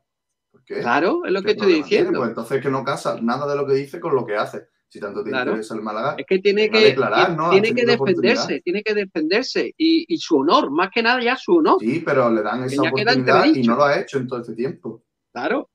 Claro, 0.68 1.24
es 1.24 1.32
lo 1.32 1.40
¿Qué 1.40 1.46
que 1.46 1.52
estoy 1.52 1.66
tiene? 1.68 1.82
diciendo. 1.82 2.18
Pues 2.18 2.28
entonces 2.30 2.62
que 2.62 2.70
no 2.70 2.84
casa 2.84 3.18
nada 3.20 3.46
de 3.50 3.56
lo 3.56 3.66
que 3.66 3.74
dice 3.74 3.98
con 4.00 4.14
lo 4.14 4.24
que 4.26 4.36
hace. 4.36 4.68
Si 4.90 5.00
tanto 5.00 5.22
te 5.22 5.30
Claro. 5.30 5.50
interesa 5.50 5.74
el 5.74 5.82
Málaga, 5.82 6.14
Es 6.18 6.24
que 6.26 6.38
tiene 6.38 6.70
que, 6.70 6.78
declarar, 6.80 7.26
tiene- 7.26 7.36
¿no? 7.36 7.50
tiene 7.50 7.74
que 7.74 7.84
defenderse, 7.84 8.60
tiene 8.62 8.82
que 8.82 8.94
defenderse. 8.94 9.74
Y, 9.76 10.06
y 10.08 10.18
su 10.18 10.38
honor, 10.38 10.70
más 10.70 10.88
que 10.90 11.02
nada 11.02 11.22
ya 11.22 11.36
su 11.36 11.56
honor. 11.56 11.76
Sí, 11.80 12.02
pero 12.04 12.30
le 12.30 12.42
dan 12.42 12.64
esa 12.64 12.82
oportunidad 12.82 13.44
y 13.46 13.62
no 13.66 13.76
lo 13.76 13.84
ha 13.84 14.00
hecho 14.00 14.16
en 14.18 14.26
todo 14.28 14.40
este 14.40 14.54
tiempo. 14.54 15.02
Claro, 15.32 15.68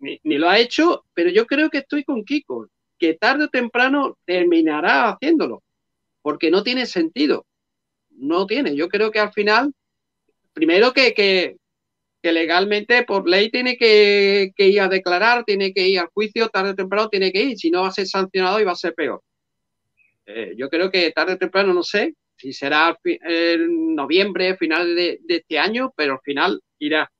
ni, 0.00 0.20
ni 0.22 0.36
lo 0.38 0.48
ha 0.50 0.58
hecho, 0.58 1.04
pero 1.14 1.30
yo 1.30 1.46
creo 1.46 1.70
que 1.70 1.78
estoy 1.78 2.04
con 2.04 2.24
Kiko, 2.24 2.68
que 2.98 3.14
tarde 3.14 3.44
o 3.44 3.48
temprano 3.48 4.18
terminará 4.26 5.10
haciéndolo, 5.10 5.62
porque 6.20 6.50
no 6.50 6.62
tiene 6.62 6.84
sentido. 6.84 7.46
No 8.10 8.46
tiene. 8.46 8.74
Yo 8.76 8.88
creo 8.88 9.10
que 9.10 9.20
al 9.20 9.32
final, 9.32 9.72
primero 10.52 10.92
que, 10.92 11.14
que, 11.14 11.56
que 12.22 12.32
legalmente, 12.32 13.04
por 13.04 13.28
ley, 13.28 13.50
tiene 13.50 13.76
que, 13.76 14.52
ir 14.56 14.80
a 14.80 14.88
declarar, 14.88 15.44
tiene 15.44 15.72
que 15.72 15.88
ir 15.88 16.00
al 16.00 16.08
juicio, 16.08 16.48
tarde 16.48 16.70
o 16.70 16.74
temprano 16.74 17.08
tiene 17.08 17.32
que 17.32 17.42
ir, 17.42 17.58
si 17.58 17.70
no 17.70 17.82
va 17.82 17.88
a 17.88 17.92
ser 17.92 18.06
sancionado 18.06 18.60
y 18.60 18.64
va 18.64 18.72
a 18.72 18.76
ser 18.76 18.94
peor. 18.94 19.22
Eh, 20.26 20.54
yo 20.56 20.68
creo 20.68 20.90
que 20.90 21.10
tarde 21.12 21.34
o 21.34 21.38
temprano, 21.38 21.72
no 21.72 21.82
sé 21.82 22.14
si 22.36 22.52
será 22.52 22.96
en 23.04 23.94
noviembre, 23.94 24.56
final 24.56 24.94
de, 24.94 25.20
este 25.28 25.58
año, 25.58 25.92
pero 25.96 26.14
al 26.14 26.20
final 26.20 26.62
irá. 26.78 27.10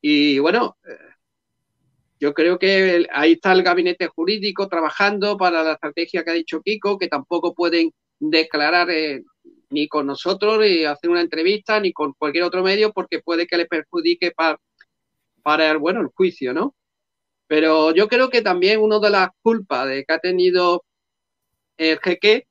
Y 0.00 0.38
bueno, 0.38 0.78
eh, 0.88 1.08
yo 2.18 2.32
creo 2.32 2.58
que 2.58 3.06
ahí 3.12 3.32
está 3.32 3.52
el 3.52 3.62
gabinete 3.62 4.06
jurídico 4.06 4.68
trabajando 4.68 5.36
para 5.36 5.62
la 5.62 5.72
estrategia 5.72 6.24
que 6.24 6.30
ha 6.30 6.34
dicho 6.34 6.62
Kiko, 6.62 6.98
que 6.98 7.08
tampoco 7.08 7.54
pueden 7.54 7.92
declarar 8.18 8.90
eh, 8.90 9.22
ni 9.70 9.88
con 9.88 10.06
nosotros, 10.06 10.58
ni 10.60 10.84
hacer 10.84 11.10
una 11.10 11.20
entrevista, 11.20 11.80
ni 11.80 11.92
con 11.92 12.12
cualquier 12.14 12.44
otro 12.44 12.62
medio, 12.62 12.92
porque 12.92 13.20
puede 13.20 13.46
que 13.46 13.56
le 13.56 13.66
perjudique 13.66 14.32
para, 14.32 14.58
para 15.42 15.70
el, 15.70 15.78
bueno, 15.78 16.00
el 16.00 16.08
juicio, 16.08 16.52
¿no? 16.52 16.74
Pero 17.46 17.92
yo 17.94 18.08
creo 18.08 18.30
que 18.30 18.42
también 18.42 18.80
una 18.80 18.98
de 18.98 19.10
las 19.10 19.28
culpas 19.42 19.88
de 19.88 20.04
que 20.04 20.12
ha 20.12 20.18
tenido 20.18 20.84
el 21.76 21.98
jeque, 22.00 22.46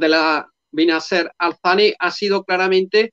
de 0.00 0.08
la 0.08 0.50
Binacer 0.72 1.30
Alzani, 1.38 1.94
ha 1.98 2.10
sido 2.10 2.44
claramente, 2.44 3.12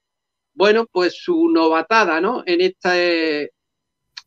bueno, 0.53 0.85
pues 0.91 1.15
su 1.21 1.49
novatada, 1.49 2.19
¿no? 2.21 2.43
En 2.45 2.61
este, 2.61 3.51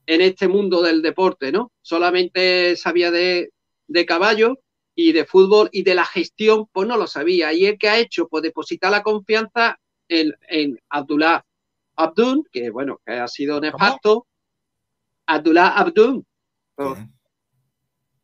en 0.06 0.20
este 0.20 0.48
mundo 0.48 0.82
del 0.82 1.02
deporte, 1.02 1.52
¿no? 1.52 1.73
Solamente 1.82 2.77
sabía 2.77 3.10
de, 3.10 3.51
de 3.89 4.06
caballo 4.06 4.59
y 4.97 5.12
de 5.12 5.24
fútbol 5.27 5.68
y 5.73 5.82
de 5.85 5.94
la 5.94 6.05
gestión, 6.06 6.66
pues 6.73 6.89
no 6.89 6.97
lo 6.97 7.06
sabía. 7.06 7.52
Y 7.52 7.66
el 7.66 7.78
que 7.78 7.89
ha 7.89 7.98
hecho, 7.98 8.27
pues 8.28 8.43
depositar 8.43 8.90
la 8.90 9.02
confianza 9.02 9.78
en, 10.09 10.32
en 10.48 10.81
Abdullah 10.89 11.44
Abdul, 11.97 12.48
que 12.51 12.70
bueno, 12.70 13.01
que 13.06 13.12
ha 13.12 13.28
sido 13.28 13.60
nefasto. 13.60 14.27
Abdullah 15.27 15.68
Abdul. 15.77 16.24
Pues, 16.74 16.98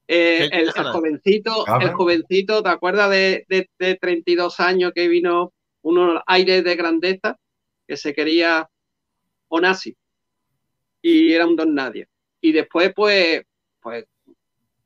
eh, 0.08 0.48
¿Qué- 0.50 0.58
el, 0.60 0.70
jovencito, 0.72 1.64
el 1.80 1.92
jovencito, 1.92 2.62
¿te 2.62 2.68
acuerdas 2.68 3.10
de, 3.10 3.44
de, 3.48 3.70
de 3.78 3.94
32 3.96 4.58
años 4.60 4.92
que 4.94 5.08
vino 5.08 5.52
unos 5.82 6.22
aires 6.26 6.64
de 6.64 6.74
grandeza 6.76 7.36
que 7.86 7.96
se 7.96 8.14
quería 8.14 8.68
Onasi 9.48 9.94
y 11.02 11.32
era 11.32 11.46
un 11.46 11.56
don 11.56 11.74
nadie. 11.74 12.08
Y 12.40 12.52
después, 12.52 12.92
pues, 12.94 13.42
pues 13.80 14.06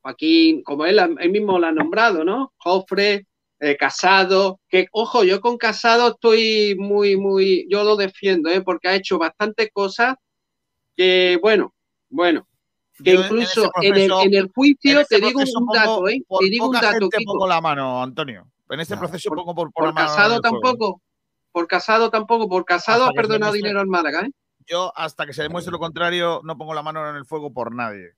aquí, 0.09 0.63
como 0.65 0.85
él, 0.87 0.99
él 0.99 1.31
mismo 1.31 1.59
lo 1.59 1.67
ha 1.67 1.73
nombrado, 1.73 2.25
¿no? 2.25 2.53
Jofre, 2.59 3.27
eh, 3.61 3.77
Casado, 3.77 4.61
que 4.69 4.87
ojo, 4.93 5.25
yo 5.25 5.41
con 5.41 5.57
Casado 5.57 6.09
estoy 6.09 6.77
muy, 6.79 7.17
muy, 7.17 7.67
yo 7.71 7.85
lo 7.85 7.97
defiendo, 7.97 8.51
¿eh? 8.51 8.61
Porque 8.61 8.89
ha 8.89 8.95
hecho 8.95 9.19
bastantes 9.19 9.71
cosas 9.73 10.15
que, 10.97 11.39
bueno, 11.43 11.75
bueno, 12.09 12.47
que 13.03 13.13
Yo 13.13 13.21
en 13.21 13.25
incluso 13.27 13.71
en, 13.83 13.95
el, 13.97 14.09
proceso- 14.09 14.23
en 14.27 14.35
el 14.35 14.51
juicio 14.55 14.93
en 14.93 14.99
este 14.99 15.19
te 15.21 15.27
digo 15.27 15.41
un 15.41 15.67
pongo- 15.67 15.75
dato, 15.75 16.09
¿eh? 16.09 16.23
por 16.27 16.41
Te 16.41 16.51
digo 16.51 16.67
un 16.67 16.73
dato, 16.73 16.87
gente 16.87 17.19
pongo 17.25 17.47
la 17.47 17.61
mano, 17.61 18.03
Antonio. 18.03 18.47
En 18.69 18.81
este 18.81 18.97
proceso 18.97 19.31
pongo 19.31 19.55
por, 19.55 19.71
por 19.73 19.85
la 19.85 19.91
Por 19.91 19.95
mano 19.95 20.07
Casado 20.09 20.41
tampoco, 20.41 21.01
por 21.53 21.67
Casado 21.67 22.11
tampoco, 22.11 22.49
por 22.49 22.65
Casado 22.65 23.05
Hasta 23.05 23.11
ha 23.11 23.15
perdonado 23.15 23.53
dinero 23.53 23.81
al 23.81 23.87
Málaga, 23.87 24.23
¿eh? 24.23 24.31
Yo, 24.69 24.93
hasta 24.97 25.25
que 25.27 25.33
se 25.33 25.43
demuestre 25.43 25.71
lo 25.71 25.79
contrario, 25.79 26.41
no 26.43 26.59
pongo 26.59 26.75
la 26.75 26.83
mano 26.83 27.09
en 27.09 27.17
el 27.17 27.25
fuego 27.25 27.53
por 27.53 27.73
nadie. 27.75 28.13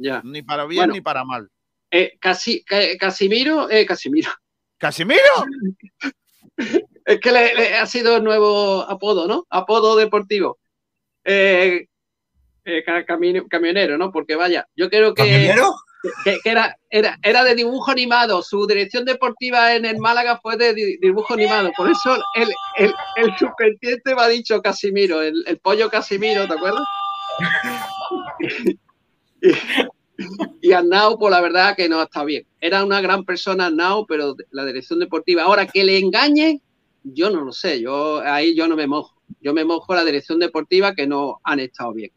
Ya. 0.00 0.22
Ni 0.24 0.42
para 0.42 0.64
bien 0.64 0.78
Bueno. 0.80 0.92
ni 0.94 1.00
para 1.00 1.24
mal. 1.24 1.48
Eh, 1.90 2.16
Casi, 2.20 2.64
Ca- 2.64 2.96
Casimiro, 2.98 3.68
eh, 3.70 3.84
Casimiro. 3.84 4.30
¿Casimiro? 4.78 5.20
Es 7.04 7.20
que 7.20 7.32
le, 7.32 7.54
le 7.54 7.76
ha 7.76 7.84
sido 7.86 8.16
el 8.16 8.24
nuevo 8.24 8.82
apodo, 8.82 9.26
¿no? 9.26 9.46
Apodo 9.50 9.96
deportivo. 9.96 10.58
Eh, 11.24 11.86
eh, 12.64 12.84
camino- 13.06 13.46
camionero, 13.48 13.98
¿no? 13.98 14.10
Porque 14.10 14.36
vaya, 14.36 14.66
yo 14.76 14.88
creo 14.88 15.12
que, 15.14 15.22
¿Camionero? 15.22 15.74
que, 16.24 16.38
que 16.42 16.50
era, 16.50 16.76
era, 16.88 17.18
era 17.22 17.44
de 17.44 17.54
dibujo 17.54 17.90
animado. 17.90 18.42
Su 18.42 18.66
dirección 18.66 19.04
deportiva 19.04 19.74
en 19.74 19.84
el 19.84 19.98
Málaga 19.98 20.38
fue 20.40 20.56
de 20.56 20.72
di- 20.74 20.96
dibujo 20.98 21.34
animado. 21.34 21.70
Por 21.76 21.90
eso 21.90 22.16
el, 22.36 22.48
el, 22.76 22.94
el 23.16 23.36
subconsciente 23.38 24.14
me 24.14 24.22
ha 24.22 24.28
dicho 24.28 24.62
Casimiro, 24.62 25.20
el, 25.20 25.42
el 25.46 25.58
pollo 25.58 25.90
Casimiro, 25.90 26.46
¿te 26.46 26.54
acuerdas? 26.54 26.86
y, 30.60 30.68
y 30.68 30.72
Arnau, 30.72 31.18
pues 31.18 31.30
la 31.30 31.40
verdad 31.40 31.76
que 31.76 31.88
no 31.88 32.02
está 32.02 32.24
bien. 32.24 32.46
Era 32.60 32.84
una 32.84 33.00
gran 33.00 33.24
persona 33.24 33.66
Arnau, 33.66 34.06
pero 34.06 34.36
la 34.50 34.64
dirección 34.64 34.98
deportiva. 34.98 35.44
Ahora, 35.44 35.66
que 35.66 35.84
le 35.84 35.98
engañe, 35.98 36.60
yo 37.02 37.30
no 37.30 37.42
lo 37.42 37.52
sé. 37.52 37.80
Yo 37.80 38.20
ahí 38.20 38.54
yo 38.54 38.68
no 38.68 38.76
me 38.76 38.86
mojo. 38.86 39.14
Yo 39.40 39.54
me 39.54 39.64
mojo 39.64 39.94
la 39.94 40.04
dirección 40.04 40.38
deportiva 40.38 40.94
que 40.94 41.06
no 41.06 41.40
han 41.44 41.60
estado 41.60 41.92
bien. 41.92 42.10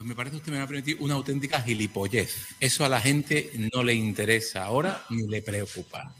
Me 0.00 0.14
parece 0.14 0.32
que 0.32 0.38
usted 0.38 0.52
me 0.52 0.58
va 0.58 0.64
a 0.64 0.68
permitir 0.68 0.98
una 1.00 1.14
auténtica 1.14 1.62
gilipollez. 1.62 2.56
Eso 2.60 2.84
a 2.84 2.88
la 2.88 3.00
gente 3.00 3.50
no 3.72 3.82
le 3.82 3.94
interesa 3.94 4.64
ahora 4.64 5.02
ni 5.10 5.26
le 5.26 5.40
preocupa. 5.40 6.12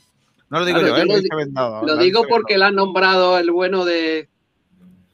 No 0.49 0.61
lo 0.61 0.65
digo 0.65 0.79
Claro, 0.79 1.05
yo, 1.05 1.17
¿eh? 1.17 1.27
yo 1.29 1.81
Lo 1.83 1.85
lo 1.85 1.97
digo 1.97 2.25
porque 2.29 2.57
le 2.57 2.65
han 2.65 2.77
nombrado 2.77 3.39
el 3.39 3.51
bueno 3.51 3.85
de, 3.85 4.29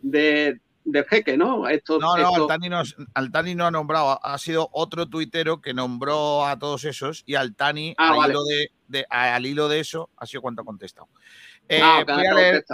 de 0.03 0.61
del 0.93 1.05
jeque, 1.05 1.37
¿no? 1.37 1.69
Esto, 1.69 1.99
No, 1.99 2.17
no, 2.17 2.35
Altani 2.35 2.69
no, 2.69 2.83
Altani 3.15 3.55
no 3.55 3.67
ha 3.67 3.71
nombrado, 3.71 4.19
ha 4.25 4.39
sido 4.39 4.69
otro 4.73 5.07
tuitero 5.07 5.61
que 5.61 5.75
nombró 5.75 6.47
a 6.47 6.59
todos 6.59 6.85
esos 6.85 7.23
y 7.27 7.35
Altani, 7.35 7.95
Ah, 7.99 8.12
al, 8.12 8.17
vale. 8.19 8.33
hilo 8.33 8.45
de, 8.45 8.71
de- 8.89 9.07
al 9.09 9.47
hilo 9.47 9.69
de 9.69 9.81
eso, 9.81 10.11
ha 10.17 10.27
sido 10.27 10.43
cuanto 10.43 10.62
ha 10.62 10.65
contestado. 10.65 11.09
Eh, 11.69 11.81
Ah, 11.83 12.01
ok, 12.03 12.09
voy, 12.15 12.27
a 12.27 12.35
leer, 12.35 12.65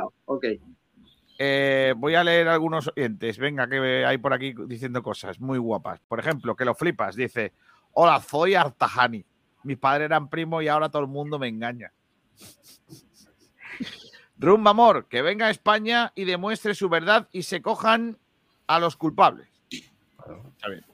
eh, 1.39 1.95
voy 1.97 2.15
a 2.15 2.25
leer 2.25 2.49
algunos 2.49 2.89
oyentes, 2.97 3.39
venga, 3.39 3.69
que 3.69 4.05
hay 4.07 4.19
por 4.19 4.33
aquí 4.33 4.55
diciendo 4.67 5.03
cosas 5.03 5.39
muy 5.41 5.59
guapas. 5.59 6.01
Por 6.09 6.19
ejemplo, 6.19 6.57
que 6.57 6.65
lo 6.65 6.75
flipas, 6.75 7.15
dice, 7.15 7.53
hola, 7.93 8.21
soy 8.21 8.55
Artajani. 8.55 9.25
Mis 9.65 9.77
padres 9.79 10.07
eran 10.07 10.29
primos 10.31 10.63
y 10.63 10.69
ahora 10.69 10.89
todo 10.89 11.03
el 11.03 11.09
mundo 11.09 11.39
me 11.39 11.49
engaña. 11.49 11.93
Rumba 14.39 14.73
Amor, 14.73 15.07
que 15.09 15.23
venga 15.23 15.47
a 15.47 15.51
España 15.51 16.13
y 16.15 16.25
demuestre 16.25 16.75
su 16.75 16.89
verdad 16.89 17.29
y 17.33 17.43
se 17.43 17.63
cojan 17.63 18.19
a 18.67 18.79
los 18.79 18.97
culpables. 18.97 19.49
Está 19.71 20.69
bien. 20.69 20.85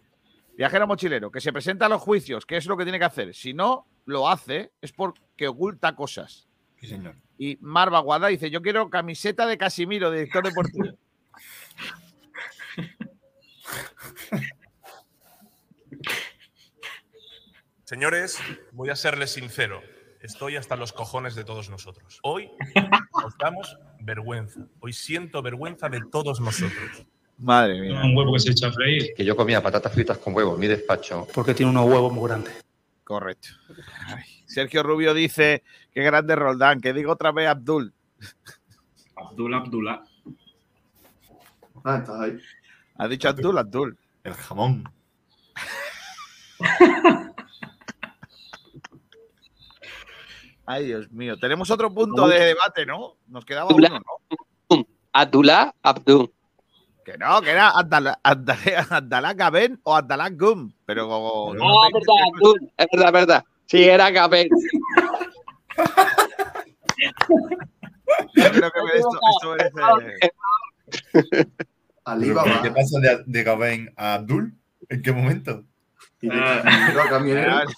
Viajero 0.56 0.86
mochilero, 0.86 1.30
que 1.30 1.40
se 1.40 1.52
presenta 1.52 1.86
a 1.86 1.88
los 1.88 2.02
juicios, 2.02 2.46
que 2.46 2.56
es 2.56 2.66
lo 2.66 2.76
que 2.76 2.84
tiene 2.84 2.98
que 2.98 3.04
hacer. 3.04 3.34
Si 3.34 3.54
no 3.54 3.86
lo 4.04 4.28
hace, 4.28 4.72
es 4.80 4.92
porque 4.92 5.48
oculta 5.48 5.96
cosas. 5.96 6.48
Sí, 6.78 6.86
señor. 6.86 7.16
Y 7.38 7.58
Marva 7.60 8.00
Guada 8.00 8.28
dice: 8.28 8.50
Yo 8.50 8.62
quiero 8.62 8.90
camiseta 8.90 9.46
de 9.46 9.58
Casimiro, 9.58 10.10
director 10.10 10.44
deportivo. 10.44 10.88
Señores, 17.84 18.38
voy 18.72 18.90
a 18.90 18.96
serles 18.96 19.32
sincero. 19.32 19.82
Estoy 20.20 20.56
hasta 20.56 20.76
los 20.76 20.92
cojones 20.92 21.34
de 21.34 21.44
todos 21.44 21.68
nosotros. 21.68 22.20
Hoy 22.22 22.50
nos 23.22 23.38
damos 23.38 23.78
vergüenza. 24.00 24.66
Hoy 24.80 24.92
siento 24.92 25.40
vergüenza 25.42 25.88
de 25.88 26.02
todos 26.10 26.40
nosotros. 26.40 27.06
Madre 27.38 27.80
mía. 27.80 28.02
Un 28.04 28.16
huevo 28.16 28.32
que 28.34 28.40
se 28.40 28.50
echa 28.50 28.68
a 28.68 28.72
freír. 28.72 29.14
Que 29.16 29.24
yo 29.24 29.36
comía 29.36 29.62
patatas 29.62 29.92
fritas 29.92 30.18
con 30.18 30.34
huevo 30.34 30.54
en 30.54 30.60
mi 30.60 30.66
despacho. 30.66 31.26
Porque 31.34 31.54
tiene 31.54 31.70
unos 31.70 31.86
huevos 31.86 32.12
muy 32.12 32.28
grandes. 32.28 32.64
Correcto. 33.04 33.48
Ay, 34.06 34.24
Sergio 34.46 34.82
Rubio 34.82 35.14
dice: 35.14 35.62
Qué 35.92 36.02
grande 36.02 36.36
Roldán, 36.36 36.80
que 36.80 36.92
digo 36.92 37.12
otra 37.12 37.32
vez 37.32 37.48
Abdul. 37.48 37.92
Abdul 39.16 39.54
Abdullah. 39.54 40.02
Ah, 41.84 41.98
estás 41.98 42.20
ahí. 42.20 42.38
Ha 42.96 43.08
dicho 43.08 43.28
Abdul, 43.28 43.58
Abdul. 43.58 43.98
El 44.24 44.34
jamón. 44.34 44.84
Ay, 50.66 50.86
Dios 50.86 51.10
mío. 51.10 51.36
Tenemos 51.38 51.70
otro 51.70 51.92
punto 51.92 52.28
de 52.28 52.38
debate, 52.38 52.86
¿no? 52.86 53.16
Nos 53.26 53.44
quedaba 53.44 53.70
Abdullah. 53.70 53.90
uno, 53.90 54.02
¿no? 54.70 54.86
Abdullah 55.12 55.74
Abdul. 55.82 56.32
Que 57.04 57.18
no, 57.18 57.40
que 57.42 57.50
era 57.50 57.70
Abdalá 57.70 59.34
Gaben 59.34 59.80
o 59.82 59.96
Abdalá 59.96 60.30
Gum. 60.30 60.72
Pero 60.86 61.08
como. 61.08 61.52
no 61.54 61.82
Ah, 61.82 61.88
te- 61.88 61.94
verdad, 61.98 62.14
Abdul. 62.32 62.72
Es 62.76 62.86
verdad, 62.92 63.06
es 63.08 63.12
verdad. 63.12 63.44
Sí, 63.66 63.82
era 63.84 64.10
Gabel. 64.10 64.48
Yo 68.34 68.50
creo 68.50 68.70
que 68.70 68.98
esto, 68.98 69.56
esto 69.58 69.96
merece. 69.96 70.30
¿Qué 72.62 72.70
pasa 72.70 72.98
de, 73.00 73.22
de 73.26 73.42
Gaben 73.42 73.92
a 73.96 74.14
Abdul? 74.14 74.54
¿En 74.88 75.02
qué 75.02 75.12
momento? 75.12 75.64
Ah, 76.30 76.62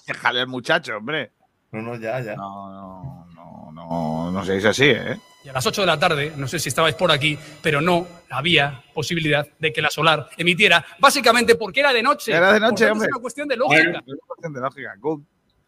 Déjale 0.07 0.39
al 0.41 0.47
muchacho, 0.47 0.97
hombre. 0.97 1.31
No, 1.71 1.81
no, 1.81 1.95
ya, 1.95 2.21
ya. 2.21 2.35
No, 2.35 2.69
no, 2.71 3.27
no, 3.33 3.71
no, 3.71 4.31
no 4.31 4.45
seáis 4.45 4.65
así, 4.65 4.85
¿eh? 4.85 5.19
Y 5.43 5.49
a 5.49 5.53
las 5.53 5.65
8 5.65 5.81
de 5.81 5.87
la 5.87 5.99
tarde, 5.99 6.33
no 6.35 6.47
sé 6.47 6.57
si 6.57 6.69
estabais 6.69 6.95
por 6.95 7.11
aquí, 7.11 7.37
pero 7.61 7.79
no 7.79 8.07
había 8.31 8.83
posibilidad 8.93 9.47
de 9.59 9.71
que 9.71 9.81
la 9.81 9.91
solar 9.91 10.27
emitiera, 10.37 10.83
básicamente 10.97 11.55
porque 11.55 11.81
era 11.81 11.93
de 11.93 12.01
noche. 12.01 12.31
Era 12.31 12.51
de 12.53 12.59
noche, 12.59 12.89
hombre. 12.89 13.07
Es 13.07 13.13
una 13.13 13.21
cuestión 13.21 13.47
de 13.47 13.55
lógica. 13.55 13.83
Bueno, 13.83 13.99
es 13.99 14.13
una 14.13 14.27
cuestión 14.27 14.53
de 14.53 14.61
lógica. 14.61 14.95
Good. 14.99 15.21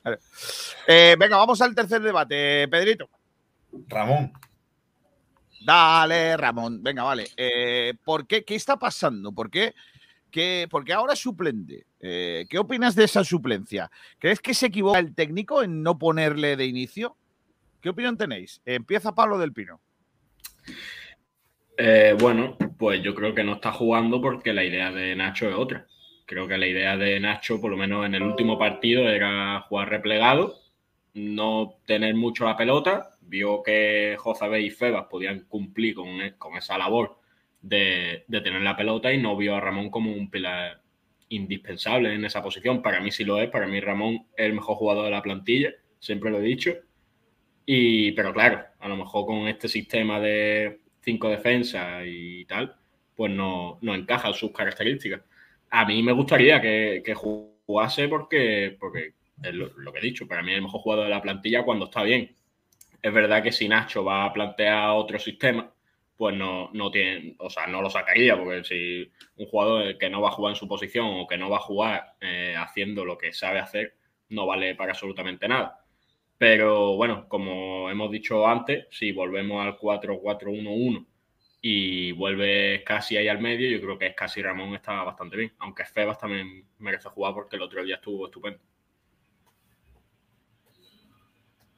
Vale. 0.03 0.19
Eh, 0.87 1.15
venga, 1.19 1.37
vamos 1.37 1.61
al 1.61 1.75
tercer 1.75 2.01
debate, 2.01 2.67
Pedrito. 2.67 3.07
Ramón. 3.87 4.33
Dale, 5.63 6.37
Ramón. 6.37 6.81
Venga, 6.81 7.03
vale. 7.03 7.27
Eh, 7.37 7.93
¿Por 8.03 8.25
qué? 8.25 8.43
¿Qué 8.43 8.55
está 8.55 8.77
pasando? 8.77 9.31
¿Por 9.31 9.51
qué? 9.51 9.75
¿Qué- 10.31 10.67
porque 10.69 10.93
ahora 10.93 11.13
es 11.13 11.19
suplente. 11.19 11.85
Eh, 11.99 12.45
¿Qué 12.49 12.57
opinas 12.59 12.95
de 12.95 13.05
esa 13.05 13.23
suplencia? 13.23 13.89
¿Crees 14.19 14.39
que 14.39 14.53
se 14.53 14.67
equivoca 14.67 14.99
el 14.99 15.15
técnico 15.15 15.63
en 15.63 15.81
no 15.83 15.97
ponerle 15.97 16.55
de 16.55 16.65
inicio? 16.65 17.15
¿Qué 17.81 17.89
opinión 17.89 18.17
tenéis? 18.17 18.61
Empieza 18.65 19.15
Pablo 19.15 19.37
del 19.37 19.53
Pino. 19.53 19.79
Eh, 21.77 22.15
bueno, 22.19 22.57
pues 22.77 23.01
yo 23.03 23.13
creo 23.13 23.33
que 23.35 23.43
no 23.43 23.53
está 23.53 23.71
jugando 23.71 24.19
porque 24.21 24.53
la 24.53 24.63
idea 24.63 24.91
de 24.91 25.15
Nacho 25.15 25.47
es 25.49 25.55
otra. 25.55 25.85
Creo 26.25 26.47
que 26.47 26.57
la 26.57 26.67
idea 26.67 26.97
de 26.97 27.19
Nacho, 27.19 27.61
por 27.61 27.71
lo 27.71 27.77
menos 27.77 28.05
en 28.05 28.15
el 28.15 28.23
último 28.23 28.57
partido, 28.59 29.07
era 29.07 29.61
jugar 29.69 29.89
replegado, 29.89 30.55
no 31.13 31.75
tener 31.85 32.15
mucho 32.15 32.45
la 32.45 32.57
pelota. 32.57 33.11
Vio 33.21 33.61
que 33.63 34.15
Jozabé 34.19 34.61
y 34.61 34.69
Febas 34.71 35.05
podían 35.09 35.41
cumplir 35.41 35.95
con 36.37 36.55
esa 36.57 36.77
labor 36.77 37.19
de, 37.67 38.25
tener 38.29 38.61
la 38.61 38.75
pelota 38.75 39.11
y 39.13 39.21
no 39.21 39.35
vio 39.35 39.55
a 39.55 39.59
Ramón 39.59 39.89
como 39.89 40.11
un 40.11 40.29
pilar 40.29 40.81
indispensable 41.29 42.13
en 42.13 42.25
esa 42.25 42.41
posición. 42.41 42.81
Para 42.81 43.01
mí 43.01 43.11
sí 43.11 43.23
lo 43.25 43.41
es. 43.41 43.49
Para 43.49 43.67
mí 43.67 43.79
Ramón 43.79 44.25
es 44.35 44.45
el 44.45 44.53
mejor 44.53 44.77
jugador 44.77 45.05
de 45.05 45.11
la 45.11 45.21
plantilla, 45.21 45.73
siempre 45.99 46.31
lo 46.31 46.39
he 46.39 46.43
dicho. 46.43 46.73
Y, 47.65 48.13
pero 48.13 48.33
claro, 48.33 48.63
a 48.79 48.87
lo 48.87 48.95
mejor 48.95 49.25
con 49.25 49.47
este 49.47 49.67
sistema 49.67 50.19
de 50.19 50.79
cinco 51.01 51.29
defensas 51.29 52.03
y 52.05 52.45
tal, 52.45 52.75
pues 53.15 53.31
no, 53.31 53.77
no 53.81 53.93
encaja 53.95 54.31
sus 54.33 54.51
características. 54.51 55.21
A 55.69 55.85
mí 55.85 56.01
me 56.01 56.13
gustaría 56.13 56.61
que, 56.61 57.01
que 57.03 57.13
jugase 57.13 58.07
porque, 58.07 58.77
porque 58.79 59.13
es 59.43 59.53
lo, 59.53 59.67
lo 59.77 59.91
que 59.91 59.99
he 59.99 60.01
dicho, 60.01 60.27
para 60.27 60.41
mí 60.41 60.51
es 60.51 60.57
el 60.57 60.63
mejor 60.63 60.81
jugador 60.81 61.05
de 61.05 61.11
la 61.11 61.21
plantilla 61.21 61.63
cuando 61.63 61.85
está 61.85 62.03
bien. 62.03 62.33
Es 63.01 63.13
verdad 63.13 63.43
que 63.43 63.51
si 63.51 63.67
Nacho 63.67 64.03
va 64.03 64.25
a 64.25 64.33
plantear 64.33 64.91
otro 64.91 65.19
sistema, 65.19 65.71
pues 66.17 66.35
no, 66.35 66.71
no 66.73 66.89
tiene, 66.89 67.35
o 67.37 67.49
sea, 67.49 67.67
no 67.67 67.81
lo 67.81 67.89
sacaría, 67.89 68.35
porque 68.35 68.63
si 68.63 69.11
un 69.37 69.45
jugador 69.45 69.97
que 69.97 70.09
no 70.09 70.19
va 70.19 70.29
a 70.29 70.31
jugar 70.31 70.51
en 70.51 70.55
su 70.55 70.67
posición 70.67 71.05
o 71.07 71.27
que 71.27 71.37
no 71.37 71.49
va 71.49 71.57
a 71.57 71.61
jugar 71.61 72.15
eh, 72.19 72.55
haciendo 72.57 73.05
lo 73.05 73.17
que 73.17 73.33
sabe 73.33 73.59
hacer, 73.59 73.95
no 74.29 74.47
vale 74.47 74.75
para 74.75 74.91
absolutamente 74.93 75.47
nada. 75.47 75.79
Pero 76.37 76.95
bueno, 76.95 77.27
como 77.27 77.89
hemos 77.89 78.11
dicho 78.11 78.47
antes, 78.47 78.87
si 78.91 79.11
volvemos 79.11 79.63
al 79.65 79.77
4-4-1-1 79.77 81.05
y 81.61 82.11
vuelve 82.11 82.83
casi 82.83 83.17
ahí 83.17 83.27
al 83.27 83.39
medio, 83.39 83.69
yo 83.69 83.81
creo 83.81 83.97
que 83.97 84.07
es 84.07 84.15
casi 84.15 84.41
Ramón 84.41 84.75
está 84.75 85.03
bastante 85.03 85.37
bien. 85.37 85.53
Aunque 85.59 85.85
Febas 85.85 86.19
también 86.19 86.65
merece 86.79 87.09
jugar 87.09 87.33
porque 87.33 87.55
el 87.55 87.61
otro 87.61 87.83
día 87.83 87.95
estuvo 87.95 88.25
estupendo. 88.25 88.59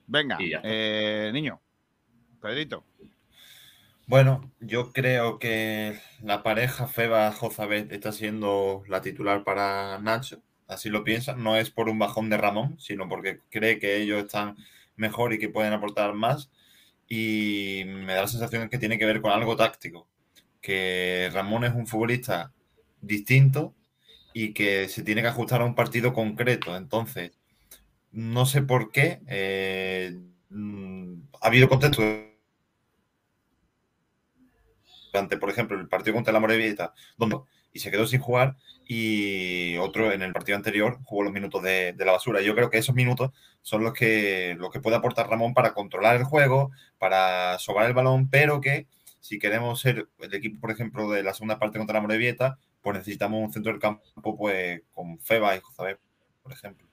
Venga, 0.08 0.38
eh, 0.42 1.30
niño. 1.32 1.62
Pedrito. 2.42 2.84
Bueno, 4.10 4.52
yo 4.60 4.92
creo 4.92 5.38
que 5.38 6.00
la 6.24 6.42
pareja 6.42 6.88
Feba 6.88 7.32
Jozabet 7.32 7.92
está 7.92 8.12
siendo 8.12 8.82
la 8.88 9.02
titular 9.02 9.44
para 9.44 10.00
Nacho. 10.00 10.42
Así 10.68 10.90
lo 10.90 11.04
piensa. 11.04 11.36
No 11.36 11.56
es 11.58 11.70
por 11.70 11.90
un 11.90 12.00
bajón 12.00 12.28
de 12.32 12.38
Ramón, 12.38 12.76
sino 12.80 13.08
porque 13.08 13.42
cree 13.52 13.78
que 13.80 13.98
ellos 13.98 14.24
están 14.26 14.56
mejor 14.96 15.34
y 15.34 15.38
que 15.40 15.50
pueden 15.50 15.74
aportar 15.74 16.14
más. 16.16 16.50
Y 17.08 17.84
me 17.86 18.16
da 18.16 18.22
la 18.24 18.28
sensación 18.28 18.68
que 18.70 18.80
tiene 18.80 18.98
que 18.98 19.06
ver 19.06 19.22
con 19.22 19.32
algo 19.32 19.56
táctico. 19.56 20.08
Que 20.62 21.30
Ramón 21.34 21.64
es 21.66 21.76
un 21.76 21.86
futbolista 21.88 22.52
distinto 23.02 23.76
y 24.34 24.54
que 24.54 24.90
se 24.90 25.04
tiene 25.04 25.22
que 25.22 25.28
ajustar 25.30 25.62
a 25.62 25.66
un 25.66 25.76
partido 25.76 26.14
concreto. 26.14 26.76
Entonces, 26.78 27.32
no 28.12 28.46
sé 28.46 28.62
por 28.64 28.92
qué. 28.92 29.22
eh, 29.28 30.20
mm, 30.50 31.14
ha 31.42 31.48
habido 31.48 31.70
contextos 31.70 32.06
durante, 35.12 35.38
por 35.38 35.50
ejemplo, 35.50 35.80
el 35.80 35.88
partido 35.88 36.16
contra 36.16 36.34
la 36.34 36.40
Morevieta, 36.40 36.94
donde 37.18 37.40
y 37.72 37.80
se 37.80 37.92
quedó 37.92 38.08
sin 38.08 38.20
jugar 38.20 38.56
y 38.88 39.78
otro 39.78 40.12
en 40.12 40.24
el 40.24 40.34
partido 40.34 40.56
anterior 40.56 40.98
jugó 41.04 41.24
los 41.24 41.34
minutos 41.34 41.62
de, 41.62 41.94
de 41.94 42.06
la 42.06 42.14
basura. 42.14 42.42
Yo 42.42 42.56
creo 42.56 42.70
que 42.70 42.80
esos 42.80 42.96
minutos 42.96 43.32
son 43.62 43.84
los 43.84 43.94
que, 43.94 44.56
los 44.58 44.72
que 44.72 44.80
puede 44.80 44.96
aportar 44.96 45.30
Ramón 45.30 45.54
para 45.54 45.74
controlar 45.74 46.16
el 46.16 46.24
juego, 46.24 46.72
para 46.98 47.60
sobar 47.60 47.86
el 47.86 47.94
balón, 47.94 48.30
pero 48.30 48.62
que 48.62 48.88
si 49.20 49.38
queremos 49.38 49.80
ser 49.80 50.08
el 50.20 50.34
equipo, 50.34 50.60
por 50.60 50.72
ejemplo, 50.72 51.10
de 51.12 51.24
la 51.24 51.34
segunda 51.34 51.60
parte 51.60 51.78
contra 51.78 51.96
la 51.96 52.02
Morevieta, 52.02 52.58
pues 52.82 52.98
necesitamos 52.98 53.46
un 53.46 53.54
centro 53.54 53.72
del 53.72 53.82
campo 53.82 54.04
pues 54.38 54.82
con 54.94 55.20
Feba 55.20 55.56
y 55.56 55.60
José, 55.60 55.98
por 56.42 56.52
ejemplo. 56.54 56.89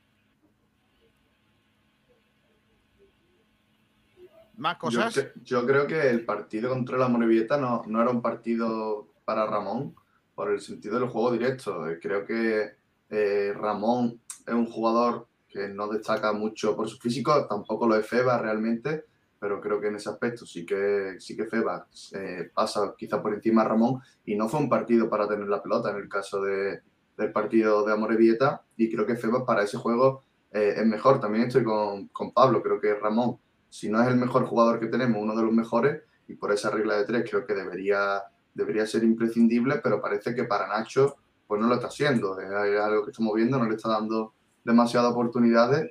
¿Más 4.56 4.74
Yo, 4.74 4.80
cosas? 4.80 5.14
cre- 5.16 5.32
yo 5.42 5.66
creo 5.66 5.86
que 5.86 6.08
el 6.08 6.24
partido 6.24 6.70
contra 6.70 6.96
la 6.98 7.08
Morevieta 7.08 7.58
no, 7.58 7.82
no 7.86 8.00
era 8.00 8.10
un 8.10 8.22
partido 8.22 9.08
para 9.24 9.46
Ramón 9.46 9.94
por 10.34 10.50
el 10.50 10.60
sentido 10.60 10.98
del 10.98 11.08
juego 11.08 11.32
directo. 11.32 11.88
Eh, 11.88 11.98
Creo 12.00 12.24
que 12.24 12.72
eh, 13.10 13.52
Ramón 13.54 14.20
es 14.46 14.54
un 14.54 14.66
jugador 14.66 15.26
que 15.48 15.68
no 15.68 15.88
destaca 15.88 16.32
mucho 16.32 16.76
por 16.76 16.88
su 16.88 16.98
físico, 16.98 17.46
tampoco 17.48 17.86
lo 17.88 17.96
es 17.96 18.06
Feba 18.06 18.38
realmente, 18.38 19.04
pero 19.38 19.60
creo 19.60 19.80
que 19.80 19.88
en 19.88 19.96
ese 19.96 20.08
aspecto 20.10 20.44
sí 20.46 20.64
que, 20.66 21.16
sí 21.18 21.36
que 21.36 21.46
Feba 21.46 21.86
eh, 22.12 22.50
pasa 22.54 22.94
quizá 22.96 23.22
por 23.22 23.32
encima 23.34 23.62
de 23.62 23.68
Ramón 23.68 24.00
y 24.24 24.34
no 24.36 24.48
fue 24.48 24.60
un 24.60 24.68
partido 24.68 25.08
para 25.08 25.28
tener 25.28 25.48
la 25.48 25.62
pelota 25.62 25.90
en 25.90 25.96
el 25.98 26.08
caso 26.08 26.40
de- 26.42 26.80
del 27.16 27.32
partido 27.32 27.84
de 27.84 27.92
Amorebieta 27.94 28.62
y 28.76 28.90
creo 28.90 29.06
que 29.06 29.16
Feba 29.16 29.44
para 29.46 29.62
ese 29.62 29.78
juego 29.78 30.22
eh, 30.52 30.74
es 30.76 30.86
mejor. 30.86 31.20
También 31.20 31.46
estoy 31.46 31.64
con, 31.64 32.08
con 32.08 32.32
Pablo, 32.32 32.62
creo 32.62 32.78
que 32.80 32.94
Ramón, 32.94 33.38
si 33.78 33.88
no 33.88 34.00
es 34.02 34.08
el 34.08 34.16
mejor 34.16 34.46
jugador 34.46 34.80
que 34.80 34.86
tenemos, 34.86 35.22
uno 35.22 35.36
de 35.36 35.42
los 35.42 35.52
mejores 35.52 36.02
y 36.28 36.34
por 36.34 36.52
esa 36.52 36.70
regla 36.70 36.96
de 36.96 37.04
tres 37.04 37.28
creo 37.28 37.46
que 37.46 37.54
debería, 37.54 38.22
debería 38.54 38.86
ser 38.86 39.04
imprescindible, 39.04 39.80
pero 39.82 40.00
parece 40.00 40.34
que 40.34 40.44
para 40.44 40.66
Nacho 40.68 41.16
pues 41.46 41.60
no 41.60 41.68
lo 41.68 41.74
está 41.74 41.86
haciendo. 41.86 42.40
Es 42.40 42.50
algo 42.50 43.04
que 43.04 43.10
estamos 43.10 43.34
viendo, 43.34 43.58
no 43.58 43.68
le 43.68 43.76
está 43.76 43.90
dando 43.90 44.34
demasiadas 44.64 45.12
oportunidades 45.12 45.90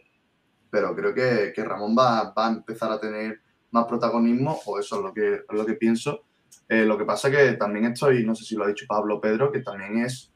pero 0.75 0.93
creo 0.93 1.13
que, 1.13 1.53
que 1.55 1.63
Ramón 1.63 1.95
va, 1.97 2.33
va 2.37 2.47
a 2.47 2.51
empezar 2.51 2.91
a 2.91 2.99
tener 2.99 3.39
más 3.71 3.85
protagonismo, 3.85 4.59
o 4.65 4.77
eso 4.77 4.97
es 4.97 5.01
lo 5.03 5.13
que, 5.13 5.43
lo 5.49 5.65
que 5.65 5.75
pienso. 5.75 6.25
Eh, 6.67 6.83
lo 6.83 6.97
que 6.97 7.05
pasa 7.05 7.31
que 7.31 7.53
también 7.53 7.85
estoy, 7.85 8.25
no 8.25 8.35
sé 8.35 8.43
si 8.43 8.55
lo 8.55 8.65
ha 8.65 8.67
dicho 8.67 8.85
Pablo 8.85 9.21
Pedro, 9.21 9.53
que 9.53 9.61
también 9.61 9.99
es 9.99 10.33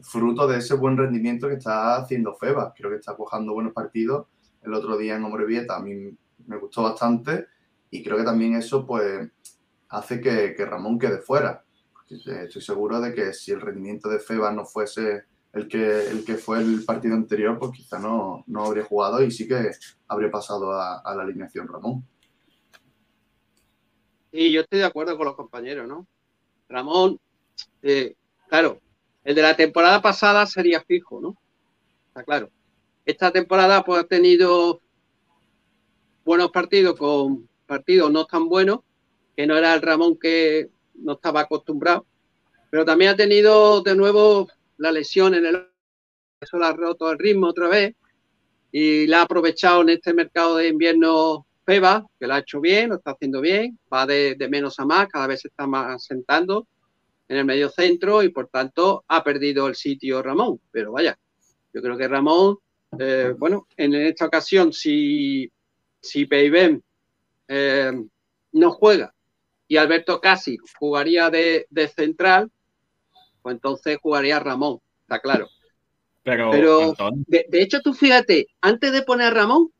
fruto 0.00 0.46
de 0.46 0.58
ese 0.58 0.74
buen 0.74 0.96
rendimiento 0.96 1.48
que 1.48 1.54
está 1.54 1.96
haciendo 1.96 2.36
Feba. 2.36 2.72
Creo 2.72 2.88
que 2.88 2.98
está 2.98 3.16
cojando 3.16 3.52
buenos 3.52 3.72
partidos. 3.72 4.28
El 4.62 4.74
otro 4.74 4.96
día 4.96 5.16
en 5.16 5.24
Hombrevieta 5.24 5.74
a 5.74 5.80
mí 5.80 6.16
me 6.50 6.58
gustó 6.58 6.82
bastante 6.82 7.46
y 7.90 8.02
creo 8.02 8.18
que 8.18 8.24
también 8.24 8.56
eso 8.56 8.84
pues 8.84 9.30
hace 9.88 10.20
que, 10.20 10.54
Ramón 10.66 10.98
quede 10.98 11.18
fuera. 11.18 11.64
Eh, 12.10 12.44
Estoy 12.46 12.60
seguro 12.60 13.00
de 13.00 13.14
que 13.14 13.32
si 13.32 13.52
el 13.52 13.60
rendimiento 13.60 14.08
de 14.08 14.18
Feba 14.18 14.50
no 14.50 14.64
fuese 14.64 15.24
el 15.52 15.68
que, 15.68 16.08
el 16.08 16.24
que 16.24 16.34
fue 16.34 16.58
el 16.58 16.84
partido 16.84 17.14
anterior, 17.14 17.58
pues 17.58 17.72
quizá 17.72 17.98
no, 17.98 18.44
no 18.48 18.64
habría 18.64 18.84
jugado 18.84 19.22
y 19.22 19.30
sí 19.30 19.46
que 19.46 19.70
habría 20.08 20.30
pasado 20.30 20.72
a, 20.72 20.98
a 20.98 21.14
la 21.14 21.22
alineación 21.22 21.68
Ramón. 21.68 22.04
Y 24.32 24.52
yo 24.52 24.60
estoy 24.62 24.80
de 24.80 24.84
acuerdo 24.84 25.16
con 25.16 25.26
los 25.26 25.36
compañeros, 25.36 25.88
¿no? 25.88 26.06
Ramón, 26.68 27.18
eh, 27.82 28.14
claro, 28.48 28.80
el 29.24 29.34
de 29.34 29.42
la 29.42 29.56
temporada 29.56 30.02
pasada 30.02 30.46
sería 30.46 30.80
fijo, 30.82 31.20
¿no? 31.20 31.36
Está 32.08 32.24
claro. 32.24 32.50
Esta 33.04 33.32
temporada 33.32 33.84
pues 33.84 34.00
ha 34.02 34.06
tenido 34.06 34.80
buenos 36.30 36.52
partidos 36.52 36.96
con 36.96 37.48
partidos 37.66 38.08
no 38.12 38.24
tan 38.24 38.48
buenos, 38.48 38.82
que 39.36 39.48
no 39.48 39.56
era 39.56 39.74
el 39.74 39.82
Ramón 39.82 40.16
que 40.16 40.70
no 40.94 41.14
estaba 41.14 41.40
acostumbrado, 41.40 42.06
pero 42.70 42.84
también 42.84 43.10
ha 43.10 43.16
tenido 43.16 43.82
de 43.82 43.96
nuevo 43.96 44.46
la 44.76 44.92
lesión 44.92 45.34
en 45.34 45.44
el 45.44 45.66
eso 46.40 46.56
le 46.56 46.66
ha 46.66 46.72
roto 46.72 47.10
el 47.10 47.18
ritmo 47.18 47.48
otra 47.48 47.66
vez 47.66 47.96
y 48.70 49.08
la 49.08 49.18
ha 49.18 49.22
aprovechado 49.22 49.82
en 49.82 49.88
este 49.88 50.14
mercado 50.14 50.58
de 50.58 50.68
invierno 50.68 51.46
Feba, 51.66 52.06
que 52.20 52.28
lo 52.28 52.34
ha 52.34 52.38
hecho 52.38 52.60
bien, 52.60 52.90
lo 52.90 52.94
está 52.94 53.10
haciendo 53.10 53.40
bien, 53.40 53.76
va 53.92 54.06
de, 54.06 54.36
de 54.36 54.48
menos 54.48 54.78
a 54.78 54.84
más, 54.84 55.08
cada 55.08 55.26
vez 55.26 55.40
se 55.40 55.48
está 55.48 55.66
más 55.66 56.04
sentando 56.04 56.68
en 57.26 57.38
el 57.38 57.44
medio 57.44 57.70
centro 57.70 58.22
y 58.22 58.28
por 58.28 58.46
tanto 58.46 59.04
ha 59.08 59.24
perdido 59.24 59.66
el 59.66 59.74
sitio 59.74 60.22
Ramón. 60.22 60.60
Pero 60.70 60.92
vaya, 60.92 61.18
yo 61.74 61.82
creo 61.82 61.96
que 61.96 62.06
Ramón, 62.06 62.58
eh, 63.00 63.34
bueno, 63.36 63.66
en 63.76 63.96
esta 63.96 64.26
ocasión, 64.26 64.72
si, 64.72 65.50
si 66.00 66.26
Peiben 66.26 66.82
eh, 67.48 67.92
no 68.52 68.70
juega. 68.72 69.14
Y 69.68 69.76
Alberto 69.76 70.20
Casi 70.20 70.56
jugaría 70.78 71.30
de, 71.30 71.66
de 71.70 71.88
central, 71.88 72.50
pues 73.42 73.54
entonces 73.54 73.98
jugaría 74.02 74.40
Ramón, 74.40 74.80
está 75.02 75.20
claro. 75.20 75.48
Pero, 76.22 76.50
Pero, 76.50 76.94
de 77.26 77.62
hecho, 77.62 77.80
tú 77.80 77.94
fíjate, 77.94 78.48
antes 78.60 78.92
de 78.92 79.02
poner 79.02 79.28
a 79.28 79.30
Ramón, 79.30 79.72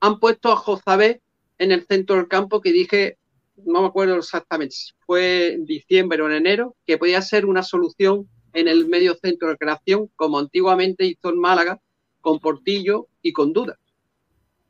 han 0.00 0.18
puesto 0.18 0.50
a 0.50 0.56
Jozabé 0.56 1.20
en 1.58 1.70
el 1.72 1.86
centro 1.86 2.16
del 2.16 2.26
campo 2.26 2.60
que 2.60 2.72
dije, 2.72 3.18
no 3.64 3.82
me 3.82 3.88
acuerdo 3.88 4.16
exactamente, 4.16 4.74
si 4.74 4.92
fue 5.06 5.52
en 5.52 5.66
diciembre 5.66 6.20
o 6.22 6.26
en 6.26 6.32
enero, 6.32 6.74
que 6.86 6.98
podía 6.98 7.22
ser 7.22 7.46
una 7.46 7.62
solución 7.62 8.28
en 8.54 8.66
el 8.66 8.88
medio 8.88 9.14
centro 9.14 9.48
de 9.48 9.56
creación, 9.56 10.08
como 10.16 10.38
antiguamente 10.38 11.04
hizo 11.04 11.28
en 11.28 11.38
Málaga, 11.38 11.80
con 12.20 12.40
Portillo 12.40 13.06
y 13.20 13.32
con 13.32 13.52
Duda 13.52 13.78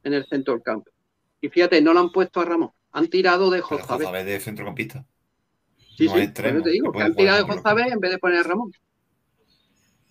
en 0.04 0.14
el 0.14 0.26
centro 0.26 0.54
del 0.54 0.62
campo. 0.62 0.90
Y 1.40 1.48
fíjate, 1.48 1.80
no 1.82 1.92
lo 1.94 2.00
han 2.00 2.10
puesto 2.12 2.40
a 2.40 2.44
Ramón, 2.44 2.70
han 2.92 3.08
tirado 3.08 3.50
de 3.50 3.62
Pero 3.68 3.86
Jozabé. 3.86 4.04
Jozabé 4.06 4.24
de 4.24 4.40
centrocampista. 4.40 5.06
Sí, 5.96 6.08
no 6.08 6.14
sí, 6.14 6.20
extremo, 6.20 6.62
te 6.62 6.70
digo, 6.70 6.92
que 6.92 7.02
han 7.02 7.14
tirado 7.14 7.38
de 7.38 7.44
Jozabé 7.52 7.88
en 7.88 8.00
vez 8.00 8.10
de 8.12 8.18
poner 8.18 8.40
a 8.40 8.42
Ramón. 8.44 8.72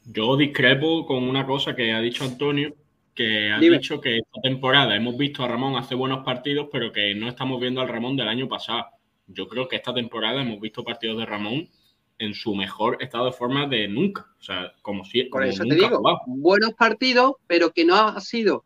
yo 0.03 0.35
discrepo 0.37 1.05
con 1.05 1.23
una 1.23 1.45
cosa 1.45 1.75
que 1.75 1.91
ha 1.93 2.01
dicho 2.01 2.23
Antonio, 2.23 2.75
que 3.13 3.51
ha 3.51 3.59
Dime. 3.59 3.77
dicho 3.77 3.99
que 4.01 4.17
esta 4.17 4.41
temporada 4.41 4.95
hemos 4.95 5.17
visto 5.17 5.43
a 5.43 5.47
Ramón 5.47 5.75
hacer 5.75 5.97
buenos 5.97 6.23
partidos, 6.25 6.69
pero 6.71 6.91
que 6.91 7.13
no 7.15 7.27
estamos 7.27 7.59
viendo 7.61 7.81
al 7.81 7.87
Ramón 7.89 8.15
del 8.15 8.27
año 8.29 8.47
pasado. 8.47 8.85
Yo 9.27 9.47
creo 9.47 9.67
que 9.67 9.75
esta 9.77 9.93
temporada 9.93 10.41
hemos 10.41 10.59
visto 10.59 10.83
partidos 10.83 11.17
de 11.19 11.25
Ramón 11.25 11.69
en 12.17 12.33
su 12.33 12.55
mejor 12.55 12.97
estado 13.01 13.25
de 13.25 13.31
forma 13.33 13.67
de 13.67 13.87
nunca. 13.87 14.27
O 14.39 14.43
sea, 14.43 14.73
como 14.81 15.03
si 15.05 15.23
Por 15.25 15.43
como 15.43 15.45
eso 15.45 15.65
te 15.65 15.75
nunca 15.75 15.87
digo, 15.87 15.97
jugado. 15.97 16.19
buenos 16.25 16.73
partidos, 16.73 17.33
pero 17.47 17.71
que 17.71 17.85
no 17.85 17.95
ha 17.95 18.19
sido 18.21 18.65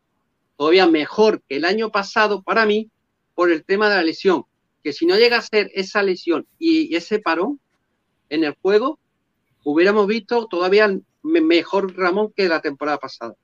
todavía 0.56 0.86
mejor 0.86 1.42
que 1.48 1.56
el 1.56 1.64
año 1.64 1.90
pasado 1.90 2.42
para 2.42 2.66
mí 2.66 2.90
por 3.34 3.50
el 3.50 3.64
tema 3.64 3.88
de 3.88 3.96
la 3.96 4.02
lesión. 4.02 4.44
Que 4.82 4.92
si 4.92 5.04
no 5.06 5.16
llega 5.16 5.38
a 5.38 5.42
ser 5.42 5.70
esa 5.74 6.02
lesión 6.02 6.46
y 6.58 6.94
ese 6.94 7.18
parón 7.18 7.60
en 8.28 8.44
el 8.44 8.54
juego, 8.62 8.98
hubiéramos 9.64 10.06
visto 10.06 10.46
todavía 10.46 10.88
me- 11.22 11.40
mejor 11.40 11.96
Ramón 11.96 12.32
que 12.34 12.48
la 12.48 12.60
temporada 12.60 12.98
pasada. 12.98 13.34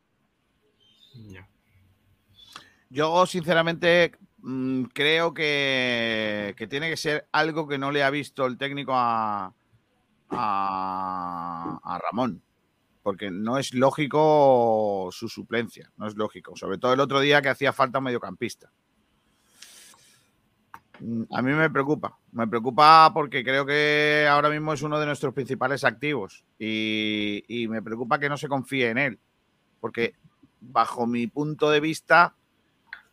Yo, 2.91 3.27
sinceramente, 3.27 4.13
mm, 4.39 4.85
creo 4.85 5.33
que, 5.35 6.55
que 6.57 6.67
tiene 6.67 6.91
que 6.91 6.97
ser 6.97 7.27
algo 7.33 7.67
que 7.67 7.79
no 7.79 7.91
le 7.91 8.03
ha 8.03 8.11
visto 8.11 8.45
el 8.47 8.59
técnico 8.59 8.93
a, 8.95 9.53
a 10.31 12.01
Ramón. 12.03 12.43
Porque 13.03 13.31
no 13.31 13.59
es 13.59 13.75
lógico 13.75 15.09
su 15.11 15.29
suplencia, 15.29 15.91
no 15.97 16.07
es 16.07 16.15
lógico. 16.15 16.57
Sobre 16.57 16.79
todo 16.79 16.93
el 16.93 17.01
otro 17.01 17.21
día 17.21 17.43
que 17.43 17.49
hacía 17.49 17.73
falta 17.73 17.99
un 17.99 18.05
mediocampista. 18.05 18.71
Mm, 21.03 21.23
A 21.31 21.43
mí 21.43 21.53
me 21.53 21.69
preocupa, 21.69 22.17
me 22.33 22.47
preocupa 22.47 23.11
porque 23.13 23.43
creo 23.43 23.67
que 23.67 24.27
ahora 24.31 24.51
mismo 24.51 24.73
es 24.73 24.83
uno 24.83 25.01
de 25.01 25.07
nuestros 25.07 25.35
principales 25.35 25.83
activos 25.85 26.45
y, 26.59 27.67
me 27.69 27.83
preocupa 27.83 28.19
que 28.21 28.29
no 28.29 28.37
se 28.37 28.49
confíe 28.49 28.91
en 28.91 28.99
él, 28.99 29.19
porque 29.81 30.15
bajo 30.61 31.07
mi 31.07 31.27
punto 31.27 31.71
de 31.71 31.81
vista 31.81 32.37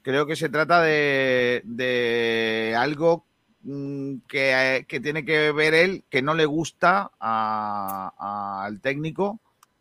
creo 0.03 0.28
que 0.28 0.36
se 0.36 0.49
trata 0.49 0.82
de, 0.84 2.76
algo 2.78 3.26
mm, 3.64 4.18
que, 4.28 4.86
que 4.88 4.99
tiene 4.99 5.26
que 5.26 5.52
ver 5.52 5.74
él 5.74 6.03
que 6.10 6.22
no 6.22 6.36
le 6.36 6.45
gusta 6.45 7.11
al 7.20 8.82
técnico 8.82 9.40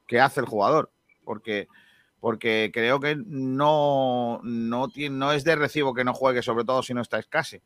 que 0.08 0.18
hace 0.20 0.40
el 0.40 0.46
jugador, 0.46 0.90
porque 1.24 1.68
porque 2.20 2.72
creo 2.74 2.98
que 2.98 3.14
no, 3.14 4.40
no, 4.42 4.88
tiene, 4.88 5.16
no 5.16 5.30
es 5.30 5.44
de 5.44 5.54
recibo 5.54 5.94
que 5.94 6.02
no 6.02 6.12
juegue, 6.12 6.42
sobre 6.42 6.64
todo 6.64 6.82
si 6.82 6.92
no 6.92 7.00
está 7.00 7.20
escase. 7.20 7.62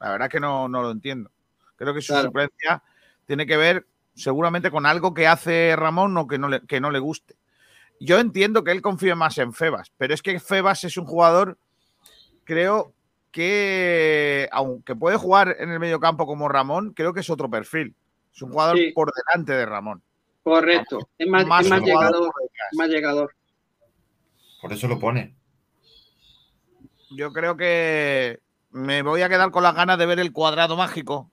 La 0.00 0.10
verdad 0.10 0.28
es 0.28 0.32
que 0.32 0.40
no, 0.40 0.68
no 0.68 0.80
lo 0.80 0.90
entiendo. 0.90 1.30
Creo 1.76 1.92
que 1.92 2.00
su 2.00 2.14
Claro. 2.14 2.28
suplencia 2.28 2.82
tiene 3.26 3.44
que 3.46 3.58
ver 3.58 3.86
seguramente 4.14 4.70
con 4.70 4.86
algo 4.86 5.12
que 5.12 5.26
hace 5.26 5.74
Ramón 5.76 6.16
o 6.16 6.26
que 6.26 6.38
no 6.38 6.48
le, 6.48 6.62
que 6.62 6.80
no 6.80 6.90
le 6.90 6.98
guste. 6.98 7.36
Yo 8.00 8.18
entiendo 8.18 8.64
que 8.64 8.70
él 8.70 8.80
confíe 8.80 9.14
más 9.14 9.36
en 9.36 9.52
Febas, 9.52 9.92
pero 9.98 10.14
es 10.14 10.22
que 10.22 10.40
Febas 10.40 10.84
es 10.84 10.96
un 10.96 11.04
jugador, 11.04 11.58
creo 12.44 12.94
que, 13.32 14.48
aunque 14.50 14.96
puede 14.96 15.18
jugar 15.18 15.56
en 15.58 15.70
el 15.70 15.78
medio 15.78 16.00
campo 16.00 16.24
como 16.26 16.48
Ramón, 16.48 16.94
creo 16.94 17.12
que 17.12 17.20
es 17.20 17.28
otro 17.28 17.50
perfil. 17.50 17.94
Es 18.34 18.40
un 18.40 18.50
jugador 18.50 18.78
Sí. 18.78 18.92
por 18.94 19.12
delante 19.12 19.52
de 19.52 19.66
Ramón. 19.66 20.02
Correcto. 20.46 21.08
Es 21.18 21.26
más, 21.26 21.44
Más 21.44 21.64
es 21.64 21.70
más 21.70 21.82
llegador. 21.82 22.30
por 22.32 22.40
detrás. 22.40 22.68
Más 22.74 22.88
llegador. 22.88 23.34
Por 24.62 24.72
eso 24.72 24.86
lo 24.86 25.00
pone. 25.00 25.34
Yo 27.10 27.32
creo 27.32 27.56
que 27.56 28.38
me 28.70 29.02
voy 29.02 29.22
a 29.22 29.28
quedar 29.28 29.50
con 29.50 29.64
las 29.64 29.74
ganas 29.74 29.98
de 29.98 30.06
ver 30.06 30.20
el 30.20 30.32
cuadrado 30.32 30.76
mágico. 30.76 31.32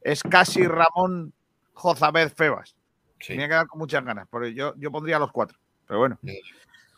Es 0.00 0.20
casi 0.24 0.66
Ramón 0.66 1.32
Jozabed 1.74 2.32
Febas. 2.32 2.74
Tenía 3.24 3.46
que 3.46 3.54
dar 3.54 3.68
con 3.68 3.78
muchas 3.78 4.04
ganas, 4.04 4.26
porque 4.28 4.52
yo, 4.52 4.74
yo 4.78 4.90
pondría 4.90 5.20
los 5.20 5.30
cuatro. 5.30 5.56
Pero 5.86 6.00
bueno. 6.00 6.18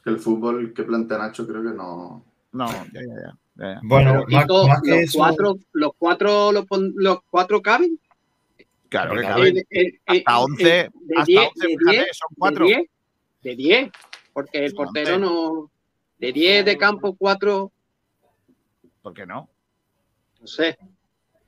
El 0.06 0.18
fútbol 0.18 0.72
que 0.72 0.84
plantea 0.84 1.18
Nacho 1.18 1.46
creo 1.46 1.62
que 1.62 1.76
no. 1.76 2.24
No, 2.52 2.66
ya, 2.66 2.86
ya, 2.94 3.00
ya. 3.02 3.38
ya, 3.56 3.74
ya. 3.74 3.80
Bueno, 3.82 4.24
Pero, 4.26 4.42
Kiko, 4.42 4.68
los, 4.68 5.12
cuatro, 5.14 5.56
los 5.74 5.90
cuatro 5.98 6.52
los, 6.52 6.64
los 6.94 7.18
cuatro 7.28 7.60
caben. 7.60 8.00
Claro 8.88 9.14
que 9.16 9.22
caben. 9.22 9.56
eh, 9.70 9.98
Hasta 10.06 10.14
eh, 10.14 10.24
11, 10.36 10.64
de 10.64 10.90
hasta 11.16 11.24
10, 11.26 11.40
11, 11.40 11.68
de 11.68 11.76
fíjate, 11.76 11.96
10, 11.96 12.06
son 12.12 12.28
cuatro. 12.38 12.66
De 12.66 12.70
10, 12.74 12.88
de 13.42 13.56
10, 13.56 13.90
porque 14.32 14.64
el 14.64 14.74
portero 14.74 15.18
no. 15.18 15.70
De 16.18 16.32
10 16.32 16.64
de 16.64 16.78
campo, 16.78 17.14
4, 17.16 17.70
¿Por 19.02 19.14
qué 19.14 19.26
no? 19.26 19.48
no 20.40 20.46
sé. 20.46 20.78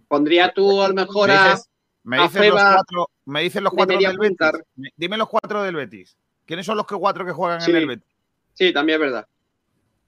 Pondría 0.07 0.53
tú 0.53 0.81
a 0.83 0.89
lo 0.89 0.95
mejor 0.95 1.29
Me 1.29 1.35
a. 1.35 1.57
me 2.05 2.23
dices 2.23 2.47
los 2.49 2.63
cuatro, 2.63 3.11
me 3.27 3.43
dicen 3.43 3.65
los 3.65 3.73
de 3.73 3.77
cuatro 3.77 3.97
del 3.99 4.07
Betis. 4.19 4.29
punta. 4.29 4.53
Me- 4.77 4.91
Dime 4.97 5.17
los 5.17 5.29
cuatro 5.29 5.63
del 5.63 5.75
Betis. 5.77 6.17
¿Quiénes 6.47 6.65
son 6.67 6.77
los 6.77 6.87
que 6.87 6.95
cuatro 6.97 7.25
que 7.27 7.33
juegan 7.33 7.61
Sí. 7.61 7.71
en 7.71 7.77
el 7.77 7.87
Betis? 7.87 8.09
Sí, 8.55 8.73
también 8.73 8.97
es 8.97 9.01
verdad. 9.01 9.27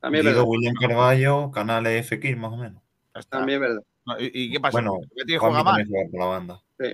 También 0.00 0.26
es 0.26 0.32
verdad. 0.32 0.44
William 0.46 0.74
Carballo, 0.74 1.50
Canales 1.50 2.08
Fekir, 2.08 2.36
más 2.36 2.52
o 2.52 2.56
menos. 2.56 2.82
También 3.28 3.62
es 3.62 3.68
verdad. 3.68 3.82
¿Y, 4.18 4.44
y 4.44 4.52
qué 4.52 4.60
pasa? 4.60 4.72
Bueno, 4.72 4.98
¿El 5.02 5.08
Betis 5.16 5.38
juega 5.38 5.62
mal? 5.62 5.86
juega 5.86 6.10
por 6.10 6.20
la 6.20 6.26
banda. 6.26 6.62
Sí, 6.78 6.86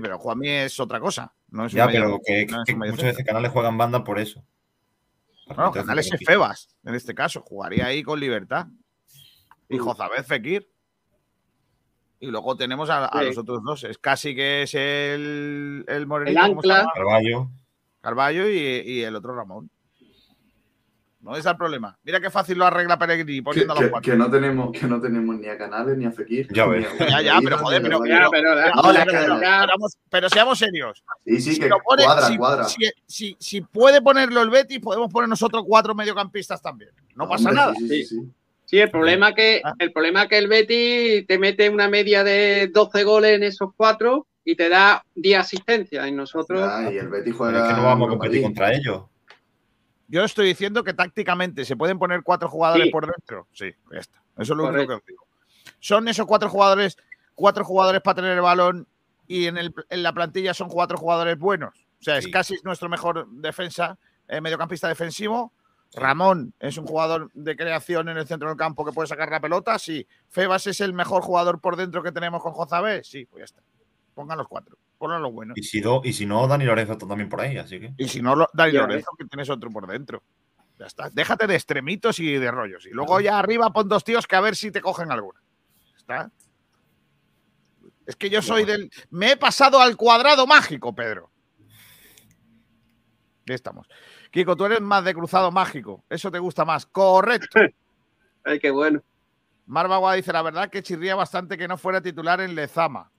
pero 0.00 0.18
Juanmi 0.18 0.48
es 0.48 0.78
otra 0.80 1.00
cosa. 1.00 1.32
No 1.50 1.66
es 1.66 1.72
un 1.72 1.76
Ya, 1.78 1.86
pero 1.86 2.18
que, 2.24 2.46
no 2.46 2.58
es 2.62 2.64
que 2.66 2.76
medio 2.76 2.92
muchas 2.92 3.06
veces 3.08 3.24
Canales 3.26 3.50
juegan 3.50 3.76
banda 3.76 4.02
por 4.04 4.18
eso. 4.18 4.44
No, 5.56 5.70
Canales 5.70 6.10
es 6.12 6.20
Febas, 6.24 6.68
en 6.84 6.94
este 6.94 7.14
caso. 7.14 7.42
Jugaría 7.42 7.86
ahí 7.86 8.02
con 8.02 8.18
libertad. 8.18 8.66
Y 9.68 9.78
Jozabed 9.78 10.24
Fekir. 10.24 10.68
Y 12.20 12.26
luego 12.28 12.56
tenemos 12.56 12.88
a, 12.88 13.06
a 13.06 13.18
Sí. 13.20 13.26
los 13.26 13.38
otros 13.38 13.62
dos. 13.64 13.84
Es 13.84 13.98
casi 13.98 14.34
que 14.34 14.62
es 14.62 14.74
el, 14.74 15.84
el 15.88 15.94
El 15.96 16.06
morenito. 16.06 16.40
¿cómo 16.40 16.62
se 16.62 16.72
ancla. 16.72 16.90
Carballo. 16.94 17.50
Carballo 18.00 18.48
y, 18.48 18.56
y 18.58 19.02
el 19.02 19.16
otro 19.16 19.34
Ramón. 19.34 19.70
No 21.22 21.36
es 21.36 21.46
el 21.46 21.56
problema. 21.56 21.96
Mira 22.02 22.20
qué 22.20 22.30
fácil 22.30 22.58
lo 22.58 22.66
arregla 22.66 22.98
Pellegrini 22.98 23.38
Que, 23.38 23.42
poniendo 23.44 23.72
a 23.72 23.76
los 23.76 23.84
que- 23.84 23.90
cuatro. 23.90 24.12
que 24.12 24.18
no 24.18 24.28
tenemos, 24.28 24.72
que 24.72 24.86
no 24.88 25.00
tenemos 25.00 25.36
ni 25.36 25.46
a 25.46 25.56
Canales 25.56 25.96
ni 25.96 26.04
a 26.04 26.10
Fekir. 26.10 26.48
Ya 26.52 26.66
ves. 26.66 26.84
a 27.00 27.06
Ya, 27.08 27.22
ya, 27.22 27.38
pero 27.42 27.58
joder, 27.58 27.80
pero, 27.80 28.00
pero, 28.00 28.28
pero- 28.30 28.30
pero, 28.30 28.74
no, 28.74 28.82
joder, 28.82 29.04
pero- 29.06 29.20
pero- 29.22 29.38
pero 29.38 29.66
vamos- 29.68 29.96
pero 30.10 30.28
seamos 30.28 30.58
serios. 30.58 31.04
Sí, 31.24 31.40
sí, 31.40 31.54
Si 31.54 31.60
que 31.60 31.68
lo 31.68 31.78
pone- 31.78 32.02
cuadra, 32.04 32.26
si- 32.26 32.36
cuadra. 32.36 32.64
si- 32.64 32.90
si- 33.06 33.36
si 33.38 33.60
puede 33.60 34.02
ponerlo 34.02 34.42
el 34.42 34.50
Betis, 34.50 34.80
podemos 34.80 35.12
poner 35.12 35.28
nosotros 35.28 35.62
cuatro 35.66 35.94
mediocampistas 35.94 36.60
también. 36.60 36.90
No 37.14 37.28
pasa 37.28 37.50
Hombre, 37.50 37.54
nada. 37.54 37.74
Sí, 37.76 37.88
sí, 37.88 38.04
sí, 38.04 38.04
sí. 38.20 38.28
Sí, 38.64 38.78
el 38.80 38.90
problema 38.90 39.32
que 39.34 39.60
Ah. 39.62 39.74
el 39.78 39.92
problema 39.92 40.26
que 40.26 40.38
el 40.38 40.48
Betis 40.48 41.26
te 41.28 41.38
mete 41.38 41.68
una 41.68 41.88
media 41.88 42.24
de 42.24 42.68
12 42.72 43.04
goles 43.04 43.36
en 43.36 43.42
esos 43.44 43.70
cuatro 43.76 44.26
y 44.44 44.56
te 44.56 44.68
da 44.68 45.04
10 45.14 45.38
asistencias. 45.38 46.08
Y 46.08 46.10
nosotros. 46.12 46.60
Ya, 46.60 46.90
y 46.90 46.96
el 46.98 47.08
Betis 47.08 47.26
Pero 47.26 47.36
juega. 47.36 47.62
es 47.68 47.74
que 47.74 47.80
no 47.80 47.86
vamos 47.86 48.06
a 48.06 48.10
competir 48.10 48.42
contra 48.42 48.72
ellos. 48.72 49.02
Yo 50.12 50.22
estoy 50.24 50.46
diciendo 50.46 50.84
que 50.84 50.92
tácticamente 50.92 51.64
se 51.64 51.74
pueden 51.74 51.98
poner 51.98 52.22
cuatro 52.22 52.48
jugadores 52.50 52.84
Sí. 52.84 52.90
por 52.92 53.06
dentro. 53.06 53.48
Sí, 53.52 53.72
ya 53.90 53.98
está. 53.98 54.18
Eso 54.36 54.52
es 54.52 54.56
lo 54.58 54.64
Correcto. 54.64 54.78
único 54.78 54.88
que 54.88 54.94
os 54.94 55.06
digo. 55.06 55.26
Son 55.80 56.06
esos 56.06 56.26
cuatro 56.26 56.50
jugadores, 56.50 56.98
cuatro 57.34 57.64
jugadores 57.64 58.02
para 58.02 58.16
tener 58.16 58.32
el 58.32 58.42
balón 58.42 58.86
y 59.26 59.46
en, 59.46 59.56
el- 59.56 59.74
en 59.88 60.02
la 60.02 60.12
plantilla 60.12 60.52
son 60.52 60.68
cuatro 60.68 60.98
jugadores 60.98 61.38
buenos. 61.38 61.86
O 61.98 62.02
sea, 62.04 62.18
es 62.18 62.28
casi 62.28 62.56
nuestro 62.62 62.90
mejor 62.90 63.26
defensa, 63.30 63.96
eh, 64.28 64.42
mediocampista 64.42 64.86
defensivo. 64.86 65.50
Ramón 65.94 66.52
es 66.60 66.76
un 66.76 66.86
jugador 66.86 67.30
de 67.32 67.56
creación 67.56 68.08
en 68.10 68.18
el 68.18 68.26
centro 68.26 68.48
del 68.48 68.58
campo 68.58 68.84
que 68.84 68.92
puede 68.92 69.06
sacar 69.08 69.30
la 69.30 69.40
pelota. 69.40 69.78
Sí. 69.78 70.06
Febas 70.28 70.66
es 70.66 70.80
el 70.82 70.92
mejor 70.92 71.22
jugador 71.22 71.58
por 71.58 71.76
dentro 71.76 72.02
que 72.02 72.12
tenemos 72.12 72.42
con 72.42 72.52
Jozabé. 72.52 73.02
Sí, 73.02 73.24
pues 73.24 73.40
ya 73.40 73.44
está. 73.44 73.62
Pongan 74.14 74.38
los 74.38 74.48
cuatro. 74.48 74.76
Pongan 74.98 75.22
los 75.22 75.32
buenos. 75.32 75.56
Y 75.56 75.62
si, 75.62 75.80
do- 75.80 76.02
y 76.04 76.12
si 76.12 76.26
no, 76.26 76.46
Dani 76.46 76.64
Lorenzo 76.64 76.92
está 76.92 77.06
también 77.06 77.28
por 77.28 77.40
ahí, 77.40 77.56
así 77.58 77.80
que. 77.80 77.92
Y 77.96 78.08
si 78.08 78.20
no, 78.22 78.34
Dani 78.52 78.72
Lorenzo, 78.72 79.10
que 79.18 79.24
tienes 79.24 79.48
otro 79.50 79.70
por 79.70 79.86
dentro. 79.86 80.22
Ya 80.78 80.86
está. 80.86 81.10
Déjate 81.10 81.46
de 81.46 81.54
extremitos 81.54 82.18
y 82.18 82.32
de 82.34 82.50
rollos. 82.50 82.86
Y 82.86 82.90
luego 82.90 83.20
ya 83.20 83.38
arriba 83.38 83.70
pon 83.72 83.88
dos 83.88 84.04
tíos 84.04 84.26
que 84.26 84.36
a 84.36 84.40
ver 84.40 84.56
si 84.56 84.70
te 84.70 84.80
cogen 84.80 85.12
alguna. 85.12 85.40
¿Está? 85.96 86.30
Es 88.06 88.16
que 88.16 88.28
yo 88.30 88.42
soy 88.42 88.64
del. 88.64 88.90
Me 89.10 89.32
he 89.32 89.36
pasado 89.36 89.80
al 89.80 89.96
cuadrado 89.96 90.46
mágico, 90.46 90.92
Pedro. 90.94 91.30
Ya 93.46 93.54
estamos. 93.54 93.86
Kiko, 94.30 94.56
tú 94.56 94.64
eres 94.64 94.80
más 94.80 95.04
de 95.04 95.14
cruzado 95.14 95.50
mágico. 95.52 96.04
Eso 96.08 96.30
te 96.30 96.38
gusta 96.40 96.64
más. 96.64 96.86
Correcto. 96.86 97.60
Ay, 98.44 98.58
qué 98.58 98.70
bueno. 98.70 99.02
Marbagua 99.66 100.14
dice 100.14 100.32
la 100.32 100.42
verdad 100.42 100.68
que 100.68 100.82
chirría 100.82 101.14
bastante 101.14 101.56
que 101.56 101.68
no 101.68 101.78
fuera 101.78 102.00
titular 102.00 102.40
en 102.40 102.54
Lezama. 102.56 103.11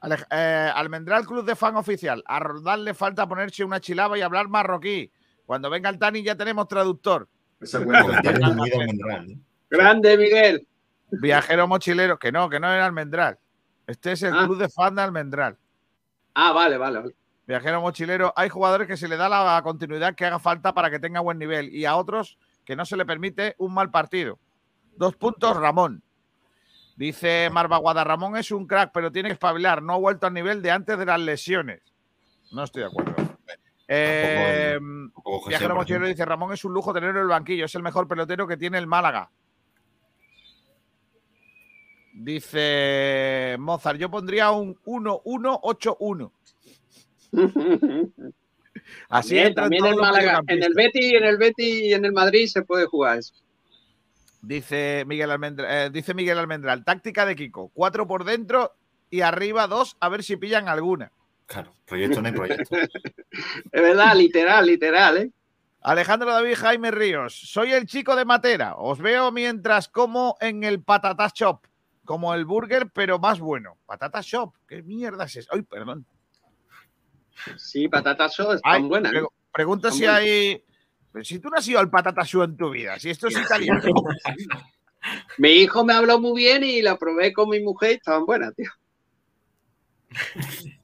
Alej- 0.00 0.26
eh, 0.30 0.70
Almendral 0.74 1.26
Club 1.26 1.44
de 1.44 1.56
Fan 1.56 1.76
Oficial. 1.76 2.22
A 2.26 2.38
Roldán 2.38 2.84
le 2.84 2.94
falta 2.94 3.26
ponerse 3.28 3.64
una 3.64 3.80
chilaba 3.80 4.16
y 4.18 4.22
hablar 4.22 4.48
marroquí. 4.48 5.10
Cuando 5.44 5.70
venga 5.70 5.90
el 5.90 5.98
Tani 5.98 6.22
ya 6.22 6.36
tenemos 6.36 6.68
traductor. 6.68 7.28
¿eh? 7.60 7.66
Grande, 9.70 10.16
Miguel. 10.16 10.66
Viajero 11.10 11.66
mochilero, 11.66 12.18
que 12.18 12.30
no, 12.32 12.48
que 12.48 12.60
no 12.60 12.72
era 12.72 12.86
Almendral. 12.86 13.38
Este 13.86 14.12
es 14.12 14.22
el 14.22 14.34
Ah. 14.34 14.44
club 14.44 14.58
de 14.58 14.68
fan 14.68 14.94
de 14.94 15.02
Almendral. 15.02 15.56
Ah, 16.34 16.52
vale, 16.52 16.76
vale. 16.76 16.98
vale. 17.00 17.14
Viajero 17.46 17.80
mochilero, 17.80 18.32
hay 18.36 18.50
jugadores 18.50 18.86
que 18.86 18.98
se 18.98 19.08
le 19.08 19.16
da 19.16 19.28
la 19.28 19.60
continuidad 19.62 20.14
que 20.14 20.26
haga 20.26 20.38
falta 20.38 20.74
para 20.74 20.90
que 20.90 20.98
tenga 20.98 21.20
buen 21.20 21.38
nivel 21.38 21.74
y 21.74 21.86
a 21.86 21.96
otros 21.96 22.38
que 22.66 22.76
no 22.76 22.84
se 22.84 22.96
le 22.98 23.06
permite 23.06 23.54
un 23.58 23.72
mal 23.72 23.90
partido. 23.90 24.38
Dos 24.96 25.16
puntos, 25.16 25.56
Ramón. 25.56 26.02
Dice 26.98 27.48
Marva 27.52 27.78
Guada, 27.78 28.02
Ramón 28.02 28.36
es 28.36 28.50
un 28.50 28.66
crack, 28.66 28.90
pero 28.92 29.12
tiene 29.12 29.28
que 29.28 29.34
espabilar. 29.34 29.80
No 29.80 29.92
ha 29.92 29.98
vuelto 29.98 30.26
al 30.26 30.34
nivel 30.34 30.60
de 30.60 30.72
antes 30.72 30.98
de 30.98 31.06
las 31.06 31.20
lesiones. 31.20 31.80
No 32.50 32.64
estoy 32.64 32.82
de 32.82 32.88
acuerdo. 32.88 33.14
Eh, 33.86 34.76
tampoco 34.80 35.48
Viajero 35.48 35.76
mochilero 35.76 36.08
dice, 36.08 36.24
Ramón 36.24 36.52
es 36.52 36.64
un 36.64 36.74
lujo 36.74 36.92
tenerlo 36.92 37.20
en 37.20 37.22
el 37.22 37.28
banquillo. 37.28 37.66
Es 37.66 37.74
el 37.76 37.84
mejor 37.84 38.08
pelotero 38.08 38.48
que 38.48 38.56
tiene 38.56 38.78
el 38.78 38.88
Málaga. 38.88 39.30
Dice 42.14 43.54
Mozart, 43.60 44.00
yo 44.00 44.10
pondría 44.10 44.50
un 44.50 44.74
1-1-8-1. 44.84 46.32
Así 49.08 49.36
También, 49.36 49.54
también 49.54 49.86
en 49.86 49.96
Málaga, 49.98 50.40
en 50.48 50.64
el. 50.64 50.74
Betis, 50.74 51.12
en 51.12 51.24
el 51.24 51.38
Betis 51.38 51.80
y 51.80 51.92
en 51.92 52.04
el 52.04 52.12
Madrid 52.12 52.48
se 52.48 52.62
puede 52.62 52.86
jugar 52.86 53.18
eso. 53.18 53.34
Dice 54.40 55.04
Miguel 55.06 55.30
Almendral, 55.30 55.68
eh, 55.70 55.90
dice 55.90 56.14
Miguel 56.14 56.38
Almendral, 56.38 56.84
táctica 56.84 57.26
de 57.26 57.34
Kiko, 57.36 57.70
cuatro 57.74 58.06
por 58.06 58.24
dentro 58.24 58.72
y 59.10 59.20
arriba 59.22 59.66
dos, 59.66 59.96
a 60.00 60.08
ver 60.08 60.22
si 60.22 60.36
pillan 60.36 60.68
alguna. 60.68 61.10
Claro, 61.46 61.72
proyecto 61.86 62.20
no 62.22 62.28
hay 62.28 62.34
proyecto. 62.34 62.76
Es 63.72 63.82
verdad, 63.82 64.14
literal, 64.14 64.66
literal, 64.66 65.16
¿eh? 65.16 65.30
Alejandro 65.80 66.30
David 66.32 66.54
Jaime 66.56 66.90
Ríos, 66.90 67.34
soy 67.34 67.72
el 67.72 67.86
chico 67.86 68.14
de 68.16 68.24
Matera. 68.24 68.74
Os 68.76 68.98
veo 68.98 69.30
mientras 69.32 69.88
como 69.88 70.36
en 70.40 70.62
el 70.64 70.82
Patata 70.82 71.30
Shop, 71.34 71.60
como 72.04 72.34
el 72.34 72.44
burger, 72.44 72.90
pero 72.92 73.18
más 73.18 73.38
bueno. 73.40 73.76
Patata 73.86 74.20
Shop, 74.22 74.54
¿qué 74.66 74.82
mierda 74.82 75.24
es 75.24 75.36
eso? 75.36 75.50
Ay, 75.52 75.62
perdón. 75.62 76.04
Sí, 77.56 77.88
patatas 77.88 78.34
son 78.34 78.46
Ay, 78.48 78.56
están 78.56 78.88
buenas. 78.88 79.12
¿eh? 79.12 79.16
pregu- 79.20 79.30
pregunta 79.52 79.90
si 79.92 80.04
hay. 80.06 80.62
Pero 81.12 81.24
si 81.24 81.38
tú 81.38 81.48
no 81.48 81.56
has 81.56 81.66
ido 81.68 81.78
al 81.80 81.90
Patata 81.90 82.22
Shop 82.24 82.44
en 82.44 82.56
tu 82.56 82.70
vida, 82.70 82.98
si 82.98 83.10
esto 83.10 83.28
es 83.28 83.38
italiano. 83.38 83.82
Mi 85.38 85.50
hijo 85.50 85.84
me 85.84 85.94
habló 85.94 86.20
muy 86.20 86.42
bien 86.42 86.64
y 86.64 86.82
la 86.82 86.96
probé 86.98 87.32
con 87.32 87.48
mi 87.48 87.60
mujer 87.60 87.92
y 87.92 87.94
estaban 87.94 88.26
buenas, 88.26 88.54
tío. 88.54 88.70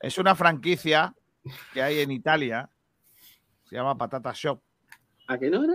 es 0.00 0.18
una 0.18 0.34
franquicia 0.34 1.14
que 1.72 1.82
hay 1.82 2.00
en 2.00 2.10
Italia. 2.10 2.68
Se 3.68 3.76
llama 3.76 3.96
Patata 3.96 4.32
Shop. 4.34 4.60
¿A 5.26 5.38
qué 5.38 5.50
no 5.50 5.62
era? 5.64 5.74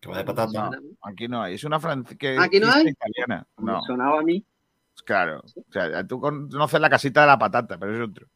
De 0.00 0.24
patata. 0.24 0.70
No, 0.70 0.78
aquí 1.02 1.28
no 1.28 1.42
hay. 1.42 1.54
Es 1.54 1.64
una 1.64 1.78
franquicia 1.78 2.42
¿Aquí 2.42 2.58
no 2.58 2.72
hay? 2.72 2.88
italiana. 2.88 3.46
No, 3.58 3.74
Me 3.80 3.86
sonaba 3.86 4.18
a 4.20 4.22
mí. 4.22 4.44
claro. 5.04 5.40
O 5.44 5.72
sea, 5.72 6.06
tú 6.06 6.20
conoces 6.20 6.80
la 6.80 6.90
casita 6.90 7.20
de 7.22 7.26
la 7.28 7.38
patata, 7.38 7.78
pero 7.78 7.94
es 7.94 8.08
otro. 8.08 8.26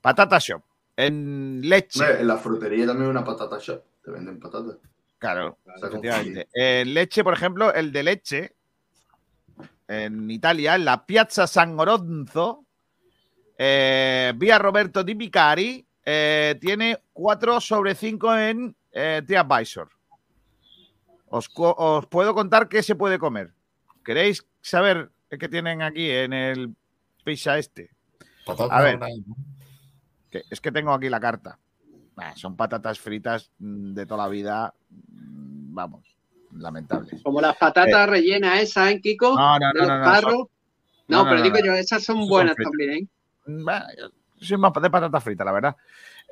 Patata 0.00 0.38
Shop. 0.38 0.62
En 0.96 1.60
leche. 1.62 2.00
Hombre, 2.00 2.20
En 2.20 2.26
la 2.26 2.38
frutería 2.38 2.86
también 2.86 3.10
una 3.10 3.24
patata 3.24 3.58
shop. 3.60 3.82
Te 4.02 4.10
venden 4.10 4.40
patatas. 4.40 4.78
Claro, 5.18 5.58
sea, 5.64 5.88
efectivamente. 5.88 6.48
En 6.52 6.94
leche, 6.94 7.24
por 7.24 7.34
ejemplo, 7.34 7.72
el 7.72 7.92
de 7.92 8.02
leche, 8.02 8.56
en 9.88 10.30
Italia, 10.30 10.74
en 10.74 10.84
la 10.84 11.04
Piazza 11.06 11.46
San 11.46 11.78
Oronzo, 11.78 12.64
eh, 13.58 14.32
vía 14.36 14.58
Roberto 14.58 15.02
Di 15.02 15.14
Vicari, 15.14 15.86
eh, 16.04 16.56
tiene 16.60 16.98
4 17.12 17.60
sobre 17.60 17.94
5 17.94 18.36
en 18.36 18.76
eh, 18.92 19.22
TripAdvisor. 19.26 19.88
Os, 21.28 21.48
puedo 22.08 22.34
contar 22.34 22.68
qué 22.68 22.82
se 22.82 22.94
puede 22.94 23.18
comer. 23.18 23.52
¿Queréis 24.04 24.46
saber 24.60 25.10
qué 25.28 25.48
tienen 25.48 25.82
aquí 25.82 26.08
en 26.08 26.32
el 26.32 26.74
pizza 27.24 27.58
este? 27.58 27.90
Patata 28.44 28.76
A 28.76 28.82
ver. 28.82 29.00
Que- 30.42 30.44
es 30.50 30.60
que 30.60 30.72
tengo 30.72 30.92
aquí 30.92 31.08
la 31.08 31.20
carta. 31.20 31.58
Son 32.34 32.56
patatas 32.56 32.98
fritas 32.98 33.50
mm, 33.58 33.92
de 33.94 34.06
toda 34.06 34.24
la 34.24 34.28
vida. 34.30 34.74
mm, 34.90 35.74
Vamos, 35.74 36.16
lamentables. 36.52 37.22
Como 37.22 37.40
las 37.40 37.56
patatas 37.56 38.08
rellenas 38.08 38.60
esas, 38.60 38.90
¿eh, 38.92 39.00
Kiko? 39.02 39.36
No, 39.36 39.58
no, 39.58 39.66
De 39.72 39.74
no, 39.74 39.80
los 39.80 39.88
no, 39.88 39.98
no, 39.98 40.04
carros. 40.04 40.32
son- 40.32 40.48
No, 41.08 41.24
no, 41.24 41.30
pero 41.30 41.42
digo 41.42 41.56
yo, 41.64 41.72
esas 41.74 42.02
son 42.02 42.26
buenas 42.26 42.54
fritas. 42.56 42.70
también, 42.72 42.90
¿eh? 42.92 43.08
Yo 44.38 44.46
soy 44.46 44.56
más 44.56 44.72
de 44.72 44.90
patata 44.90 45.20
frita, 45.20 45.44
la 45.44 45.52
verdad. 45.52 45.76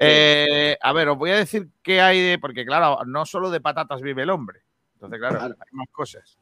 Eh, 0.01 0.77
a 0.81 0.93
ver, 0.93 1.09
os 1.11 1.17
voy 1.19 1.31
a 1.31 1.37
decir 1.37 1.69
qué 1.83 2.01
hay 2.01 2.21
de. 2.21 2.39
Porque, 2.39 2.65
claro, 2.65 2.99
no 3.07 3.25
solo 3.27 3.51
de 3.51 3.61
patatas 3.61 4.01
vive 4.03 4.23
el 4.23 4.31
hombre. 4.31 4.61
Entonces, 4.95 5.19
claro, 5.19 5.39
Claro. 5.39 5.55
hay 5.61 5.69
más 5.73 5.89
cosas. 5.93 6.39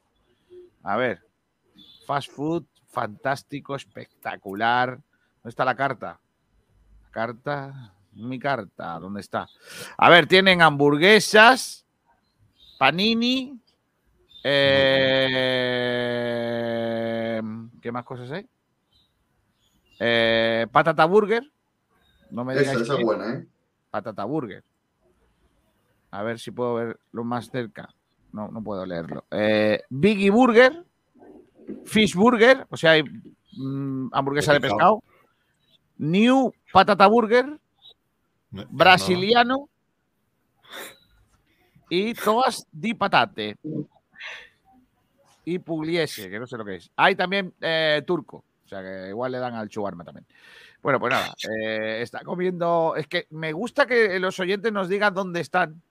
A 0.85 0.97
ver. 0.97 1.21
Fast 2.07 2.31
food, 2.33 2.65
fantástico, 2.89 3.75
espectacular. 3.77 4.91
¿Dónde 4.91 5.49
está 5.49 5.65
la 5.65 5.75
carta? 5.77 6.19
Carta. 7.13 7.95
Mi 8.15 8.39
carta, 8.39 8.99
¿dónde 8.99 9.21
está? 9.21 9.47
A 9.97 10.11
ver, 10.11 10.27
tienen 10.27 10.61
hamburguesas, 10.61 11.87
panini. 12.79 13.59
eh, 15.73 17.41
¿Qué 17.81 17.91
más 17.91 18.05
cosas 18.05 18.31
hay? 18.33 18.47
Eh, 19.99 20.67
patata 20.71 21.07
burger. 21.07 21.43
No 22.31 22.45
me 22.45 22.53
Esa, 22.53 22.61
digáis 22.63 22.81
esa 22.83 22.99
es 22.99 23.05
buena, 23.05 23.33
¿eh? 23.35 23.47
Patata 23.91 24.25
burger. 24.25 24.63
A 26.11 26.23
ver 26.23 26.39
si 26.39 26.51
puedo 26.51 26.75
verlo 26.75 27.25
más 27.25 27.49
cerca. 27.51 27.95
No, 28.33 28.49
no 28.49 28.63
puedo 28.63 28.85
leerlo. 28.85 29.25
Eh, 29.31 29.83
Biggie 29.89 30.31
Burger. 30.31 30.85
Fish 31.87 32.15
Burger. 32.15 32.67
O 32.69 32.77
sea, 32.77 32.91
hay 32.93 33.05
mm, 33.57 34.09
hamburguesa 34.13 34.53
De 34.53 34.59
de 34.59 34.61
pescado. 34.69 35.01
pescado. 35.01 35.13
New 35.99 36.53
Patata 36.73 37.07
Burger. 37.07 37.59
No, 38.51 38.67
Brasiliano. 38.71 39.69
Y 41.89 42.15
todas 42.15 42.67
di 42.73 42.95
patate. 42.95 43.57
Y 45.45 45.59
pugliese, 45.59 46.31
que 46.31 46.39
no 46.39 46.47
sé 46.47 46.57
lo 46.57 46.65
que 46.65 46.77
es. 46.77 46.91
Hay 46.97 47.15
también 47.15 47.53
eh, 47.61 48.03
turco. 48.07 48.45
O 48.65 48.69
sea 48.69 48.81
que 48.81 49.09
igual 49.09 49.33
le 49.33 49.39
dan 49.39 49.55
al 49.55 49.69
chuarma 49.69 50.05
también. 50.05 50.25
Bueno, 50.83 50.99
pues 50.99 51.13
nada, 51.13 51.35
eh, 51.49 52.01
está 52.01 52.21
comiendo. 52.25 52.95
Es 52.97 53.07
que 53.07 53.27
me 53.31 53.53
gusta 53.53 53.87
que 53.87 54.19
los 54.19 54.41
oyentes 54.41 54.73
nos 54.73 54.89
digan 54.89 55.15
dónde 55.15 55.41
están. 55.41 55.83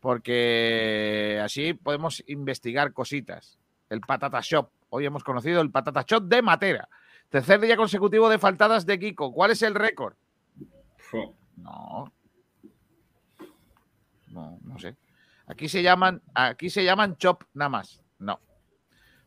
Porque 0.00 1.40
así 1.42 1.74
podemos 1.74 2.22
investigar 2.26 2.92
cositas. 2.92 3.58
El 3.88 4.00
Patata 4.00 4.40
Shop. 4.42 4.70
Hoy 4.90 5.06
hemos 5.06 5.24
conocido 5.24 5.60
el 5.60 5.70
Patata 5.70 6.04
Shop 6.06 6.24
de 6.24 6.42
Matera. 6.42 6.88
Tercer 7.30 7.60
día 7.60 7.76
consecutivo 7.76 8.28
de 8.28 8.38
faltadas 8.38 8.84
de 8.84 8.98
Kiko. 8.98 9.32
¿Cuál 9.32 9.52
es 9.52 9.62
el 9.62 9.74
récord? 9.74 10.14
No. 11.56 12.12
No, 14.28 14.58
no 14.62 14.78
sé. 14.78 14.96
Aquí 15.46 15.68
se 15.68 15.82
llaman, 15.82 16.22
aquí 16.34 16.70
se 16.70 16.84
llaman 16.84 17.16
chop 17.16 17.44
nada 17.54 17.68
más. 17.68 18.02
No. 18.18 18.40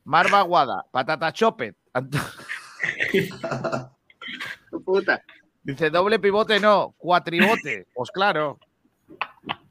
Marva 0.03 0.41
Guada, 0.41 0.85
patata 0.91 1.31
chopet. 1.31 1.77
Puta. 4.85 5.23
Dice 5.61 5.89
doble 5.89 6.19
pivote, 6.19 6.59
no, 6.59 6.93
cuatribote. 6.97 7.87
Pues 7.93 8.11
claro. 8.11 8.59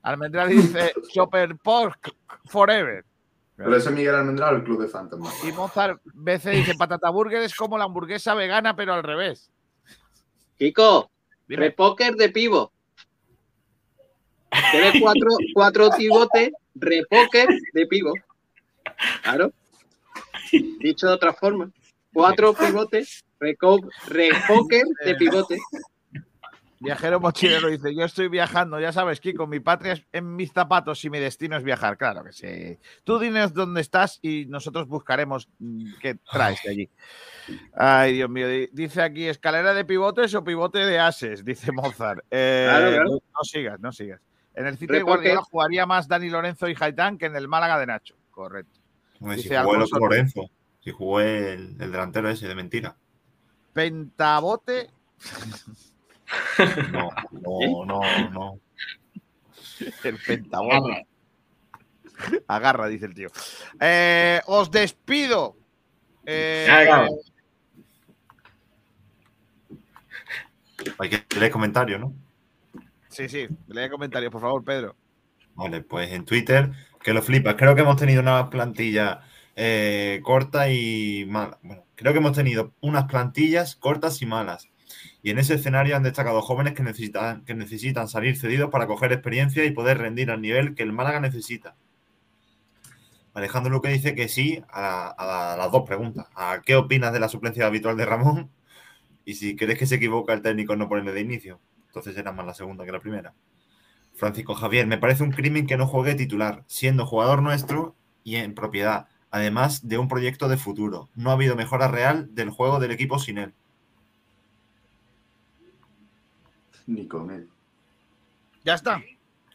Almendral 0.03 0.49
dice 0.49 0.95
chopper 1.13 1.57
pork 1.59 2.15
forever. 2.47 3.05
Pero 3.57 3.77
ese 3.77 3.91
Miguel 3.91 4.15
Almendral, 4.15 4.57
el 4.57 4.65
club 4.65 4.81
de 4.83 4.89
Phantom. 4.89 5.23
Y 5.47 5.53
Mozart 5.53 6.01
BC 6.05 6.51
dice 6.51 6.75
patata 6.75 7.11
burger 7.11 7.43
es 7.43 7.55
como 7.55 7.79
la 7.79 7.85
hamburguesa 7.85 8.35
vegana, 8.35 8.75
pero 8.75 8.95
al 8.95 9.03
revés. 9.03 9.51
Kiko, 10.59 11.11
Dime. 11.47 11.67
repoker 11.67 12.15
de 12.15 12.29
pivo. 12.31 12.73
Tienes 14.71 15.01
cuatro, 15.01 15.29
cuatro 15.55 15.91
pivotes, 15.97 16.51
repoker 16.75 17.49
de 17.73 17.87
pivo. 17.87 18.13
Claro. 19.23 19.53
Dicho 20.81 21.07
de 21.07 21.13
otra 21.13 21.33
forma. 21.33 21.71
Cuatro 22.13 22.53
pivotes, 22.53 23.25
repoker 23.39 24.85
de 25.05 25.15
pivote. 25.15 25.59
Viajero 26.83 27.21
mochilero 27.21 27.69
dice, 27.69 27.95
yo 27.95 28.05
estoy 28.05 28.29
viajando, 28.29 28.81
ya 28.81 28.93
sabes, 28.93 29.21
Kiko, 29.21 29.47
mi 29.47 29.61
patria 29.61 29.93
es 29.93 30.05
en 30.13 30.35
mis 30.35 30.53
zapatos 30.53 31.05
y 31.05 31.11
mi 31.11 31.19
destino 31.19 31.57
es 31.57 31.63
viajar. 31.63 31.97
Claro 31.97 32.25
que 32.25 32.33
sí. 32.33 32.79
Tú 33.05 33.19
dinos 33.19 33.53
dónde 33.55 33.81
estás 33.81 34.19
y 34.23 34.47
nosotros 34.47 34.89
buscaremos 34.89 35.49
qué 36.01 36.17
traes 36.31 36.61
de 36.65 36.71
allí. 36.71 36.91
Ay, 37.75 38.15
Dios 38.15 38.29
mío. 38.31 38.49
di- 38.49 38.69
Dice 38.73 39.03
aquí, 39.03 39.27
escalera 39.27 39.75
de 39.75 39.85
pivotes 39.85 40.35
o 40.35 40.43
pivote 40.45 40.79
de 40.81 40.99
ases, 40.99 41.45
dice 41.45 41.71
Mozart. 41.73 42.25
Eh, 42.31 42.67
Claro, 42.69 42.89
claro. 42.91 43.05
No, 43.05 43.11
no 43.17 43.45
sigas, 43.45 43.81
no 43.81 43.93
sigas. 43.93 44.21
En 44.55 44.67
el 44.67 44.77
City 44.77 44.93
de. 44.95 45.03
Guardiola 45.03 45.43
jugaría 45.43 45.87
más 45.87 46.09
Dani 46.09 46.29
Lorenzo 46.29 46.69
y 46.69 46.77
Haitán 46.79 47.17
que 47.17 47.27
en 47.27 47.37
el 47.37 47.49
Málaga 47.49 47.79
de 47.79 47.87
Nacho. 47.87 48.15
Correcto. 48.31 48.81
Hombre, 49.21 49.39
si 49.39 49.49
jugó 49.49 49.77
el 49.77 49.83
otro 49.83 49.99
Lorenzo. 49.99 50.51
Si 50.81 50.91
jugó 50.91 51.21
el, 51.21 51.77
el 51.81 51.93
delantero 51.93 52.29
ese 52.29 52.49
de 52.49 52.55
mentira. 52.55 52.97
Pentabote. 53.73 54.91
No, 56.93 57.11
no, 57.31 57.85
no, 57.85 58.31
no. 58.31 58.61
El 60.05 60.19
pentabote. 60.19 61.07
Agarra, 62.47 62.89
dice 62.89 63.07
el 63.07 63.15
tío. 63.15 63.29
Eh, 63.81 64.41
os 64.47 64.71
despido. 64.71 65.57
Eh. 66.25 66.69
Hay 70.99 71.11
que 71.11 71.25
leer 71.39 71.53
comentarios, 71.53 72.01
¿no? 72.01 72.15
sí, 73.09 73.29
sí. 73.29 73.47
Lee 73.69 73.89
comentarios, 73.91 74.33
por 74.33 74.41
favor, 74.41 74.65
Pedro. 74.65 74.97
Vale, 75.55 75.83
pues 75.83 76.11
en 76.13 76.25
Twitter, 76.25 76.73
que 77.03 77.13
lo 77.13 77.23
flipas. 77.23 77.57
Creo 77.57 77.75
que 77.75 77.83
hemos 77.83 77.97
tenido 77.97 78.21
una 78.21 78.49
plantilla 78.51 79.21
eh, 79.55 80.21
corta 80.25 80.71
y 80.71 81.27
mala. 81.29 81.59
Bueno, 81.63 81.85
creo 81.95 82.13
que 82.13 82.19
hemos 82.19 82.33
tenido 82.33 82.73
unas 82.81 83.05
plantillas 83.05 83.77
cortas 83.77 84.23
y 84.23 84.27
malas. 84.27 84.69
Y 85.23 85.31
en 85.31 85.39
ese 85.39 85.55
escenario 85.55 85.97
han 85.97 86.03
destacado 86.03 86.43
jóvenes 86.43 86.75
que 86.75 86.83
necesitan, 86.83 87.45
que 87.45 87.55
necesitan 87.55 88.09
salir 88.09 88.37
cedidos 88.37 88.71
para 88.71 88.87
coger 88.87 89.13
experiencia 89.13 89.65
y 89.65 89.71
poder 89.71 89.99
rendir 89.99 90.31
al 90.31 90.41
nivel 90.41 90.75
que 90.75 90.83
el 90.83 90.93
Málaga 90.93 91.21
necesita. 91.21 91.77
Alejandro 93.35 93.73
Luque 93.73 93.89
dice 93.89 94.15
que 94.15 94.29
sí 94.29 94.63
a, 94.69 95.55
las 95.59 95.73
dos 95.73 95.85
preguntas. 95.87 96.27
¿A 96.35 96.61
qué 96.65 96.77
opinas 96.77 97.13
de 97.13 97.21
la 97.21 97.29
suplencia 97.29 97.67
habitual 97.67 97.97
de 97.97 98.05
Ramón? 98.05 98.51
Y 99.25 99.35
si 99.35 99.57
crees 99.57 99.79
que 99.79 99.87
se 99.87 99.95
equivoca 99.95 100.33
el 100.33 100.43
técnico 100.43 100.77
no 100.77 100.89
ponerle 100.89 101.13
de 101.13 101.21
inicio. 101.21 101.61
Entonces 101.87 102.17
era 102.17 102.33
más 102.33 102.47
la 102.47 102.55
segunda 102.55 102.85
que 102.85 102.93
la 102.93 103.01
primera. 103.01 103.35
Francisco 104.15 104.55
Javier, 104.55 104.87
me 104.87 104.99
parece 104.99 105.23
un 105.23 105.33
crimen 105.33 105.67
que 105.67 105.77
no 105.77 105.87
juegue 105.87 106.15
titular, 106.15 106.65
siendo 106.67 107.07
jugador 107.07 107.43
nuestro 107.43 107.97
y 108.25 108.37
en 108.37 108.55
propiedad, 108.55 109.09
además 109.31 109.89
de 109.89 109.99
un 109.99 110.09
proyecto 110.09 110.49
de 110.49 110.59
futuro. 110.59 111.09
No 111.15 111.31
ha 111.31 111.35
habido 111.35 111.57
mejora 111.57 111.89
real 111.89 112.35
del 112.35 112.51
juego 112.51 112.79
del 112.81 112.91
equipo 112.91 113.19
sin 113.19 113.39
él. 113.39 113.55
Ni 116.93 117.09
con 117.09 117.31
él. 117.31 117.49
Ya 118.65 118.75
está. 118.75 119.03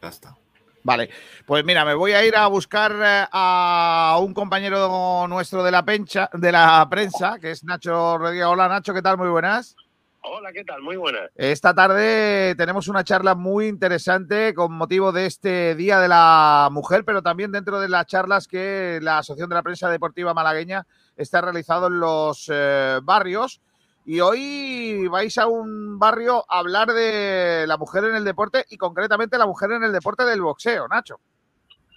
Ya 0.01 0.09
está. 0.09 0.35
Vale, 0.83 1.09
pues 1.45 1.63
mira, 1.65 1.83
me 1.85 1.93
voy 1.93 2.13
a 2.13 2.25
ir 2.25 2.35
a 2.35 2.47
buscar 2.47 2.93
eh, 2.93 3.27
a 3.31 4.17
un 4.21 4.33
compañero 4.33 5.27
nuestro 5.27 5.63
de 5.63 5.69
la, 5.69 5.83
pencha, 5.83 6.29
de 6.33 6.51
la 6.51 6.87
prensa, 6.89 7.37
que 7.39 7.51
es 7.51 7.63
Nacho 7.63 8.17
Rodríguez. 8.17 8.45
Hola 8.45 8.69
Nacho, 8.69 8.93
¿qué 8.93 9.01
tal? 9.01 9.17
Muy 9.17 9.27
buenas. 9.27 9.75
Hola, 10.21 10.51
¿qué 10.51 10.63
tal? 10.63 10.81
Muy 10.81 10.97
buenas. 10.97 11.29
Esta 11.35 11.73
tarde 11.73 12.55
tenemos 12.55 12.87
una 12.87 13.03
charla 13.03 13.35
muy 13.35 13.67
interesante 13.67 14.53
con 14.53 14.73
motivo 14.73 15.11
de 15.11 15.25
este 15.25 15.75
Día 15.75 15.99
de 15.99 16.07
la 16.07 16.69
Mujer, 16.71 17.05
pero 17.05 17.21
también 17.21 17.51
dentro 17.51 17.79
de 17.79 17.87
las 17.87 18.07
charlas 18.07 18.47
que 18.47 18.99
la 19.01 19.19
Asociación 19.19 19.49
de 19.49 19.55
la 19.55 19.63
Prensa 19.63 19.89
Deportiva 19.89 20.33
Malagueña 20.33 20.87
está 21.15 21.41
realizando 21.41 21.87
en 21.87 21.99
los 21.99 22.49
eh, 22.51 22.99
barrios. 23.03 23.61
Y 24.09 24.21
hoy 24.21 25.05
vais 25.09 25.37
a 25.37 25.47
un 25.47 25.99
barrio 25.99 26.45
a 26.47 26.59
hablar 26.59 26.87
de 26.93 27.65
la 27.67 27.75
mujer 27.75 28.05
en 28.05 28.15
el 28.15 28.23
deporte 28.23 28.63
y 28.69 28.77
concretamente 28.77 29.37
la 29.37 29.45
mujer 29.45 29.71
en 29.73 29.83
el 29.83 29.91
deporte 29.91 30.23
del 30.23 30.41
boxeo, 30.41 30.87
Nacho. 30.87 31.19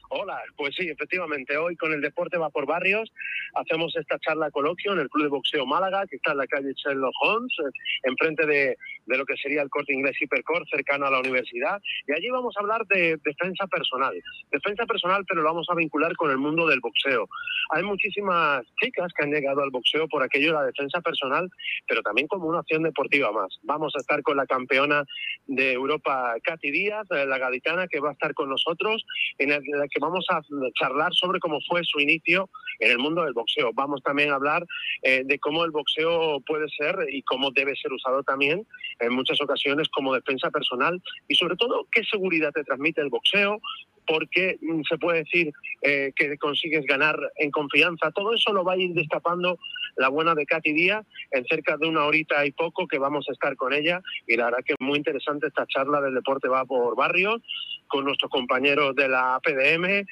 Hola, 0.08 0.42
pues 0.56 0.74
sí, 0.74 0.88
efectivamente, 0.88 1.56
hoy 1.56 1.76
con 1.76 1.92
el 1.92 2.00
deporte 2.00 2.36
va 2.36 2.50
por 2.50 2.66
barrios, 2.66 3.12
hacemos 3.54 3.94
esta 3.94 4.18
charla 4.18 4.50
coloquio 4.50 4.92
en 4.92 4.98
el 4.98 5.08
Club 5.08 5.22
de 5.22 5.30
Boxeo 5.30 5.64
Málaga, 5.66 6.04
que 6.08 6.16
está 6.16 6.32
en 6.32 6.38
la 6.38 6.48
calle 6.48 6.72
Sherlock 6.74 7.14
Holmes, 7.22 7.52
eh, 7.60 7.70
enfrente 8.02 8.44
de, 8.44 8.76
de 9.10 9.18
lo 9.18 9.26
que 9.26 9.36
sería 9.36 9.62
el 9.62 9.68
corte 9.68 9.92
inglés 9.92 10.16
Hipercor, 10.20 10.66
cercano 10.68 11.06
a 11.06 11.10
la 11.10 11.18
universidad, 11.18 11.82
y 12.06 12.12
allí 12.12 12.30
vamos 12.30 12.54
a 12.56 12.60
hablar 12.60 12.86
de 12.86 13.18
defensa 13.24 13.66
personal. 13.66 14.14
Defensa 14.52 14.86
personal, 14.86 15.24
pero 15.26 15.42
lo 15.42 15.48
vamos 15.48 15.66
a 15.68 15.74
vincular 15.74 16.14
con 16.14 16.30
el 16.30 16.38
mundo 16.38 16.66
del 16.68 16.80
boxeo. 16.80 17.28
Hay 17.70 17.82
muchísimas 17.82 18.62
chicas 18.80 19.12
que 19.16 19.24
han 19.24 19.32
llegado 19.32 19.62
al 19.62 19.70
boxeo 19.70 20.06
por 20.08 20.22
aquello 20.22 20.48
de 20.48 20.54
la 20.54 20.64
defensa 20.64 21.00
personal, 21.00 21.50
pero 21.88 22.02
también 22.02 22.28
como 22.28 22.46
una 22.46 22.60
acción 22.60 22.84
deportiva 22.84 23.32
más. 23.32 23.58
Vamos 23.62 23.92
a 23.96 24.00
estar 24.00 24.22
con 24.22 24.36
la 24.36 24.46
campeona 24.46 25.04
de 25.46 25.72
Europa, 25.72 26.34
Katy 26.44 26.70
Díaz, 26.70 27.06
eh, 27.10 27.26
la 27.26 27.38
gaditana, 27.38 27.88
que 27.88 27.98
va 27.98 28.10
a 28.10 28.12
estar 28.12 28.32
con 28.34 28.48
nosotros, 28.48 29.04
en 29.38 29.50
la 29.50 29.88
que 29.88 30.00
vamos 30.00 30.24
a 30.30 30.40
charlar 30.78 31.12
sobre 31.14 31.40
cómo 31.40 31.58
fue 31.68 31.82
su 31.82 31.98
inicio 31.98 32.48
en 32.78 32.92
el 32.92 32.98
mundo 32.98 33.24
del 33.24 33.34
boxeo. 33.34 33.72
Vamos 33.74 34.02
también 34.04 34.30
a 34.30 34.36
hablar 34.36 34.64
eh, 35.02 35.22
de 35.24 35.38
cómo 35.40 35.64
el 35.64 35.72
boxeo 35.72 36.40
puede 36.46 36.68
ser 36.68 36.96
y 37.10 37.22
cómo 37.22 37.50
debe 37.50 37.74
ser 37.74 37.92
usado 37.92 38.22
también 38.22 38.66
en 39.00 39.12
muchas 39.12 39.40
ocasiones 39.40 39.88
como 39.88 40.14
defensa 40.14 40.50
personal 40.50 41.02
y 41.28 41.34
sobre 41.34 41.56
todo 41.56 41.86
qué 41.90 42.04
seguridad 42.04 42.52
te 42.52 42.64
transmite 42.64 43.00
el 43.00 43.08
boxeo, 43.08 43.60
porque 44.06 44.58
mm, 44.60 44.82
se 44.88 44.98
puede 44.98 45.20
decir 45.24 45.52
eh, 45.82 46.12
que 46.16 46.36
consigues 46.38 46.84
ganar 46.84 47.16
en 47.36 47.50
confianza. 47.50 48.10
Todo 48.10 48.34
eso 48.34 48.52
lo 48.52 48.64
va 48.64 48.72
a 48.72 48.76
ir 48.76 48.92
destapando 48.92 49.58
la 49.96 50.08
buena 50.08 50.34
de 50.34 50.46
Katy 50.46 50.72
Díaz, 50.72 51.06
en 51.30 51.44
cerca 51.44 51.76
de 51.76 51.86
una 51.86 52.04
horita 52.04 52.44
y 52.44 52.52
poco 52.52 52.86
que 52.86 52.98
vamos 52.98 53.26
a 53.28 53.32
estar 53.32 53.56
con 53.56 53.72
ella. 53.72 54.00
Y 54.26 54.36
la 54.36 54.46
verdad 54.46 54.64
que 54.64 54.72
es 54.72 54.80
muy 54.80 54.98
interesante 54.98 55.46
esta 55.46 55.66
charla 55.66 56.00
del 56.00 56.14
deporte 56.14 56.48
va 56.48 56.64
por 56.64 56.96
barrios, 56.96 57.40
con 57.86 58.04
nuestros 58.04 58.30
compañeros 58.30 58.94
de 58.96 59.08
la 59.08 59.40
PDM. 59.42 60.06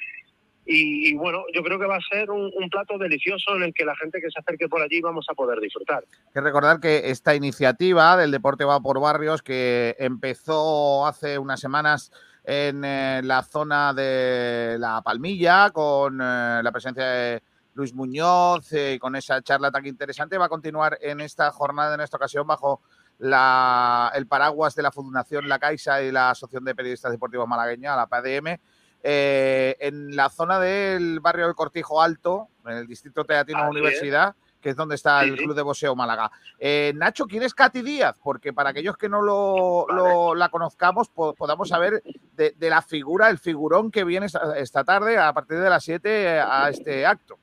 Y, 0.71 1.15
bueno, 1.15 1.45
yo 1.51 1.63
creo 1.63 1.79
que 1.79 1.87
va 1.87 1.95
a 1.95 2.01
ser 2.11 2.29
un, 2.29 2.51
plato 2.69 2.99
delicioso 2.99 3.55
en 3.55 3.63
el 3.63 3.73
que 3.73 3.85
la 3.85 3.95
gente 3.95 4.21
que 4.21 4.29
se 4.29 4.39
acerque 4.39 4.69
por 4.69 4.83
allí 4.83 5.01
vamos 5.01 5.25
a 5.27 5.33
poder 5.33 5.59
disfrutar. 5.59 6.03
Hay 6.27 6.33
que 6.33 6.41
recordar 6.41 6.79
que 6.79 7.09
esta 7.09 7.33
iniciativa 7.33 8.15
del 8.15 8.29
deporte 8.29 8.65
va 8.65 8.79
por 8.79 9.01
barrios, 9.01 9.41
que 9.41 9.95
empezó 9.97 11.07
hace 11.07 11.39
unas 11.39 11.59
semanas 11.59 12.11
en 12.43 12.85
eh, 12.85 13.21
la 13.23 13.41
zona 13.41 13.95
de 13.95 14.75
la 14.77 15.01
Palmilla, 15.01 15.71
con 15.71 16.21
eh, 16.21 16.61
la 16.61 16.71
presencia 16.71 17.03
de 17.03 17.41
Luis 17.73 17.95
Muñoz, 17.95 18.71
eh, 18.71 18.99
con 19.01 19.15
esa 19.15 19.41
charla 19.41 19.71
tan 19.71 19.87
interesante, 19.87 20.37
va 20.37 20.45
a 20.45 20.49
continuar 20.49 20.99
en 21.01 21.19
esta 21.21 21.49
jornada, 21.49 21.95
en 21.95 22.01
esta 22.01 22.17
ocasión, 22.17 22.45
bajo 22.45 22.81
la, 23.17 24.11
el 24.13 24.27
paraguas 24.27 24.75
de 24.75 24.83
la 24.83 24.91
Fundación 24.91 25.49
La 25.49 25.57
Caixa 25.57 26.03
y 26.03 26.11
la 26.11 26.29
Asociación 26.29 26.63
de 26.63 26.75
Periodistas 26.75 27.11
Deportivos 27.11 27.47
Malagueña, 27.47 27.95
la 27.95 28.05
PADM, 28.05 28.59
eh, 29.03 29.75
en 29.79 30.15
la 30.15 30.29
zona 30.29 30.59
del 30.59 31.19
barrio 31.19 31.45
del 31.45 31.55
Cortijo 31.55 32.01
Alto, 32.01 32.47
en 32.65 32.77
el 32.77 32.87
distrito 32.87 33.23
teatino 33.25 33.63
es. 33.63 33.69
Universidad, 33.69 34.35
que 34.61 34.69
es 34.71 34.75
donde 34.75 34.95
está 34.95 35.23
Sí, 35.23 35.29
el. 35.29 35.37
Club 35.37 35.55
de 35.55 35.61
Boxeo 35.61 35.95
Málaga. 35.95 36.29
Eh, 36.59 36.91
Nacho, 36.95 37.25
¿quién 37.27 37.43
es 37.43 37.53
Katy 37.53 37.81
Díaz? 37.81 38.17
Porque 38.21 38.51
para 38.51 38.71
aquellos 38.71 38.97
que 38.97 39.07
no 39.07 39.21
lo, 39.21 39.85
lo- 39.89 40.35
la 40.35 40.49
conozcamos, 40.49 41.07
po- 41.09 41.33
podamos 41.33 41.69
saber 41.69 42.03
de, 42.33 42.51
de 42.57 42.69
la 42.69 42.81
figura, 42.81 43.29
el 43.29 43.37
figurón 43.37 43.89
que 43.89 44.03
viene 44.03 44.25
esta, 44.25 44.57
esta 44.59 44.83
tarde 44.83 45.17
a 45.17 45.31
partir 45.31 45.59
de 45.59 45.69
las 45.69 45.83
7 45.85 46.39
a 46.41 46.69
este 46.69 47.05
acto. 47.05 47.39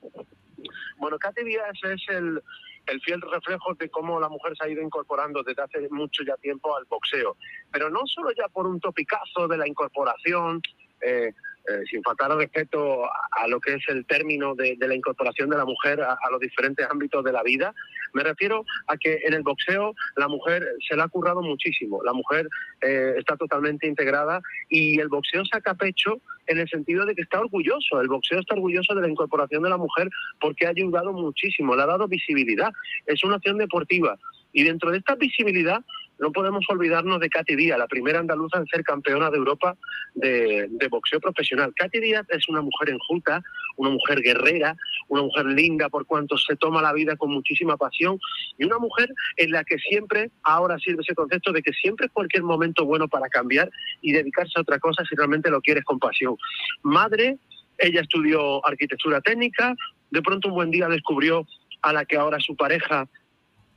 Bueno, 0.97 1.17
Katy 1.17 1.43
Díaz 1.43 1.73
es 1.83 2.01
el, 2.09 2.41
el 2.87 3.01
fiel 3.01 3.21
reflejo 3.21 3.73
de 3.75 3.89
cómo 3.89 4.19
la 4.19 4.29
mujer 4.29 4.53
se 4.57 4.65
ha 4.65 4.69
ido 4.69 4.81
incorporando 4.81 5.43
desde 5.43 5.61
hace 5.63 5.87
mucho 5.89 6.23
ya 6.23 6.35
tiempo 6.37 6.75
al 6.75 6.85
boxeo. 6.85 7.35
Pero 7.71 7.89
no 7.89 8.01
solo 8.05 8.29
ya 8.31 8.47
por 8.49 8.67
un 8.67 8.79
topicazo 8.79 9.47
de 9.47 9.57
la 9.57 9.67
incorporación, 9.67 10.61
eh, 11.01 11.33
eh, 11.67 11.81
sin 11.89 12.01
faltar 12.03 12.31
al 12.31 12.39
respeto 12.39 13.05
a, 13.05 13.11
a 13.43 13.47
lo 13.47 13.59
que 13.59 13.73
es 13.73 13.83
el 13.89 14.05
término 14.05 14.55
de, 14.55 14.75
de 14.77 14.87
la 14.87 14.95
incorporación 14.95 15.49
de 15.49 15.57
la 15.57 15.65
mujer 15.65 16.01
a, 16.01 16.13
a 16.13 16.31
los 16.31 16.39
diferentes 16.39 16.87
ámbitos 16.89 17.23
de 17.23 17.31
la 17.31 17.43
vida, 17.43 17.73
me 18.13 18.23
refiero 18.23 18.65
a 18.87 18.97
que 18.97 19.19
en 19.25 19.33
el 19.33 19.43
boxeo 19.43 19.93
la 20.15 20.27
mujer 20.27 20.65
se 20.87 20.95
la 20.95 21.05
ha 21.05 21.07
currado 21.07 21.41
muchísimo. 21.41 22.01
La 22.03 22.13
mujer 22.13 22.47
eh, 22.81 23.15
está 23.17 23.35
totalmente 23.35 23.87
integrada 23.87 24.41
y 24.69 24.99
el 24.99 25.09
boxeo 25.09 25.45
saca 25.45 25.75
pecho 25.75 26.21
en 26.47 26.59
el 26.59 26.69
sentido 26.69 27.05
de 27.05 27.15
que 27.15 27.21
está 27.21 27.39
orgulloso. 27.39 28.01
El 28.01 28.07
boxeo 28.07 28.39
está 28.39 28.55
orgulloso 28.55 28.95
de 28.95 29.01
la 29.01 29.09
incorporación 29.09 29.63
de 29.63 29.69
la 29.69 29.77
mujer 29.77 30.09
porque 30.39 30.65
ha 30.65 30.69
ayudado 30.69 31.11
muchísimo, 31.13 31.75
le 31.75 31.83
ha 31.83 31.87
dado 31.87 32.07
visibilidad. 32.07 32.71
Es 33.05 33.23
una 33.23 33.35
acción 33.35 33.57
deportiva. 33.57 34.17
Y 34.53 34.63
dentro 34.63 34.91
de 34.91 34.97
esta 34.97 35.15
visibilidad 35.15 35.83
no 36.19 36.31
podemos 36.31 36.65
olvidarnos 36.69 37.19
de 37.19 37.29
Katy 37.29 37.55
Díaz, 37.55 37.77
la 37.77 37.87
primera 37.87 38.19
andaluza 38.19 38.57
en 38.57 38.65
ser 38.67 38.83
campeona 38.83 39.29
de 39.29 39.37
Europa 39.37 39.77
de, 40.15 40.87
boxeo 40.89 41.19
profesional. 41.19 41.73
Katy 41.75 41.99
Díaz 41.99 42.25
es 42.29 42.47
una 42.49 42.61
mujer 42.61 42.89
enjuta, 42.89 43.41
una 43.75 43.91
mujer 43.91 44.21
guerrera, 44.21 44.75
una 45.09 45.23
mujer 45.23 45.45
linda 45.45 45.89
por 45.89 46.05
cuanto 46.05 46.37
se 46.37 46.55
toma 46.55 46.81
la 46.81 46.93
vida 46.93 47.15
con 47.15 47.31
muchísima 47.31 47.77
pasión 47.77 48.19
y 48.57 48.65
una 48.65 48.79
mujer 48.79 49.09
en 49.35 49.51
la 49.51 49.63
que 49.63 49.77
siempre, 49.77 50.31
ahora 50.43 50.79
sirve 50.79 51.03
ese 51.03 51.15
concepto 51.15 51.51
de 51.51 51.61
que 51.61 51.73
siempre 51.73 52.07
es 52.07 52.11
cualquier 52.11 52.43
momento 52.43 52.85
bueno 52.85 53.07
para 53.07 53.29
cambiar 53.29 53.69
y 54.01 54.11
dedicarse 54.11 54.53
a 54.55 54.61
otra 54.61 54.79
cosa 54.79 55.03
si 55.07 55.15
realmente 55.15 55.49
lo 55.49 55.61
quieres 55.61 55.83
con 55.83 55.99
pasión. 55.99 56.35
Madre, 56.81 57.37
ella 57.77 58.01
estudió 58.01 58.65
arquitectura 58.65 59.21
técnica, 59.21 59.75
de 60.09 60.21
pronto 60.21 60.47
un 60.47 60.55
buen 60.55 60.71
día 60.71 60.87
descubrió 60.87 61.45
a 61.81 61.93
la 61.93 62.05
que 62.05 62.17
ahora 62.17 62.39
su 62.39 62.55
pareja 62.55 63.07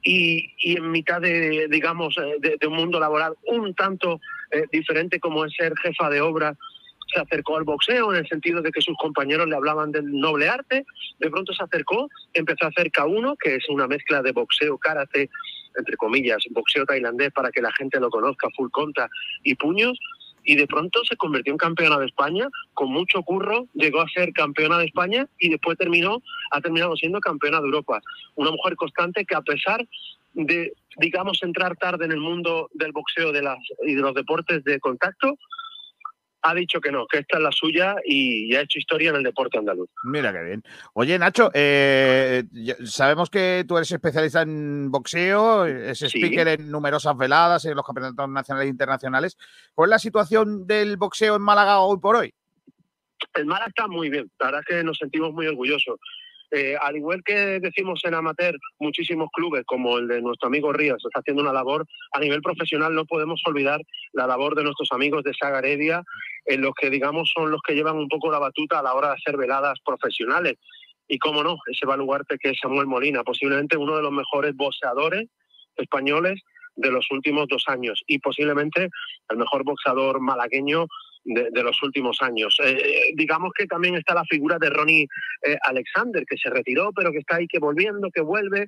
y, 0.02 0.76
en 0.76 0.90
mitad 0.90 1.20
de, 1.20 1.68
digamos, 1.70 2.16
eh, 2.18 2.36
de, 2.40 2.56
de 2.60 2.66
un 2.66 2.74
mundo 2.74 2.98
laboral 2.98 3.34
un 3.46 3.74
tanto 3.74 4.20
eh, 4.50 4.64
diferente 4.72 5.20
como 5.20 5.44
es 5.44 5.52
ser 5.54 5.72
jefa 5.82 6.08
de 6.10 6.20
obra, 6.20 6.56
se 7.12 7.20
acercó 7.20 7.56
al 7.56 7.64
boxeo 7.64 8.12
en 8.12 8.20
el 8.20 8.28
sentido 8.28 8.62
de 8.62 8.70
que 8.70 8.80
sus 8.80 8.96
compañeros 8.96 9.48
le 9.48 9.56
hablaban 9.56 9.90
del 9.90 10.10
noble 10.12 10.48
arte, 10.48 10.84
de 11.18 11.30
pronto 11.30 11.52
se 11.52 11.62
acercó, 11.62 12.08
empezó 12.32 12.64
a 12.64 12.68
hacer 12.68 12.90
K1, 12.90 13.36
que 13.38 13.56
es 13.56 13.68
una 13.68 13.86
mezcla 13.86 14.22
de 14.22 14.32
boxeo, 14.32 14.78
karate, 14.78 15.28
entre 15.76 15.96
comillas, 15.96 16.42
boxeo 16.50 16.84
tailandés 16.84 17.32
para 17.32 17.50
que 17.50 17.62
la 17.62 17.72
gente 17.72 18.00
lo 18.00 18.10
conozca, 18.10 18.48
full 18.56 18.70
conta 18.70 19.08
y 19.42 19.54
puños, 19.54 19.98
y 20.44 20.56
de 20.56 20.66
pronto 20.66 21.00
se 21.04 21.16
convirtió 21.16 21.52
en 21.52 21.58
campeona 21.58 21.98
de 21.98 22.06
España, 22.06 22.48
con 22.74 22.90
mucho 22.90 23.22
curro, 23.22 23.66
llegó 23.74 24.00
a 24.00 24.08
ser 24.08 24.32
campeona 24.32 24.78
de 24.78 24.86
España 24.86 25.26
y 25.38 25.48
después 25.50 25.76
terminó, 25.78 26.22
ha 26.50 26.60
terminado 26.60 26.96
siendo 26.96 27.20
campeona 27.20 27.60
de 27.60 27.66
Europa. 27.66 28.00
Una 28.36 28.50
mujer 28.50 28.76
constante 28.76 29.24
que 29.24 29.34
a 29.34 29.42
pesar 29.42 29.86
de, 30.34 30.72
digamos, 30.96 31.42
entrar 31.42 31.76
tarde 31.76 32.04
en 32.04 32.12
el 32.12 32.20
mundo 32.20 32.70
del 32.74 32.92
boxeo 32.92 33.32
de 33.32 33.42
las, 33.42 33.58
y 33.84 33.94
de 33.94 34.02
los 34.02 34.14
deportes 34.14 34.64
de 34.64 34.80
contacto, 34.80 35.38
ha 36.42 36.54
dicho 36.54 36.80
que 36.80 36.90
no, 36.90 37.06
que 37.06 37.18
esta 37.18 37.38
es 37.38 37.42
la 37.42 37.52
suya 37.52 37.96
y, 38.04 38.54
ha 38.54 38.62
hecho 38.62 38.78
historia 38.78 39.10
en 39.10 39.16
el 39.16 39.22
deporte 39.22 39.58
andaluz. 39.58 39.88
Mira 40.04 40.32
qué 40.32 40.42
bien. 40.42 40.62
Oye, 40.94 41.18
Nacho, 41.18 41.50
eh, 41.54 42.44
sabemos 42.84 43.30
que 43.30 43.64
tú 43.66 43.76
eres 43.76 43.90
especialista 43.92 44.42
en 44.42 44.90
boxeo, 44.90 45.66
es 45.66 45.98
Sí. 45.98 46.06
speaker 46.06 46.48
en 46.48 46.70
numerosas 46.70 47.16
veladas, 47.16 47.64
en 47.64 47.76
los 47.76 47.84
campeonatos 47.84 48.28
nacionales 48.28 48.66
e 48.66 48.70
internacionales. 48.70 49.36
¿Cuál 49.74 49.88
es 49.88 49.90
la 49.90 49.98
situación 49.98 50.66
del 50.66 50.96
boxeo 50.96 51.36
en 51.36 51.42
Málaga 51.42 51.80
hoy 51.80 51.98
por 51.98 52.16
hoy? 52.16 52.34
El 53.34 53.46
Málaga 53.46 53.66
está 53.68 53.86
muy 53.86 54.08
bien, 54.08 54.30
la 54.38 54.46
verdad 54.46 54.62
es 54.66 54.76
que 54.76 54.84
nos 54.84 54.98
sentimos 54.98 55.32
muy 55.32 55.46
orgullosos. 55.46 55.98
Eh, 56.52 56.76
al 56.80 56.96
igual 56.96 57.22
que 57.24 57.60
decimos 57.60 58.00
en 58.04 58.14
amateur, 58.14 58.56
muchísimos 58.80 59.28
clubes, 59.32 59.62
como 59.66 59.98
el 59.98 60.08
de 60.08 60.20
nuestro 60.20 60.48
amigo 60.48 60.72
Ríos, 60.72 61.02
está 61.04 61.20
haciendo 61.20 61.42
una 61.42 61.52
labor 61.52 61.86
a 62.12 62.20
nivel 62.20 62.42
profesional, 62.42 62.94
no 62.94 63.04
podemos 63.04 63.40
olvidar 63.46 63.80
la 64.12 64.26
labor 64.26 64.56
de 64.56 64.64
nuestros 64.64 64.90
amigos 64.90 65.22
de 65.22 65.32
Saga 65.34 65.60
Heredia, 65.60 66.02
en 66.46 66.62
los 66.62 66.72
que, 66.74 66.90
digamos, 66.90 67.30
son 67.32 67.50
los 67.50 67.60
que 67.62 67.74
llevan 67.74 67.96
un 67.96 68.08
poco 68.08 68.32
la 68.32 68.40
batuta 68.40 68.80
a 68.80 68.82
la 68.82 68.94
hora 68.94 69.08
de 69.08 69.14
hacer 69.14 69.36
veladas 69.36 69.78
profesionales. 69.84 70.54
Y 71.06 71.18
cómo 71.18 71.42
no, 71.42 71.58
ese 71.70 71.86
baluarte 71.86 72.38
que 72.38 72.50
es 72.50 72.58
Samuel 72.60 72.86
Molina, 72.86 73.22
posiblemente 73.22 73.76
uno 73.76 73.96
de 73.96 74.02
los 74.02 74.12
mejores 74.12 74.54
boxeadores 74.54 75.28
españoles 75.76 76.40
de 76.76 76.90
los 76.90 77.06
últimos 77.10 77.46
dos 77.48 77.64
años 77.66 78.02
y 78.06 78.18
posiblemente 78.18 78.88
el 79.28 79.36
mejor 79.36 79.64
boxeador 79.64 80.20
malagueño 80.20 80.86
de, 81.24 81.62
los 81.62 81.82
últimos 81.82 82.18
años. 82.20 82.56
Eh, 82.64 83.12
digamos 83.14 83.52
que 83.56 83.66
también 83.66 83.94
está 83.94 84.14
la 84.14 84.24
figura 84.24 84.58
de 84.58 84.70
Ronnie 84.70 85.06
eh, 85.42 85.56
Alexander, 85.62 86.24
que 86.26 86.36
se 86.36 86.50
retiró, 86.50 86.90
pero 86.94 87.12
que 87.12 87.18
está 87.18 87.36
ahí, 87.36 87.46
que 87.46 87.58
volviendo, 87.58 88.08
que 88.12 88.20
vuelve, 88.20 88.66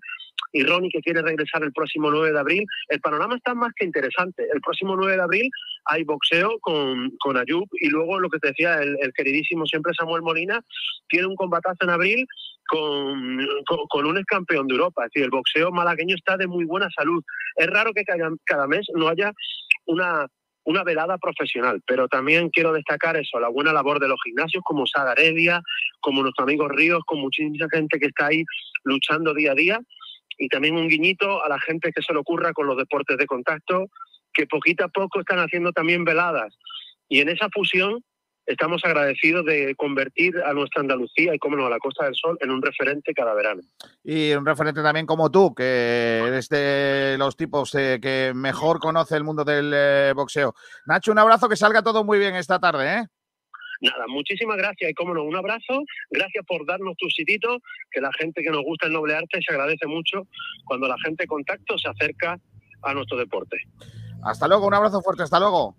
y 0.53 0.63
Ronnie 0.65 0.91
que 0.91 1.01
quiere 1.01 1.23
regresar 1.23 1.63
el 1.63 1.73
próximo 1.73 2.11
9 2.11 2.33
de 2.33 2.39
abril. 2.39 2.65
El 2.89 3.01
panorama 3.01 3.37
está 3.37 3.55
más 3.55 3.73
que 3.75 3.87
interesante. 3.87 4.47
El 4.53 4.61
próximo 4.61 4.97
9 4.97 5.17
de 5.17 5.23
abril 5.23 5.51
hay 5.87 6.05
boxeo 6.05 6.59
con, 6.61 7.11
con 7.19 7.37
Ayub 7.37 7.67
y 7.73 7.89
luego 7.89 8.21
lo 8.21 8.29
que 8.29 8.39
te 8.39 8.49
decía 8.49 8.81
el, 8.83 8.97
queridísimo 9.15 9.67
siempre 9.67 9.93
Samuel 9.99 10.23
Molina, 10.23 10.61
tiene 11.09 11.27
un 11.27 11.37
combatazo 11.37 11.79
en 11.83 11.91
abril 11.91 12.27
con, 12.69 13.47
con, 13.89 14.07
un 14.07 14.19
ex 14.19 14.27
campeón 14.27 14.67
de 14.67 14.75
Europa. 14.75 15.05
Es 15.05 15.11
decir, 15.13 15.25
el 15.25 15.31
boxeo 15.31 15.71
malagueño 15.73 16.15
está 16.15 16.37
de 16.37 16.47
muy 16.47 16.65
buena 16.65 16.89
salud. 16.97 17.23
Es 17.57 17.67
raro 17.67 17.93
que 17.93 18.05
cada 18.05 18.67
mes 18.67 18.87
no 18.95 19.09
haya 19.09 19.33
una 19.87 20.27
una 20.65 20.85
velada 20.85 21.19
profesional, 21.19 21.83
pero 21.87 22.09
también 22.09 22.51
quiero 22.51 22.73
destacar 22.73 23.17
eso, 23.17 23.41
la 23.41 23.49
buena 23.49 23.73
labor 23.73 23.99
de 23.99 24.09
los 24.09 24.19
gimnasios 24.25 24.63
como 24.65 24.87
Saga 24.87 25.13
Heredia, 25.13 25.61
como 26.01 26.23
nuestro 26.23 26.45
amigo 26.45 26.69
Ríos, 26.69 27.03
con 27.05 27.21
muchísima 27.21 27.67
gente 27.71 27.99
que 27.99 28.07
está 28.07 28.27
ahí 28.27 28.45
luchando 28.85 29.35
día 29.35 29.53
a 29.53 29.55
día, 29.57 29.81
y 30.39 30.49
también 30.49 30.77
un 30.77 30.89
guiñito 30.89 31.45
a 31.45 31.49
la 31.49 31.61
gente 31.61 31.93
que 31.93 32.03
se 32.03 32.13
le 32.13 32.19
ocurra 32.19 32.53
con 32.53 32.67
los 32.67 32.77
deportes 32.77 33.17
de 33.17 33.27
contacto, 33.27 33.87
que 34.33 34.47
poquito 34.47 34.85
a 34.85 34.89
poco 34.89 35.21
están 35.21 35.39
haciendo 35.39 35.73
también 35.73 36.05
veladas. 36.05 36.57
Y 37.09 37.21
en 37.21 37.29
esa 37.29 37.49
fusión 37.51 38.03
estamos 38.47 38.85
agradecidos 38.85 39.45
de 39.45 39.75
convertir 39.77 40.37
a 40.45 40.53
nuestra 40.53 40.81
Andalucía 40.81 41.35
y, 41.35 41.39
como 41.39 41.57
no, 41.57 41.67
a 41.67 41.71
la 41.71 41.79
Costa 41.79 42.05
del 42.05 42.15
Sol 42.15 42.37
en 42.41 42.51
un 42.51 42.63
referente 42.63 43.15
cada 43.15 43.35
verano. 43.35 43.63
Y 44.03 44.33
un 44.33 44.47
referente 44.47 44.83
también 44.83 45.07
como 45.07 45.31
tú, 45.31 45.55
que 45.55 46.23
eres 46.27 46.49
de 46.49 47.17
los 47.19 47.37
tipos 47.37 47.75
eh, 47.75 47.99
que 48.01 48.33
mejor 48.35 48.79
conoce 48.79 49.17
el 49.17 49.25
mundo 49.25 49.45
del 49.45 49.73
eh, 49.75 50.13
boxeo. 50.15 50.55
Nacho, 50.87 51.13
un 51.13 51.19
abrazo, 51.19 51.49
que 51.49 51.57
salga 51.57 51.83
todo 51.83 52.05
muy 52.05 52.19
bien 52.19 52.35
esta 52.35 52.59
tarde, 52.59 52.99
¿eh? 52.99 53.07
Nada, 53.81 54.07
muchísimas 54.07 54.57
gracias 54.57 54.93
y 54.93 54.95
como 54.95 55.13
no, 55.13 55.25
un 55.25 55.35
abrazo. 55.35 55.83
Gracias 56.11 56.45
por 56.47 56.65
darnos 56.65 56.97
tu 56.97 57.11
sitito, 57.11 57.59
que 57.91 58.01
la 58.01 58.13
gente 58.13 58.41
que 58.41 58.51
nos 58.51 58.63
gusta 58.63 58.87
el 58.87 58.93
noble 58.93 59.17
arte 59.17 59.41
se 59.45 59.53
agradece 59.53 59.89
mucho 59.89 60.29
cuando 60.65 60.87
la 60.87 60.97
gente 61.05 61.27
contacto 61.27 61.77
se 61.77 61.89
acerca 61.89 62.39
a 62.83 62.95
nuestro 62.95 63.19
deporte. 63.19 63.57
Hasta 64.23 64.47
luego, 64.47 64.69
un 64.69 64.75
abrazo 64.75 65.03
fuerte, 65.03 65.25
hasta 65.25 65.41
luego. 65.41 65.75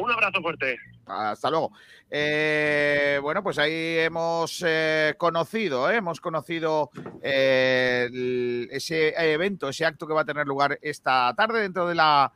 Un 0.00 0.10
abrazo 0.10 0.40
fuerte. 0.40 0.78
Hasta 1.06 1.50
luego. 1.50 1.72
Eh, 2.10 3.18
bueno, 3.22 3.42
pues 3.42 3.58
ahí 3.58 3.98
hemos 3.98 4.62
eh, 4.66 5.14
conocido, 5.16 5.90
¿eh? 5.90 5.96
hemos 5.96 6.20
conocido 6.20 6.90
ese 7.22 9.14
evento, 9.32 9.68
ese 9.68 9.84
acto 9.84 10.06
que 10.06 10.14
va 10.14 10.20
a 10.22 10.26
tener 10.26 10.46
lugar 10.46 10.78
esta 10.82 11.34
tarde 11.36 11.60
dentro 11.60 11.86
de 11.88 11.94
la 11.94 12.32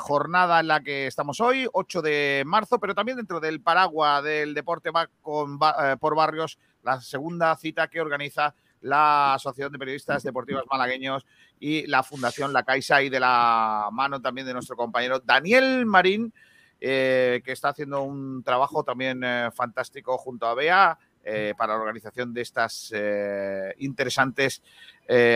jornada 0.00 0.60
en 0.60 0.68
la 0.68 0.82
que 0.82 1.06
estamos 1.06 1.40
hoy, 1.40 1.66
8 1.72 2.02
de 2.02 2.44
marzo, 2.46 2.78
pero 2.78 2.94
también 2.94 3.16
dentro 3.16 3.40
del 3.40 3.60
paraguas 3.60 4.22
del 4.22 4.54
deporte 4.54 4.90
va 4.90 5.08
con, 5.20 5.58
eh, 5.82 5.96
por 5.98 6.14
barrios, 6.14 6.58
la 6.82 7.00
segunda 7.00 7.56
cita 7.56 7.88
que 7.88 8.00
organiza 8.00 8.54
la 8.82 9.34
Asociación 9.34 9.72
de 9.72 9.78
Periodistas 9.78 10.22
Deportivos 10.22 10.64
Malagueños 10.70 11.26
y 11.58 11.86
la 11.86 12.02
Fundación 12.02 12.52
La 12.52 12.62
Caixa 12.62 13.02
y 13.02 13.08
de 13.08 13.20
la 13.20 13.88
mano 13.90 14.20
también 14.20 14.46
de 14.46 14.52
nuestro 14.52 14.76
compañero 14.76 15.20
Daniel 15.20 15.86
Marín, 15.86 16.32
eh, 16.78 17.40
que 17.42 17.52
está 17.52 17.70
haciendo 17.70 18.02
un 18.02 18.42
trabajo 18.42 18.84
también 18.84 19.22
eh, 19.24 19.48
fantástico 19.54 20.18
junto 20.18 20.46
a 20.46 20.54
Bea 20.54 20.98
eh, 21.24 21.54
para 21.56 21.74
la 21.74 21.80
organización 21.80 22.34
de 22.34 22.42
estas 22.42 22.92
interesantes 23.78 24.62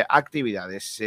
actividades. 0.08 1.00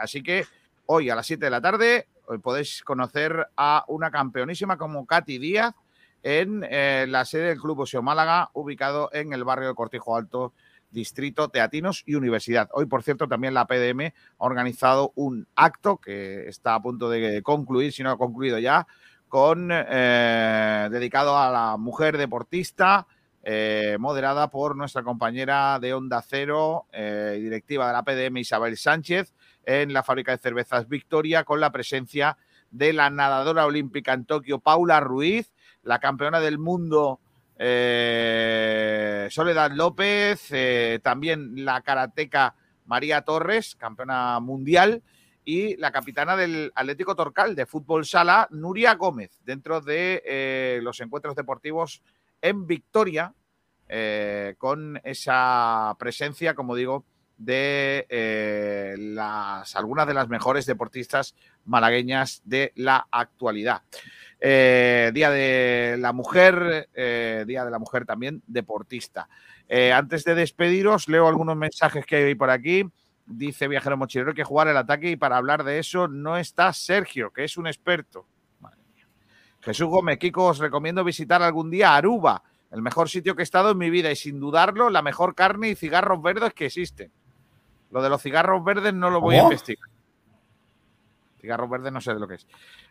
Así 0.00 0.22
que 0.22 0.46
hoy 0.86 1.10
a 1.10 1.14
las 1.14 1.26
7 1.26 1.44
de 1.44 1.50
la 1.50 1.60
tarde 1.60 2.08
podéis 2.42 2.82
conocer 2.82 3.48
a 3.56 3.84
una 3.88 4.10
campeonísima 4.10 4.76
como 4.78 5.06
Katy 5.06 5.38
Díaz 5.38 5.74
en 6.22 6.60
la 6.60 7.24
sede 7.24 7.48
del 7.48 7.60
Club 7.60 7.80
Oseo 7.80 8.02
Málaga, 8.02 8.50
ubicado 8.54 9.10
en 9.12 9.32
el 9.32 9.44
barrio 9.44 9.68
de 9.68 9.74
Cortijo 9.74 10.16
Alto, 10.16 10.54
Distrito 10.90 11.48
Teatinos 11.48 12.02
y 12.06 12.14
Universidad. 12.14 12.68
Hoy, 12.72 12.86
por 12.86 13.02
cierto, 13.02 13.28
también 13.28 13.54
la 13.54 13.66
PDM 13.66 14.12
ha 14.38 14.44
organizado 14.44 15.12
un 15.14 15.46
acto 15.54 15.98
que 15.98 16.48
está 16.48 16.74
a 16.74 16.82
punto 16.82 17.08
de 17.08 17.42
concluir, 17.42 17.92
si 17.92 18.02
no 18.02 18.10
ha 18.10 18.18
concluido 18.18 18.58
ya, 18.58 18.86
con 19.30 19.70
eh, 19.72 20.88
dedicado 20.90 21.38
a 21.38 21.50
la 21.50 21.78
mujer 21.78 22.18
deportista, 22.18 23.06
eh, 23.42 23.96
moderada 23.98 24.50
por 24.50 24.76
nuestra 24.76 25.02
compañera 25.04 25.78
de 25.78 25.94
Onda 25.94 26.20
Cero 26.20 26.86
eh, 26.92 27.36
y 27.38 27.42
directiva 27.44 27.86
de 27.86 27.92
la 27.92 28.02
PDM, 28.02 28.38
Isabel 28.38 28.76
Sánchez, 28.76 29.32
en 29.64 29.92
la 29.92 30.02
fábrica 30.02 30.32
de 30.32 30.38
cervezas 30.38 30.88
Victoria, 30.88 31.44
con 31.44 31.60
la 31.60 31.70
presencia 31.70 32.38
de 32.72 32.92
la 32.92 33.08
nadadora 33.08 33.66
olímpica 33.66 34.14
en 34.14 34.24
Tokio, 34.24 34.58
Paula 34.58 34.98
Ruiz, 34.98 35.52
la 35.84 36.00
campeona 36.00 36.40
del 36.40 36.58
mundo 36.58 37.20
Soledad 37.56 39.70
López, 39.72 40.50
también 41.02 41.64
la 41.64 41.82
karateca 41.82 42.56
María 42.86 43.22
Torres, 43.22 43.76
campeona 43.76 44.40
mundial, 44.40 45.02
y 45.50 45.76
la 45.78 45.90
capitana 45.90 46.36
del 46.36 46.70
Atlético 46.76 47.16
Torcal 47.16 47.56
de 47.56 47.66
fútbol 47.66 48.06
sala, 48.06 48.46
Nuria 48.52 48.94
Gómez, 48.94 49.32
dentro 49.44 49.80
de 49.80 50.22
eh, 50.24 50.78
los 50.80 51.00
encuentros 51.00 51.34
deportivos 51.34 52.04
en 52.40 52.68
Victoria, 52.68 53.34
eh, 53.88 54.54
con 54.58 55.00
esa 55.02 55.96
presencia, 55.98 56.54
como 56.54 56.76
digo, 56.76 57.04
de 57.36 58.06
eh, 58.08 58.94
las, 58.96 59.74
algunas 59.74 60.06
de 60.06 60.14
las 60.14 60.28
mejores 60.28 60.66
deportistas 60.66 61.34
malagueñas 61.64 62.42
de 62.44 62.70
la 62.76 63.08
actualidad. 63.10 63.82
Día 64.40 65.30
de 65.30 65.96
la 65.98 66.12
Mujer, 66.12 66.88
Día 66.94 67.64
de 67.64 67.70
la 67.70 67.78
Mujer 67.80 68.06
también 68.06 68.40
deportista. 68.46 69.28
Antes 69.92 70.24
de 70.24 70.34
despediros, 70.34 71.08
leo 71.08 71.26
algunos 71.28 71.56
mensajes 71.56 72.06
que 72.06 72.16
hay 72.16 72.34
por 72.36 72.50
aquí. 72.50 72.90
Dice 73.32 73.68
Viajero 73.68 73.96
Mochilero 73.96 74.34
que 74.34 74.42
jugar 74.42 74.66
el 74.66 74.76
ataque 74.76 75.10
y 75.10 75.16
para 75.16 75.36
hablar 75.36 75.62
de 75.62 75.78
eso 75.78 76.08
no 76.08 76.36
está 76.36 76.72
Sergio, 76.72 77.30
que 77.32 77.44
es 77.44 77.56
un 77.56 77.68
experto. 77.68 78.26
Madre 78.58 78.80
mía. 78.92 79.06
Jesús 79.60 79.88
Gómez, 79.88 80.18
Kiko, 80.18 80.46
os 80.46 80.58
recomiendo 80.58 81.04
visitar 81.04 81.40
algún 81.40 81.70
día 81.70 81.94
Aruba, 81.94 82.42
el 82.72 82.82
mejor 82.82 83.08
sitio 83.08 83.36
que 83.36 83.42
he 83.42 83.44
estado 83.44 83.70
en 83.70 83.78
mi 83.78 83.88
vida 83.88 84.10
y 84.10 84.16
sin 84.16 84.40
dudarlo, 84.40 84.90
la 84.90 85.00
mejor 85.00 85.36
carne 85.36 85.68
y 85.68 85.76
cigarros 85.76 86.20
verdes 86.20 86.52
que 86.54 86.66
existen. 86.66 87.12
Lo 87.92 88.02
de 88.02 88.10
los 88.10 88.20
cigarros 88.20 88.64
verdes 88.64 88.94
no 88.94 89.10
lo 89.10 89.20
voy 89.20 89.36
a 89.36 89.42
investigar. 89.44 89.88
Cigarros 91.40 91.70
verdes 91.70 91.92
no 91.92 92.00
sé 92.00 92.12
de 92.12 92.20
lo 92.20 92.26
que 92.26 92.34
es. 92.34 92.46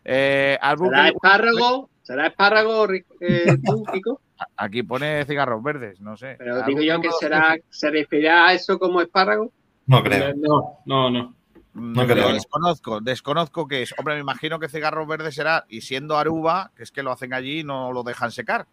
Eh, 0.06 0.57
¿Será 0.61 1.10
espárrago? 1.10 1.90
¿Será 2.02 2.28
espárrago, 2.28 2.88
eh, 3.20 3.57
tú, 3.66 3.84
Kiko? 3.91 4.22
Aquí 4.56 4.84
pone 4.84 5.26
cigarros 5.26 5.61
verdes, 5.61 5.99
no 5.99 6.16
sé. 6.16 6.36
Pero 6.40 6.64
digo 6.64 6.82
yo 6.82 7.02
que 7.02 7.11
será, 7.20 7.57
se 7.70 7.91
referirá 7.91 8.48
a 8.48 8.53
eso 8.53 8.80
como 8.80 9.02
espárrago. 9.02 9.52
No 9.90 10.03
creo. 10.03 10.36
No, 10.36 10.80
no, 10.86 11.10
no. 11.10 11.34
No 11.74 12.06
creo. 12.06 12.32
Desconozco, 12.32 13.02
desconozco 13.02 13.68
qué 13.68 13.82
es. 13.82 13.95
Hombre, 13.98 14.14
me 14.14 14.22
imagino 14.22 14.60
que 14.60 14.70
cigarros 14.70 15.07
verdes 15.07 15.34
será, 15.34 15.66
y 15.68 15.82
siendo 15.82 16.16
Aruba, 16.16 16.72
que 16.76 16.84
es 16.84 16.91
que 16.91 17.02
lo 17.02 17.11
hacen 17.11 17.34
allí 17.34 17.61
y 17.61 17.64
no 17.64 17.91
lo 17.91 18.03
dejan 18.03 18.32
secar. 18.32 18.68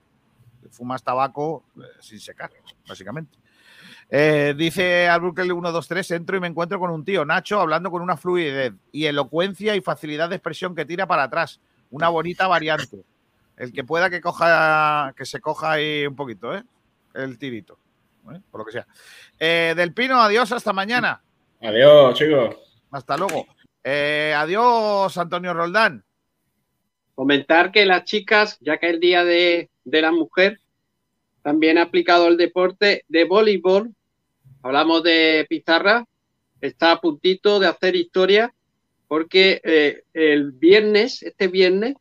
Fumas 0.70 1.02
tabaco 1.02 1.64
eh, 1.78 1.84
sin 2.00 2.20
secar, 2.20 2.50
básicamente. 2.86 3.38
Eh, 4.10 4.54
dice 4.58 5.08
Albuquerque 5.08 5.52
123, 5.52 6.10
entro 6.10 6.36
y 6.36 6.40
me 6.40 6.48
encuentro 6.48 6.78
con 6.78 6.90
un 6.90 7.02
tío, 7.02 7.24
Nacho, 7.24 7.60
hablando 7.60 7.90
con 7.90 8.02
una 8.02 8.18
fluidez 8.18 8.74
y 8.92 9.06
elocuencia 9.06 9.74
y 9.74 9.80
facilidad 9.80 10.28
de 10.28 10.36
expresión 10.36 10.74
que 10.74 10.84
tira 10.84 11.06
para 11.06 11.22
atrás. 11.22 11.60
Una 11.90 12.10
bonita 12.10 12.46
variante. 12.46 13.04
El 13.56 13.72
que 13.72 13.84
pueda 13.84 14.10
que 14.10 14.20
coja, 14.20 15.14
que 15.16 15.24
se 15.24 15.40
coja 15.40 15.72
ahí 15.72 16.06
un 16.06 16.14
poquito, 16.14 16.54
¿eh? 16.54 16.62
El 17.14 17.38
tirito. 17.38 17.78
¿Eh? 18.32 18.40
Por 18.50 18.60
lo 18.60 18.64
que 18.64 18.72
sea. 18.72 18.86
Eh, 19.38 19.74
Del 19.76 19.92
Pino, 19.92 20.20
adiós, 20.20 20.52
hasta 20.52 20.72
mañana. 20.72 21.22
Adiós, 21.60 22.18
chicos. 22.18 22.56
Hasta 22.90 23.16
luego. 23.16 23.46
Eh, 23.82 24.34
adiós, 24.36 25.16
Antonio 25.16 25.54
Roldán. 25.54 26.04
Comentar 27.14 27.72
que 27.72 27.86
las 27.86 28.04
chicas, 28.04 28.58
ya 28.60 28.78
que 28.78 28.88
es 28.88 28.94
el 28.94 29.00
Día 29.00 29.24
de, 29.24 29.70
de 29.84 30.02
la 30.02 30.12
Mujer, 30.12 30.60
también 31.42 31.78
ha 31.78 31.82
aplicado 31.82 32.28
el 32.28 32.36
deporte 32.36 33.04
de 33.08 33.24
voleibol. 33.24 33.94
Hablamos 34.62 35.02
de 35.02 35.46
pizarra. 35.48 36.04
Está 36.60 36.92
a 36.92 37.00
puntito 37.00 37.60
de 37.60 37.68
hacer 37.68 37.94
historia 37.94 38.52
porque 39.08 39.60
eh, 39.62 40.02
el 40.14 40.52
viernes, 40.52 41.22
este 41.22 41.48
viernes, 41.48 41.94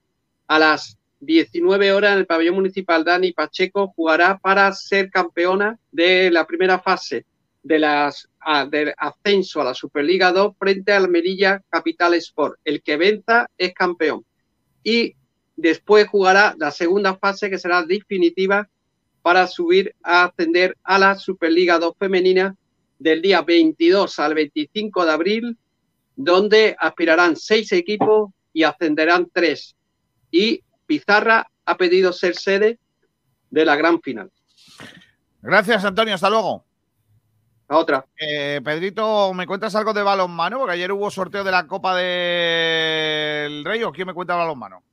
a 0.47 0.60
las 0.60 0.97
19 1.26 1.91
horas 1.91 2.14
en 2.14 2.19
el 2.19 2.26
pabellón 2.26 2.56
municipal 2.56 3.03
Dani 3.03 3.31
Pacheco 3.34 3.93
jugará 3.95 4.38
para 4.38 4.72
ser 4.73 5.10
campeona 5.10 5.80
de 5.91 6.30
la 6.31 6.45
primera 6.45 6.80
fase 6.80 7.26
de 7.64 7.80
las 7.80 8.30
del 8.69 8.93
ascenso 8.95 9.60
a 9.60 9.64
la 9.64 9.73
Superliga 9.73 10.31
2 10.31 10.56
frente 10.60 10.93
al 10.93 11.06
Almería 11.06 11.64
Capital 11.68 12.14
Sport. 12.14 12.60
El 12.64 12.84
que 12.84 12.95
venza 12.95 13.49
es 13.57 13.73
campeón. 13.73 14.23
Y 14.84 15.15
después 15.56 16.07
jugará 16.07 16.56
la 16.60 16.69
segunda 16.69 17.15
fase 17.15 17.49
que 17.49 17.57
será 17.57 17.81
definitiva 17.84 18.69
para 19.23 19.47
subir 19.47 19.95
a 20.03 20.26
ascender 20.26 20.77
a 20.84 20.99
la 20.99 21.15
Superliga 21.15 21.80
2 21.80 21.95
femenina 21.97 22.56
del 22.99 23.23
día 23.23 23.41
22 23.41 24.19
al 24.19 24.35
25 24.35 25.03
de 25.03 25.11
abril, 25.11 25.57
donde 26.15 26.76
aspirarán 26.77 27.35
seis 27.35 27.72
equipos 27.72 28.30
y 28.53 28.61
ascenderán 28.61 29.27
tres. 29.34 29.76
Y 30.30 30.61
Pizarra 30.86 31.49
ha 31.66 31.78
pedido 31.78 32.14
ser 32.14 32.36
sede 32.36 32.80
de 33.49 33.66
la 33.66 33.76
gran 33.76 34.02
final. 34.02 34.32
Gracias, 35.41 35.84
Antonio. 35.86 36.16
Hasta 36.16 36.30
luego. 36.30 36.66
La 37.68 37.78
otra. 37.78 38.06
Eh, 38.20 38.62
Pedrito, 38.64 39.34
¿me 39.34 39.48
cuentas 39.48 39.76
algo 39.76 39.94
de 39.94 40.03
balonmano? 40.03 40.60
Porque 40.60 40.74
ayer 40.74 40.91
hubo 40.91 41.10
sorteo 41.10 41.44
de 41.44 41.52
la 41.52 41.66
Copa 41.68 41.95
del 41.95 43.66
Rey. 43.66 43.84
¿O 43.84 43.91
quién 43.91 44.07
me 44.07 44.14
cuenta 44.14 44.36
balonmano? 44.36 44.84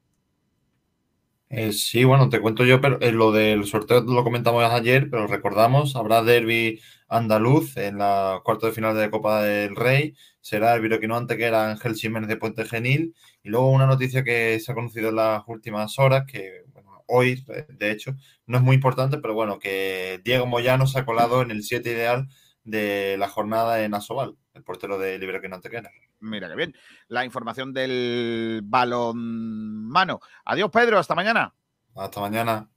Eh, 1.55 1.73
sí, 1.73 2.03
bueno, 2.05 2.31
te 2.31 2.41
cuento 2.41 2.65
yo, 2.65 2.81
pero 2.81 2.99
eh, 3.03 3.13
lo 3.13 3.31
del 3.31 3.67
sorteo 3.67 4.01
lo 4.01 4.25
comentamos 4.25 4.65
ayer, 4.65 5.11
pero 5.11 5.27
recordamos, 5.27 5.97
habrá 5.97 6.23
derby 6.23 6.81
andaluz 7.09 7.77
en 7.77 7.99
la 7.99 8.41
cuarta 8.43 8.69
de 8.69 8.73
final 8.73 8.97
de 8.97 9.11
Copa 9.11 9.43
del 9.43 9.77
Rey, 9.77 10.15
será 10.41 10.75
el 10.75 10.81
Viroquino 10.81 11.15
Antequera 11.15 11.71
Ángel 11.71 11.95
Jiménez 11.95 12.31
de 12.31 12.39
Puente 12.39 12.65
Genil, 12.65 13.15
y 13.43 13.51
luego 13.51 13.71
una 13.71 13.87
noticia 13.87 14.23
que 14.25 14.59
se 14.61 14.73
ha 14.73 14.75
conocido 14.75 15.09
en 15.11 15.17
las 15.17 15.43
últimas 15.47 15.99
horas, 15.99 16.25
que 16.27 16.65
bueno, 16.73 17.05
hoy, 17.07 17.45
de 17.69 17.91
hecho, 17.91 18.15
no 18.47 18.59
es 18.59 18.63
muy 18.63 18.75
importante, 18.77 19.19
pero 19.19 19.35
bueno, 19.35 19.59
que 19.59 20.21
Diego 20.25 20.47
Moyano 20.47 20.87
se 20.87 20.99
ha 20.99 21.05
colado 21.05 21.43
en 21.43 21.51
el 21.51 21.63
7 21.63 21.91
ideal 21.91 22.29
de 22.65 23.17
la 23.19 23.29
jornada 23.29 23.83
en 23.83 23.95
Asobal, 23.95 24.37
el 24.55 24.63
portero 24.63 24.99
de 24.99 25.19
Viroquino 25.19 25.57
Antequera. 25.57 25.91
Mira 26.21 26.49
qué 26.49 26.55
bien. 26.55 26.75
La 27.09 27.25
información 27.25 27.73
del 27.73 28.61
balonmano. 28.63 30.21
Adiós, 30.45 30.71
Pedro. 30.71 30.99
Hasta 30.99 31.17
mañana. 31.17 31.53
Hasta 31.97 32.21
mañana. 32.21 32.69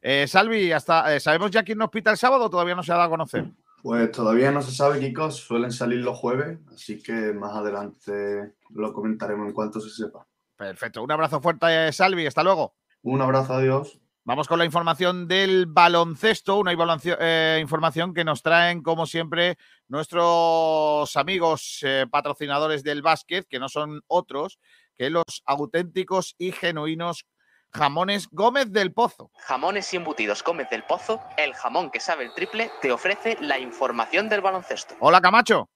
Eh, 0.00 0.26
Salvi, 0.28 0.72
hasta, 0.72 1.14
eh, 1.14 1.20
¿sabemos 1.20 1.50
ya 1.50 1.62
quién 1.62 1.78
nos 1.78 1.90
pita 1.90 2.10
el 2.10 2.16
sábado 2.16 2.44
o 2.44 2.50
todavía 2.50 2.74
no 2.74 2.82
se 2.82 2.92
ha 2.92 2.96
dado 2.96 3.06
a 3.06 3.10
conocer? 3.10 3.46
Pues 3.82 4.12
todavía 4.12 4.52
no 4.52 4.62
se 4.62 4.70
sabe, 4.70 5.00
Kiko, 5.00 5.30
suelen 5.30 5.72
salir 5.72 5.98
los 6.00 6.16
jueves, 6.16 6.58
así 6.72 7.02
que 7.02 7.32
más 7.32 7.54
adelante 7.54 8.54
lo 8.70 8.92
comentaremos 8.92 9.48
en 9.48 9.52
cuanto 9.52 9.80
se 9.80 9.90
sepa. 9.90 10.26
Perfecto. 10.56 11.02
Un 11.02 11.10
abrazo 11.10 11.40
fuerte, 11.40 11.92
Salvi. 11.92 12.26
Hasta 12.26 12.44
luego. 12.44 12.76
Un 13.02 13.20
abrazo, 13.20 13.54
adiós. 13.54 13.98
Vamos 14.24 14.46
con 14.46 14.60
la 14.60 14.64
información 14.64 15.26
del 15.26 15.66
baloncesto, 15.66 16.58
una 16.58 16.72
eh, 16.72 17.58
información 17.60 18.14
que 18.14 18.22
nos 18.22 18.40
traen, 18.40 18.80
como 18.80 19.04
siempre, 19.04 19.58
nuestros 19.88 21.16
amigos 21.16 21.80
eh, 21.82 22.06
patrocinadores 22.08 22.84
del 22.84 23.02
básquet, 23.02 23.48
que 23.48 23.58
no 23.58 23.68
son 23.68 24.00
otros 24.06 24.60
que 24.94 25.10
los 25.10 25.42
auténticos 25.44 26.36
y 26.38 26.52
genuinos 26.52 27.26
jamones 27.72 28.28
Gómez 28.30 28.70
del 28.70 28.92
Pozo. 28.92 29.30
Jamones 29.38 29.92
y 29.92 29.96
embutidos 29.96 30.44
Gómez 30.44 30.68
del 30.70 30.84
Pozo, 30.84 31.20
el 31.36 31.54
jamón 31.54 31.90
que 31.90 32.00
sabe 32.00 32.24
el 32.24 32.34
triple, 32.34 32.70
te 32.82 32.92
ofrece 32.92 33.36
la 33.40 33.58
información 33.58 34.28
del 34.28 34.42
baloncesto. 34.42 34.94
Hola, 35.00 35.20
Camacho. 35.20 35.68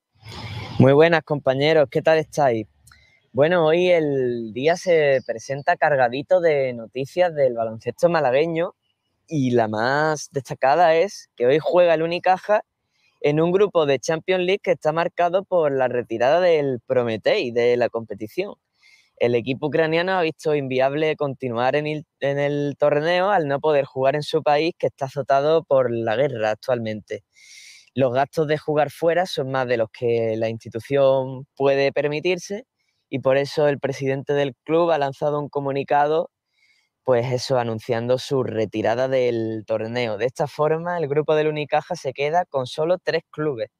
Muy 0.79 0.93
buenas 0.93 1.23
compañeros, 1.23 1.89
¿qué 1.91 2.03
tal 2.03 2.19
estáis? 2.19 2.67
Bueno, 3.33 3.67
hoy 3.67 3.89
el 3.89 4.53
día 4.53 4.77
se 4.77 5.21
presenta 5.27 5.77
cargadito 5.77 6.41
de 6.41 6.73
noticias 6.75 7.35
del 7.35 7.55
baloncesto 7.55 8.09
malagueño 8.09 8.75
y 9.27 9.51
la 9.53 9.69
más 9.69 10.29
destacada 10.33 10.95
es 10.95 11.31
que 11.35 11.47
hoy 11.47 11.59
juega 11.61 11.95
el 11.95 12.03
Unicaja 12.03 12.63
en 13.21 13.41
un 13.41 13.53
grupo 13.53 13.87
de 13.87 13.99
Champions 13.99 14.45
League 14.45 14.61
que 14.63 14.73
está 14.73 14.93
marcado 14.93 15.45
por 15.45 15.73
la 15.73 15.89
retirada 15.89 16.41
del 16.41 16.81
Prometei 16.87 17.51
de 17.51 17.77
la 17.77 17.89
competición. 17.89 18.55
El 19.19 19.35
equipo 19.35 19.69
ucraniano 19.69 20.13
ha 20.13 20.23
visto 20.23 20.55
inviable 20.55 21.17
continuar 21.17 21.75
en 21.77 21.87
el, 22.21 22.77
torneo 22.79 23.31
al 23.31 23.49
no 23.49 23.61
poder 23.61 23.87
jugar 23.87 24.15
en 24.15 24.23
su 24.23 24.43
país 24.43 24.75
que 24.79 24.89
está 24.89 25.07
azotado 25.07 25.65
por 25.65 25.91
la 25.91 26.17
guerra 26.17 26.51
actualmente. 26.51 27.25
Los 27.95 28.13
gastos 28.13 28.47
de 28.49 28.59
jugar 28.59 28.91
fuera 28.91 29.27
son 29.27 29.51
más 29.51 29.67
de 29.69 29.79
los 29.79 29.89
que 29.91 30.37
la 30.37 30.51
institución 30.51 31.47
puede 31.57 31.93
permitirse 31.93 32.65
y 33.11 33.21
por 33.21 33.39
eso 33.39 33.69
el 33.69 33.81
presidente 33.81 34.35
del 34.35 34.55
club 34.65 34.91
ha 34.91 34.99
lanzado 34.99 35.41
un 35.41 35.49
comunicado, 35.49 36.31
pues 37.05 37.33
eso, 37.33 37.59
anunciando 37.59 38.19
su 38.19 38.45
retirada 38.45 39.09
del 39.09 39.65
torneo. 39.67 40.19
De 40.19 40.27
esta 40.27 40.49
forma, 40.49 40.99
el 40.99 41.09
grupo 41.09 41.35
del 41.37 41.49
Unicaja 41.49 41.97
se 41.97 42.13
queda 42.13 42.45
con 42.47 42.67
solo 42.67 42.99
tres 42.99 43.23
clubes. 43.31 43.71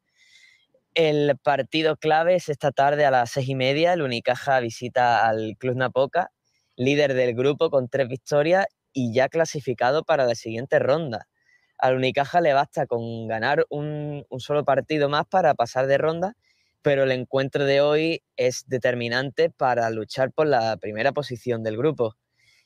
El 0.97 1.37
partido 1.37 1.97
clave 1.99 2.37
es 2.37 2.49
esta 2.49 2.73
tarde 2.73 3.05
a 3.05 3.11
las 3.11 3.31
seis 3.33 3.51
y 3.51 3.55
media. 3.55 3.93
El 3.93 4.01
Unicaja 4.01 4.61
visita 4.61 5.29
al 5.29 5.55
Club 5.59 5.77
Napoca, 5.77 6.31
líder 6.75 7.13
del 7.13 7.35
grupo 7.35 7.69
con 7.69 7.91
tres 7.91 8.09
victorias 8.09 8.65
y 8.95 9.13
ya 9.13 9.29
clasificado 9.29 10.05
para 10.05 10.25
la 10.25 10.35
siguiente 10.35 10.79
ronda. 10.79 11.29
Al 11.77 11.97
Unicaja 11.97 12.41
le 12.41 12.55
basta 12.55 12.87
con 12.87 13.29
ganar 13.29 13.67
un, 13.69 14.25
solo 14.39 14.65
partido 14.65 15.11
más 15.11 15.27
para 15.27 15.53
pasar 15.55 15.87
de 15.87 15.99
ronda 15.99 16.35
pero 16.81 17.03
el 17.03 17.11
encuentro 17.11 17.65
de 17.67 17.81
hoy 17.83 18.23
es 18.37 18.65
determinante 18.67 19.51
para 19.51 19.91
luchar 19.91 20.33
por 20.33 20.47
la 20.47 20.77
primera 20.79 21.13
posición 21.13 21.65
del 21.65 21.77
grupo. 21.77 22.15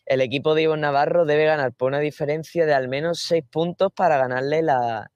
El 0.07 0.21
equipo 0.21 0.55
de 0.55 0.63
Ivonne 0.63 0.83
Navarro 0.83 1.25
debe 1.25 1.47
ganar 1.47 1.73
por 1.73 1.89
una 1.89 2.01
diferencia 2.01 2.67
de 2.67 2.75
al 2.75 2.89
menos 2.89 3.21
seis 3.23 3.45
puntos 3.51 3.91
para 3.97 4.19
ganarle 4.19 4.61
la, 4.63 5.11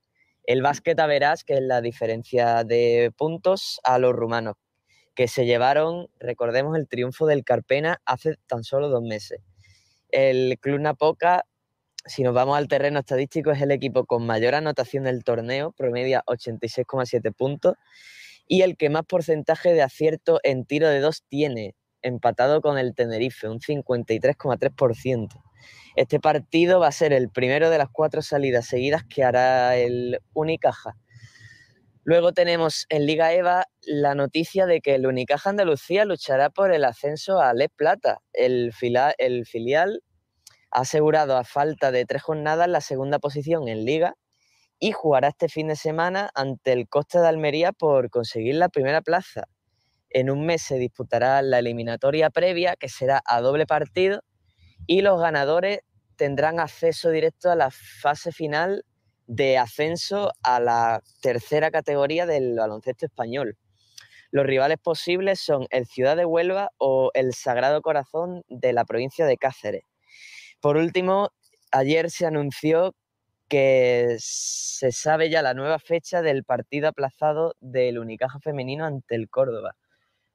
el 0.47 0.62
básquet 0.62 0.99
a 1.01 1.07
Verás, 1.07 1.45
que 1.45 1.55
es 1.55 1.62
la 1.62 1.81
diferencia 1.81 2.65
de 2.65 3.12
puntos 3.16 3.81
a 3.85 3.99
los 3.99 4.12
rumanos, 4.12 4.57
que 5.15 5.29
se 5.29 5.47
llevaron, 5.47 6.09
recordemos, 6.19 6.77
el 6.77 6.89
triunfo 6.89 7.27
del 7.27 7.45
Carpena 7.45 8.01
hace 8.05 8.37
tan 8.47 8.65
solo 8.65 8.89
dos 8.89 9.03
meses. 9.03 9.41
El 10.11 10.59
Club 10.61 10.81
Napoca, 10.81 11.45
si 12.05 12.23
nos 12.23 12.35
vamos 12.35 12.59
al 12.59 12.69
terreno 12.69 13.01
estadístico, 13.01 13.51
es 13.51 13.62
el 13.62 13.71
equipo 13.71 14.05
con 14.05 14.27
mayor 14.27 14.55
anotación 14.55 15.05
del 15.05 15.25
torneo, 15.25 15.73
promedia 15.73 16.23
86,7 16.27 17.35
puntos 17.35 17.75
y 18.47 18.62
el 18.62 18.77
que 18.77 18.91
más 18.91 19.05
porcentaje 19.07 19.73
de 19.73 19.83
acierto 19.83 20.41
en 20.43 20.66
tiro 20.66 20.89
de 20.89 21.01
dos 21.01 21.23
tiene, 21.29 21.75
empatado 22.03 22.61
con 22.61 22.77
el 22.79 22.95
Tenerife, 22.95 23.49
un 23.49 23.61
53,3%. 23.61 25.29
Este 25.97 26.19
partido 26.20 26.81
va 26.81 26.89
a 26.89 26.93
ser 26.93 27.12
el 27.12 27.31
primero 27.31 27.70
de 27.70 27.78
las 27.78 27.89
cuatro 27.91 28.23
salidas 28.23 28.66
seguidas 28.66 29.05
que 29.05 29.23
hará 29.23 29.77
el 29.77 30.19
Unicaja. 30.32 30.97
Luego 32.03 32.32
tenemos 32.32 32.85
en 32.91 33.07
Liga 33.07 33.32
EVA 33.32 33.66
la 33.82 34.15
noticia 34.15 34.66
de 34.66 34.81
que 34.81 34.95
el 34.95 35.07
Unicaja 35.07 35.51
Andalucía 35.51 36.05
luchará 36.05 36.51
por 36.51 36.73
el 36.73 36.85
ascenso 36.85 37.41
a 37.41 37.55
Les 37.55 37.70
Plata. 37.70 38.19
El, 38.32 38.73
el 39.19 39.47
filial 39.47 40.03
ha 40.70 40.81
asegurado 40.81 41.36
a 41.36 41.45
falta 41.45 41.93
de 41.93 42.05
tres 42.05 42.23
jornadas 42.23 42.69
la 42.69 42.82
segunda 42.82 43.19
posición 43.19 43.69
en 43.69 43.86
Liga 43.86 44.16
y 44.78 44.93
jugará 44.93 45.28
este 45.28 45.49
fin 45.49 45.69
de 45.69 45.77
semana 45.77 46.31
ante 46.35 46.73
el 46.73 46.89
Costa 46.89 47.23
de 47.23 47.28
Almería 47.28 47.73
por 47.73 48.11
conseguir 48.11 48.57
la 48.57 48.69
primera 48.69 49.01
plaza. 49.01 49.45
En 50.11 50.28
un 50.28 50.45
mes 50.45 50.61
se 50.61 50.77
disputará 50.77 51.41
la 51.41 51.61
eliminatoria 51.61 52.28
previa, 52.28 52.77
que 52.77 52.91
será 52.91 53.23
a 53.24 53.41
doble 53.41 53.66
partido, 53.66 54.20
y 54.86 55.02
los 55.02 55.20
ganadores 55.20 55.81
tendrán 56.16 56.61
acceso 56.61 57.11
directo 57.11 57.51
a 57.51 57.56
la 57.56 57.70
fase 57.70 58.32
final 58.32 58.85
de 59.27 59.59
ascenso 59.59 60.32
a 60.43 60.61
la 60.61 61.02
tercera 61.23 61.70
categoría 61.70 62.27
del 62.27 62.56
baloncesto 62.56 63.06
español. 63.06 63.56
Los 64.31 64.47
rivales 64.47 64.78
posibles 64.78 65.40
son 65.40 65.66
el 65.70 65.86
Ciudad 65.86 66.16
de 66.16 66.24
Huelva 66.24 66.70
o 66.78 67.11
el 67.15 67.35
Sagrado 67.35 67.82
Corazón 67.82 68.43
de 68.48 68.73
la 68.73 68.85
provincia 68.85 69.27
de 69.27 69.36
Cáceres. 69.36 69.85
Por 70.61 70.77
último, 70.77 71.31
ayer 71.70 72.11
se 72.11 72.27
anunció 72.27 72.94
que 73.48 74.16
se 74.19 74.90
sabe 74.93 75.31
ya 75.31 75.43
la 75.43 75.55
nueva 75.55 75.78
fecha 75.78 76.23
del 76.23 76.44
partido 76.44 76.89
aplazado 76.89 77.55
del 77.61 77.98
Unicaja 77.98 78.40
femenino 78.40 78.85
ante 78.86 79.15
el 79.15 79.28
Córdoba. 79.28 79.77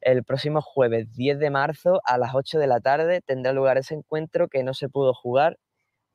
El 0.02 0.24
próximo 0.24 0.62
jueves 0.62 1.12
10 1.16 1.40
de 1.40 1.50
marzo 1.50 2.02
a 2.06 2.18
las 2.18 2.34
8 2.34 2.60
de 2.60 2.68
la 2.68 2.80
tarde 2.80 3.22
tendrá 3.22 3.54
lugar 3.54 3.78
ese 3.78 3.96
encuentro 3.96 4.48
que 4.48 4.64
no 4.64 4.74
se 4.74 4.90
pudo 4.90 5.14
jugar 5.14 5.58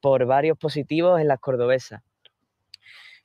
por 0.01 0.27
varios 0.27 0.59
positivos 0.59 1.21
en 1.21 1.29
las 1.29 1.41
cordobesas. 1.41 2.03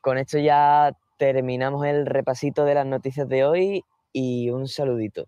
Con 0.01 0.17
esto 0.17 0.37
ya 0.37 0.93
terminamos 1.17 1.85
el 1.85 2.05
repasito 2.05 2.65
de 2.65 2.75
las 2.75 2.85
noticias 2.85 3.27
de 3.27 3.43
hoy 3.43 3.83
y 4.13 4.49
un 4.49 4.67
saludito. 4.67 5.27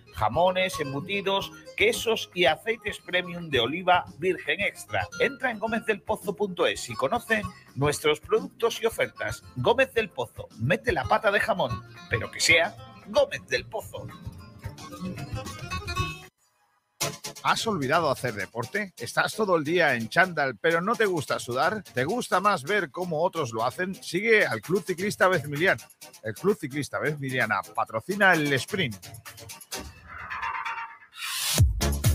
jamones, 0.13 0.79
embutidos, 0.79 1.51
quesos 1.77 2.29
y 2.33 2.45
aceites 2.45 2.99
premium 2.99 3.49
de 3.49 3.59
oliva 3.59 4.05
virgen 4.17 4.61
extra. 4.61 5.07
Entra 5.19 5.51
en 5.51 5.59
gómezdelpozo.es 5.59 6.89
y 6.89 6.93
conoce 6.95 7.41
nuestros 7.75 8.19
productos 8.19 8.81
y 8.81 8.85
ofertas. 8.85 9.43
Gómez 9.55 9.93
del 9.93 10.09
Pozo, 10.09 10.47
mete 10.59 10.91
la 10.91 11.03
pata 11.05 11.31
de 11.31 11.39
jamón, 11.39 11.83
pero 12.09 12.29
que 12.31 12.39
sea 12.39 12.75
Gómez 13.07 13.47
del 13.47 13.65
Pozo. 13.65 14.07
¿Has 17.43 17.65
olvidado 17.65 18.11
hacer 18.11 18.35
deporte? 18.35 18.93
¿Estás 18.97 19.33
todo 19.33 19.55
el 19.55 19.63
día 19.63 19.95
en 19.95 20.09
chándal 20.09 20.57
pero 20.57 20.79
no 20.79 20.95
te 20.95 21.05
gusta 21.05 21.39
sudar? 21.39 21.83
¿Te 21.83 22.03
gusta 22.03 22.39
más 22.39 22.63
ver 22.63 22.91
cómo 22.91 23.23
otros 23.23 23.51
lo 23.51 23.65
hacen? 23.65 23.95
Sigue 23.95 24.45
al 24.45 24.61
Club 24.61 24.83
Ciclista 24.85 25.27
Bezmiliana. 25.27 25.81
El 26.23 26.35
Club 26.35 26.55
Ciclista 26.59 26.99
Bezmiliana 26.99 27.61
patrocina 27.73 28.33
el 28.33 28.53
sprint. 28.53 28.95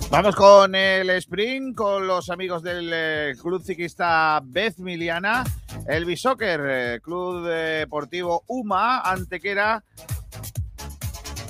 Vamos 0.09 0.37
con 0.37 0.74
el 0.74 1.11
sprint, 1.11 1.77
con 1.77 2.07
los 2.07 2.31
amigos 2.31 2.62
del 2.62 2.91
eh, 2.93 3.35
Club 3.43 3.62
Ciclista 3.62 4.41
Bezmiliana, 4.43 5.45
el 5.89 6.05
Bisoccer, 6.05 6.61
eh, 6.65 7.01
Club 7.03 7.45
Deportivo 7.45 8.45
UMA, 8.47 9.01
Antequera. 9.01 9.83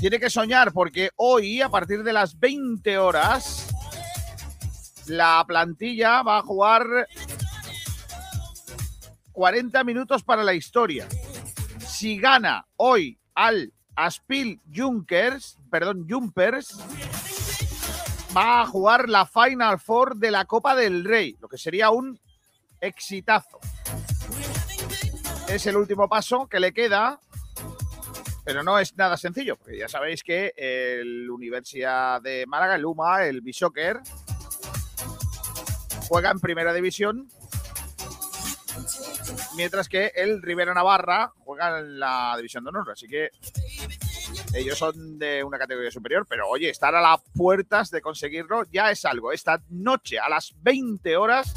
Tiene 0.00 0.18
que 0.18 0.30
soñar 0.30 0.72
porque 0.72 1.10
hoy, 1.16 1.60
a 1.60 1.68
partir 1.68 2.02
de 2.02 2.14
las 2.14 2.38
20 2.38 2.98
horas, 2.98 3.68
la 5.06 5.44
plantilla 5.46 6.22
va 6.22 6.38
a 6.38 6.42
jugar 6.42 7.06
40 9.32 9.84
minutos 9.84 10.24
para 10.24 10.42
la 10.42 10.54
historia. 10.54 11.06
Si 11.78 12.18
gana 12.18 12.66
hoy 12.76 13.18
al 13.34 13.72
Aspil 13.94 14.60
Junkers, 14.74 15.58
perdón, 15.70 16.06
Jumpers, 16.08 16.76
va 18.36 18.60
a 18.60 18.66
jugar 18.66 19.08
la 19.08 19.24
Final 19.24 19.78
Four 19.78 20.16
de 20.16 20.30
la 20.30 20.44
Copa 20.44 20.74
del 20.74 21.04
Rey, 21.04 21.36
lo 21.40 21.48
que 21.48 21.56
sería 21.56 21.88
un 21.88 22.20
exitazo. 22.80 23.58
Es 25.48 25.66
el 25.66 25.76
último 25.76 26.06
paso 26.06 26.46
que 26.46 26.60
le 26.60 26.72
queda, 26.72 27.18
pero 28.44 28.62
no 28.62 28.78
es 28.78 28.94
nada 28.96 29.16
sencillo, 29.16 29.56
porque 29.56 29.78
ya 29.78 29.88
sabéis 29.88 30.22
que 30.22 30.52
el 30.56 31.30
Universidad 31.30 32.20
de 32.20 32.44
Málaga, 32.46 32.74
el 32.74 32.84
UMA, 32.84 33.24
el 33.24 33.40
Bishoker, 33.40 34.00
juega 36.06 36.30
en 36.30 36.38
primera 36.38 36.74
división, 36.74 37.28
mientras 39.56 39.88
que 39.88 40.12
el 40.14 40.42
Rivera 40.42 40.74
Navarra 40.74 41.32
juega 41.38 41.78
en 41.78 41.98
la 41.98 42.34
división 42.36 42.64
de 42.64 42.68
honor. 42.68 42.90
Así 42.90 43.06
que 43.06 43.30
ellos 44.54 44.78
son 44.78 45.18
de 45.18 45.42
una 45.44 45.58
categoría 45.58 45.90
superior, 45.90 46.26
pero 46.28 46.48
oye, 46.48 46.70
estar 46.70 46.94
a 46.94 47.00
las 47.00 47.20
puertas 47.34 47.90
de 47.90 48.00
conseguirlo 48.00 48.64
ya 48.72 48.90
es 48.90 49.04
algo. 49.04 49.32
Esta 49.32 49.60
noche 49.68 50.18
a 50.18 50.28
las 50.28 50.54
20 50.62 51.16
horas, 51.16 51.52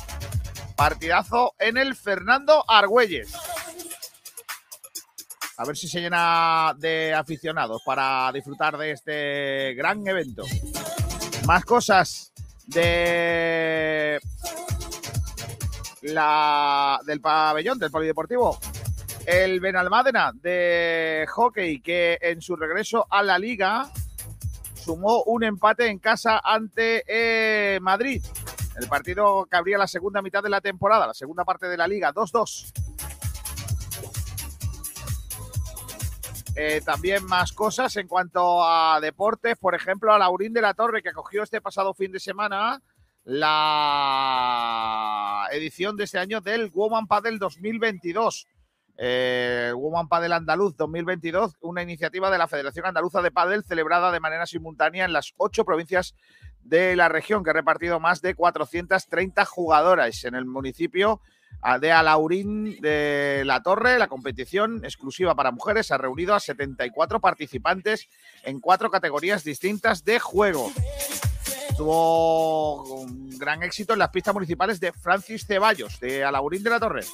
partidazo 0.75 1.53
en 1.59 1.77
el 1.77 1.95
Fernando 1.95 2.63
Argüelles. 2.67 3.33
A 5.57 5.65
ver 5.65 5.75
si 5.75 5.89
se 5.89 5.99
llena 5.99 6.73
de 6.77 7.13
aficionados 7.13 7.81
para 7.85 8.31
disfrutar 8.31 8.77
de 8.77 8.91
este 8.91 9.73
gran 9.75 10.07
evento. 10.07 10.43
Más 11.45 11.65
cosas 11.65 12.31
de 12.65 14.19
la 16.03 16.99
del 17.05 17.19
pabellón 17.19 17.77
del 17.77 17.91
polideportivo. 17.91 18.57
El 19.25 19.59
Benalmádena 19.59 20.31
de 20.33 21.25
hockey 21.29 21.81
que 21.81 22.17
en 22.21 22.41
su 22.41 22.55
regreso 22.55 23.05
a 23.09 23.21
la 23.21 23.37
liga 23.37 23.91
sumó 24.73 25.23
un 25.23 25.43
empate 25.43 25.87
en 25.87 25.99
casa 25.99 26.41
ante 26.43 27.03
eh, 27.07 27.79
Madrid. 27.79 28.23
El 28.79 28.87
partido 28.87 29.45
que 29.45 29.57
abría 29.57 29.77
la 29.77 29.87
segunda 29.87 30.21
mitad 30.21 30.41
de 30.41 30.49
la 30.49 30.61
temporada, 30.61 31.05
la 31.05 31.13
segunda 31.13 31.43
parte 31.45 31.67
de 31.67 31.77
la 31.77 31.87
liga, 31.87 32.13
2-2. 32.13 32.71
Eh, 36.55 36.81
también 36.83 37.23
más 37.25 37.53
cosas 37.53 37.95
en 37.97 38.07
cuanto 38.07 38.63
a 38.65 38.99
deportes, 39.01 39.57
por 39.57 39.75
ejemplo, 39.75 40.11
a 40.13 40.17
Laurín 40.17 40.53
de 40.53 40.61
la 40.61 40.73
Torre, 40.73 41.01
que 41.01 41.09
acogió 41.09 41.43
este 41.43 41.61
pasado 41.61 41.93
fin 41.93 42.11
de 42.11 42.19
semana 42.19 42.81
la 43.25 43.59
edición 45.51 45.95
de 45.95 46.05
este 46.05 46.19
año 46.19 46.41
del 46.41 46.69
Woman 46.71 47.07
Padel 47.07 47.37
2022. 47.37 48.47
Eh, 49.01 49.71
Woman 49.73 50.09
Padel 50.09 50.34
Andaluz 50.34 50.76
2022, 50.76 51.55
una 51.61 51.81
iniciativa 51.81 52.30
de 52.30 52.38
la 52.38 52.49
Federación 52.49 52.85
Andaluza 52.85 53.21
de 53.21 53.31
Padel 53.31 53.63
celebrada 53.63 54.11
de 54.11 54.19
manera 54.19 54.45
simultánea 54.45 55.05
en 55.05 55.13
las 55.13 55.34
ocho 55.38 55.63
provincias 55.63 56.15
de 56.63 56.97
la 56.97 57.07
región, 57.07 57.41
que 57.41 57.51
ha 57.51 57.53
repartido 57.53 58.01
más 58.01 58.21
de 58.21 58.35
430 58.35 59.45
jugadoras 59.45 60.26
en 60.26 60.35
el 60.35 60.43
municipio 60.43 61.21
de 61.80 61.91
Alaurín 61.93 62.81
de 62.81 63.43
la 63.45 63.63
Torre. 63.63 63.99
La 63.99 64.07
competición 64.07 64.84
exclusiva 64.84 65.34
para 65.34 65.51
mujeres 65.51 65.91
ha 65.91 65.97
reunido 65.97 66.35
a 66.35 66.41
74 66.41 67.21
participantes 67.21 68.09
en 68.43 68.59
cuatro 68.59 68.91
categorías 68.91 69.45
distintas 69.45 70.03
de 70.03 70.19
juego. 70.19 70.73
Tuvo 71.77 72.84
un 73.01 73.30
gran 73.38 73.63
éxito 73.63 73.93
en 73.93 73.99
las 73.99 74.09
pistas 74.09 74.34
municipales 74.34 74.81
de 74.81 74.91
Francis 74.91 75.45
Ceballos, 75.45 76.01
de 76.01 76.26
Alaurín 76.26 76.63
de 76.63 76.69
la 76.69 76.80
Torre. 76.81 77.05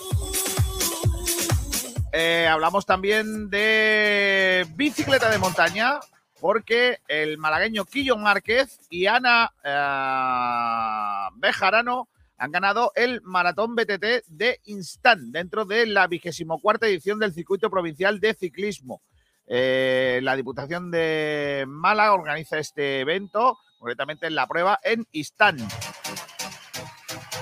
Eh, 2.11 2.48
hablamos 2.48 2.86
también 2.86 3.49
de 3.49 4.65
bicicleta 4.76 5.30
de 5.30 5.38
montaña, 5.38 5.99
porque 6.40 6.99
el 7.07 7.38
malagueño 7.38 7.86
Quillo 7.86 8.18
Márquez 8.18 8.80
y 8.90 9.07
Ana 9.07 9.52
eh, 9.64 11.34
Bejarano 11.38 12.07
han 12.38 12.52
ganado 12.52 12.91
el 12.95 13.22
Maratón 13.22 13.76
BTT 13.76 14.27
de 14.27 14.60
Instant 14.65 15.32
dentro 15.32 15.65
de 15.65 15.86
la 15.86 16.07
vigésimo 16.07 16.60
cuarta 16.60 16.88
edición 16.88 17.19
del 17.19 17.34
Circuito 17.34 17.69
Provincial 17.69 18.19
de 18.19 18.34
Ciclismo. 18.34 19.02
Eh, 19.48 20.19
la 20.23 20.36
Diputación 20.36 20.91
de 20.91 21.65
Málaga 21.68 22.14
organiza 22.14 22.57
este 22.57 23.02
evento, 23.02 23.57
concretamente 23.77 24.27
en 24.27 24.36
la 24.36 24.48
prueba 24.48 24.80
en 24.84 25.07
Instant. 25.11 25.61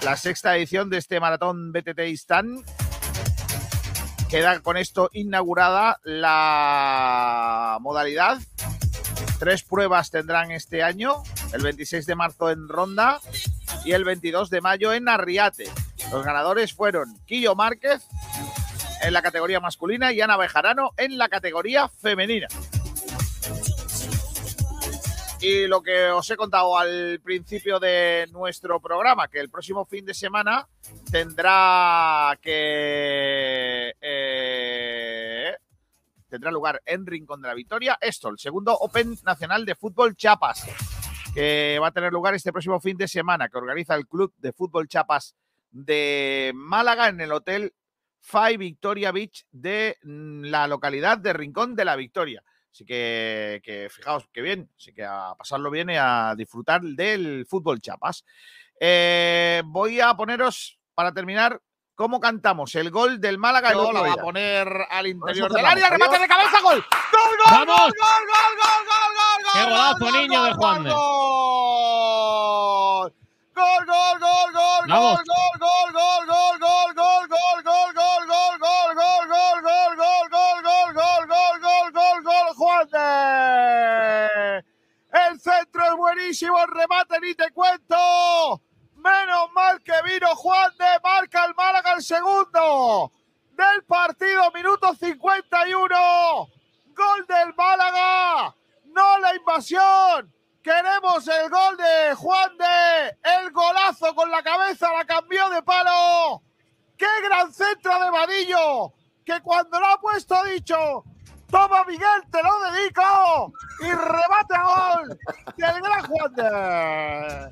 La 0.03 0.17
sexta 0.17 0.55
edición 0.57 0.89
de 0.89 0.97
este 0.97 1.19
Maratón 1.19 1.71
BTT 1.71 1.99
Instant 2.07 2.67
queda 4.33 4.59
con 4.61 4.77
esto 4.77 5.11
inaugurada 5.13 5.99
la 6.03 7.77
modalidad. 7.81 8.39
Tres 9.37 9.61
pruebas 9.61 10.09
tendrán 10.09 10.49
este 10.49 10.81
año, 10.81 11.21
el 11.53 11.61
26 11.61 12.07
de 12.07 12.15
marzo 12.15 12.49
en 12.49 12.67
Ronda 12.67 13.19
y 13.85 13.91
el 13.91 14.03
22 14.03 14.49
de 14.49 14.59
mayo 14.59 14.91
en 14.91 15.07
Arriate. 15.07 15.65
Los 16.11 16.25
ganadores 16.25 16.73
fueron 16.73 17.15
Quillo 17.27 17.53
Márquez 17.53 18.07
en 19.03 19.13
la 19.13 19.21
categoría 19.21 19.59
masculina 19.59 20.11
y 20.11 20.21
Ana 20.21 20.35
Bejarano 20.35 20.93
en 20.97 21.19
la 21.19 21.29
categoría 21.29 21.87
femenina. 21.87 22.47
Y 25.43 25.67
lo 25.67 25.83
que 25.83 26.05
os 26.05 26.31
he 26.31 26.37
contado 26.37 26.77
al 26.77 27.19
principio 27.21 27.77
de 27.77 28.29
nuestro 28.31 28.79
programa, 28.79 29.27
que 29.27 29.41
el 29.41 29.49
próximo 29.49 29.83
fin 29.83 30.05
de 30.05 30.13
semana 30.13 30.69
tendrá 31.11 32.39
que 32.41 33.93
eh, 33.99 35.53
tendrá 36.29 36.49
lugar 36.49 36.81
en 36.85 37.05
Rincón 37.05 37.41
de 37.41 37.49
la 37.49 37.55
Victoria 37.55 37.97
esto, 37.99 38.29
el 38.29 38.39
segundo 38.39 38.73
Open 38.73 39.17
Nacional 39.25 39.65
de 39.65 39.75
Fútbol 39.75 40.15
Chiapas, 40.15 40.65
que 41.33 41.77
va 41.77 41.87
a 41.87 41.91
tener 41.91 42.13
lugar 42.13 42.33
este 42.35 42.53
próximo 42.53 42.79
fin 42.79 42.95
de 42.95 43.09
semana, 43.09 43.49
que 43.49 43.57
organiza 43.57 43.95
el 43.95 44.07
Club 44.07 44.33
de 44.37 44.53
Fútbol 44.53 44.87
Chiapas 44.87 45.35
de 45.71 46.53
Málaga 46.55 47.09
en 47.09 47.19
el 47.19 47.33
Hotel 47.33 47.73
Five 48.21 48.59
Victoria 48.59 49.11
Beach 49.11 49.45
de 49.51 49.97
mm, 50.03 50.43
la 50.45 50.67
localidad 50.69 51.17
de 51.17 51.33
Rincón 51.33 51.75
de 51.75 51.83
la 51.83 51.97
Victoria. 51.97 52.41
Así 52.73 52.85
que, 52.85 53.61
que 53.63 53.87
fijaos 53.91 54.27
que 54.33 54.41
bien, 54.41 54.67
así 54.75 54.91
que 54.93 55.05
a 55.05 55.35
pasarlo 55.37 55.69
bien 55.69 55.91
y 55.91 55.95
a 55.95 56.33
disfrutar 56.35 56.81
del 56.81 57.45
fútbol 57.47 57.79
chapas. 57.79 58.25
Eh, 58.79 59.61
voy 59.63 59.99
a 60.01 60.15
poneros, 60.15 60.79
para 60.95 61.13
terminar, 61.13 61.61
cómo 61.93 62.19
cantamos 62.19 62.73
el 62.73 62.89
gol 62.89 63.21
del 63.21 63.37
Málaga. 63.37 63.73
y 63.73 63.93
la 63.93 64.01
va 64.01 64.13
a 64.13 64.17
poner 64.17 64.67
al 64.89 65.05
interior 65.05 65.53
del 65.53 65.63
área, 65.63 65.87
remate 65.87 66.17
de 66.17 66.27
cabeza, 66.27 66.61
gol. 66.63 66.83
¡Gol, 67.11 67.37
gol, 67.37 67.51
¡Vamos! 67.51 67.77
gol, 67.77 67.93
gol, 67.99 68.53
gol, 68.57 68.81
gol, 68.89 69.13
gol, 69.19 69.37
gol, 69.43 69.53
¡Qué 69.53 69.61
gol, 69.61 69.69
golazo, 69.69 69.99
gol, 69.99 70.13
niño 70.13 70.39
gol, 70.39 70.49
de 70.49 70.55
Juan! 70.55 70.83
Gol, 73.53 73.85
gol, 73.85 74.19
gol, 74.19 74.51
gol, 74.51 74.87
gol, 74.87 75.23
buenísimo, 86.13 86.59
el 86.59 86.67
remate 86.67 87.19
ni 87.21 87.33
te 87.33 87.51
cuento. 87.51 88.61
Menos 88.95 89.51
mal 89.53 89.81
que 89.81 89.93
vino 90.03 90.27
Juan 90.35 90.71
de, 90.77 90.85
marca 91.03 91.45
el 91.45 91.55
Málaga 91.55 91.93
el 91.93 92.03
segundo 92.03 93.11
del 93.51 93.83
partido, 93.85 94.51
minuto 94.51 94.93
51. 94.93 95.95
Gol 96.95 97.25
del 97.27 97.53
Málaga, 97.55 98.55
no 98.85 99.19
la 99.19 99.35
invasión. 99.35 100.33
Queremos 100.61 101.27
el 101.27 101.49
gol 101.49 101.77
de 101.77 102.15
Juan 102.15 102.57
de, 102.57 103.17
el 103.41 103.51
golazo 103.51 104.15
con 104.15 104.31
la 104.31 104.41
cabeza, 104.43 104.93
la 104.93 105.05
cambió 105.05 105.49
de 105.49 105.63
palo. 105.63 106.43
¡Qué 106.95 107.07
gran 107.23 107.51
centro 107.51 107.99
de 107.99 108.09
Vadillo! 108.11 108.93
Que 109.25 109.41
cuando 109.41 109.79
lo 109.79 109.87
ha 109.87 109.99
puesto 109.99 110.41
dicho, 110.43 111.03
toma 111.53 111.85
Miguel, 111.85 112.23
te 112.31 112.41
lo 112.41 112.71
dedico. 112.71 113.53
Y 113.81 113.91
remate 113.91 114.55
a 114.55 114.63
gol 114.63 115.19
del 115.55 115.81
gran 115.81 116.07
Juan. 116.07 117.49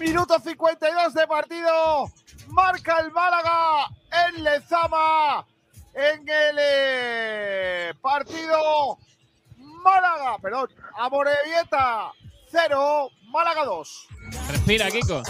Minuto 0.00 0.38
52 0.40 1.14
de 1.14 1.26
partido. 1.28 2.10
Marca 2.48 2.98
el 2.98 3.12
Málaga 3.12 3.86
en 4.26 4.42
Lezama. 4.42 5.46
En 5.94 6.28
el 6.28 6.56
eh, 6.58 7.94
partido 8.02 8.98
Málaga, 9.56 10.38
perdón, 10.42 10.68
Amorebieta 10.98 12.10
0, 12.50 13.10
Málaga 13.28 13.64
2. 13.64 14.08
Respira, 14.48 14.90
Kiko. 14.90 15.22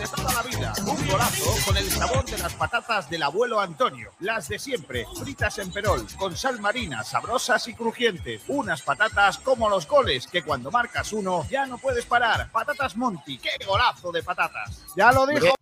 De 0.00 0.06
toda 0.06 0.32
la 0.32 0.42
vida. 0.42 0.72
Un 0.86 1.06
golazo 1.06 1.54
con 1.66 1.76
el 1.76 1.90
sabor 1.90 2.24
de 2.24 2.38
las 2.38 2.54
patatas 2.54 3.10
del 3.10 3.22
abuelo 3.22 3.60
Antonio. 3.60 4.12
Las 4.20 4.48
de 4.48 4.58
siempre, 4.58 5.06
fritas 5.18 5.58
en 5.58 5.70
perol, 5.70 6.06
con 6.16 6.34
sal 6.34 6.58
marina, 6.58 7.04
sabrosas 7.04 7.68
y 7.68 7.74
crujientes. 7.74 8.42
Unas 8.48 8.80
patatas 8.80 9.36
como 9.38 9.68
los 9.68 9.86
goles, 9.86 10.26
que 10.26 10.42
cuando 10.42 10.70
marcas 10.70 11.12
uno 11.12 11.46
ya 11.50 11.66
no 11.66 11.76
puedes 11.76 12.06
parar. 12.06 12.50
Patatas 12.50 12.96
Monti, 12.96 13.36
qué 13.38 13.50
golazo 13.66 14.10
de 14.10 14.22
patatas. 14.22 14.84
Ya 14.96 15.12
lo 15.12 15.26
dijo. 15.26 15.54